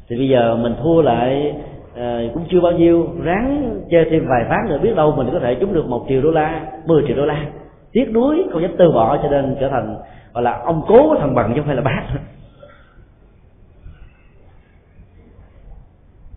thì 0.09 0.17
bây 0.17 0.29
giờ 0.29 0.57
mình 0.57 0.75
thua 0.83 1.03
lại 1.03 1.55
uh, 1.93 2.35
cũng 2.35 2.45
chưa 2.51 2.61
bao 2.61 2.73
nhiêu 2.73 3.09
ráng 3.23 3.81
chơi 3.91 4.07
thêm 4.11 4.27
vài 4.29 4.45
ván 4.49 4.69
nữa 4.69 4.79
biết 4.83 4.97
đâu 4.97 5.15
mình 5.17 5.29
có 5.33 5.39
thể 5.39 5.55
trúng 5.55 5.75
được 5.75 5.87
một 5.87 6.05
triệu 6.09 6.23
đô 6.23 6.31
la 6.31 6.67
10 6.87 7.05
triệu 7.07 7.17
đô 7.17 7.25
la. 7.25 7.47
Tiếc 7.93 8.11
nuối 8.13 8.45
không 8.53 8.63
dám 8.63 8.75
từ 8.79 8.93
bỏ 8.93 9.19
cho 9.23 9.29
nên 9.29 9.57
trở 9.61 9.69
thành 9.69 9.97
gọi 10.35 10.43
là 10.43 10.61
ông 10.65 10.83
cố 10.89 11.17
thằng 11.19 11.35
bằng 11.35 11.53
chứ 11.55 11.61
không 11.61 11.67
phải 11.67 11.77
là 11.77 11.83
bác. 11.83 12.03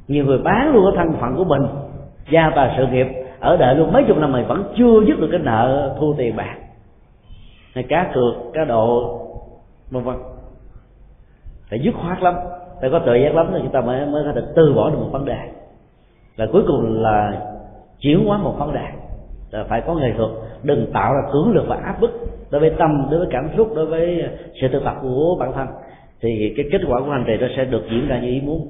Nhiều 0.07 0.25
người 0.25 0.37
bán 0.37 0.73
luôn 0.73 0.85
cái 0.85 1.05
thân 1.05 1.21
phận 1.21 1.35
của 1.35 1.43
mình 1.43 1.61
gia 2.31 2.51
tài 2.55 2.73
sự 2.77 2.87
nghiệp 2.87 3.07
ở 3.39 3.57
đợi 3.57 3.75
luôn. 3.75 3.93
Mấy 3.93 4.03
chục 4.07 4.17
năm 4.17 4.31
mình 4.31 4.47
vẫn 4.47 4.73
chưa 4.77 5.03
dứt 5.07 5.19
được 5.19 5.27
cái 5.31 5.39
nợ 5.39 5.95
thu 5.99 6.15
tiền 6.17 6.35
bạc. 6.35 6.55
Hay 7.73 7.83
cá 7.83 8.11
cược 8.13 8.33
cá 8.53 8.65
độ 8.65 9.19
vân 9.91 10.03
vân. 10.03 10.15
Phải 11.69 11.79
dứt 11.79 11.95
khoát 11.95 12.23
lắm 12.23 12.35
phải 12.81 12.89
có 12.89 12.99
tự 12.99 13.15
giác 13.15 13.35
lắm 13.35 13.47
thì 13.53 13.59
chúng 13.61 13.71
ta 13.71 13.81
mới 13.81 14.05
mới 14.05 14.23
có 14.23 14.31
thể 14.35 14.41
từ 14.55 14.73
bỏ 14.73 14.89
được 14.89 14.97
một 14.99 15.09
vấn 15.11 15.25
đề. 15.25 15.37
Và 16.37 16.47
cuối 16.51 16.63
cùng 16.67 17.01
là 17.01 17.41
chuyển 17.99 18.25
hóa 18.25 18.37
một 18.37 18.55
vấn 18.59 18.73
đề. 18.73 18.85
Là 19.51 19.63
phải 19.63 19.81
có 19.81 19.95
nghệ 19.95 20.13
thuật 20.17 20.29
đừng 20.63 20.91
tạo 20.93 21.13
ra 21.13 21.21
cưỡng 21.31 21.51
lực 21.51 21.65
và 21.67 21.75
áp 21.75 22.01
bức 22.01 22.11
đối 22.51 22.61
với 22.61 22.69
tâm 22.79 23.07
đối 23.11 23.19
với 23.19 23.27
cảm 23.31 23.49
xúc 23.57 23.75
đối 23.75 23.85
với 23.85 24.23
sự 24.61 24.67
thực 24.67 24.83
tập 24.83 24.95
của 25.01 25.37
bản 25.39 25.53
thân. 25.53 25.67
Thì 26.21 26.53
cái 26.57 26.65
kết 26.71 26.81
quả 26.87 26.99
của 26.99 27.11
hành 27.11 27.23
trì 27.27 27.37
nó 27.37 27.47
sẽ 27.57 27.65
được 27.65 27.83
diễn 27.91 28.07
ra 28.07 28.19
như 28.19 28.27
ý 28.27 28.41
muốn. 28.41 28.67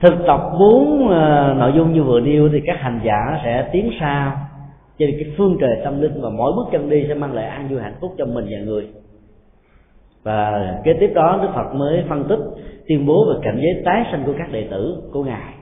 Thực 0.00 0.14
tập 0.26 0.40
bốn 0.60 1.04
uh, 1.04 1.10
nội 1.56 1.72
dung 1.76 1.92
như 1.92 2.02
vừa 2.02 2.20
nêu 2.20 2.48
thì 2.52 2.60
các 2.66 2.76
hành 2.80 3.00
giả 3.04 3.40
sẽ 3.44 3.68
tiến 3.72 3.90
xa 4.00 4.36
trên 4.98 5.10
cái 5.10 5.34
phương 5.38 5.56
trời 5.60 5.80
tâm 5.84 6.00
linh 6.00 6.20
và 6.20 6.30
mỗi 6.30 6.52
bước 6.56 6.64
chân 6.72 6.90
đi 6.90 7.04
sẽ 7.08 7.14
mang 7.14 7.32
lại 7.32 7.44
an 7.44 7.68
vui 7.68 7.80
hạnh 7.80 7.96
phúc 8.00 8.14
cho 8.18 8.26
mình 8.26 8.46
và 8.50 8.58
người 8.58 8.88
và 10.24 10.68
kế 10.84 10.92
tiếp 11.00 11.12
đó 11.14 11.38
đức 11.42 11.48
phật 11.54 11.74
mới 11.74 12.04
phân 12.08 12.24
tích, 12.28 12.38
tuyên 12.88 13.06
bố 13.06 13.24
về 13.28 13.40
cảnh 13.42 13.58
giới 13.62 13.82
tái 13.84 14.04
sanh 14.12 14.22
của 14.26 14.32
các 14.38 14.52
đệ 14.52 14.66
tử 14.70 15.02
của 15.12 15.24
ngài. 15.24 15.54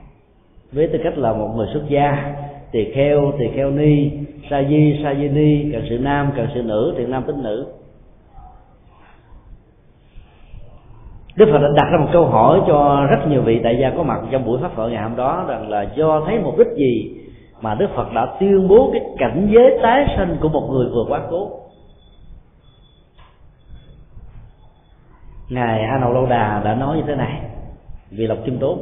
Với 0.71 0.87
tư 0.87 0.99
cách 1.03 1.17
là 1.17 1.33
một 1.33 1.53
người 1.55 1.67
xuất 1.73 1.83
gia, 1.89 2.35
tỳ 2.71 2.91
kheo 2.93 3.31
tỳ 3.39 3.47
kheo 3.55 3.71
ni, 3.71 4.11
sa 4.49 4.63
di 4.69 4.99
sa 5.03 5.13
di 5.13 5.29
ni, 5.29 5.71
cần 5.71 5.85
sự 5.89 5.97
nam, 5.97 6.31
cần 6.35 6.47
sự 6.53 6.61
nữ 6.61 6.93
thiện 6.97 7.11
nam 7.11 7.23
tính 7.27 7.43
nữ. 7.43 7.65
Đức 11.35 11.45
Phật 11.51 11.59
đã 11.59 11.67
đặt 11.75 11.89
ra 11.91 11.97
một 11.97 12.09
câu 12.13 12.25
hỏi 12.25 12.61
cho 12.67 13.07
rất 13.09 13.27
nhiều 13.29 13.41
vị 13.41 13.59
tại 13.63 13.77
gia 13.81 13.89
có 13.89 14.03
mặt 14.03 14.19
trong 14.31 14.45
buổi 14.45 14.59
pháp 14.61 14.71
thoại 14.75 14.91
ngày 14.91 15.03
hôm 15.03 15.15
đó 15.15 15.45
rằng 15.47 15.69
là 15.69 15.87
do 15.95 16.21
thấy 16.25 16.39
mục 16.39 16.57
đích 16.57 16.67
gì 16.75 17.11
mà 17.61 17.75
Đức 17.75 17.87
Phật 17.95 18.13
đã 18.13 18.27
tuyên 18.39 18.67
bố 18.67 18.89
cái 18.93 19.01
cảnh 19.17 19.47
giới 19.51 19.79
tái 19.81 20.05
sanh 20.17 20.37
của 20.41 20.49
một 20.49 20.69
người 20.71 20.85
vừa 20.93 21.05
quá 21.09 21.21
cố? 21.29 21.49
Ngài 25.49 25.83
a 25.83 25.97
nậu 25.97 26.13
lâu 26.13 26.25
đà 26.25 26.61
đã 26.65 26.75
nói 26.75 26.97
như 26.97 27.03
thế 27.07 27.15
này, 27.15 27.41
vì 28.11 28.27
lộc 28.27 28.37
chim 28.45 28.57
tốn. 28.59 28.79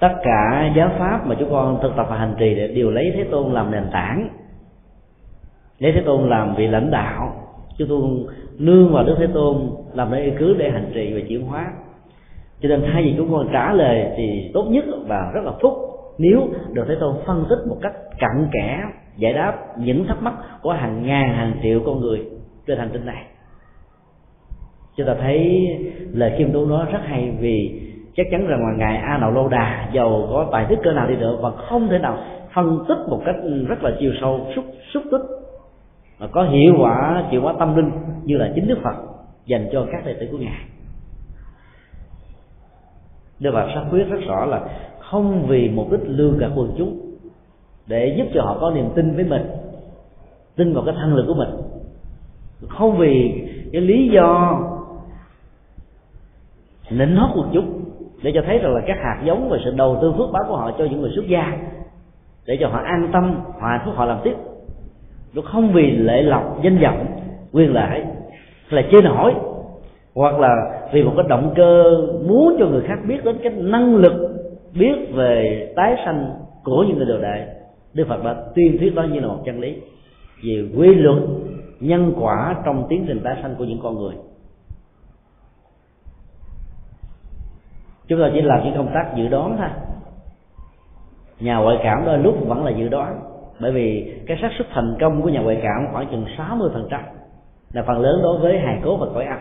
Tất 0.00 0.14
cả 0.22 0.72
giáo 0.76 0.90
pháp 0.98 1.26
mà 1.26 1.34
chúng 1.38 1.50
con 1.50 1.78
thực 1.82 1.96
tập 1.96 2.06
và 2.10 2.16
hành 2.16 2.34
trì 2.38 2.54
đều 2.54 2.90
lấy 2.90 3.12
thế 3.16 3.24
tôn 3.24 3.52
làm 3.52 3.70
nền 3.70 3.84
tảng, 3.92 4.28
lấy 5.78 5.92
thế 5.92 6.00
tôn 6.00 6.28
làm 6.28 6.54
vị 6.54 6.66
lãnh 6.66 6.90
đạo 6.90 7.32
chúng 7.78 7.88
tôi 7.88 8.00
nương 8.58 8.92
vào 8.92 9.04
đức 9.04 9.16
thế 9.18 9.26
tôn 9.34 9.70
làm 9.94 10.10
nơi 10.10 10.32
cứ 10.38 10.54
để 10.58 10.70
hành 10.70 10.90
trì 10.94 11.14
và 11.14 11.20
chuyển 11.28 11.46
hóa. 11.46 11.72
Cho 12.60 12.68
nên 12.68 12.84
thay 12.92 13.02
vì 13.02 13.14
chúng 13.16 13.32
con 13.32 13.48
trả 13.52 13.72
lời 13.72 14.12
thì 14.16 14.50
tốt 14.54 14.66
nhất 14.68 14.84
và 15.06 15.30
rất 15.34 15.44
là 15.44 15.52
phúc 15.62 15.74
nếu 16.18 16.48
được 16.72 16.84
thế 16.88 16.94
tôn 17.00 17.16
phân 17.26 17.46
tích 17.50 17.58
một 17.68 17.76
cách 17.82 17.92
cặn 18.18 18.48
kẽ, 18.52 18.82
giải 19.16 19.32
đáp 19.32 19.78
những 19.78 20.06
thắc 20.06 20.22
mắc 20.22 20.34
của 20.62 20.72
hàng 20.72 21.06
ngàn 21.06 21.34
hàng 21.34 21.52
triệu 21.62 21.80
con 21.86 22.00
người 22.00 22.24
trên 22.66 22.78
hành 22.78 22.90
tinh 22.92 23.06
này 23.06 23.22
chúng 24.98 25.06
ta 25.06 25.14
thấy 25.20 25.68
lời 26.12 26.32
khiêm 26.38 26.52
tốn 26.52 26.68
đó 26.68 26.86
rất 26.92 27.00
hay 27.04 27.32
vì 27.40 27.80
chắc 28.16 28.26
chắn 28.30 28.46
rằng 28.46 28.60
là 28.60 28.72
ngài 28.76 28.96
a 28.96 29.18
nậu 29.18 29.30
lô 29.30 29.48
đà 29.48 29.88
giàu 29.92 30.28
có 30.30 30.46
tài 30.52 30.66
thức 30.66 30.78
cơ 30.82 30.92
nào 30.92 31.08
đi 31.08 31.16
nữa 31.16 31.38
và 31.40 31.50
không 31.50 31.88
thể 31.88 31.98
nào 31.98 32.18
phân 32.54 32.84
tích 32.88 32.98
một 33.08 33.22
cách 33.24 33.36
rất 33.68 33.82
là 33.82 33.90
chiều 34.00 34.12
sâu, 34.20 34.46
xúc 34.56 34.64
xúc 34.94 35.02
tích 35.10 35.20
và 36.18 36.26
có 36.26 36.42
hiệu 36.42 36.74
quả, 36.78 37.24
chịu 37.30 37.42
quả 37.42 37.54
tâm 37.58 37.76
linh 37.76 37.90
như 38.24 38.36
là 38.36 38.52
chính 38.54 38.68
đức 38.68 38.78
phật 38.82 38.94
dành 39.46 39.68
cho 39.72 39.86
các 39.92 40.06
đệ 40.06 40.14
tử 40.14 40.28
của 40.32 40.38
ngài. 40.38 40.64
Đức 43.40 43.50
phật 43.52 43.68
xác 43.74 43.84
quyết 43.90 44.04
rất 44.10 44.20
rõ 44.26 44.44
là 44.44 44.60
không 44.98 45.46
vì 45.46 45.68
mục 45.68 45.92
đích 45.92 46.00
lương 46.04 46.36
cả 46.40 46.48
quần 46.56 46.74
chúng 46.78 47.00
để 47.86 48.14
giúp 48.18 48.24
cho 48.34 48.42
họ 48.42 48.58
có 48.60 48.70
niềm 48.70 48.88
tin 48.94 49.16
với 49.16 49.24
mình, 49.24 49.46
tin 50.56 50.74
vào 50.74 50.84
cái 50.84 50.94
thân 50.98 51.14
lực 51.14 51.24
của 51.26 51.34
mình, 51.34 51.50
không 52.68 52.98
vì 52.98 53.42
cái 53.72 53.82
lý 53.82 54.08
do 54.08 54.60
nịnh 56.90 57.16
hót 57.16 57.36
một 57.36 57.46
chút 57.52 57.64
để 58.22 58.32
cho 58.34 58.42
thấy 58.46 58.58
rằng 58.58 58.74
là 58.74 58.80
các 58.86 58.96
hạt 59.02 59.22
giống 59.24 59.48
và 59.48 59.58
sự 59.64 59.70
đầu 59.76 59.98
tư 60.02 60.12
phước 60.18 60.30
báo 60.32 60.44
của 60.48 60.56
họ 60.56 60.72
cho 60.78 60.84
những 60.84 61.00
người 61.00 61.10
xuất 61.14 61.28
gia, 61.28 61.58
để 62.46 62.56
cho 62.60 62.68
họ 62.68 62.78
an 62.78 63.08
tâm, 63.12 63.40
hòa 63.60 63.70
hạnh 63.70 63.80
phúc 63.84 63.94
họ 63.96 64.04
làm 64.04 64.18
tiếp. 64.24 64.34
Nó 65.34 65.42
không 65.42 65.72
vì 65.72 65.90
lệ 65.90 66.22
lộc, 66.22 66.62
danh 66.62 66.78
vọng, 66.78 67.06
quyền 67.52 67.74
lợi, 67.74 68.02
là 68.70 68.82
chơi 68.92 69.02
nổi 69.02 69.34
hoặc 70.14 70.40
là 70.40 70.80
vì 70.92 71.02
một 71.02 71.12
cái 71.16 71.26
động 71.28 71.52
cơ 71.56 71.84
muốn 72.28 72.56
cho 72.58 72.66
người 72.66 72.82
khác 72.86 72.98
biết 73.08 73.24
đến 73.24 73.36
cái 73.42 73.52
năng 73.52 73.96
lực 73.96 74.12
biết 74.78 75.14
về 75.14 75.72
tái 75.76 75.96
sanh 76.04 76.30
của 76.64 76.84
những 76.88 76.96
người 76.96 77.06
đồ 77.06 77.18
đệ. 77.18 77.46
Đức 77.94 78.04
phật 78.08 78.24
đã 78.24 78.36
tuyên 78.54 78.78
thuyết 78.78 78.94
đó 78.94 79.02
như 79.02 79.20
là 79.20 79.26
một 79.26 79.42
chân 79.44 79.60
lý. 79.60 79.76
Về 80.44 80.68
quy 80.76 80.94
luật 80.94 81.22
nhân 81.80 82.12
quả 82.20 82.56
trong 82.64 82.86
tiến 82.88 83.04
trình 83.08 83.20
tái 83.24 83.36
sanh 83.42 83.54
của 83.58 83.64
những 83.64 83.80
con 83.82 83.98
người. 83.98 84.14
Chúng 88.08 88.20
ta 88.20 88.30
chỉ 88.34 88.40
làm 88.40 88.64
những 88.64 88.76
công 88.76 88.90
tác 88.94 89.12
dự 89.16 89.28
đoán 89.28 89.56
thôi. 89.58 89.68
Nhà 91.40 91.56
ngoại 91.56 91.76
cảm 91.82 92.02
đôi 92.06 92.18
lúc 92.18 92.34
vẫn 92.46 92.64
là 92.64 92.70
dự 92.70 92.88
đoán. 92.88 93.20
Bởi 93.60 93.72
vì 93.72 94.14
cái 94.26 94.38
xác 94.42 94.48
suất 94.58 94.66
thành 94.70 94.96
công 95.00 95.22
của 95.22 95.28
nhà 95.28 95.40
ngoại 95.40 95.60
cảm 95.62 95.92
khoảng 95.92 96.08
chừng 96.10 96.24
60 96.36 96.70
phần 96.72 96.88
trăm 96.90 97.00
là 97.72 97.82
phần 97.86 98.00
lớn 98.00 98.20
đối 98.22 98.38
với 98.38 98.58
hài 98.58 98.78
cốt 98.84 98.96
và 98.96 99.06
cõi 99.14 99.24
âm. 99.24 99.38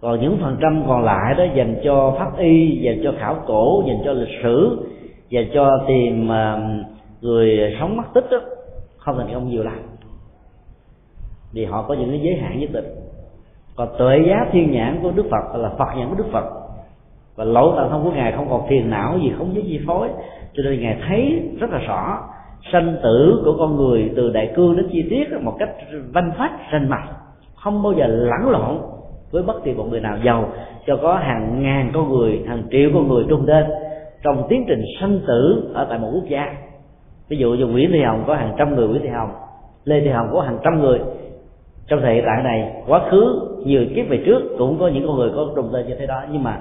Còn 0.00 0.20
những 0.20 0.38
phần 0.42 0.56
trăm 0.60 0.84
còn 0.86 1.04
lại 1.04 1.34
đó 1.34 1.44
dành 1.54 1.80
cho 1.84 2.14
pháp 2.18 2.38
y, 2.38 2.80
dành 2.82 3.00
cho 3.04 3.12
khảo 3.18 3.36
cổ, 3.46 3.82
dành 3.86 3.98
cho 4.04 4.12
lịch 4.12 4.38
sử, 4.42 4.88
dành 5.28 5.50
cho 5.54 5.84
tìm 5.88 6.28
um, 6.28 6.82
người 7.20 7.76
sống 7.80 7.96
mất 7.96 8.04
tích 8.14 8.24
đó, 8.30 8.38
không 8.98 9.18
thành 9.18 9.34
công 9.34 9.48
nhiều 9.48 9.62
lắm. 9.62 9.78
Vì 11.52 11.64
họ 11.64 11.82
có 11.82 11.94
những 11.94 12.10
cái 12.10 12.20
giới 12.20 12.36
hạn 12.36 12.60
nhất 12.60 12.70
định. 12.72 12.84
Còn 13.76 13.88
tuệ 13.98 14.18
giá 14.28 14.46
thiên 14.52 14.72
nhãn 14.72 14.98
của 15.02 15.10
đức 15.10 15.26
phật 15.30 15.58
là 15.58 15.68
phật 15.78 15.96
nhãn 15.96 16.08
của 16.08 16.14
đức 16.14 16.28
phật 16.32 16.59
và 17.40 17.46
lỗ 17.46 17.76
tạng 17.76 17.90
thông 17.90 18.04
của 18.04 18.10
ngài 18.10 18.32
không 18.32 18.46
còn 18.50 18.68
phiền 18.68 18.90
não 18.90 19.18
gì, 19.18 19.32
không 19.38 19.54
giới 19.54 19.62
chi 19.62 19.80
phối. 19.86 20.08
Cho 20.54 20.62
nên 20.62 20.80
ngài 20.80 20.96
thấy 21.08 21.42
rất 21.60 21.70
là 21.70 21.78
rõ 21.78 22.18
sanh 22.72 22.96
tử 23.02 23.42
của 23.44 23.56
con 23.58 23.76
người 23.76 24.12
từ 24.16 24.30
đại 24.30 24.52
cương 24.56 24.76
đến 24.76 24.88
chi 24.92 25.06
tiết 25.10 25.24
một 25.42 25.56
cách 25.58 25.68
văn 26.12 26.32
phát 26.38 26.50
rành 26.72 26.88
mạch, 26.88 27.08
không 27.54 27.82
bao 27.82 27.92
giờ 27.92 28.06
lẫn 28.06 28.50
lộn 28.50 28.78
với 29.30 29.42
bất 29.42 29.64
kỳ 29.64 29.72
một 29.72 29.86
người 29.90 30.00
nào 30.00 30.18
giàu 30.24 30.48
cho 30.86 30.96
có 30.96 31.14
hàng 31.14 31.62
ngàn 31.62 31.90
con 31.94 32.08
người, 32.08 32.42
hàng 32.46 32.62
triệu 32.70 32.90
con 32.94 33.08
người 33.08 33.24
trung 33.28 33.44
tên 33.46 33.64
trong 34.22 34.46
tiến 34.48 34.64
trình 34.68 34.82
sanh 35.00 35.20
tử 35.26 35.70
ở 35.74 35.86
tại 35.90 35.98
một 35.98 36.10
quốc 36.14 36.24
gia. 36.28 36.54
Ví 37.28 37.36
dụ 37.36 37.50
như 37.50 37.66
nguyễn 37.66 37.90
thị 37.92 38.02
hồng 38.02 38.24
có 38.26 38.34
hàng 38.34 38.54
trăm 38.58 38.76
người, 38.76 38.88
nguyễn 38.88 39.02
thị 39.02 39.08
hồng, 39.08 39.30
lê 39.84 40.00
thị 40.00 40.08
hồng 40.08 40.28
có 40.32 40.40
hàng 40.40 40.58
trăm 40.64 40.80
người. 40.80 40.98
Trong 41.88 42.00
thời 42.02 42.14
hiện 42.14 42.24
tại 42.26 42.42
này, 42.42 42.72
quá 42.86 43.00
khứ, 43.10 43.40
nhiều 43.64 43.84
kiếp 43.94 44.08
về 44.08 44.22
trước 44.26 44.42
cũng 44.58 44.78
có 44.78 44.88
những 44.88 45.06
con 45.06 45.16
người 45.16 45.30
có 45.36 45.46
trùng 45.56 45.70
tên 45.72 45.86
như 45.86 45.94
thế 45.98 46.06
đó. 46.06 46.22
Nhưng 46.32 46.42
mà 46.42 46.60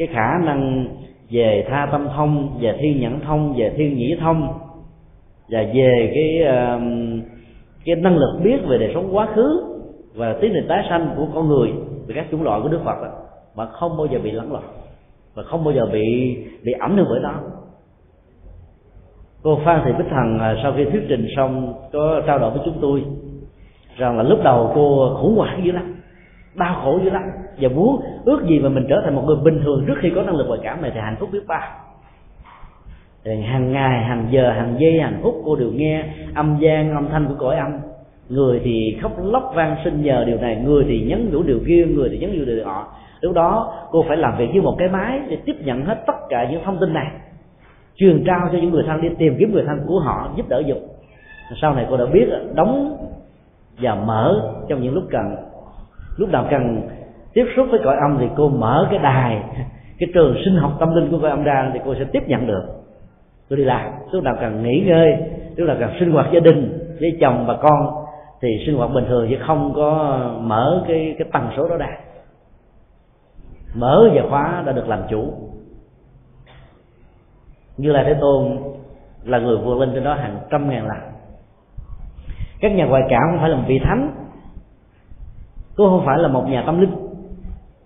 cái 0.00 0.08
khả 0.12 0.38
năng 0.44 0.86
về 1.30 1.66
tha 1.68 1.88
tâm 1.92 2.08
thông 2.16 2.58
về 2.60 2.76
thiên 2.80 3.00
nhẫn 3.00 3.20
thông 3.20 3.54
về 3.56 3.74
thiên 3.76 3.96
nhĩ 3.96 4.16
thông 4.20 4.48
và 5.48 5.64
về 5.74 6.12
cái 6.14 6.42
cái 7.84 7.96
năng 7.96 8.16
lực 8.16 8.40
biết 8.44 8.58
về 8.68 8.78
đời 8.78 8.90
sống 8.94 9.16
quá 9.16 9.28
khứ 9.34 9.62
và 10.14 10.36
tiến 10.40 10.50
trình 10.54 10.66
tái 10.68 10.86
sanh 10.88 11.14
của 11.16 11.26
con 11.34 11.48
người 11.48 11.72
về 12.06 12.14
các 12.14 12.26
chủng 12.30 12.42
loại 12.42 12.60
của 12.62 12.68
đức 12.68 12.80
phật 12.84 13.02
đó, 13.02 13.08
mà 13.56 13.66
không 13.66 13.96
bao 13.96 14.06
giờ 14.06 14.18
bị 14.18 14.30
lẫn 14.30 14.52
lộn 14.52 14.62
và 15.34 15.42
không 15.42 15.64
bao 15.64 15.74
giờ 15.74 15.86
bị 15.92 16.36
bị 16.64 16.72
ẩm 16.72 16.96
được 16.96 17.06
bởi 17.10 17.20
đó. 17.22 17.34
cô 19.42 19.58
phan 19.64 19.82
thị 19.84 19.92
bích 19.98 20.06
thần 20.10 20.38
à, 20.38 20.56
sau 20.62 20.72
khi 20.76 20.84
thuyết 20.84 21.02
trình 21.08 21.26
xong 21.36 21.74
có 21.92 22.22
trao 22.26 22.38
đổi 22.38 22.50
với 22.50 22.60
chúng 22.64 22.78
tôi 22.80 23.04
rằng 23.96 24.16
là 24.16 24.22
lúc 24.22 24.38
đầu 24.44 24.72
cô 24.74 25.16
khủng 25.22 25.36
hoảng 25.36 25.60
dữ 25.64 25.72
lắm 25.72 25.99
đau 26.54 26.80
khổ 26.84 27.00
dữ 27.04 27.10
lắm. 27.10 27.22
Và 27.60 27.68
muốn 27.68 28.02
ước 28.24 28.42
gì 28.48 28.58
mà 28.58 28.68
mình 28.68 28.86
trở 28.88 29.00
thành 29.04 29.14
một 29.14 29.22
người 29.26 29.36
bình 29.36 29.60
thường 29.64 29.84
trước 29.86 29.94
khi 30.00 30.10
có 30.14 30.22
năng 30.22 30.36
lực 30.36 30.46
ngoại 30.46 30.60
cảm 30.62 30.82
này 30.82 30.90
thì 30.94 31.00
hạnh 31.00 31.16
phúc 31.20 31.28
biết 31.32 31.46
bao. 31.46 31.68
Thì 33.24 33.42
hàng 33.42 33.72
ngày, 33.72 34.04
hàng 34.04 34.28
giờ, 34.30 34.52
hàng 34.52 34.74
giây 34.78 35.00
hàng 35.00 35.20
phút 35.22 35.34
cô 35.44 35.56
đều 35.56 35.70
nghe 35.72 36.04
âm 36.34 36.58
gian, 36.60 36.94
âm 36.94 37.08
thanh 37.08 37.26
của 37.28 37.34
cõi 37.38 37.56
âm. 37.56 37.72
Người 38.28 38.60
thì 38.64 38.98
khóc 39.02 39.12
lóc 39.24 39.52
van 39.54 39.76
sinh 39.84 40.02
nhờ 40.02 40.24
điều 40.26 40.38
này, 40.38 40.56
người 40.56 40.84
thì 40.88 41.04
nhấn 41.08 41.30
nhủ 41.32 41.42
điều 41.42 41.58
kia, 41.66 41.86
người 41.86 42.08
thì 42.08 42.18
nhấn 42.18 42.38
nhủ 42.38 42.44
điều 42.44 42.64
họ 42.64 42.86
lúc 43.20 43.34
đó 43.34 43.74
cô 43.90 44.04
phải 44.08 44.16
làm 44.16 44.38
việc 44.38 44.48
với 44.52 44.60
một 44.60 44.76
cái 44.78 44.88
máy 44.88 45.20
để 45.28 45.38
tiếp 45.46 45.56
nhận 45.64 45.84
hết 45.84 46.02
tất 46.06 46.16
cả 46.28 46.48
những 46.50 46.64
thông 46.64 46.78
tin 46.80 46.92
này. 46.92 47.06
Truyền 47.96 48.24
trao 48.26 48.48
cho 48.52 48.58
những 48.58 48.70
người 48.70 48.84
thân 48.86 49.00
đi, 49.00 49.08
tìm 49.18 49.36
kiếm 49.38 49.52
người 49.52 49.64
thân 49.66 49.80
của 49.86 50.00
họ, 50.00 50.30
giúp 50.36 50.48
đỡ 50.48 50.62
dục. 50.66 50.78
Sau 51.60 51.74
này 51.74 51.86
cô 51.90 51.96
đã 51.96 52.06
biết 52.06 52.28
đóng 52.54 52.96
và 53.80 53.94
mở 53.94 54.54
trong 54.68 54.82
những 54.82 54.94
lúc 54.94 55.04
cần 55.10 55.36
lúc 56.16 56.28
nào 56.28 56.46
cần 56.50 56.88
tiếp 57.32 57.46
xúc 57.56 57.66
với 57.70 57.80
cõi 57.84 57.96
âm 57.96 58.16
thì 58.20 58.26
cô 58.36 58.48
mở 58.48 58.86
cái 58.90 58.98
đài, 58.98 59.42
cái 59.98 60.08
trường 60.14 60.36
sinh 60.44 60.56
học 60.56 60.72
tâm 60.80 60.94
linh 60.94 61.10
của 61.10 61.18
cõi 61.18 61.30
âm 61.30 61.42
ra 61.42 61.70
thì 61.74 61.80
cô 61.84 61.94
sẽ 61.94 62.04
tiếp 62.04 62.22
nhận 62.26 62.46
được. 62.46 62.64
Tôi 63.48 63.56
đi 63.56 63.64
làm, 63.64 63.90
lúc 64.12 64.24
nào 64.24 64.36
cần 64.40 64.62
nghỉ 64.62 64.84
ngơi, 64.86 65.16
lúc 65.56 65.68
nào 65.68 65.76
cần 65.80 65.90
sinh 66.00 66.12
hoạt 66.12 66.26
gia 66.32 66.40
đình 66.40 66.88
với 67.00 67.18
chồng 67.20 67.46
và 67.46 67.56
con 67.56 68.04
thì 68.42 68.48
sinh 68.66 68.76
hoạt 68.76 68.90
bình 68.90 69.04
thường 69.08 69.26
chứ 69.30 69.36
không 69.46 69.72
có 69.76 70.18
mở 70.40 70.84
cái 70.88 71.14
cái 71.18 71.28
tần 71.32 71.48
số 71.56 71.68
đó 71.68 71.76
ra. 71.76 71.98
Mở 73.74 74.10
và 74.14 74.22
khóa 74.30 74.62
đã 74.66 74.72
được 74.72 74.88
làm 74.88 75.00
chủ. 75.10 75.32
Như 77.76 77.92
là 77.92 78.04
thế 78.06 78.14
tôn 78.20 78.58
là 79.24 79.38
người 79.38 79.56
vượt 79.56 79.78
lên 79.78 79.90
trên 79.94 80.04
đó 80.04 80.14
hàng 80.14 80.38
trăm 80.50 80.70
ngàn 80.70 80.86
lần. 80.86 80.98
Các 82.60 82.72
nhà 82.72 82.86
ngoại 82.86 83.02
cảm 83.08 83.20
không 83.30 83.40
phải 83.40 83.50
là 83.50 83.56
một 83.56 83.64
vị 83.66 83.80
thánh 83.84 84.14
cũng 85.76 85.88
không 85.88 86.02
phải 86.06 86.18
là 86.18 86.28
một 86.28 86.44
nhà 86.48 86.62
tâm 86.66 86.80
linh, 86.80 86.90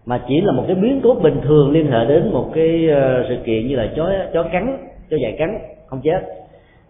mà 0.06 0.20
chỉ 0.28 0.40
là 0.40 0.52
một 0.52 0.65
cái 0.66 0.77
biến 0.77 1.01
cố 1.05 1.15
bình 1.15 1.40
thường 1.43 1.73
liên 1.73 1.90
hệ 1.90 2.05
đến 2.05 2.32
một 2.32 2.51
cái 2.55 2.89
ờ, 2.89 3.24
sự 3.28 3.36
kiện 3.44 3.69
như 3.69 3.77
là 3.77 3.89
chó 3.97 4.11
chó 4.35 4.43
cắn, 4.43 4.77
chó 5.11 5.16
dại 5.16 5.36
cắn, 5.39 5.59
không 5.86 6.01
chết. 6.02 6.20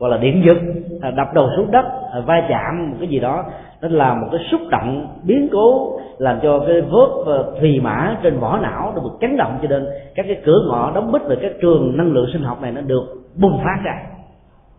Hoặc 0.00 0.08
là 0.08 0.16
điện 0.16 0.42
giật 0.46 0.56
à, 1.02 1.10
đập 1.10 1.34
đầu 1.34 1.48
xuống 1.56 1.70
đất 1.70 1.84
à, 2.12 2.20
va 2.26 2.46
chạm 2.48 2.90
một 2.90 2.96
cái 3.00 3.08
gì 3.08 3.18
đó. 3.18 3.44
Nó 3.80 3.88
là 3.88 4.14
một 4.14 4.26
cái 4.32 4.40
xúc 4.50 4.60
động, 4.70 5.06
biến 5.24 5.48
cố, 5.52 5.98
làm 6.18 6.38
cho 6.42 6.58
cái 6.58 6.80
vớt 6.80 7.08
ờ, 7.26 7.54
thùy 7.60 7.80
mã 7.80 8.16
trên 8.22 8.38
vỏ 8.38 8.58
não 8.62 8.92
nó 8.94 9.02
được 9.02 9.10
chấn 9.20 9.36
động 9.36 9.58
cho 9.62 9.68
nên 9.68 9.86
các 10.14 10.26
cái 10.28 10.36
cửa 10.44 10.58
ngõ 10.68 10.92
đóng 10.94 11.12
bít 11.12 11.22
về 11.22 11.36
các 11.42 11.52
trường 11.62 11.96
năng 11.96 12.12
lượng 12.12 12.26
sinh 12.32 12.42
học 12.42 12.62
này 12.62 12.72
nó 12.72 12.80
được 12.80 13.04
bùng 13.40 13.58
phát 13.64 13.78
ra. 13.84 14.02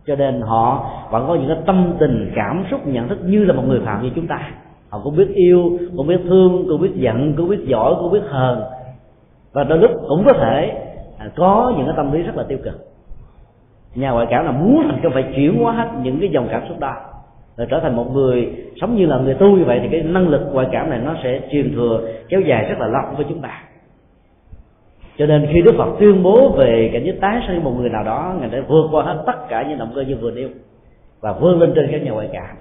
Cho 0.08 0.16
nên 0.16 0.42
họ 0.42 0.92
vẫn 1.12 1.26
có 1.28 1.36
những 1.36 1.48
cái 1.48 1.58
tâm 1.66 1.94
tình, 2.00 2.32
cảm 2.36 2.66
xúc, 2.72 2.88
nhận 2.88 3.08
thức 3.08 3.20
như 3.26 3.46
là 3.46 3.54
một 3.54 3.64
người 3.68 3.80
phạm 3.86 4.04
như 4.04 4.10
chúng 4.16 4.28
ta 4.28 4.52
họ 4.90 5.02
cũng 5.04 5.16
biết 5.16 5.28
yêu, 5.36 5.80
cũng 5.98 6.08
biết 6.08 6.20
thương, 6.28 6.66
cũng 6.70 6.82
biết 6.82 6.92
giận, 6.96 7.34
cũng 7.38 7.50
biết 7.50 7.60
giỏi, 7.66 7.96
cũng 8.00 8.12
biết 8.12 8.24
hờn. 8.28 8.64
Và 9.54 9.64
đôi 9.64 9.78
lúc 9.78 9.92
cũng 10.08 10.24
có 10.26 10.34
thể 10.34 10.74
à, 11.18 11.30
có 11.36 11.74
những 11.78 11.86
cái 11.86 11.96
tâm 11.98 12.12
lý 12.12 12.22
rất 12.22 12.36
là 12.36 12.44
tiêu 12.44 12.58
cực. 12.64 12.76
Nhà 13.96 14.12
ngoại 14.12 14.28
cảm 14.30 14.46
là 14.46 14.52
muốn 14.52 14.84
thành 14.90 15.00
công 15.04 15.14
phải 15.14 15.24
chuyển 15.36 15.64
hóa 15.64 15.74
hết 15.74 15.90
những 16.04 16.20
cái 16.20 16.30
dòng 16.30 16.48
cảm 16.52 16.62
xúc 16.68 16.80
đó. 16.80 16.94
Rồi 17.58 17.68
trở 17.70 17.80
thành 17.80 17.96
một 17.96 18.14
người 18.14 18.54
sống 18.82 18.96
như 18.96 19.06
là 19.06 19.18
người 19.18 19.34
tu 19.34 19.58
như 19.58 19.64
vậy 19.64 19.80
thì 19.84 19.88
cái 19.92 20.04
năng 20.04 20.28
lực 20.28 20.42
ngoại 20.52 20.68
cảm 20.72 20.90
này 20.90 21.00
nó 21.06 21.16
sẽ 21.24 21.42
truyền 21.52 21.76
thừa, 21.76 22.02
kéo 22.30 22.42
dài 22.42 22.66
rất 22.70 22.80
là 22.80 22.88
lâu 22.88 23.02
với 23.18 23.26
chúng 23.30 23.42
ta. 23.42 23.62
Cho 25.18 25.26
nên 25.26 25.48
khi 25.54 25.62
đức 25.62 25.76
phật 25.78 25.90
tuyên 26.00 26.24
bố 26.24 26.50
về 26.50 26.90
cảnh 26.94 27.04
giới 27.06 27.18
tái 27.22 27.42
sinh 27.48 27.64
một 27.64 27.72
người 27.80 27.90
nào 27.90 28.04
đó, 28.04 28.36
ngài 28.40 28.50
đã 28.50 28.60
vượt 28.68 28.88
qua 28.92 29.04
hết 29.04 29.24
tất 29.26 29.48
cả 29.50 29.66
những 29.70 29.78
động 29.78 29.92
cơ 29.96 30.02
như 30.02 30.16
vừa 30.16 30.32
nêu 30.32 30.50
và 31.22 31.34
vươn 31.34 31.60
lên 31.60 31.74
trên 31.76 31.88
các 31.92 32.04
nhà 32.04 32.12
ngoại 32.12 32.30
cảm 32.34 32.56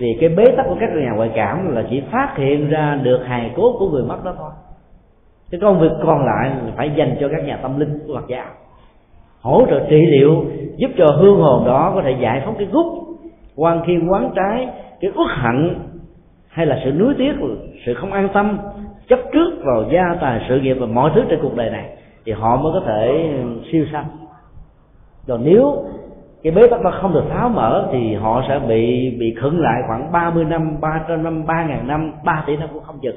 vì 0.00 0.16
cái 0.20 0.28
bế 0.28 0.44
tắc 0.56 0.66
của 0.68 0.76
các 0.80 0.90
nhà 0.92 1.12
ngoại 1.16 1.30
cảm 1.34 1.74
là 1.74 1.84
chỉ 1.90 2.02
phát 2.10 2.34
hiện 2.36 2.70
ra 2.70 2.98
được 3.02 3.20
hài 3.26 3.52
cốt 3.56 3.76
của 3.78 3.90
người 3.90 4.02
mất 4.02 4.24
đó 4.24 4.34
thôi. 4.38 4.50
Cái 5.50 5.60
công 5.60 5.80
việc 5.80 5.92
còn 6.02 6.26
lại 6.26 6.52
phải 6.76 6.90
dành 6.96 7.16
cho 7.20 7.28
các 7.28 7.44
nhà 7.44 7.58
tâm 7.62 7.80
linh 7.80 7.98
của 8.06 8.14
Phật 8.14 8.28
giáo. 8.28 8.46
Hỗ 9.40 9.66
trợ 9.70 9.80
trị 9.90 10.06
liệu, 10.06 10.44
giúp 10.76 10.90
cho 10.98 11.06
hương 11.06 11.40
hồn 11.40 11.66
đó 11.66 11.92
có 11.94 12.02
thể 12.02 12.16
giải 12.20 12.42
phóng 12.44 12.54
cái 12.58 12.66
gút 12.72 12.86
quan 13.56 13.82
khiên 13.86 14.08
quán 14.08 14.30
trái, 14.36 14.68
cái 15.00 15.10
uất 15.14 15.28
hận, 15.30 15.78
hay 16.48 16.66
là 16.66 16.80
sự 16.84 16.92
nuối 16.92 17.14
tiếc, 17.18 17.32
sự 17.86 17.94
không 17.94 18.12
an 18.12 18.28
tâm, 18.34 18.58
chấp 19.08 19.18
trước 19.32 19.50
vào 19.64 19.84
gia 19.92 20.14
tài 20.20 20.40
sự 20.48 20.60
nghiệp 20.60 20.76
và 20.80 20.86
mọi 20.86 21.10
thứ 21.14 21.22
trên 21.30 21.38
cuộc 21.42 21.56
đời 21.56 21.70
này, 21.70 21.88
thì 22.24 22.32
họ 22.32 22.56
mới 22.56 22.72
có 22.72 22.86
thể 22.86 23.30
siêu 23.72 23.86
sanh. 23.92 24.04
Còn 25.28 25.40
nếu 25.44 25.84
cái 26.42 26.52
bế 26.52 26.66
tắc 26.66 26.82
đó 26.82 26.92
không 27.00 27.12
được 27.12 27.24
tháo 27.30 27.48
mở 27.48 27.88
thì 27.92 28.14
họ 28.14 28.44
sẽ 28.48 28.58
bị 28.58 29.10
bị 29.18 29.34
khựng 29.40 29.60
lại 29.60 29.82
khoảng 29.86 30.12
30 30.12 30.44
năm, 30.44 30.80
300 30.80 31.22
năm, 31.22 31.46
3 31.46 31.64
ngàn 31.64 31.88
năm, 31.88 32.12
3 32.24 32.44
tỷ 32.46 32.56
năm 32.56 32.68
cũng 32.72 32.82
không 32.82 32.98
chừng. 33.02 33.16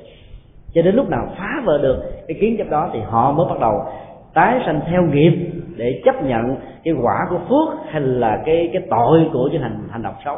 Cho 0.73 0.81
đến 0.81 0.95
lúc 0.95 1.09
nào 1.09 1.27
phá 1.37 1.61
vỡ 1.65 1.77
được 1.77 2.03
cái 2.27 2.37
kiến 2.41 2.55
chấp 2.57 2.69
đó 2.69 2.89
thì 2.93 2.99
họ 2.99 3.31
mới 3.31 3.45
bắt 3.49 3.59
đầu 3.59 3.85
tái 4.33 4.59
sanh 4.65 4.81
theo 4.91 5.01
nghiệp 5.01 5.51
để 5.75 6.01
chấp 6.05 6.23
nhận 6.23 6.55
cái 6.83 6.93
quả 7.01 7.27
của 7.29 7.39
phước 7.49 7.79
hay 7.89 8.01
là 8.01 8.41
cái 8.45 8.69
cái 8.73 8.81
tội 8.89 9.29
của 9.33 9.49
cái 9.51 9.61
hành 9.61 9.87
hành 9.91 10.03
động 10.03 10.15
xấu 10.25 10.37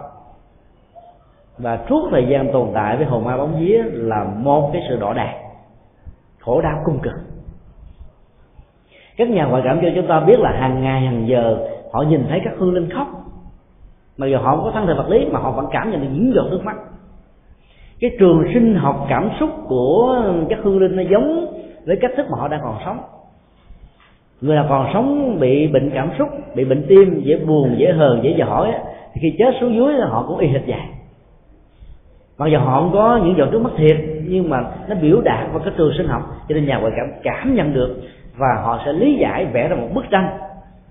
và 1.58 1.80
suốt 1.90 2.08
thời 2.12 2.26
gian 2.28 2.52
tồn 2.54 2.68
tại 2.74 2.98
với 2.98 3.06
hồn 3.06 3.24
ma 3.24 3.38
bóng 3.38 3.60
vía 3.60 3.84
là 3.92 4.24
một 4.24 4.70
cái 4.74 4.82
sự 4.90 4.98
đỏ 5.00 5.14
đạc 5.14 5.34
khổ 6.40 6.62
đau 6.62 6.82
cung 6.86 7.00
cực 7.00 7.14
các 9.18 9.30
nhà 9.30 9.46
ngoại 9.46 9.62
cảm 9.66 9.80
cho 9.82 9.88
chúng 9.96 10.08
ta 10.08 10.20
biết 10.20 10.40
là 10.40 10.52
hàng 10.52 10.82
ngày 10.82 11.02
hàng 11.02 11.28
giờ 11.28 11.58
họ 11.96 12.02
nhìn 12.02 12.26
thấy 12.30 12.42
các 12.44 12.54
hương 12.58 12.74
linh 12.74 12.90
khóc. 12.90 13.08
Mà 14.18 14.28
giờ 14.28 14.38
họ 14.38 14.56
không 14.56 14.66
có 14.66 14.72
thân 14.72 14.88
thể 14.88 14.94
vật 14.94 15.10
lý, 15.10 15.26
mà 15.32 15.40
họ 15.40 15.52
vẫn 15.52 15.66
cảm 15.72 15.92
nhận 15.92 16.02
được 16.02 16.08
những 16.14 16.32
giọt 16.36 16.46
nước 16.52 16.62
mắt. 16.64 16.76
Cái 18.00 18.12
trường 18.20 18.44
sinh 18.54 18.76
học 18.76 19.06
cảm 19.10 19.30
xúc 19.40 19.50
của 19.68 20.24
các 20.50 20.60
hương 20.64 20.80
linh 20.80 20.96
nó 20.96 21.04
giống 21.12 21.46
với 21.86 21.98
cách 22.02 22.12
thức 22.18 22.26
mà 22.30 22.38
họ 22.40 22.48
đang 22.48 22.60
còn 22.64 22.76
sống. 22.86 23.00
Người 24.42 24.56
nào 24.56 24.66
còn 24.70 24.90
sống 24.94 25.40
bị 25.40 25.68
bệnh 25.68 25.90
cảm 25.90 26.10
xúc, 26.18 26.30
bị 26.56 26.66
bệnh 26.66 26.86
tim, 26.88 27.22
dễ 27.26 27.38
buồn, 27.48 27.76
dễ 27.78 27.92
hờn, 27.92 28.24
dễ 28.24 28.36
giỏi 28.38 28.72
thì 29.14 29.22
khi 29.22 29.36
chết 29.38 29.54
xuống 29.62 29.76
dưới 29.76 29.96
họ 30.00 30.26
cũng 30.28 30.38
y 30.38 30.48
hệt 30.48 30.62
vậy. 30.68 30.80
Mặc 32.38 32.48
dù 32.48 32.58
họ 32.60 32.82
không 32.82 32.92
có 32.94 33.20
những 33.24 33.38
giọt 33.38 33.48
nước 33.52 33.62
mắt 33.62 33.74
thiệt, 33.78 33.98
nhưng 34.28 34.50
mà 34.50 34.64
nó 34.90 34.96
biểu 35.02 35.22
đạt 35.22 35.48
qua 35.54 35.62
cái 35.66 35.74
trường 35.78 35.94
sinh 35.98 36.08
học, 36.08 36.22
cho 36.50 36.56
nên 36.56 36.66
nhà 36.66 36.78
ngoại 36.78 36.94
cảm 36.96 37.08
cảm 37.24 37.56
nhận 37.56 37.74
được 37.74 37.96
và 38.38 38.62
họ 38.64 38.80
sẽ 38.86 38.94
lý 38.94 39.16
giải 39.16 39.46
vẽ 39.46 39.68
ra 39.68 39.76
một 39.76 39.88
bức 39.94 40.06
tranh 40.12 40.38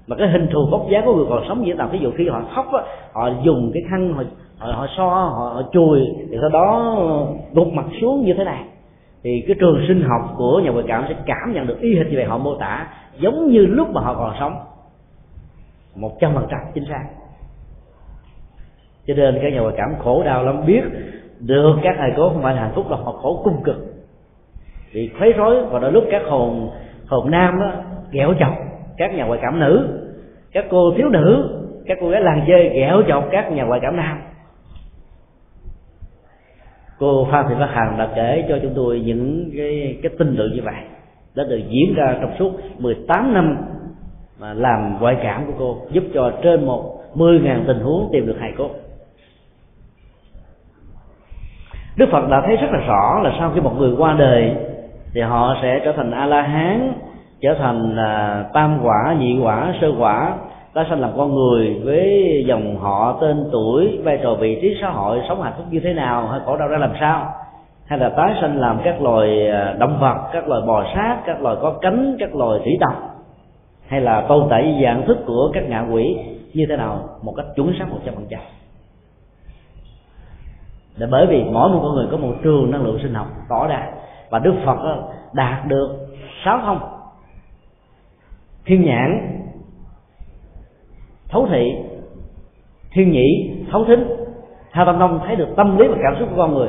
mà 0.07 0.17
cái 0.17 0.29
hình 0.29 0.47
thù 0.53 0.67
vóc 0.71 0.87
dáng 0.91 1.05
của 1.05 1.15
người 1.15 1.27
còn 1.29 1.45
sống 1.49 1.63
như 1.63 1.73
thế 1.73 1.79
nào? 1.79 1.89
Ví 1.93 1.99
dụ 1.99 2.11
khi 2.17 2.29
họ 2.29 2.43
khóc 2.55 2.73
á, 2.73 2.83
họ 3.13 3.31
dùng 3.45 3.71
cái 3.75 3.83
khăn 3.91 4.13
họ 4.13 4.23
họ, 4.59 4.73
họ 4.73 4.87
so 4.97 5.05
họ, 5.05 5.53
họ 5.55 5.63
chùi 5.73 6.01
thì 6.31 6.37
sau 6.41 6.49
đó 6.49 6.95
ờ, 6.99 7.27
gục 7.53 7.73
mặt 7.73 7.85
xuống 8.01 8.25
như 8.25 8.35
thế 8.35 8.45
này. 8.45 8.65
Thì 9.23 9.45
cái 9.47 9.57
trường 9.61 9.85
sinh 9.89 10.03
học 10.03 10.35
của 10.37 10.61
nhà 10.65 10.71
ngoại 10.71 10.85
cảm 10.89 11.05
sẽ 11.09 11.15
cảm 11.27 11.53
nhận 11.53 11.67
được 11.67 11.81
y 11.81 11.97
hệt 11.97 12.07
như 12.07 12.17
vậy 12.17 12.25
họ 12.25 12.39
mô 12.39 12.55
tả 12.55 12.87
giống 13.19 13.49
như 13.49 13.67
lúc 13.67 13.91
mà 13.91 14.01
họ 14.01 14.15
còn 14.15 14.35
sống. 14.41 14.55
Một 15.97 16.21
trăm 16.21 16.35
phần 16.35 16.47
trăm 16.51 16.61
chính 16.75 16.85
xác. 16.89 17.05
Cho 19.07 19.15
nên 19.15 19.39
các 19.43 19.53
nhà 19.53 19.61
ngoại 19.61 19.75
cảm 19.77 19.95
khổ 19.99 20.23
đau 20.25 20.45
lắm 20.45 20.67
biết 20.67 20.83
được 21.41 21.77
các 21.83 21.95
thầy 21.99 22.13
cố 22.17 22.29
không 22.29 22.43
phải 22.43 22.55
là 22.55 22.61
hạnh 22.61 22.73
phúc 22.75 22.91
là 22.91 22.97
họ 22.97 23.13
khổ 23.13 23.41
cung 23.45 23.63
cực. 23.65 23.77
Vì 24.93 25.11
khuấy 25.19 25.33
rối 25.33 25.65
và 25.65 25.79
đôi 25.79 25.93
lúc 25.93 26.05
các 26.11 26.23
hồn 26.29 26.71
hồn 27.07 27.31
nam 27.31 27.61
đó 27.61 27.71
ghẹo 28.11 28.35
chọc 28.41 28.55
các 28.97 29.15
nhà 29.15 29.25
ngoại 29.25 29.41
cảm 29.43 29.61
nữ 29.61 30.01
các 30.53 30.65
cô 30.71 30.95
thiếu 30.97 31.09
nữ 31.09 31.61
các 31.87 31.99
cô 32.01 32.09
gái 32.09 32.21
làng 32.21 32.45
chơi 32.49 32.69
ghẹo 32.69 33.03
chọc 33.09 33.29
các 33.31 33.53
nhà 33.53 33.65
ngoại 33.65 33.81
cảm 33.83 33.97
nam. 33.97 34.21
Cô 36.99 37.29
phan 37.31 37.45
thị 37.49 37.55
phát 37.59 37.71
hằng 37.73 37.99
đã 37.99 38.09
kể 38.17 38.45
cho 38.49 38.59
chúng 38.63 38.73
tôi 38.77 39.01
những 39.01 39.51
cái 39.57 39.99
cái 40.03 40.13
tin 40.19 40.37
tưởng 40.37 40.53
như 40.55 40.63
vậy 40.65 40.75
đã 41.37 41.45
được 41.45 41.61
diễn 41.69 41.95
ra 41.95 42.17
trong 42.21 42.31
suốt 42.39 42.53
18 42.79 43.35
năm 43.35 43.57
mà 44.39 44.55
làm 44.55 44.97
ngoại 45.01 45.17
cảm 45.23 45.47
của 45.47 45.53
cô 45.59 45.77
giúp 45.91 46.05
cho 46.15 46.33
trên 46.43 46.67
một 46.67 47.01
mười 47.15 47.41
ngàn 47.41 47.65
tình 47.67 47.79
huống 47.79 48.09
tìm 48.13 48.27
được 48.27 48.37
hài 48.41 48.53
cốt 48.59 48.71
Đức 51.97 52.07
Phật 52.13 52.29
đã 52.31 52.43
thấy 52.47 52.57
rất 52.57 52.69
là 52.73 52.79
rõ 52.79 53.21
là 53.25 53.33
sau 53.39 53.51
khi 53.55 53.61
một 53.61 53.75
người 53.79 53.95
qua 53.99 54.15
đời 54.19 54.57
thì 55.15 55.21
họ 55.21 55.57
sẽ 55.63 55.81
trở 55.85 55.93
thành 55.97 56.11
A 56.11 56.27
La 56.27 56.43
Hán, 56.43 56.93
trở 57.45 57.55
thành 57.55 57.97
là 57.97 58.45
tam 58.53 58.79
quả, 58.83 59.17
nhị 59.19 59.39
quả, 59.43 59.75
sơ 59.81 59.93
quả, 59.99 60.35
ta 60.75 60.87
sanh 60.91 61.01
làm 61.01 61.11
con 61.17 61.35
người 61.35 61.81
với 61.85 62.45
dòng 62.49 62.77
họ, 62.77 63.19
tên 63.21 63.49
tuổi, 63.53 64.01
vai 64.05 64.19
trò 64.23 64.35
vị 64.35 64.59
trí 64.63 64.77
xã 64.81 64.91
hội, 64.91 65.21
sống 65.29 65.43
hạnh 65.43 65.53
phúc 65.57 65.67
như 65.71 65.81
thế 65.81 65.95
nào 65.95 66.29
hay 66.29 66.41
khổ 66.45 66.57
đau 66.57 66.69
ra 66.69 66.79
làm 66.79 66.93
sao. 67.01 67.33
Hay 67.87 67.99
là 67.99 68.09
tái 68.09 68.35
sanh 68.41 68.61
làm 68.61 68.81
các 68.85 69.03
loài 69.03 69.49
à, 69.51 69.75
động 69.79 69.99
vật, 70.01 70.17
các 70.33 70.49
loài 70.49 70.63
bò 70.67 70.85
sát, 70.95 71.19
các 71.27 71.43
loài 71.43 71.57
có 71.63 71.75
cánh, 71.81 72.17
các 72.19 72.35
loài 72.35 72.61
thủy 72.65 72.79
tộc. 72.81 72.95
Hay 73.87 74.01
là 74.01 74.21
tồn 74.21 74.47
tại 74.51 74.81
dạng 74.85 75.07
thức 75.07 75.19
của 75.27 75.51
các 75.55 75.65
ngạ 75.69 75.87
quỷ 75.93 76.17
như 76.55 76.67
thế 76.69 76.77
nào 76.77 77.09
một 77.23 77.33
cách 77.37 77.47
chuẩn 77.57 77.73
xác 77.79 77.91
một 77.91 77.99
trăm 78.05 78.15
phần 78.15 78.27
trăm. 78.31 78.41
Là 80.97 81.07
bởi 81.11 81.27
vì 81.27 81.45
mỗi 81.45 81.71
một 81.71 81.81
con 81.83 81.95
người 81.95 82.07
có 82.11 82.17
một 82.17 82.33
trường 82.43 82.71
năng 82.71 82.85
lượng 82.85 82.99
sinh 83.03 83.15
học 83.15 83.27
tỏ 83.49 83.67
ra 83.67 83.89
và 84.31 84.39
đức 84.39 84.55
phật 84.65 84.79
à, 84.85 84.97
đạt 85.33 85.67
được 85.67 85.89
sáu 86.45 86.61
thông 86.65 86.94
thiên 88.67 88.85
nhãn, 88.85 89.41
thấu 91.29 91.47
thị, 91.51 91.77
thiên 92.93 93.11
nhĩ, 93.11 93.55
thấu 93.73 93.85
thính. 93.85 94.07
Hai 94.71 94.87
tâm 94.87 94.99
thông 94.99 95.21
thấy 95.27 95.37
được 95.37 95.49
tâm 95.57 95.79
lý 95.79 95.89
và 95.89 95.97
cảm 96.03 96.17
xúc 96.19 96.29
của 96.31 96.37
con 96.37 96.55
người. 96.55 96.69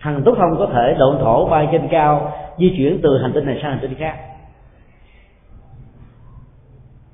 Thằng 0.00 0.22
túc 0.24 0.36
thông 0.38 0.58
có 0.58 0.68
thể 0.72 0.96
độn 0.98 1.18
thổ 1.18 1.48
bay 1.48 1.68
trên 1.72 1.88
cao, 1.90 2.32
di 2.58 2.74
chuyển 2.76 3.00
từ 3.02 3.18
hành 3.22 3.32
tinh 3.34 3.46
này 3.46 3.58
sang 3.62 3.70
hành 3.70 3.80
tinh 3.82 3.94
khác. 3.98 4.16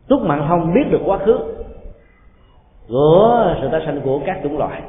Túc 0.08 0.22
mạng 0.22 0.44
thông 0.48 0.74
biết 0.74 0.90
được 0.90 1.00
quá 1.04 1.18
khứ 1.18 1.38
của 2.88 3.54
sự 3.60 3.68
tái 3.72 3.82
sanh 3.86 4.00
của 4.00 4.20
các 4.26 4.40
chủng 4.42 4.58
loại. 4.58 4.82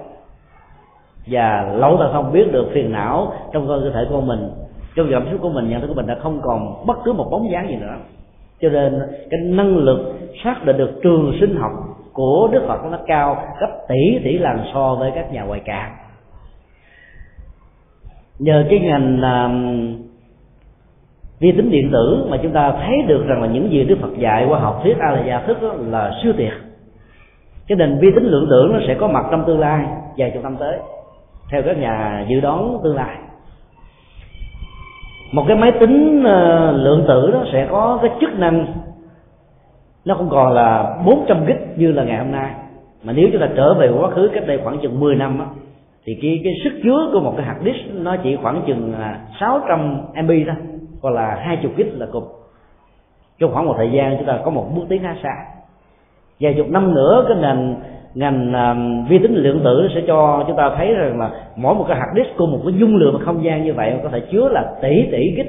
Và 1.27 1.73
lâu 1.76 1.98
ta 1.98 2.10
không 2.14 2.32
biết 2.32 2.52
được 2.52 2.69
phiền 2.73 2.91
não 2.91 3.34
trong 3.53 3.68
cơ 3.68 3.91
thể 3.94 4.06
của 4.10 4.22
mình, 4.22 4.49
trong 4.95 5.07
cảm 5.11 5.27
xúc 5.32 5.41
của 5.41 5.49
mình, 5.49 5.69
nhận 5.69 5.82
thức 5.82 5.88
của 5.88 5.94
mình 5.94 6.07
đã 6.07 6.15
không 6.23 6.41
còn 6.44 6.86
bất 6.86 6.98
cứ 7.03 7.14
một 7.14 7.27
bóng 7.32 7.52
dáng 7.52 7.69
gì 7.69 7.76
nữa 7.76 7.95
cho 8.61 8.69
nên 8.69 9.02
cái 9.30 9.40
năng 9.40 9.77
lực 9.77 10.14
xác 10.44 10.65
định 10.65 10.77
được 10.77 10.91
trường 11.03 11.38
sinh 11.40 11.56
học 11.56 11.72
của 12.14 12.49
đức 12.52 12.64
phật 12.68 12.86
nó 12.91 12.98
cao 13.07 13.44
gấp 13.60 13.69
tỷ 13.88 14.19
tỷ 14.23 14.38
lần 14.38 14.57
so 14.73 14.95
với 14.95 15.11
các 15.15 15.34
nhà 15.34 15.44
ngoại 15.44 15.61
cảm. 15.65 15.91
Nhờ 18.40 18.65
cái 18.69 18.80
ngành 18.80 19.18
uh, 19.18 20.06
vi 21.40 21.52
tính 21.52 21.72
điện 21.72 21.90
tử 21.91 22.26
mà 22.30 22.38
chúng 22.44 22.52
ta 22.52 22.72
thấy 22.72 23.02
được 23.07 23.26
rằng 23.27 23.41
là 23.41 23.48
những 23.48 23.72
gì 23.72 23.84
đức 23.84 23.98
phật 24.02 24.18
dạy 24.18 24.45
qua 24.49 24.60
học 24.60 24.80
thuyết 24.84 24.98
a 24.99 25.11
la 25.11 25.26
gia 25.26 25.40
thức 25.40 25.57
là 25.88 26.11
siêu 26.23 26.34
tuyệt 26.38 26.53
cái 27.68 27.76
nền 27.76 27.98
vi 27.99 28.11
tính 28.15 28.23
lượng 28.23 28.48
tử 28.49 28.69
nó 28.73 28.80
sẽ 28.88 28.95
có 28.99 29.07
mặt 29.07 29.26
trong 29.32 29.44
tương 29.48 29.60
lai 29.60 29.86
vài 30.18 30.32
chục 30.34 30.44
năm 30.44 30.57
tới 30.60 30.80
theo 31.52 31.61
các 31.65 31.77
nhà 31.77 32.26
dự 32.30 32.40
đoán 32.40 32.77
tương 32.84 32.95
lai 32.95 33.18
một 35.32 35.46
cái 35.48 35.58
máy 35.58 35.72
tính 35.80 36.24
ờ, 36.24 36.72
lượng 36.72 37.06
tử 37.08 37.32
đó 37.32 37.44
sẽ 37.54 37.68
có 37.72 38.00
cái 38.02 38.12
chức 38.22 38.40
năng 38.40 38.66
nó 40.06 40.16
không 40.16 40.30
còn 40.30 40.54
là 40.54 40.98
400 41.06 41.46
gig 41.46 41.56
như 41.76 41.92
là 41.92 42.04
ngày 42.04 42.18
hôm 42.18 42.32
nay. 42.32 42.52
Mà 43.04 43.14
nếu 43.14 43.30
chúng 43.32 43.42
ta 43.42 43.50
trở 43.56 43.74
về 43.74 43.90
quá 44.00 44.10
khứ 44.10 44.30
cách 44.34 44.48
đây 44.48 44.60
khoảng 44.64 44.80
chừng 44.82 45.00
10 45.00 45.16
năm 45.16 45.38
đó, 45.40 45.46
thì 46.06 46.18
cái 46.22 46.42
cái 46.44 46.54
sức 46.64 46.80
chứa 46.84 47.10
của 47.14 47.20
một 47.20 47.34
cái 47.38 47.46
hạt 47.46 47.58
disk 47.66 47.96
nó 47.96 48.16
chỉ 48.24 48.36
khoảng 48.36 48.64
chừng 48.68 48.94
600 49.40 50.02
MB 50.24 50.32
thôi 50.48 50.56
hoặc 51.02 51.14
là 51.14 51.36
20 51.42 51.72
gig 51.78 52.00
là 52.00 52.08
cùng. 52.12 52.24
Trong 53.40 53.54
khoảng 53.54 53.66
một 53.66 53.74
thời 53.78 53.92
gian 53.92 54.18
chúng 54.18 54.28
ta 54.28 54.40
có 54.46 54.52
một 54.52 54.68
bước 54.76 54.86
tiến 54.90 55.02
khá 55.02 55.16
xa 55.24 55.36
vài 56.40 56.54
chục 56.58 56.70
năm 56.70 56.94
nữa 56.94 57.26
cái 57.28 57.38
nền 57.42 57.76
ngành 58.16 58.52
uh, 58.52 59.10
vi 59.10 59.20
tính 59.20 59.36
lượng 59.36 59.62
tử 59.64 59.88
sẽ 59.96 60.02
cho 60.08 60.44
chúng 60.48 60.58
ta 60.58 60.76
thấy 60.78 60.94
rằng 60.94 61.20
là 61.20 61.32
mỗi 61.56 61.76
một 61.76 61.86
cái 61.88 61.98
hạt 61.98 62.14
disk 62.16 62.38
của 62.38 62.46
một 62.46 62.60
cái 62.66 62.74
dung 62.80 62.96
lượng 62.96 63.22
không 63.26 63.44
gian 63.44 63.64
như 63.64 63.74
vậy 63.74 64.00
có 64.04 64.10
thể 64.10 64.20
chứa 64.32 64.50
là 64.50 64.76
tỷ 64.82 65.08
tỷ 65.12 65.36
gít 65.38 65.48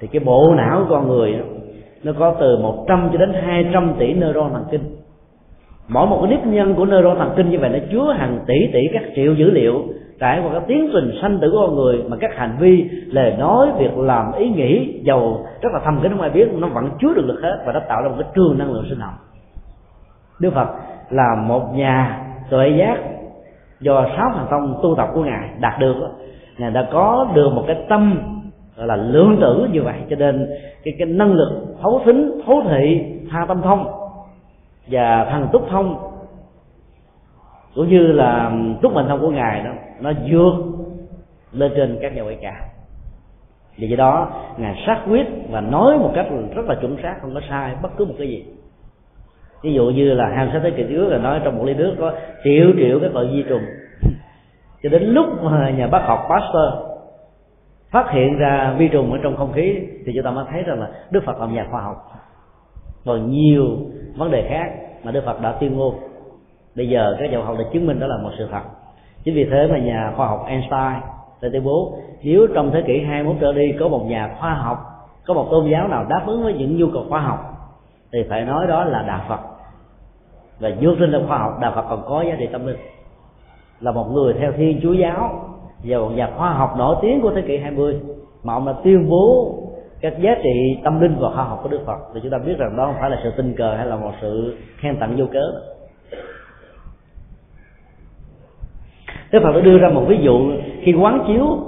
thì 0.00 0.08
cái 0.12 0.20
bộ 0.24 0.54
não 0.56 0.80
của 0.80 0.94
con 0.94 1.08
người 1.08 1.34
nó 2.04 2.12
có 2.18 2.34
từ 2.40 2.58
100 2.58 3.08
cho 3.12 3.18
đến 3.18 3.32
200 3.32 3.94
tỷ 3.98 4.12
neuron 4.12 4.52
thần 4.52 4.64
kinh. 4.70 4.96
Mỗi 5.88 6.06
một 6.06 6.18
cái 6.22 6.30
nếp 6.30 6.46
nhân 6.46 6.74
của 6.74 6.84
neuron 6.84 7.18
thần 7.18 7.32
kinh 7.36 7.50
như 7.50 7.58
vậy 7.58 7.70
nó 7.70 7.78
chứa 7.92 8.12
hàng 8.18 8.38
tỷ 8.46 8.66
tỷ 8.72 8.88
các 8.92 9.02
triệu 9.16 9.34
dữ 9.34 9.50
liệu 9.50 9.82
trải 10.20 10.40
qua 10.40 10.52
các 10.52 10.62
tiến 10.66 10.90
trình 10.92 11.12
sanh 11.22 11.38
tử 11.38 11.50
của 11.50 11.66
con 11.66 11.76
người 11.76 12.04
mà 12.08 12.16
các 12.20 12.30
hành 12.36 12.56
vi 12.60 12.88
lời 13.06 13.34
nói 13.38 13.68
việc 13.78 13.98
làm 13.98 14.32
ý 14.32 14.48
nghĩ 14.48 15.00
giàu 15.02 15.46
rất 15.62 15.72
là 15.72 15.80
thầm 15.84 16.00
kín 16.02 16.12
không 16.12 16.20
ai 16.20 16.30
biết 16.30 16.48
nó 16.52 16.68
vẫn 16.68 16.90
chứa 17.00 17.14
được 17.14 17.26
được 17.26 17.40
hết 17.42 17.62
và 17.66 17.72
nó 17.72 17.80
tạo 17.88 18.02
ra 18.02 18.08
một 18.08 18.16
cái 18.18 18.28
trường 18.34 18.58
năng 18.58 18.72
lượng 18.72 18.86
sinh 18.88 19.00
học 19.00 19.14
đức 20.40 20.54
phật 20.54 20.68
là 21.10 21.34
một 21.34 21.74
nhà 21.74 22.26
tuệ 22.50 22.68
giác 22.78 22.96
do 23.80 24.06
sáu 24.16 24.30
thành 24.34 24.46
công 24.50 24.80
tu 24.82 24.94
tập 24.96 25.08
của 25.14 25.24
ngài 25.24 25.48
đạt 25.60 25.78
được 25.78 25.94
ngài 26.60 26.70
đã 26.70 26.88
có 26.92 27.28
được 27.34 27.52
một 27.54 27.64
cái 27.66 27.76
tâm, 27.88 28.22
gọi 28.76 28.86
là 28.86 28.96
lượng 28.96 29.36
tử 29.40 29.68
như 29.72 29.82
vậy, 29.82 29.96
cho 30.10 30.16
nên 30.16 30.50
cái 30.84 30.94
cái 30.98 31.08
năng 31.08 31.32
lực 31.32 31.76
thấu 31.82 32.02
thính 32.04 32.40
thấu 32.46 32.62
thị 32.68 33.04
tha 33.30 33.44
tâm 33.48 33.62
thông 33.62 33.86
và 34.86 35.24
thần 35.24 35.48
túc 35.52 35.68
thông, 35.70 36.10
cũng 37.74 37.88
như 37.88 38.06
là 38.06 38.52
túc 38.82 38.94
mệnh 38.94 39.08
thông 39.08 39.20
của 39.20 39.30
ngài 39.30 39.62
đó, 39.64 39.70
nó 40.00 40.12
vượt 40.30 40.54
lên 41.52 41.72
trên 41.76 41.98
các 42.02 42.16
nhà 42.16 42.22
ngoại 42.22 42.38
cả. 42.42 42.60
vì 43.76 43.88
vậy 43.88 43.96
đó, 43.96 44.28
ngài 44.58 44.82
xác 44.86 45.00
quyết 45.08 45.26
và 45.50 45.60
nói 45.60 45.98
một 45.98 46.10
cách 46.14 46.26
rất 46.54 46.66
là 46.66 46.74
chuẩn 46.74 46.96
xác, 47.02 47.16
không 47.22 47.34
có 47.34 47.40
sai 47.48 47.76
bất 47.82 47.96
cứ 47.96 48.04
một 48.04 48.14
cái 48.18 48.28
gì 48.28 48.44
ví 49.62 49.74
dụ 49.74 49.84
như 49.84 50.14
là 50.14 50.28
hàng 50.28 50.50
sách 50.52 50.62
thế 50.64 50.70
kỷ 50.70 50.84
trước 50.88 51.08
là 51.08 51.18
nói 51.18 51.40
trong 51.44 51.58
một 51.58 51.64
ly 51.64 51.74
nước 51.74 51.94
có 51.98 52.12
triệu 52.44 52.66
triệu 52.76 53.00
các 53.02 53.14
loại 53.14 53.26
vi 53.26 53.44
trùng. 53.48 53.62
Cho 54.82 54.88
đến 54.88 55.02
lúc 55.02 55.26
mà 55.42 55.70
nhà 55.70 55.86
bác 55.86 56.02
học 56.04 56.28
Pasteur 56.30 56.74
phát 57.90 58.10
hiện 58.10 58.38
ra 58.38 58.74
vi 58.78 58.88
trùng 58.88 59.12
ở 59.12 59.18
trong 59.22 59.36
không 59.36 59.52
khí, 59.52 59.80
thì 60.06 60.12
chúng 60.14 60.24
ta 60.24 60.30
mới 60.30 60.44
thấy 60.50 60.62
rằng 60.62 60.80
là 60.80 60.88
Đức 61.10 61.22
Phật 61.26 61.40
làm 61.40 61.54
nhà 61.54 61.66
khoa 61.70 61.80
học. 61.80 61.96
Còn 63.04 63.30
nhiều 63.30 63.76
vấn 64.16 64.30
đề 64.30 64.46
khác 64.48 64.72
mà 65.04 65.12
Đức 65.12 65.22
Phật 65.26 65.40
đã 65.42 65.52
tuyên 65.52 65.76
ngôn. 65.76 65.94
Bây 66.76 66.88
giờ 66.88 67.16
các 67.20 67.30
nhà 67.30 67.38
khoa 67.38 67.46
học 67.46 67.56
đã 67.58 67.64
chứng 67.72 67.86
minh 67.86 68.00
đó 68.00 68.06
là 68.06 68.16
một 68.16 68.30
sự 68.38 68.48
thật. 68.52 68.62
Chính 69.24 69.34
vì 69.34 69.44
thế 69.44 69.68
mà 69.72 69.78
nhà 69.78 70.12
khoa 70.16 70.26
học 70.26 70.44
Einstein 70.46 71.00
đã 71.42 71.48
tuyên 71.52 71.64
bố, 71.64 71.98
nếu 72.22 72.46
trong 72.54 72.70
thế 72.70 72.82
kỷ 72.86 73.00
21 73.00 73.36
trở 73.40 73.52
đi 73.52 73.72
có 73.80 73.88
một 73.88 74.04
nhà 74.06 74.36
khoa 74.38 74.54
học, 74.54 74.78
có 75.26 75.34
một 75.34 75.48
tôn 75.50 75.66
giáo 75.70 75.88
nào 75.88 76.06
đáp 76.08 76.22
ứng 76.26 76.42
với 76.42 76.54
những 76.54 76.76
nhu 76.78 76.86
cầu 76.92 77.04
khoa 77.08 77.20
học, 77.20 77.38
thì 78.12 78.18
phải 78.28 78.44
nói 78.44 78.66
đó 78.66 78.84
là 78.84 79.02
đạo 79.02 79.20
Phật 79.28 79.40
và 80.60 80.70
vượt 80.80 81.00
lên 81.00 81.10
là 81.10 81.20
khoa 81.28 81.38
học, 81.38 81.58
đạo 81.60 81.72
Phật 81.74 81.84
còn 81.88 82.02
có 82.08 82.22
giá 82.22 82.36
trị 82.38 82.48
tâm 82.52 82.66
linh. 82.66 82.76
Là 83.80 83.92
một 83.92 84.06
người 84.12 84.34
theo 84.40 84.52
thiên 84.52 84.80
chúa 84.82 84.92
giáo, 84.92 85.50
và 85.84 85.98
một 85.98 86.10
nhà 86.14 86.30
khoa 86.36 86.52
học 86.52 86.74
nổi 86.78 86.96
tiếng 87.02 87.20
của 87.20 87.30
thế 87.34 87.42
kỷ 87.42 87.58
20 87.58 88.00
mà 88.44 88.54
ông 88.54 88.66
đã 88.66 88.74
tuyên 88.84 89.08
bố 89.08 89.54
các 90.00 90.18
giá 90.20 90.34
trị 90.42 90.78
tâm 90.84 91.00
linh 91.00 91.16
và 91.20 91.30
khoa 91.34 91.44
học 91.44 91.60
của 91.62 91.68
Đức 91.68 91.80
Phật. 91.86 91.98
Thì 92.14 92.20
chúng 92.22 92.30
ta 92.30 92.38
biết 92.38 92.58
rằng 92.58 92.76
đó 92.76 92.86
không 92.86 92.96
phải 93.00 93.10
là 93.10 93.20
sự 93.22 93.30
tình 93.36 93.54
cờ 93.56 93.74
hay 93.76 93.86
là 93.86 93.96
một 93.96 94.12
sự 94.20 94.56
khen 94.76 94.96
tặng 94.96 95.16
vô 95.16 95.24
cớ. 95.32 95.52
Đức 99.32 99.40
Phật 99.42 99.52
đã 99.52 99.60
đưa 99.60 99.78
ra 99.78 99.88
một 99.88 100.04
ví 100.08 100.18
dụ, 100.22 100.52
khi 100.80 100.92
quán 100.92 101.24
chiếu, 101.26 101.58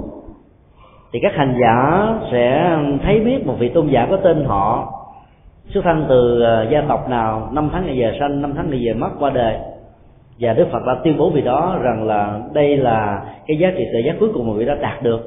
thì 1.12 1.18
các 1.22 1.32
hành 1.34 1.54
giả 1.60 2.08
sẽ 2.32 2.78
thấy 3.02 3.20
biết 3.20 3.46
một 3.46 3.54
vị 3.58 3.68
tôn 3.68 3.88
giả 3.88 4.06
có 4.10 4.16
tên 4.16 4.44
họ 4.44 4.92
xuất 5.74 5.84
thân 5.84 6.06
từ 6.08 6.42
ờ, 6.42 6.66
gia 6.70 6.80
tộc 6.88 7.08
nào 7.08 7.48
năm 7.52 7.70
tháng 7.72 7.86
ngày 7.86 7.96
giờ 7.96 8.12
sanh 8.20 8.42
năm 8.42 8.52
tháng 8.56 8.70
ngày 8.70 8.80
giờ 8.80 8.94
mất 8.94 9.10
qua 9.18 9.30
đời. 9.30 9.56
Và 10.40 10.52
Đức 10.52 10.66
Phật 10.72 10.82
đã 10.86 11.00
tuyên 11.04 11.16
bố 11.18 11.30
vì 11.30 11.40
đó 11.40 11.78
rằng 11.82 12.04
là 12.06 12.40
đây 12.52 12.76
là 12.76 13.24
cái 13.46 13.56
giá 13.58 13.72
trị 13.76 13.84
tự 13.92 13.98
giác 13.98 14.16
cuối 14.20 14.28
cùng 14.34 14.48
mà 14.48 14.54
vị 14.56 14.64
đã 14.64 14.74
đạt 14.74 15.02
được. 15.02 15.20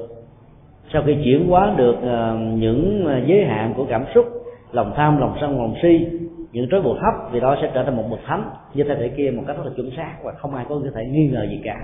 Sau 0.92 1.02
khi 1.06 1.16
chuyển 1.24 1.48
hóa 1.48 1.72
được 1.76 1.96
ờ, 2.02 2.36
những 2.54 3.04
ờ, 3.06 3.20
giới 3.26 3.44
hạn 3.44 3.74
của 3.76 3.86
cảm 3.88 4.04
xúc 4.14 4.26
lòng 4.72 4.92
tham 4.96 5.18
lòng 5.18 5.36
sân 5.40 5.58
lòng 5.58 5.74
si 5.82 6.06
những 6.52 6.68
trói 6.70 6.82
buộc 6.82 6.96
thấp 7.00 7.32
vì 7.32 7.40
đó 7.40 7.56
sẽ 7.62 7.70
trở 7.74 7.84
thành 7.84 7.96
một 7.96 8.04
bậc 8.10 8.20
thánh. 8.26 8.50
Như 8.74 8.84
thế 8.84 8.94
thể 8.94 9.08
kia 9.08 9.30
một 9.36 9.42
cách 9.46 9.56
rất 9.56 9.62
là 9.66 9.72
chuẩn 9.76 9.90
xác 9.96 10.14
và 10.22 10.32
không 10.32 10.54
ai 10.54 10.64
có 10.68 10.80
thể 10.94 11.04
nghi 11.04 11.28
ngờ 11.28 11.46
gì 11.50 11.60
cả. 11.64 11.76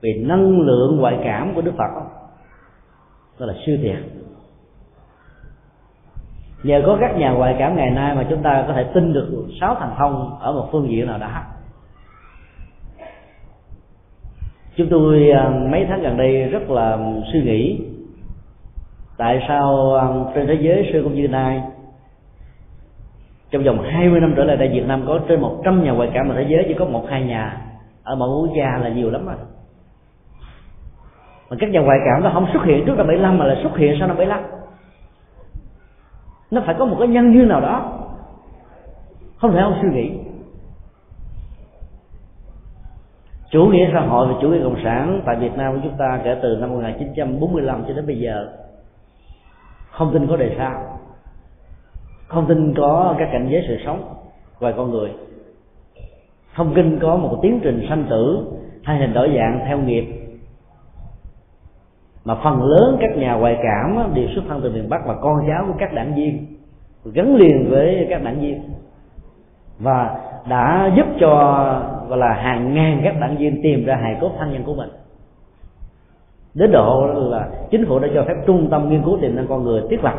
Vì 0.00 0.24
năng 0.24 0.60
lượng 0.60 0.96
ngoại 0.96 1.18
cảm 1.24 1.54
của 1.54 1.60
đức 1.60 1.72
phật 1.76 1.94
đó, 1.94 2.06
đó 3.40 3.46
là 3.46 3.54
siêu 3.66 3.76
thiệt 3.82 3.96
nhờ 6.62 6.82
có 6.86 6.96
các 7.00 7.16
nhà 7.16 7.30
ngoại 7.30 7.56
cảm 7.58 7.76
ngày 7.76 7.90
nay 7.90 8.14
mà 8.14 8.26
chúng 8.30 8.42
ta 8.42 8.64
có 8.66 8.72
thể 8.72 8.84
tin 8.84 9.12
được 9.12 9.46
sáu 9.60 9.74
thành 9.74 9.94
thông 9.98 10.38
ở 10.40 10.52
một 10.52 10.68
phương 10.72 10.90
diện 10.90 11.06
nào 11.06 11.18
đó. 11.18 11.28
Chúng 14.76 14.88
tôi 14.90 15.30
à, 15.30 15.48
mấy 15.70 15.86
tháng 15.88 16.02
gần 16.02 16.16
đây 16.16 16.44
rất 16.44 16.70
là 16.70 16.98
suy 17.32 17.42
nghĩ 17.42 17.80
tại 19.16 19.44
sao 19.48 19.94
à, 19.94 20.06
trên 20.34 20.46
thế 20.46 20.58
giới 20.60 20.90
xưa 20.92 21.02
cũng 21.02 21.14
như 21.14 21.28
nay, 21.28 21.62
trong 23.50 23.64
vòng 23.64 23.82
20 23.82 24.20
năm 24.20 24.34
trở 24.36 24.44
lại 24.44 24.56
đây 24.56 24.68
Việt 24.68 24.86
Nam 24.86 25.04
có 25.06 25.20
trên 25.28 25.40
100 25.40 25.84
nhà 25.84 25.90
ngoại 25.90 26.10
cảm 26.14 26.28
ở 26.28 26.34
thế 26.36 26.46
giới, 26.48 26.64
chỉ 26.68 26.74
có 26.74 26.84
một 26.84 27.06
hai 27.10 27.22
nhà 27.22 27.56
ở 28.02 28.16
mỗi 28.16 28.28
quốc 28.28 28.56
gia 28.56 28.78
là 28.78 28.88
nhiều 28.88 29.10
lắm 29.10 29.26
rồi. 29.26 29.36
Mà 31.50 31.56
các 31.60 31.70
nhà 31.70 31.80
ngoại 31.80 31.98
cảm 32.04 32.22
nó 32.22 32.30
không 32.34 32.46
xuất 32.52 32.64
hiện 32.64 32.86
trước 32.86 32.96
năm 32.96 33.06
75 33.06 33.38
mà 33.38 33.44
là 33.44 33.56
xuất 33.62 33.76
hiện 33.76 33.96
sau 33.98 34.08
năm 34.08 34.16
75 34.16 34.40
nó 36.50 36.62
phải 36.66 36.74
có 36.78 36.84
một 36.84 36.96
cái 36.98 37.08
nhân 37.08 37.34
duyên 37.34 37.48
nào 37.48 37.60
đó. 37.60 38.06
Không 39.36 39.52
thể 39.52 39.60
không 39.62 39.78
suy 39.82 39.88
nghĩ. 39.88 40.18
Chủ 43.50 43.64
nghĩa 43.64 43.90
xã 43.92 44.00
hội 44.00 44.26
và 44.26 44.34
chủ 44.42 44.48
nghĩa 44.48 44.62
cộng 44.62 44.82
sản 44.84 45.22
tại 45.26 45.36
Việt 45.36 45.56
Nam 45.56 45.72
của 45.74 45.80
chúng 45.82 45.96
ta 45.98 46.20
kể 46.24 46.36
từ 46.42 46.56
năm 46.60 46.70
1945 46.70 47.84
cho 47.88 47.94
đến 47.94 48.06
bây 48.06 48.18
giờ 48.18 48.48
không 49.90 50.10
tin 50.12 50.26
có 50.26 50.36
đề 50.36 50.54
sao 50.58 51.00
không 52.30 52.46
tin 52.48 52.74
có 52.76 53.14
các 53.18 53.28
cảnh 53.32 53.48
giới 53.50 53.64
sự 53.68 53.78
sống 53.84 54.14
và 54.58 54.72
con 54.72 54.90
người. 54.90 55.10
Không 56.54 56.74
tin 56.74 56.98
có 56.98 57.16
một 57.16 57.38
tiến 57.42 57.60
trình 57.62 57.86
sanh 57.88 58.06
tử 58.10 58.44
hay 58.82 58.98
hình 58.98 59.12
đổi 59.12 59.32
dạng 59.36 59.60
theo 59.66 59.78
nghiệp 59.78 60.19
mà 62.24 62.34
phần 62.44 62.62
lớn 62.62 62.96
các 63.00 63.16
nhà 63.16 63.34
ngoại 63.34 63.58
cảm 63.62 64.14
đều 64.14 64.28
xuất 64.34 64.44
thân 64.48 64.60
từ 64.62 64.70
miền 64.70 64.88
bắc 64.88 65.06
và 65.06 65.14
con 65.22 65.34
cháu 65.48 65.64
của 65.66 65.74
các 65.78 65.92
đảng 65.92 66.14
viên, 66.14 66.46
gắn 67.04 67.36
liền 67.36 67.70
với 67.70 68.06
các 68.10 68.22
đảng 68.22 68.40
viên. 68.40 68.62
Và 69.78 70.20
đã 70.48 70.92
giúp 70.96 71.06
cho, 71.20 71.28
gọi 72.08 72.18
là, 72.18 72.32
hàng 72.32 72.74
ngàn 72.74 73.00
các 73.04 73.20
đảng 73.20 73.36
viên 73.36 73.62
tìm 73.62 73.84
ra 73.84 73.96
hài 73.96 74.16
cốt 74.20 74.30
thân 74.38 74.52
nhân 74.52 74.62
của 74.64 74.74
mình. 74.74 74.90
Đến 76.54 76.70
độ 76.72 77.06
là 77.30 77.48
chính 77.70 77.86
phủ 77.86 77.98
đã 77.98 78.08
cho 78.14 78.24
phép 78.28 78.34
trung 78.46 78.68
tâm 78.70 78.88
nghiên 78.88 79.02
cứu 79.02 79.18
tiềm 79.20 79.36
năng 79.36 79.46
con 79.46 79.64
người 79.64 79.82
thiết 79.90 80.04
lập 80.04 80.14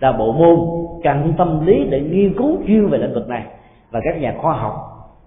là 0.00 0.12
bộ 0.12 0.32
môn 0.32 0.58
cận 1.02 1.32
tâm 1.38 1.66
lý 1.66 1.84
để 1.90 2.00
nghiên 2.00 2.34
cứu 2.38 2.56
chuyên 2.66 2.86
về 2.86 2.98
lĩnh 2.98 3.14
vực 3.14 3.28
này. 3.28 3.44
Và 3.90 4.00
các 4.04 4.20
nhà 4.20 4.34
khoa 4.42 4.52
học 4.52 4.74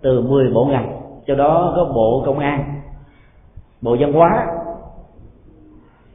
từ 0.01 0.21
10 0.21 0.51
bộ 0.53 0.65
ngành, 0.65 1.01
cho 1.27 1.35
đó 1.35 1.73
có 1.75 1.91
bộ 1.95 2.23
công 2.25 2.39
an, 2.39 2.81
bộ 3.81 3.97
văn 3.99 4.13
hóa 4.13 4.47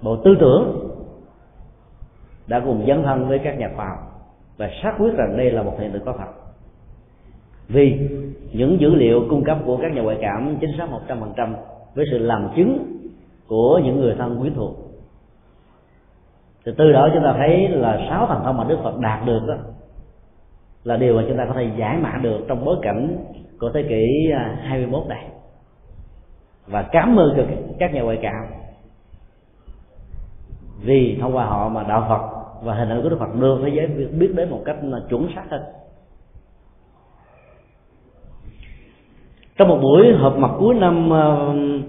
bộ 0.03 0.17
tư 0.17 0.37
tưởng 0.41 0.91
đã 2.47 2.61
cùng 2.65 2.85
dấn 2.89 3.03
thân 3.03 3.29
với 3.29 3.39
các 3.39 3.59
nhà 3.59 3.71
khoa 3.77 3.89
học 3.89 3.99
và 4.57 4.71
xác 4.83 4.95
quyết 4.99 5.15
rằng 5.17 5.37
đây 5.37 5.51
là 5.51 5.63
một 5.63 5.77
hiện 5.79 5.93
tượng 5.93 6.05
có 6.05 6.15
thật. 6.19 6.31
Vì 7.69 8.09
những 8.53 8.81
dữ 8.81 8.95
liệu 8.95 9.27
cung 9.31 9.45
cấp 9.45 9.59
của 9.65 9.77
các 9.77 9.93
nhà 9.93 10.03
ngoại 10.03 10.19
cảm 10.21 10.57
chính 10.61 10.71
xác 10.79 10.91
một 10.91 11.01
trăm 11.09 11.21
phần 11.21 11.33
trăm 11.37 11.57
với 11.95 12.07
sự 12.11 12.19
làm 12.19 12.49
chứng 12.57 13.01
của 13.47 13.81
những 13.85 14.01
người 14.01 14.15
thân 14.19 14.41
quyến 14.41 14.55
thuộc. 14.55 14.77
Thì 16.67 16.73
từ 16.79 16.93
đó 16.93 17.09
chúng 17.15 17.23
ta 17.23 17.35
thấy 17.39 17.69
là 17.69 18.07
sáu 18.11 18.27
thành 18.27 18.45
thông 18.45 18.57
mà 18.57 18.65
Đức 18.65 18.79
Phật 18.83 18.99
đạt 18.99 19.27
được 19.27 19.41
đó 19.49 19.55
là 20.85 20.97
điều 20.97 21.17
mà 21.17 21.25
chúng 21.29 21.37
ta 21.37 21.45
có 21.45 21.55
thể 21.55 21.71
giải 21.77 21.97
mã 21.97 22.19
được 22.23 22.41
trong 22.49 22.65
bối 22.65 22.77
cảnh 22.83 23.17
của 23.61 23.71
thế 23.75 23.83
kỷ 23.83 24.31
à, 24.33 24.59
21 24.63 25.07
này. 25.09 25.25
Và 26.67 26.83
cảm 26.83 27.17
ơn 27.17 27.47
các 27.79 27.95
nhà 27.95 28.03
ngoại 28.03 28.19
cảm 28.23 28.60
vì 30.83 31.19
thông 31.21 31.37
qua 31.37 31.45
họ 31.45 31.69
mà 31.69 31.83
đạo 31.83 32.07
Phật 32.09 32.41
và 32.63 32.75
hình 32.75 32.89
ảnh 32.89 33.03
của 33.03 33.09
Đức 33.09 33.17
Phật 33.21 33.41
đưa 33.41 33.65
thế 33.65 33.71
giới 33.75 33.87
biết 33.87 34.35
đến 34.35 34.51
một 34.51 34.63
cách 34.65 34.77
chuẩn 35.11 35.29
xác 35.35 35.45
hơn. 35.51 35.63
Trong 39.57 39.69
một 39.69 39.79
buổi 39.83 40.13
họp 40.13 40.39
mặt 40.39 40.51
cuối 40.59 40.75
năm 40.75 41.11
um, 41.11 41.83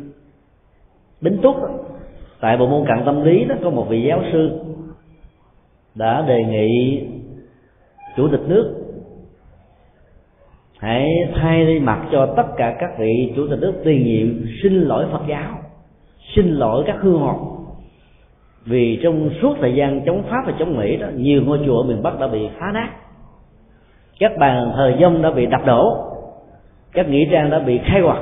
Bính 1.21 1.37
Túc, 1.41 1.55
tại 2.39 2.57
bộ 2.57 2.67
môn 2.67 2.87
cận 2.87 3.05
tâm 3.05 3.23
lý 3.23 3.45
đó, 3.45 3.55
có 3.63 3.69
một 3.69 3.85
vị 3.89 4.03
giáo 4.07 4.23
sư 4.31 4.59
đã 5.95 6.21
đề 6.27 6.43
nghị 6.43 7.01
chủ 8.17 8.27
tịch 8.31 8.41
nước 8.47 8.81
hãy 10.79 11.09
thay 11.35 11.65
đi 11.65 11.79
mặt 11.79 12.07
cho 12.11 12.33
tất 12.37 12.43
cả 12.57 12.77
các 12.79 12.89
vị 12.99 13.33
chủ 13.35 13.47
tịch 13.49 13.59
nước 13.59 13.73
tiền 13.83 14.05
nhiệm 14.05 14.45
xin 14.63 14.73
lỗi 14.81 15.05
Phật 15.11 15.21
giáo, 15.27 15.57
xin 16.35 16.47
lỗi 16.47 16.83
các 16.87 16.95
hương 16.99 17.19
hồn 17.19 17.60
vì 18.65 18.99
trong 19.03 19.29
suốt 19.41 19.55
thời 19.61 19.75
gian 19.75 20.01
chống 20.05 20.23
pháp 20.29 20.43
và 20.45 20.53
chống 20.59 20.77
mỹ 20.77 20.97
đó, 20.97 21.07
nhiều 21.15 21.41
ngôi 21.45 21.59
chùa 21.65 21.77
ở 21.77 21.83
miền 21.83 22.03
bắc 22.03 22.19
đã 22.19 22.27
bị 22.27 22.49
phá 22.59 22.71
nát. 22.73 22.89
Các 24.19 24.31
bàn 24.39 24.71
thờ 24.75 24.97
dông 25.01 25.21
đã 25.21 25.31
bị 25.31 25.45
đập 25.45 25.61
đổ. 25.65 26.07
Các 26.93 27.09
nghĩa 27.09 27.25
trang 27.31 27.49
đã 27.49 27.59
bị 27.59 27.79
khai 27.83 28.01
quật. 28.05 28.17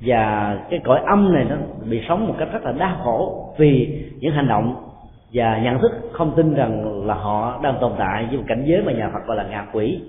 Và 0.00 0.56
cái 0.70 0.80
cõi 0.84 1.00
âm 1.06 1.34
này 1.34 1.44
nó 1.44 1.56
bị 1.90 2.02
sống 2.08 2.26
một 2.26 2.34
cách 2.38 2.48
rất 2.52 2.64
là 2.64 2.72
đau 2.72 2.96
khổ 3.04 3.46
vì 3.58 4.02
những 4.20 4.32
hành 4.32 4.48
động 4.48 4.76
và 5.32 5.58
nhận 5.58 5.80
thức 5.80 5.92
không 6.12 6.32
tin 6.36 6.54
rằng 6.54 7.02
là 7.06 7.14
họ 7.14 7.60
đang 7.62 7.74
tồn 7.80 7.92
tại 7.98 8.26
với 8.28 8.36
một 8.38 8.44
cảnh 8.48 8.62
giới 8.66 8.82
mà 8.82 8.92
nhà 8.92 9.10
Phật 9.12 9.26
gọi 9.26 9.36
là 9.36 9.44
ngạ 9.50 9.66
quỷ. 9.72 10.00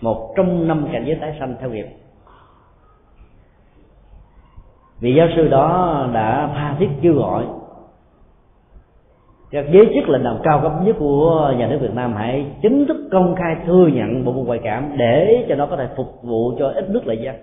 Một 0.00 0.32
trong 0.36 0.68
năm 0.68 0.86
cảnh 0.92 1.04
giới 1.06 1.16
tái 1.16 1.36
sanh 1.40 1.54
theo 1.60 1.70
nghiệp. 1.70 1.86
Vị 5.00 5.14
giáo 5.14 5.28
sư 5.36 5.48
đó 5.48 6.08
đã 6.12 6.50
tha 6.54 6.76
thiết 6.78 6.88
kêu 7.02 7.14
gọi 7.14 7.44
các 9.54 9.64
giới 9.70 9.90
chức 9.94 10.08
lãnh 10.08 10.24
đạo 10.24 10.40
cao 10.42 10.60
cấp 10.62 10.72
nhất 10.84 10.96
của 10.98 11.54
nhà 11.58 11.66
nước 11.66 11.78
Việt 11.80 11.94
Nam 11.94 12.14
hãy 12.16 12.46
chính 12.62 12.86
thức 12.86 12.96
công 13.10 13.34
khai 13.34 13.56
thừa 13.66 13.86
nhận 13.86 14.24
bộ 14.24 14.32
môn 14.32 14.44
ngoại 14.46 14.60
cảm 14.62 14.92
để 14.96 15.46
cho 15.48 15.54
nó 15.54 15.66
có 15.66 15.76
thể 15.76 15.88
phục 15.96 16.22
vụ 16.22 16.52
cho 16.58 16.68
ít 16.68 16.90
nước 16.90 17.06
lợi 17.06 17.18
dân. 17.18 17.34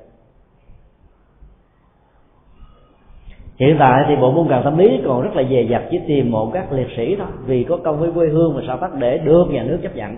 Hiện 3.59 3.75
tại 3.79 4.05
thì 4.07 4.15
bộ 4.15 4.31
môn 4.31 4.47
càng 4.49 4.61
tâm 4.63 4.77
lý 4.77 5.01
còn 5.05 5.21
rất 5.21 5.35
là 5.35 5.43
dè 5.49 5.61
dặt 5.61 5.83
chỉ 5.91 5.99
tìm 6.07 6.31
một 6.31 6.51
các 6.53 6.71
liệt 6.71 6.87
sĩ 6.97 7.15
thôi, 7.15 7.27
vì 7.45 7.63
có 7.63 7.77
công 7.77 7.99
với 7.99 8.11
quê 8.11 8.27
hương 8.27 8.55
và 8.55 8.61
sao 8.67 8.77
tác 8.77 8.95
để 8.95 9.17
được 9.17 9.45
nhà 9.49 9.63
nước 9.63 9.77
chấp 9.83 9.95
nhận. 9.95 10.17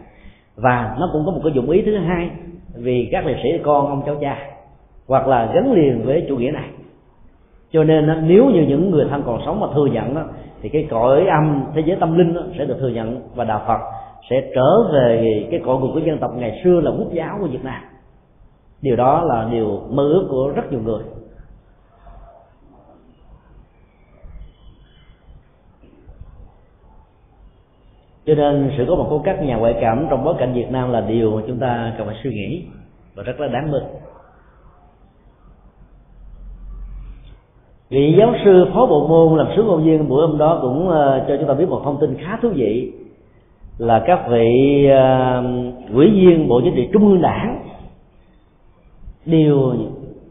Và 0.55 0.95
nó 0.99 1.09
cũng 1.13 1.25
có 1.25 1.31
một 1.31 1.41
cái 1.43 1.53
dụng 1.55 1.69
ý 1.69 1.81
thứ 1.81 1.97
hai, 1.97 2.29
vì 2.75 3.09
các 3.11 3.25
liệt 3.25 3.37
sĩ 3.43 3.49
con 3.63 3.87
ông 3.87 4.01
cháu 4.05 4.15
cha, 4.21 4.37
hoặc 5.07 5.27
là 5.27 5.51
gắn 5.55 5.73
liền 5.73 6.03
với 6.05 6.25
chủ 6.29 6.37
nghĩa 6.37 6.51
này. 6.51 6.69
Cho 7.71 7.83
nên 7.83 8.27
nếu 8.27 8.45
như 8.45 8.65
những 8.67 8.91
người 8.91 9.05
thân 9.09 9.23
còn 9.25 9.41
sống 9.45 9.59
mà 9.59 9.67
thừa 9.75 9.85
nhận 9.85 10.15
đó 10.15 10.21
thì 10.63 10.69
cái 10.69 10.87
cõi 10.89 11.25
âm 11.27 11.65
thế 11.75 11.81
giới 11.85 11.97
tâm 11.99 12.17
linh 12.17 12.33
đó, 12.33 12.41
sẽ 12.57 12.65
được 12.65 12.77
thừa 12.79 12.89
nhận 12.89 13.21
và 13.35 13.43
đạo 13.43 13.63
phật 13.67 13.79
sẽ 14.29 14.51
trở 14.55 14.93
về 14.93 15.47
cái 15.51 15.61
cội 15.65 15.79
nguồn 15.79 15.93
của 15.93 15.99
dân 15.99 16.17
tộc 16.17 16.31
ngày 16.35 16.61
xưa 16.63 16.81
là 16.83 16.91
quốc 16.91 17.13
giáo 17.13 17.37
của 17.41 17.47
việt 17.47 17.63
nam. 17.63 17.81
Điều 18.81 18.95
đó 18.95 19.23
là 19.23 19.47
điều 19.51 19.81
mơ 19.89 20.03
ước 20.03 20.27
của 20.29 20.51
rất 20.55 20.71
nhiều 20.71 20.81
người. 20.81 21.03
Cho 28.25 28.35
nên 28.35 28.71
sự 28.77 28.85
có 28.87 28.95
một 28.95 29.07
của 29.09 29.21
các 29.23 29.43
nhà 29.43 29.55
ngoại 29.55 29.75
cảm 29.81 30.07
trong 30.09 30.23
bối 30.23 30.35
cảnh 30.39 30.53
Việt 30.53 30.71
Nam 30.71 30.91
là 30.91 31.01
điều 31.01 31.41
chúng 31.47 31.59
ta 31.59 31.93
cần 31.97 32.07
phải 32.07 32.15
suy 32.23 32.29
nghĩ 32.29 32.65
và 33.15 33.23
rất 33.23 33.39
là 33.39 33.47
đáng 33.47 33.71
mừng. 33.71 33.85
Vị 37.93 38.15
giáo 38.19 38.33
sư 38.45 38.65
phó 38.73 38.85
bộ 38.85 39.07
môn 39.07 39.37
làm 39.37 39.47
sứ 39.55 39.63
ngôn 39.63 39.83
viên 39.83 40.09
buổi 40.09 40.27
hôm 40.27 40.37
đó 40.37 40.59
cũng 40.61 40.87
uh, 40.87 40.93
cho 41.27 41.37
chúng 41.39 41.47
ta 41.47 41.53
biết 41.53 41.69
một 41.69 41.81
thông 41.83 41.97
tin 42.01 42.17
khá 42.19 42.37
thú 42.41 42.49
vị 42.55 42.91
là 43.77 44.03
các 44.07 44.27
vị 44.29 44.85
ờ, 44.89 45.39
uh, 45.39 45.93
ủy 45.93 46.09
viên 46.11 46.47
bộ 46.47 46.61
chính 46.63 46.75
trị 46.75 46.89
trung 46.93 47.07
ương 47.07 47.21
đảng 47.21 47.63
đều 49.25 49.73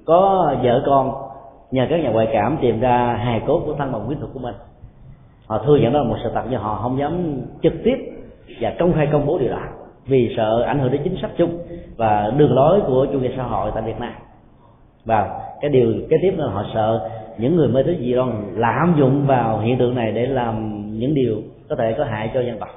có 0.04 0.54
vợ 0.62 0.82
con 0.86 1.12
nhờ 1.70 1.86
các 1.90 2.00
nhà 2.00 2.10
ngoại 2.10 2.28
cảm 2.32 2.58
tìm 2.60 2.80
ra 2.80 3.16
hài 3.24 3.40
cốt 3.46 3.62
của 3.66 3.74
thân 3.78 3.92
bằng 3.92 4.06
quyến 4.06 4.20
thuộc 4.20 4.30
của 4.34 4.40
mình. 4.40 4.54
Họ 5.46 5.58
thừa 5.58 5.76
nhận 5.76 5.92
đó 5.92 5.98
là 5.98 6.08
một 6.08 6.16
sự 6.24 6.30
thật 6.34 6.42
nhưng 6.50 6.60
họ 6.60 6.80
không 6.82 6.98
dám 6.98 7.40
trực 7.62 7.72
tiếp 7.84 7.96
và 8.60 8.72
công 8.78 8.92
khai 8.92 9.08
công 9.12 9.26
bố 9.26 9.38
điều 9.38 9.50
đó 9.50 9.60
vì 10.06 10.34
sợ 10.36 10.62
ảnh 10.62 10.78
hưởng 10.78 10.92
đến 10.92 11.00
chính 11.04 11.16
sách 11.22 11.30
chung 11.36 11.58
và 11.96 12.32
đường 12.36 12.54
lối 12.54 12.80
của 12.86 13.06
chủ 13.12 13.20
nghĩa 13.20 13.32
xã 13.36 13.42
hội 13.42 13.70
tại 13.74 13.82
Việt 13.82 14.00
Nam 14.00 14.12
và 15.04 15.40
cái 15.60 15.70
điều 15.70 15.94
kế 16.10 16.16
tiếp 16.22 16.34
là 16.36 16.50
họ 16.50 16.64
sợ 16.74 17.10
những 17.38 17.56
người 17.56 17.68
mê 17.68 17.82
tín 17.82 17.98
dị 18.00 18.12
đoan 18.12 18.52
lạm 18.56 18.94
dụng 18.98 19.26
vào 19.26 19.58
hiện 19.58 19.78
tượng 19.78 19.94
này 19.94 20.12
để 20.12 20.26
làm 20.26 20.82
những 20.98 21.14
điều 21.14 21.36
có 21.68 21.76
thể 21.76 21.94
có 21.98 22.04
hại 22.04 22.30
cho 22.34 22.40
dân 22.40 22.58
tộc. 22.58 22.68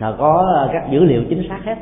Họ 0.00 0.14
có 0.18 0.52
à, 0.56 0.70
các 0.72 0.90
dữ 0.90 1.04
liệu 1.04 1.22
chính 1.28 1.48
xác 1.48 1.60
hết. 1.64 1.74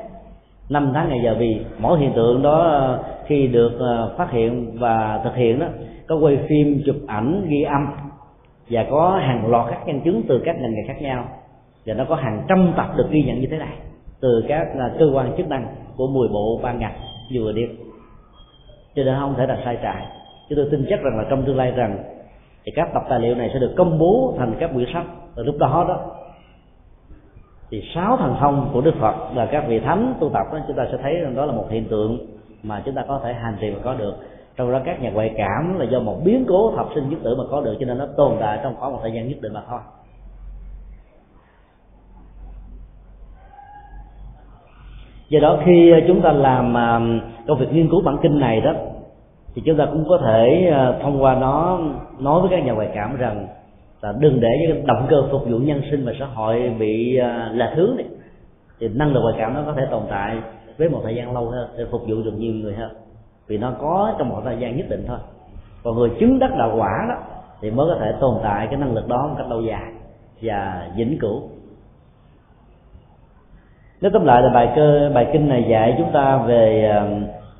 Năm 0.69 0.91
tháng 0.95 1.09
ngày 1.09 1.21
giờ 1.25 1.37
vì 1.39 1.61
mỗi 1.79 1.99
hiện 1.99 2.13
tượng 2.15 2.43
đó 2.43 2.63
à, 2.63 2.99
khi 3.27 3.47
được 3.47 3.81
à, 3.81 4.07
phát 4.17 4.31
hiện 4.31 4.79
và 4.79 5.21
thực 5.25 5.35
hiện 5.35 5.59
đó, 5.59 5.67
có 6.07 6.17
quay 6.17 6.39
phim, 6.49 6.83
chụp 6.87 6.97
ảnh, 7.07 7.47
ghi 7.49 7.63
âm 7.63 7.87
và 8.71 8.87
có 8.91 9.21
hàng 9.23 9.51
loạt 9.51 9.67
các 9.71 9.87
nhân 9.87 10.01
chứng 10.05 10.23
từ 10.29 10.43
các 10.45 10.57
ngành 10.61 10.75
nghề 10.75 10.83
khác 10.87 11.03
nhau 11.03 11.29
và 11.87 11.95
nó 11.95 12.05
có 12.09 12.15
hàng 12.15 12.45
trăm 12.49 12.73
tập 12.77 12.87
được 12.97 13.07
ghi 13.11 13.23
nhận 13.23 13.41
như 13.41 13.47
thế 13.51 13.59
này 13.59 13.77
từ 14.21 14.45
các 14.49 14.69
cơ 14.99 15.11
quan 15.15 15.33
chức 15.37 15.49
năng 15.49 15.67
của 15.97 16.07
10 16.07 16.29
bộ 16.29 16.61
ban 16.63 16.79
ngành 16.79 17.10
vừa 17.33 17.53
đi 17.53 17.67
cho 18.95 19.03
nên 19.05 19.21
không 19.21 19.35
thể 19.35 19.47
là 19.47 19.59
sai 19.65 19.79
trái. 19.83 20.07
Chúng 20.49 20.57
tôi 20.57 20.69
tin 20.71 20.87
chắc 20.91 21.03
rằng 21.03 21.19
là 21.19 21.25
trong 21.31 21.43
tương 21.43 21.57
lai 21.57 21.71
rằng, 21.71 21.99
thì 22.65 22.73
các 22.77 22.89
tập 22.95 23.03
tài 23.09 23.21
liệu 23.21 23.35
này 23.35 23.51
sẽ 23.53 23.59
được 23.59 23.75
công 23.77 23.99
bố 23.99 24.35
thành 24.39 24.55
các 24.61 24.71
quyển 24.75 24.89
sách. 24.93 25.07
Và 25.35 25.43
lúc 25.43 25.59
đó 25.59 25.85
đó, 25.89 26.01
thì 27.71 27.83
sáu 27.95 28.17
thần 28.17 28.37
thông 28.41 28.71
của 28.73 28.81
đức 28.81 28.95
phật 29.01 29.15
và 29.35 29.47
các 29.47 29.65
vị 29.69 29.81
thánh 29.81 30.15
tu 30.21 30.29
tập 30.29 30.47
đó, 30.53 30.59
chúng 30.67 30.77
ta 30.77 30.87
sẽ 30.93 30.99
thấy 31.03 31.15
rằng 31.15 31.37
đó 31.37 31.47
là 31.47 31.53
một 31.53 31.67
hiện 31.71 31.85
tượng 31.85 32.19
mà 32.63 32.83
chúng 32.85 32.95
ta 32.95 33.05
có 33.09 33.21
thể 33.25 33.33
hành 33.33 33.57
trì 33.61 33.71
và 33.71 33.81
có 33.85 33.95
được. 33.95 34.15
Trong 34.57 34.73
đó 34.73 34.81
các 34.85 35.03
nhà 35.03 35.11
ngoại 35.11 35.35
cảm 35.37 35.79
là 35.79 35.85
do 35.85 36.01
một 36.01 36.21
biến 36.25 36.45
cố 36.49 36.73
thập 36.77 36.87
sinh 36.95 37.09
nhất 37.09 37.19
tử 37.23 37.35
mà 37.37 37.45
có 37.51 37.61
được, 37.61 37.77
cho 37.81 37.87
nên 37.87 37.99
nó 37.99 38.07
tồn 38.17 38.37
tại 38.41 38.59
trong 38.63 38.75
khoảng 38.77 38.93
một 38.93 38.99
thời 39.03 39.13
gian 39.13 39.29
nhất 39.29 39.39
định 39.41 39.53
mà 39.53 39.63
thôi. 39.69 39.81
Do 45.31 45.41
đó 45.41 45.59
khi 45.65 45.91
ờ, 45.91 46.01
chúng 46.07 46.23
ta 46.23 46.33
làm 46.33 46.75
ờ, 46.75 47.01
công 47.47 47.59
việc 47.59 47.73
nghiên 47.73 47.89
cứu 47.91 48.03
bản 48.03 48.17
kinh 48.23 48.39
này 48.39 48.61
đó, 48.61 48.73
thì 49.55 49.63
chúng 49.65 49.77
ta 49.77 49.87
cũng 49.87 50.05
có 50.09 50.19
thể 50.27 50.71
ờ, 50.73 50.99
thông 51.03 51.23
qua 51.23 51.35
nó, 51.35 51.81
nói 52.19 52.41
với 52.41 52.51
các 52.51 52.65
nhà 52.65 52.73
ngoại 52.73 52.89
cảm 52.95 53.17
rằng 53.17 53.47
là 54.03 54.13
đừng 54.21 54.41
để 54.41 54.49
cái 54.69 54.83
động 54.87 55.07
cơ 55.11 55.23
phục 55.31 55.43
vụ 55.51 55.59
nhân 55.59 55.83
sinh 55.91 56.05
và 56.07 56.13
xã 56.19 56.27
hội 56.27 56.75
bị 56.79 57.17
là 57.53 57.73
thứ 57.77 57.95
này 57.97 58.07
thì 58.81 58.89
năng 58.89 59.13
lực 59.13 59.21
ngoại 59.21 59.35
cảm 59.39 59.55
nó 59.55 59.63
có 59.67 59.73
thể 59.73 59.87
tồn 59.91 60.03
tại 60.11 60.37
với 60.79 60.89
một 60.89 61.01
thời 61.05 61.15
gian 61.15 61.35
lâu 61.35 61.51
hơn 61.51 61.69
để 61.79 61.85
phục 61.91 62.03
vụ 62.09 62.23
được 62.25 62.35
nhiều 62.39 62.53
người 62.55 62.75
hơn. 62.75 62.91
Vì 63.47 63.59
nó 63.59 63.73
có 63.81 64.15
trong 64.19 64.29
một 64.29 64.41
thời 64.45 64.59
gian 64.59 64.77
nhất 64.77 64.87
định 64.89 65.05
thôi. 65.09 65.19
Còn 65.85 65.97
người 65.97 66.11
chứng 66.21 66.39
đắc 66.39 66.51
đạo 66.59 66.75
quả 66.79 67.07
đó, 67.09 67.15
thì 67.61 67.71
mới 67.71 67.87
có 67.95 68.01
thể 68.01 68.13
tồn 68.21 68.35
tại 68.43 68.67
cái 68.67 68.77
năng 68.77 68.95
lực 68.95 69.09
đó 69.09 69.27
một 69.27 69.35
cách 69.39 69.51
lâu 69.51 69.63
dài 69.63 69.93
và 70.43 70.89
vĩnh 70.97 71.19
cửu 71.19 71.43
nói 74.01 74.11
tóm 74.15 74.25
lại 74.25 74.43
là 74.43 74.49
bài 74.49 74.73
cơ, 74.77 75.11
bài 75.15 75.27
kinh 75.33 75.49
này 75.49 75.67
dạy 75.69 75.95
chúng 75.99 76.13
ta 76.13 76.37
về 76.37 76.89
à, 76.91 77.07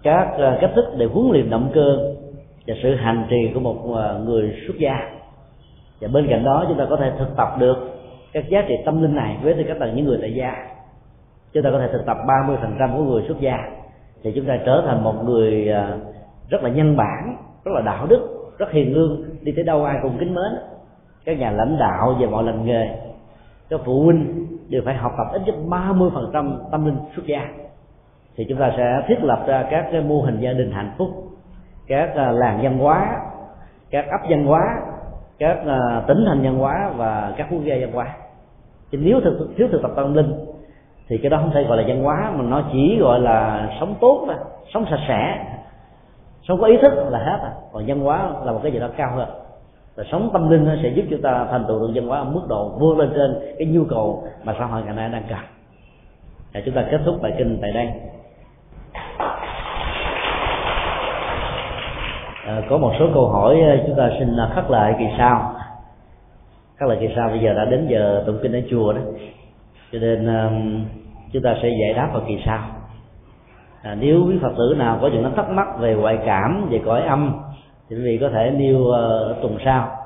các 0.03 0.29
à, 0.39 0.59
cách 0.61 0.71
thức 0.75 0.85
để 0.97 1.07
huấn 1.07 1.33
luyện 1.33 1.51
động 1.51 1.71
cơ 1.75 2.15
và 2.67 2.75
sự 2.83 2.95
hành 2.95 3.27
trì 3.31 3.51
của 3.55 3.61
một 3.61 3.97
à, 3.97 4.19
người 4.25 4.55
xuất 4.67 4.79
gia. 4.79 5.11
Và 6.01 6.09
bên 6.09 6.27
cạnh 6.31 6.45
đó 6.45 6.65
chúng 6.69 6.79
ta 6.79 6.87
có 6.91 6.97
thể 6.97 7.13
thực 7.19 7.37
tập 7.37 7.49
được 7.59 7.77
các 8.33 8.49
giá 8.49 8.65
trị 8.69 8.75
tâm 8.85 9.03
linh 9.03 9.15
này 9.15 9.37
với 9.43 9.55
tư 9.55 9.63
cách 9.69 9.81
là 9.81 9.93
những 9.93 10.07
người 10.07 10.19
tại 10.21 10.35
gia. 10.35 10.53
Chúng 11.53 11.63
ta 11.63 11.71
có 11.71 11.79
thể 11.79 11.89
thực 11.93 12.07
tập 12.07 12.17
30% 12.27 12.97
của 12.97 13.03
người 13.03 13.23
xuất 13.29 13.41
gia. 13.41 13.57
Thì 14.23 14.33
chúng 14.35 14.45
ta 14.45 14.59
trở 14.67 14.83
thành 14.87 15.05
một 15.05 15.25
người 15.25 15.69
rất 16.49 16.63
là 16.63 16.71
nhân 16.71 16.97
bản, 16.97 17.37
rất 17.65 17.73
là 17.75 17.81
đạo 17.81 18.07
đức, 18.07 18.53
rất 18.59 18.73
hiền 18.73 18.95
lương, 18.95 19.23
đi 19.43 19.53
tới 19.57 19.65
đâu 19.65 19.85
ai 19.85 19.99
cũng 20.03 20.19
kính 20.19 20.35
mến. 20.35 20.53
Các 21.25 21.39
nhà 21.39 21.51
lãnh 21.51 21.77
đạo 21.79 22.17
về 22.21 22.27
mọi 22.27 22.45
ngành 22.45 22.65
nghề, 22.65 22.89
các 23.71 23.81
phụ 23.85 24.03
huynh 24.03 24.47
đều 24.71 24.83
phải 24.85 24.95
học 24.95 25.13
tập 25.19 25.27
ít 25.33 25.43
nhất 25.47 25.55
30% 25.69 26.59
tâm 26.71 26.87
linh 26.87 26.97
xuất 27.17 27.27
gia. 27.27 27.49
Thì 28.37 28.47
chúng 28.49 28.59
ta 28.59 28.73
sẽ 28.77 29.03
thiết 29.09 29.25
lập 29.25 29.45
ra 29.47 29.65
các 29.71 29.89
cái 29.93 30.01
mô 30.01 30.21
hình 30.21 30.41
gia 30.41 30.53
đình 30.53 30.71
hạnh 30.71 30.93
phúc, 30.99 31.09
các 31.87 32.15
à, 32.17 32.33
làng 32.33 32.61
văn 32.63 32.79
hóa, 32.79 33.21
các 33.91 34.05
ấp 34.11 34.21
văn 34.29 34.47
hóa, 34.47 34.61
các 35.39 35.59
à, 35.67 36.03
tỉnh 36.07 36.25
thành 36.27 36.43
văn 36.43 36.59
hóa 36.59 36.91
và 36.97 37.35
các 37.37 37.47
quốc 37.51 37.61
gia 37.65 37.75
văn 37.81 37.93
hóa. 37.93 38.07
Thì 38.93 38.99
nếu 39.03 39.21
thực, 39.21 39.49
thiếu 39.57 39.69
thực 39.73 39.83
tập 39.83 39.91
tâm 39.97 40.15
linh, 40.15 40.35
thì 41.09 41.19
cái 41.19 41.31
đó 41.31 41.39
không 41.39 41.51
thể 41.55 41.65
gọi 41.65 41.77
là 41.77 41.85
văn 41.89 42.03
hóa, 42.03 42.33
mà 42.37 42.45
nó 42.45 42.63
chỉ 42.73 42.99
gọi 43.01 43.21
là 43.21 43.69
sống 43.81 43.95
tốt 44.01 44.25
thôi, 44.27 44.37
sống 44.75 44.85
sạch 44.91 45.05
sẽ, 45.09 45.45
sống 46.49 46.61
có 46.61 46.67
ý 46.67 46.77
thức 46.83 46.93
là 47.11 47.19
hết 47.19 47.39
à 47.43 47.53
còn 47.73 47.85
văn 47.87 48.01
hóa 48.01 48.31
là 48.45 48.53
một 48.53 48.61
cái 48.63 48.73
gì 48.73 48.79
đó 48.79 48.89
cao 48.97 49.13
hơn 49.17 49.29
và 50.01 50.07
sống 50.13 50.31
tâm 50.33 50.51
linh 50.51 50.79
sẽ 50.83 50.89
giúp 50.89 51.03
chúng 51.11 51.23
ta 51.23 51.47
thành 51.51 51.65
tựu 51.69 51.81
được 51.81 51.93
văn 51.95 52.07
hóa 52.07 52.19
ở 52.19 52.25
mức 52.25 52.41
độ 52.49 52.69
vươn 52.69 52.99
lên 52.99 53.11
trên 53.15 53.39
cái 53.59 53.67
nhu 53.67 53.85
cầu 53.85 54.25
mà 54.45 54.55
xã 54.59 54.65
hội 54.65 54.83
ngày 54.83 54.95
nay 54.95 55.09
đang 55.09 55.23
cần. 55.29 55.39
Và 56.55 56.61
chúng 56.65 56.75
ta 56.75 56.85
kết 56.91 57.01
thúc 57.05 57.23
bài 57.23 57.33
kinh 57.39 57.59
tại 57.63 57.73
đây. 57.73 57.89
À, 62.47 62.63
có 62.69 62.79
một 62.79 62.93
số 62.99 63.07
câu 63.15 63.29
hỏi 63.29 63.61
ờ, 63.61 63.77
chúng 63.87 63.97
ta 63.97 64.11
xin 64.19 64.37
ờ, 64.37 64.51
khắc 64.55 64.71
lại 64.71 64.95
kỳ 64.99 65.05
sau. 65.19 65.55
Khắc 66.77 66.89
lại 66.89 66.99
kỳ 67.01 67.09
sau 67.17 67.29
bây 67.29 67.41
giờ 67.41 67.55
đã 67.55 67.65
đến 67.65 67.87
giờ 67.89 68.23
tụng 68.27 68.39
kinh 68.43 68.53
ở 68.53 68.61
chùa 68.71 68.93
đó. 68.93 69.01
Cho 69.93 69.99
nên 69.99 70.27
um, 70.27 70.85
chúng 71.33 71.43
ta 71.43 71.57
sẽ 71.63 71.69
giải 71.69 71.95
đáp 71.97 72.11
vào 72.13 72.23
kỳ 72.29 72.43
sau. 72.47 72.61
À, 73.83 73.97
nếu 74.01 74.25
quý 74.29 74.39
phật 74.43 74.53
tử 74.59 74.75
nào 74.79 74.99
có 75.03 75.09
những 75.13 75.33
thắc 75.37 75.51
mắc 75.51 75.79
về 75.79 75.95
ngoại 75.95 76.19
cảm 76.27 76.69
về 76.71 76.81
cõi 76.85 77.03
âm 77.03 77.50
thì 77.91 77.97
quý 77.97 78.03
vị 78.03 78.19
có 78.21 78.29
thể 78.29 78.51
nêu 78.51 78.79
uh, 78.79 79.43
tuần 79.43 79.59
sau. 79.65 79.97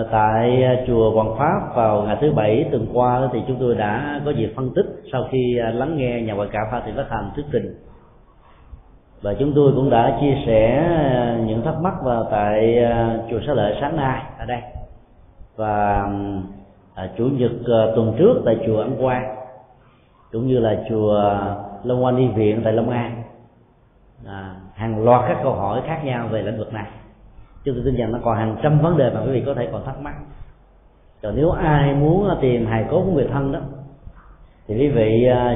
Uh, 0.00 0.06
tại 0.10 0.62
ờ, 0.62 0.84
chùa 0.86 1.10
Hoàng 1.10 1.38
Pháp 1.38 1.76
vào 1.76 2.02
ngày 2.02 2.16
thứ 2.20 2.32
bảy 2.32 2.68
tuần 2.70 2.86
qua 2.92 3.28
thì 3.32 3.42
chúng 3.48 3.56
tôi 3.60 3.74
đã 3.74 4.20
có 4.24 4.30
dịp 4.30 4.52
phân 4.56 4.70
tích 4.74 4.86
sau 5.12 5.28
khi 5.30 5.60
uh, 5.68 5.74
lắng 5.74 5.96
nghe 5.96 6.22
nhà 6.22 6.34
ngoại 6.34 6.48
cảm 6.52 6.66
pha 6.70 6.82
Thị 6.86 6.92
Bắc 6.96 7.04
Thành 7.08 7.30
thuyết 7.34 7.44
trình. 7.52 7.74
Và 9.22 9.34
chúng 9.38 9.52
tôi 9.54 9.72
cũng 9.76 9.90
đã 9.90 10.18
chia 10.20 10.34
sẻ 10.46 10.88
những 11.46 11.62
thắc 11.62 11.74
mắc 11.80 11.94
vào 12.02 12.28
tại 12.30 12.84
chùa 13.30 13.40
Xá 13.46 13.52
Lợi 13.54 13.76
sáng 13.80 13.96
nay 13.96 14.22
ở 14.38 14.44
đây. 14.44 14.60
Và 15.56 16.08
à, 16.94 17.10
chủ 17.18 17.24
nhật 17.24 17.50
à, 17.66 17.82
tuần 17.96 18.14
trước 18.18 18.42
tại 18.44 18.56
chùa 18.66 18.78
Ấn 18.78 18.96
Quang 19.00 19.36
cũng 20.32 20.46
như 20.46 20.58
là 20.58 20.84
chùa 20.88 21.34
Long 21.84 22.04
an 22.04 22.16
y 22.16 22.28
Viện 22.28 22.60
tại 22.64 22.72
Long 22.72 22.90
An. 22.90 23.22
À, 24.26 24.54
hàng 24.78 25.04
loạt 25.04 25.24
các 25.28 25.38
câu 25.42 25.52
hỏi 25.52 25.82
khác 25.86 26.00
nhau 26.04 26.28
về 26.30 26.42
lĩnh 26.42 26.58
vực 26.58 26.72
này. 26.72 26.86
Chúng 27.64 27.74
tôi 27.74 27.84
tin 27.84 27.96
rằng 27.96 28.12
nó 28.12 28.18
còn 28.24 28.36
hàng 28.36 28.56
trăm 28.62 28.80
vấn 28.80 28.96
đề 28.96 29.10
mà 29.14 29.20
quý 29.20 29.32
vị 29.32 29.42
có 29.46 29.54
thể 29.54 29.68
còn 29.72 29.84
thắc 29.84 30.00
mắc. 30.00 30.14
Còn 31.22 31.36
nếu 31.36 31.50
ai 31.50 31.94
muốn 31.94 32.28
tìm 32.40 32.66
hài 32.66 32.84
cốt 32.90 33.02
của 33.06 33.12
người 33.12 33.28
thân 33.32 33.52
đó, 33.52 33.60
thì 34.66 34.74
quý 34.78 34.88
vị 34.88 35.24
à, 35.24 35.44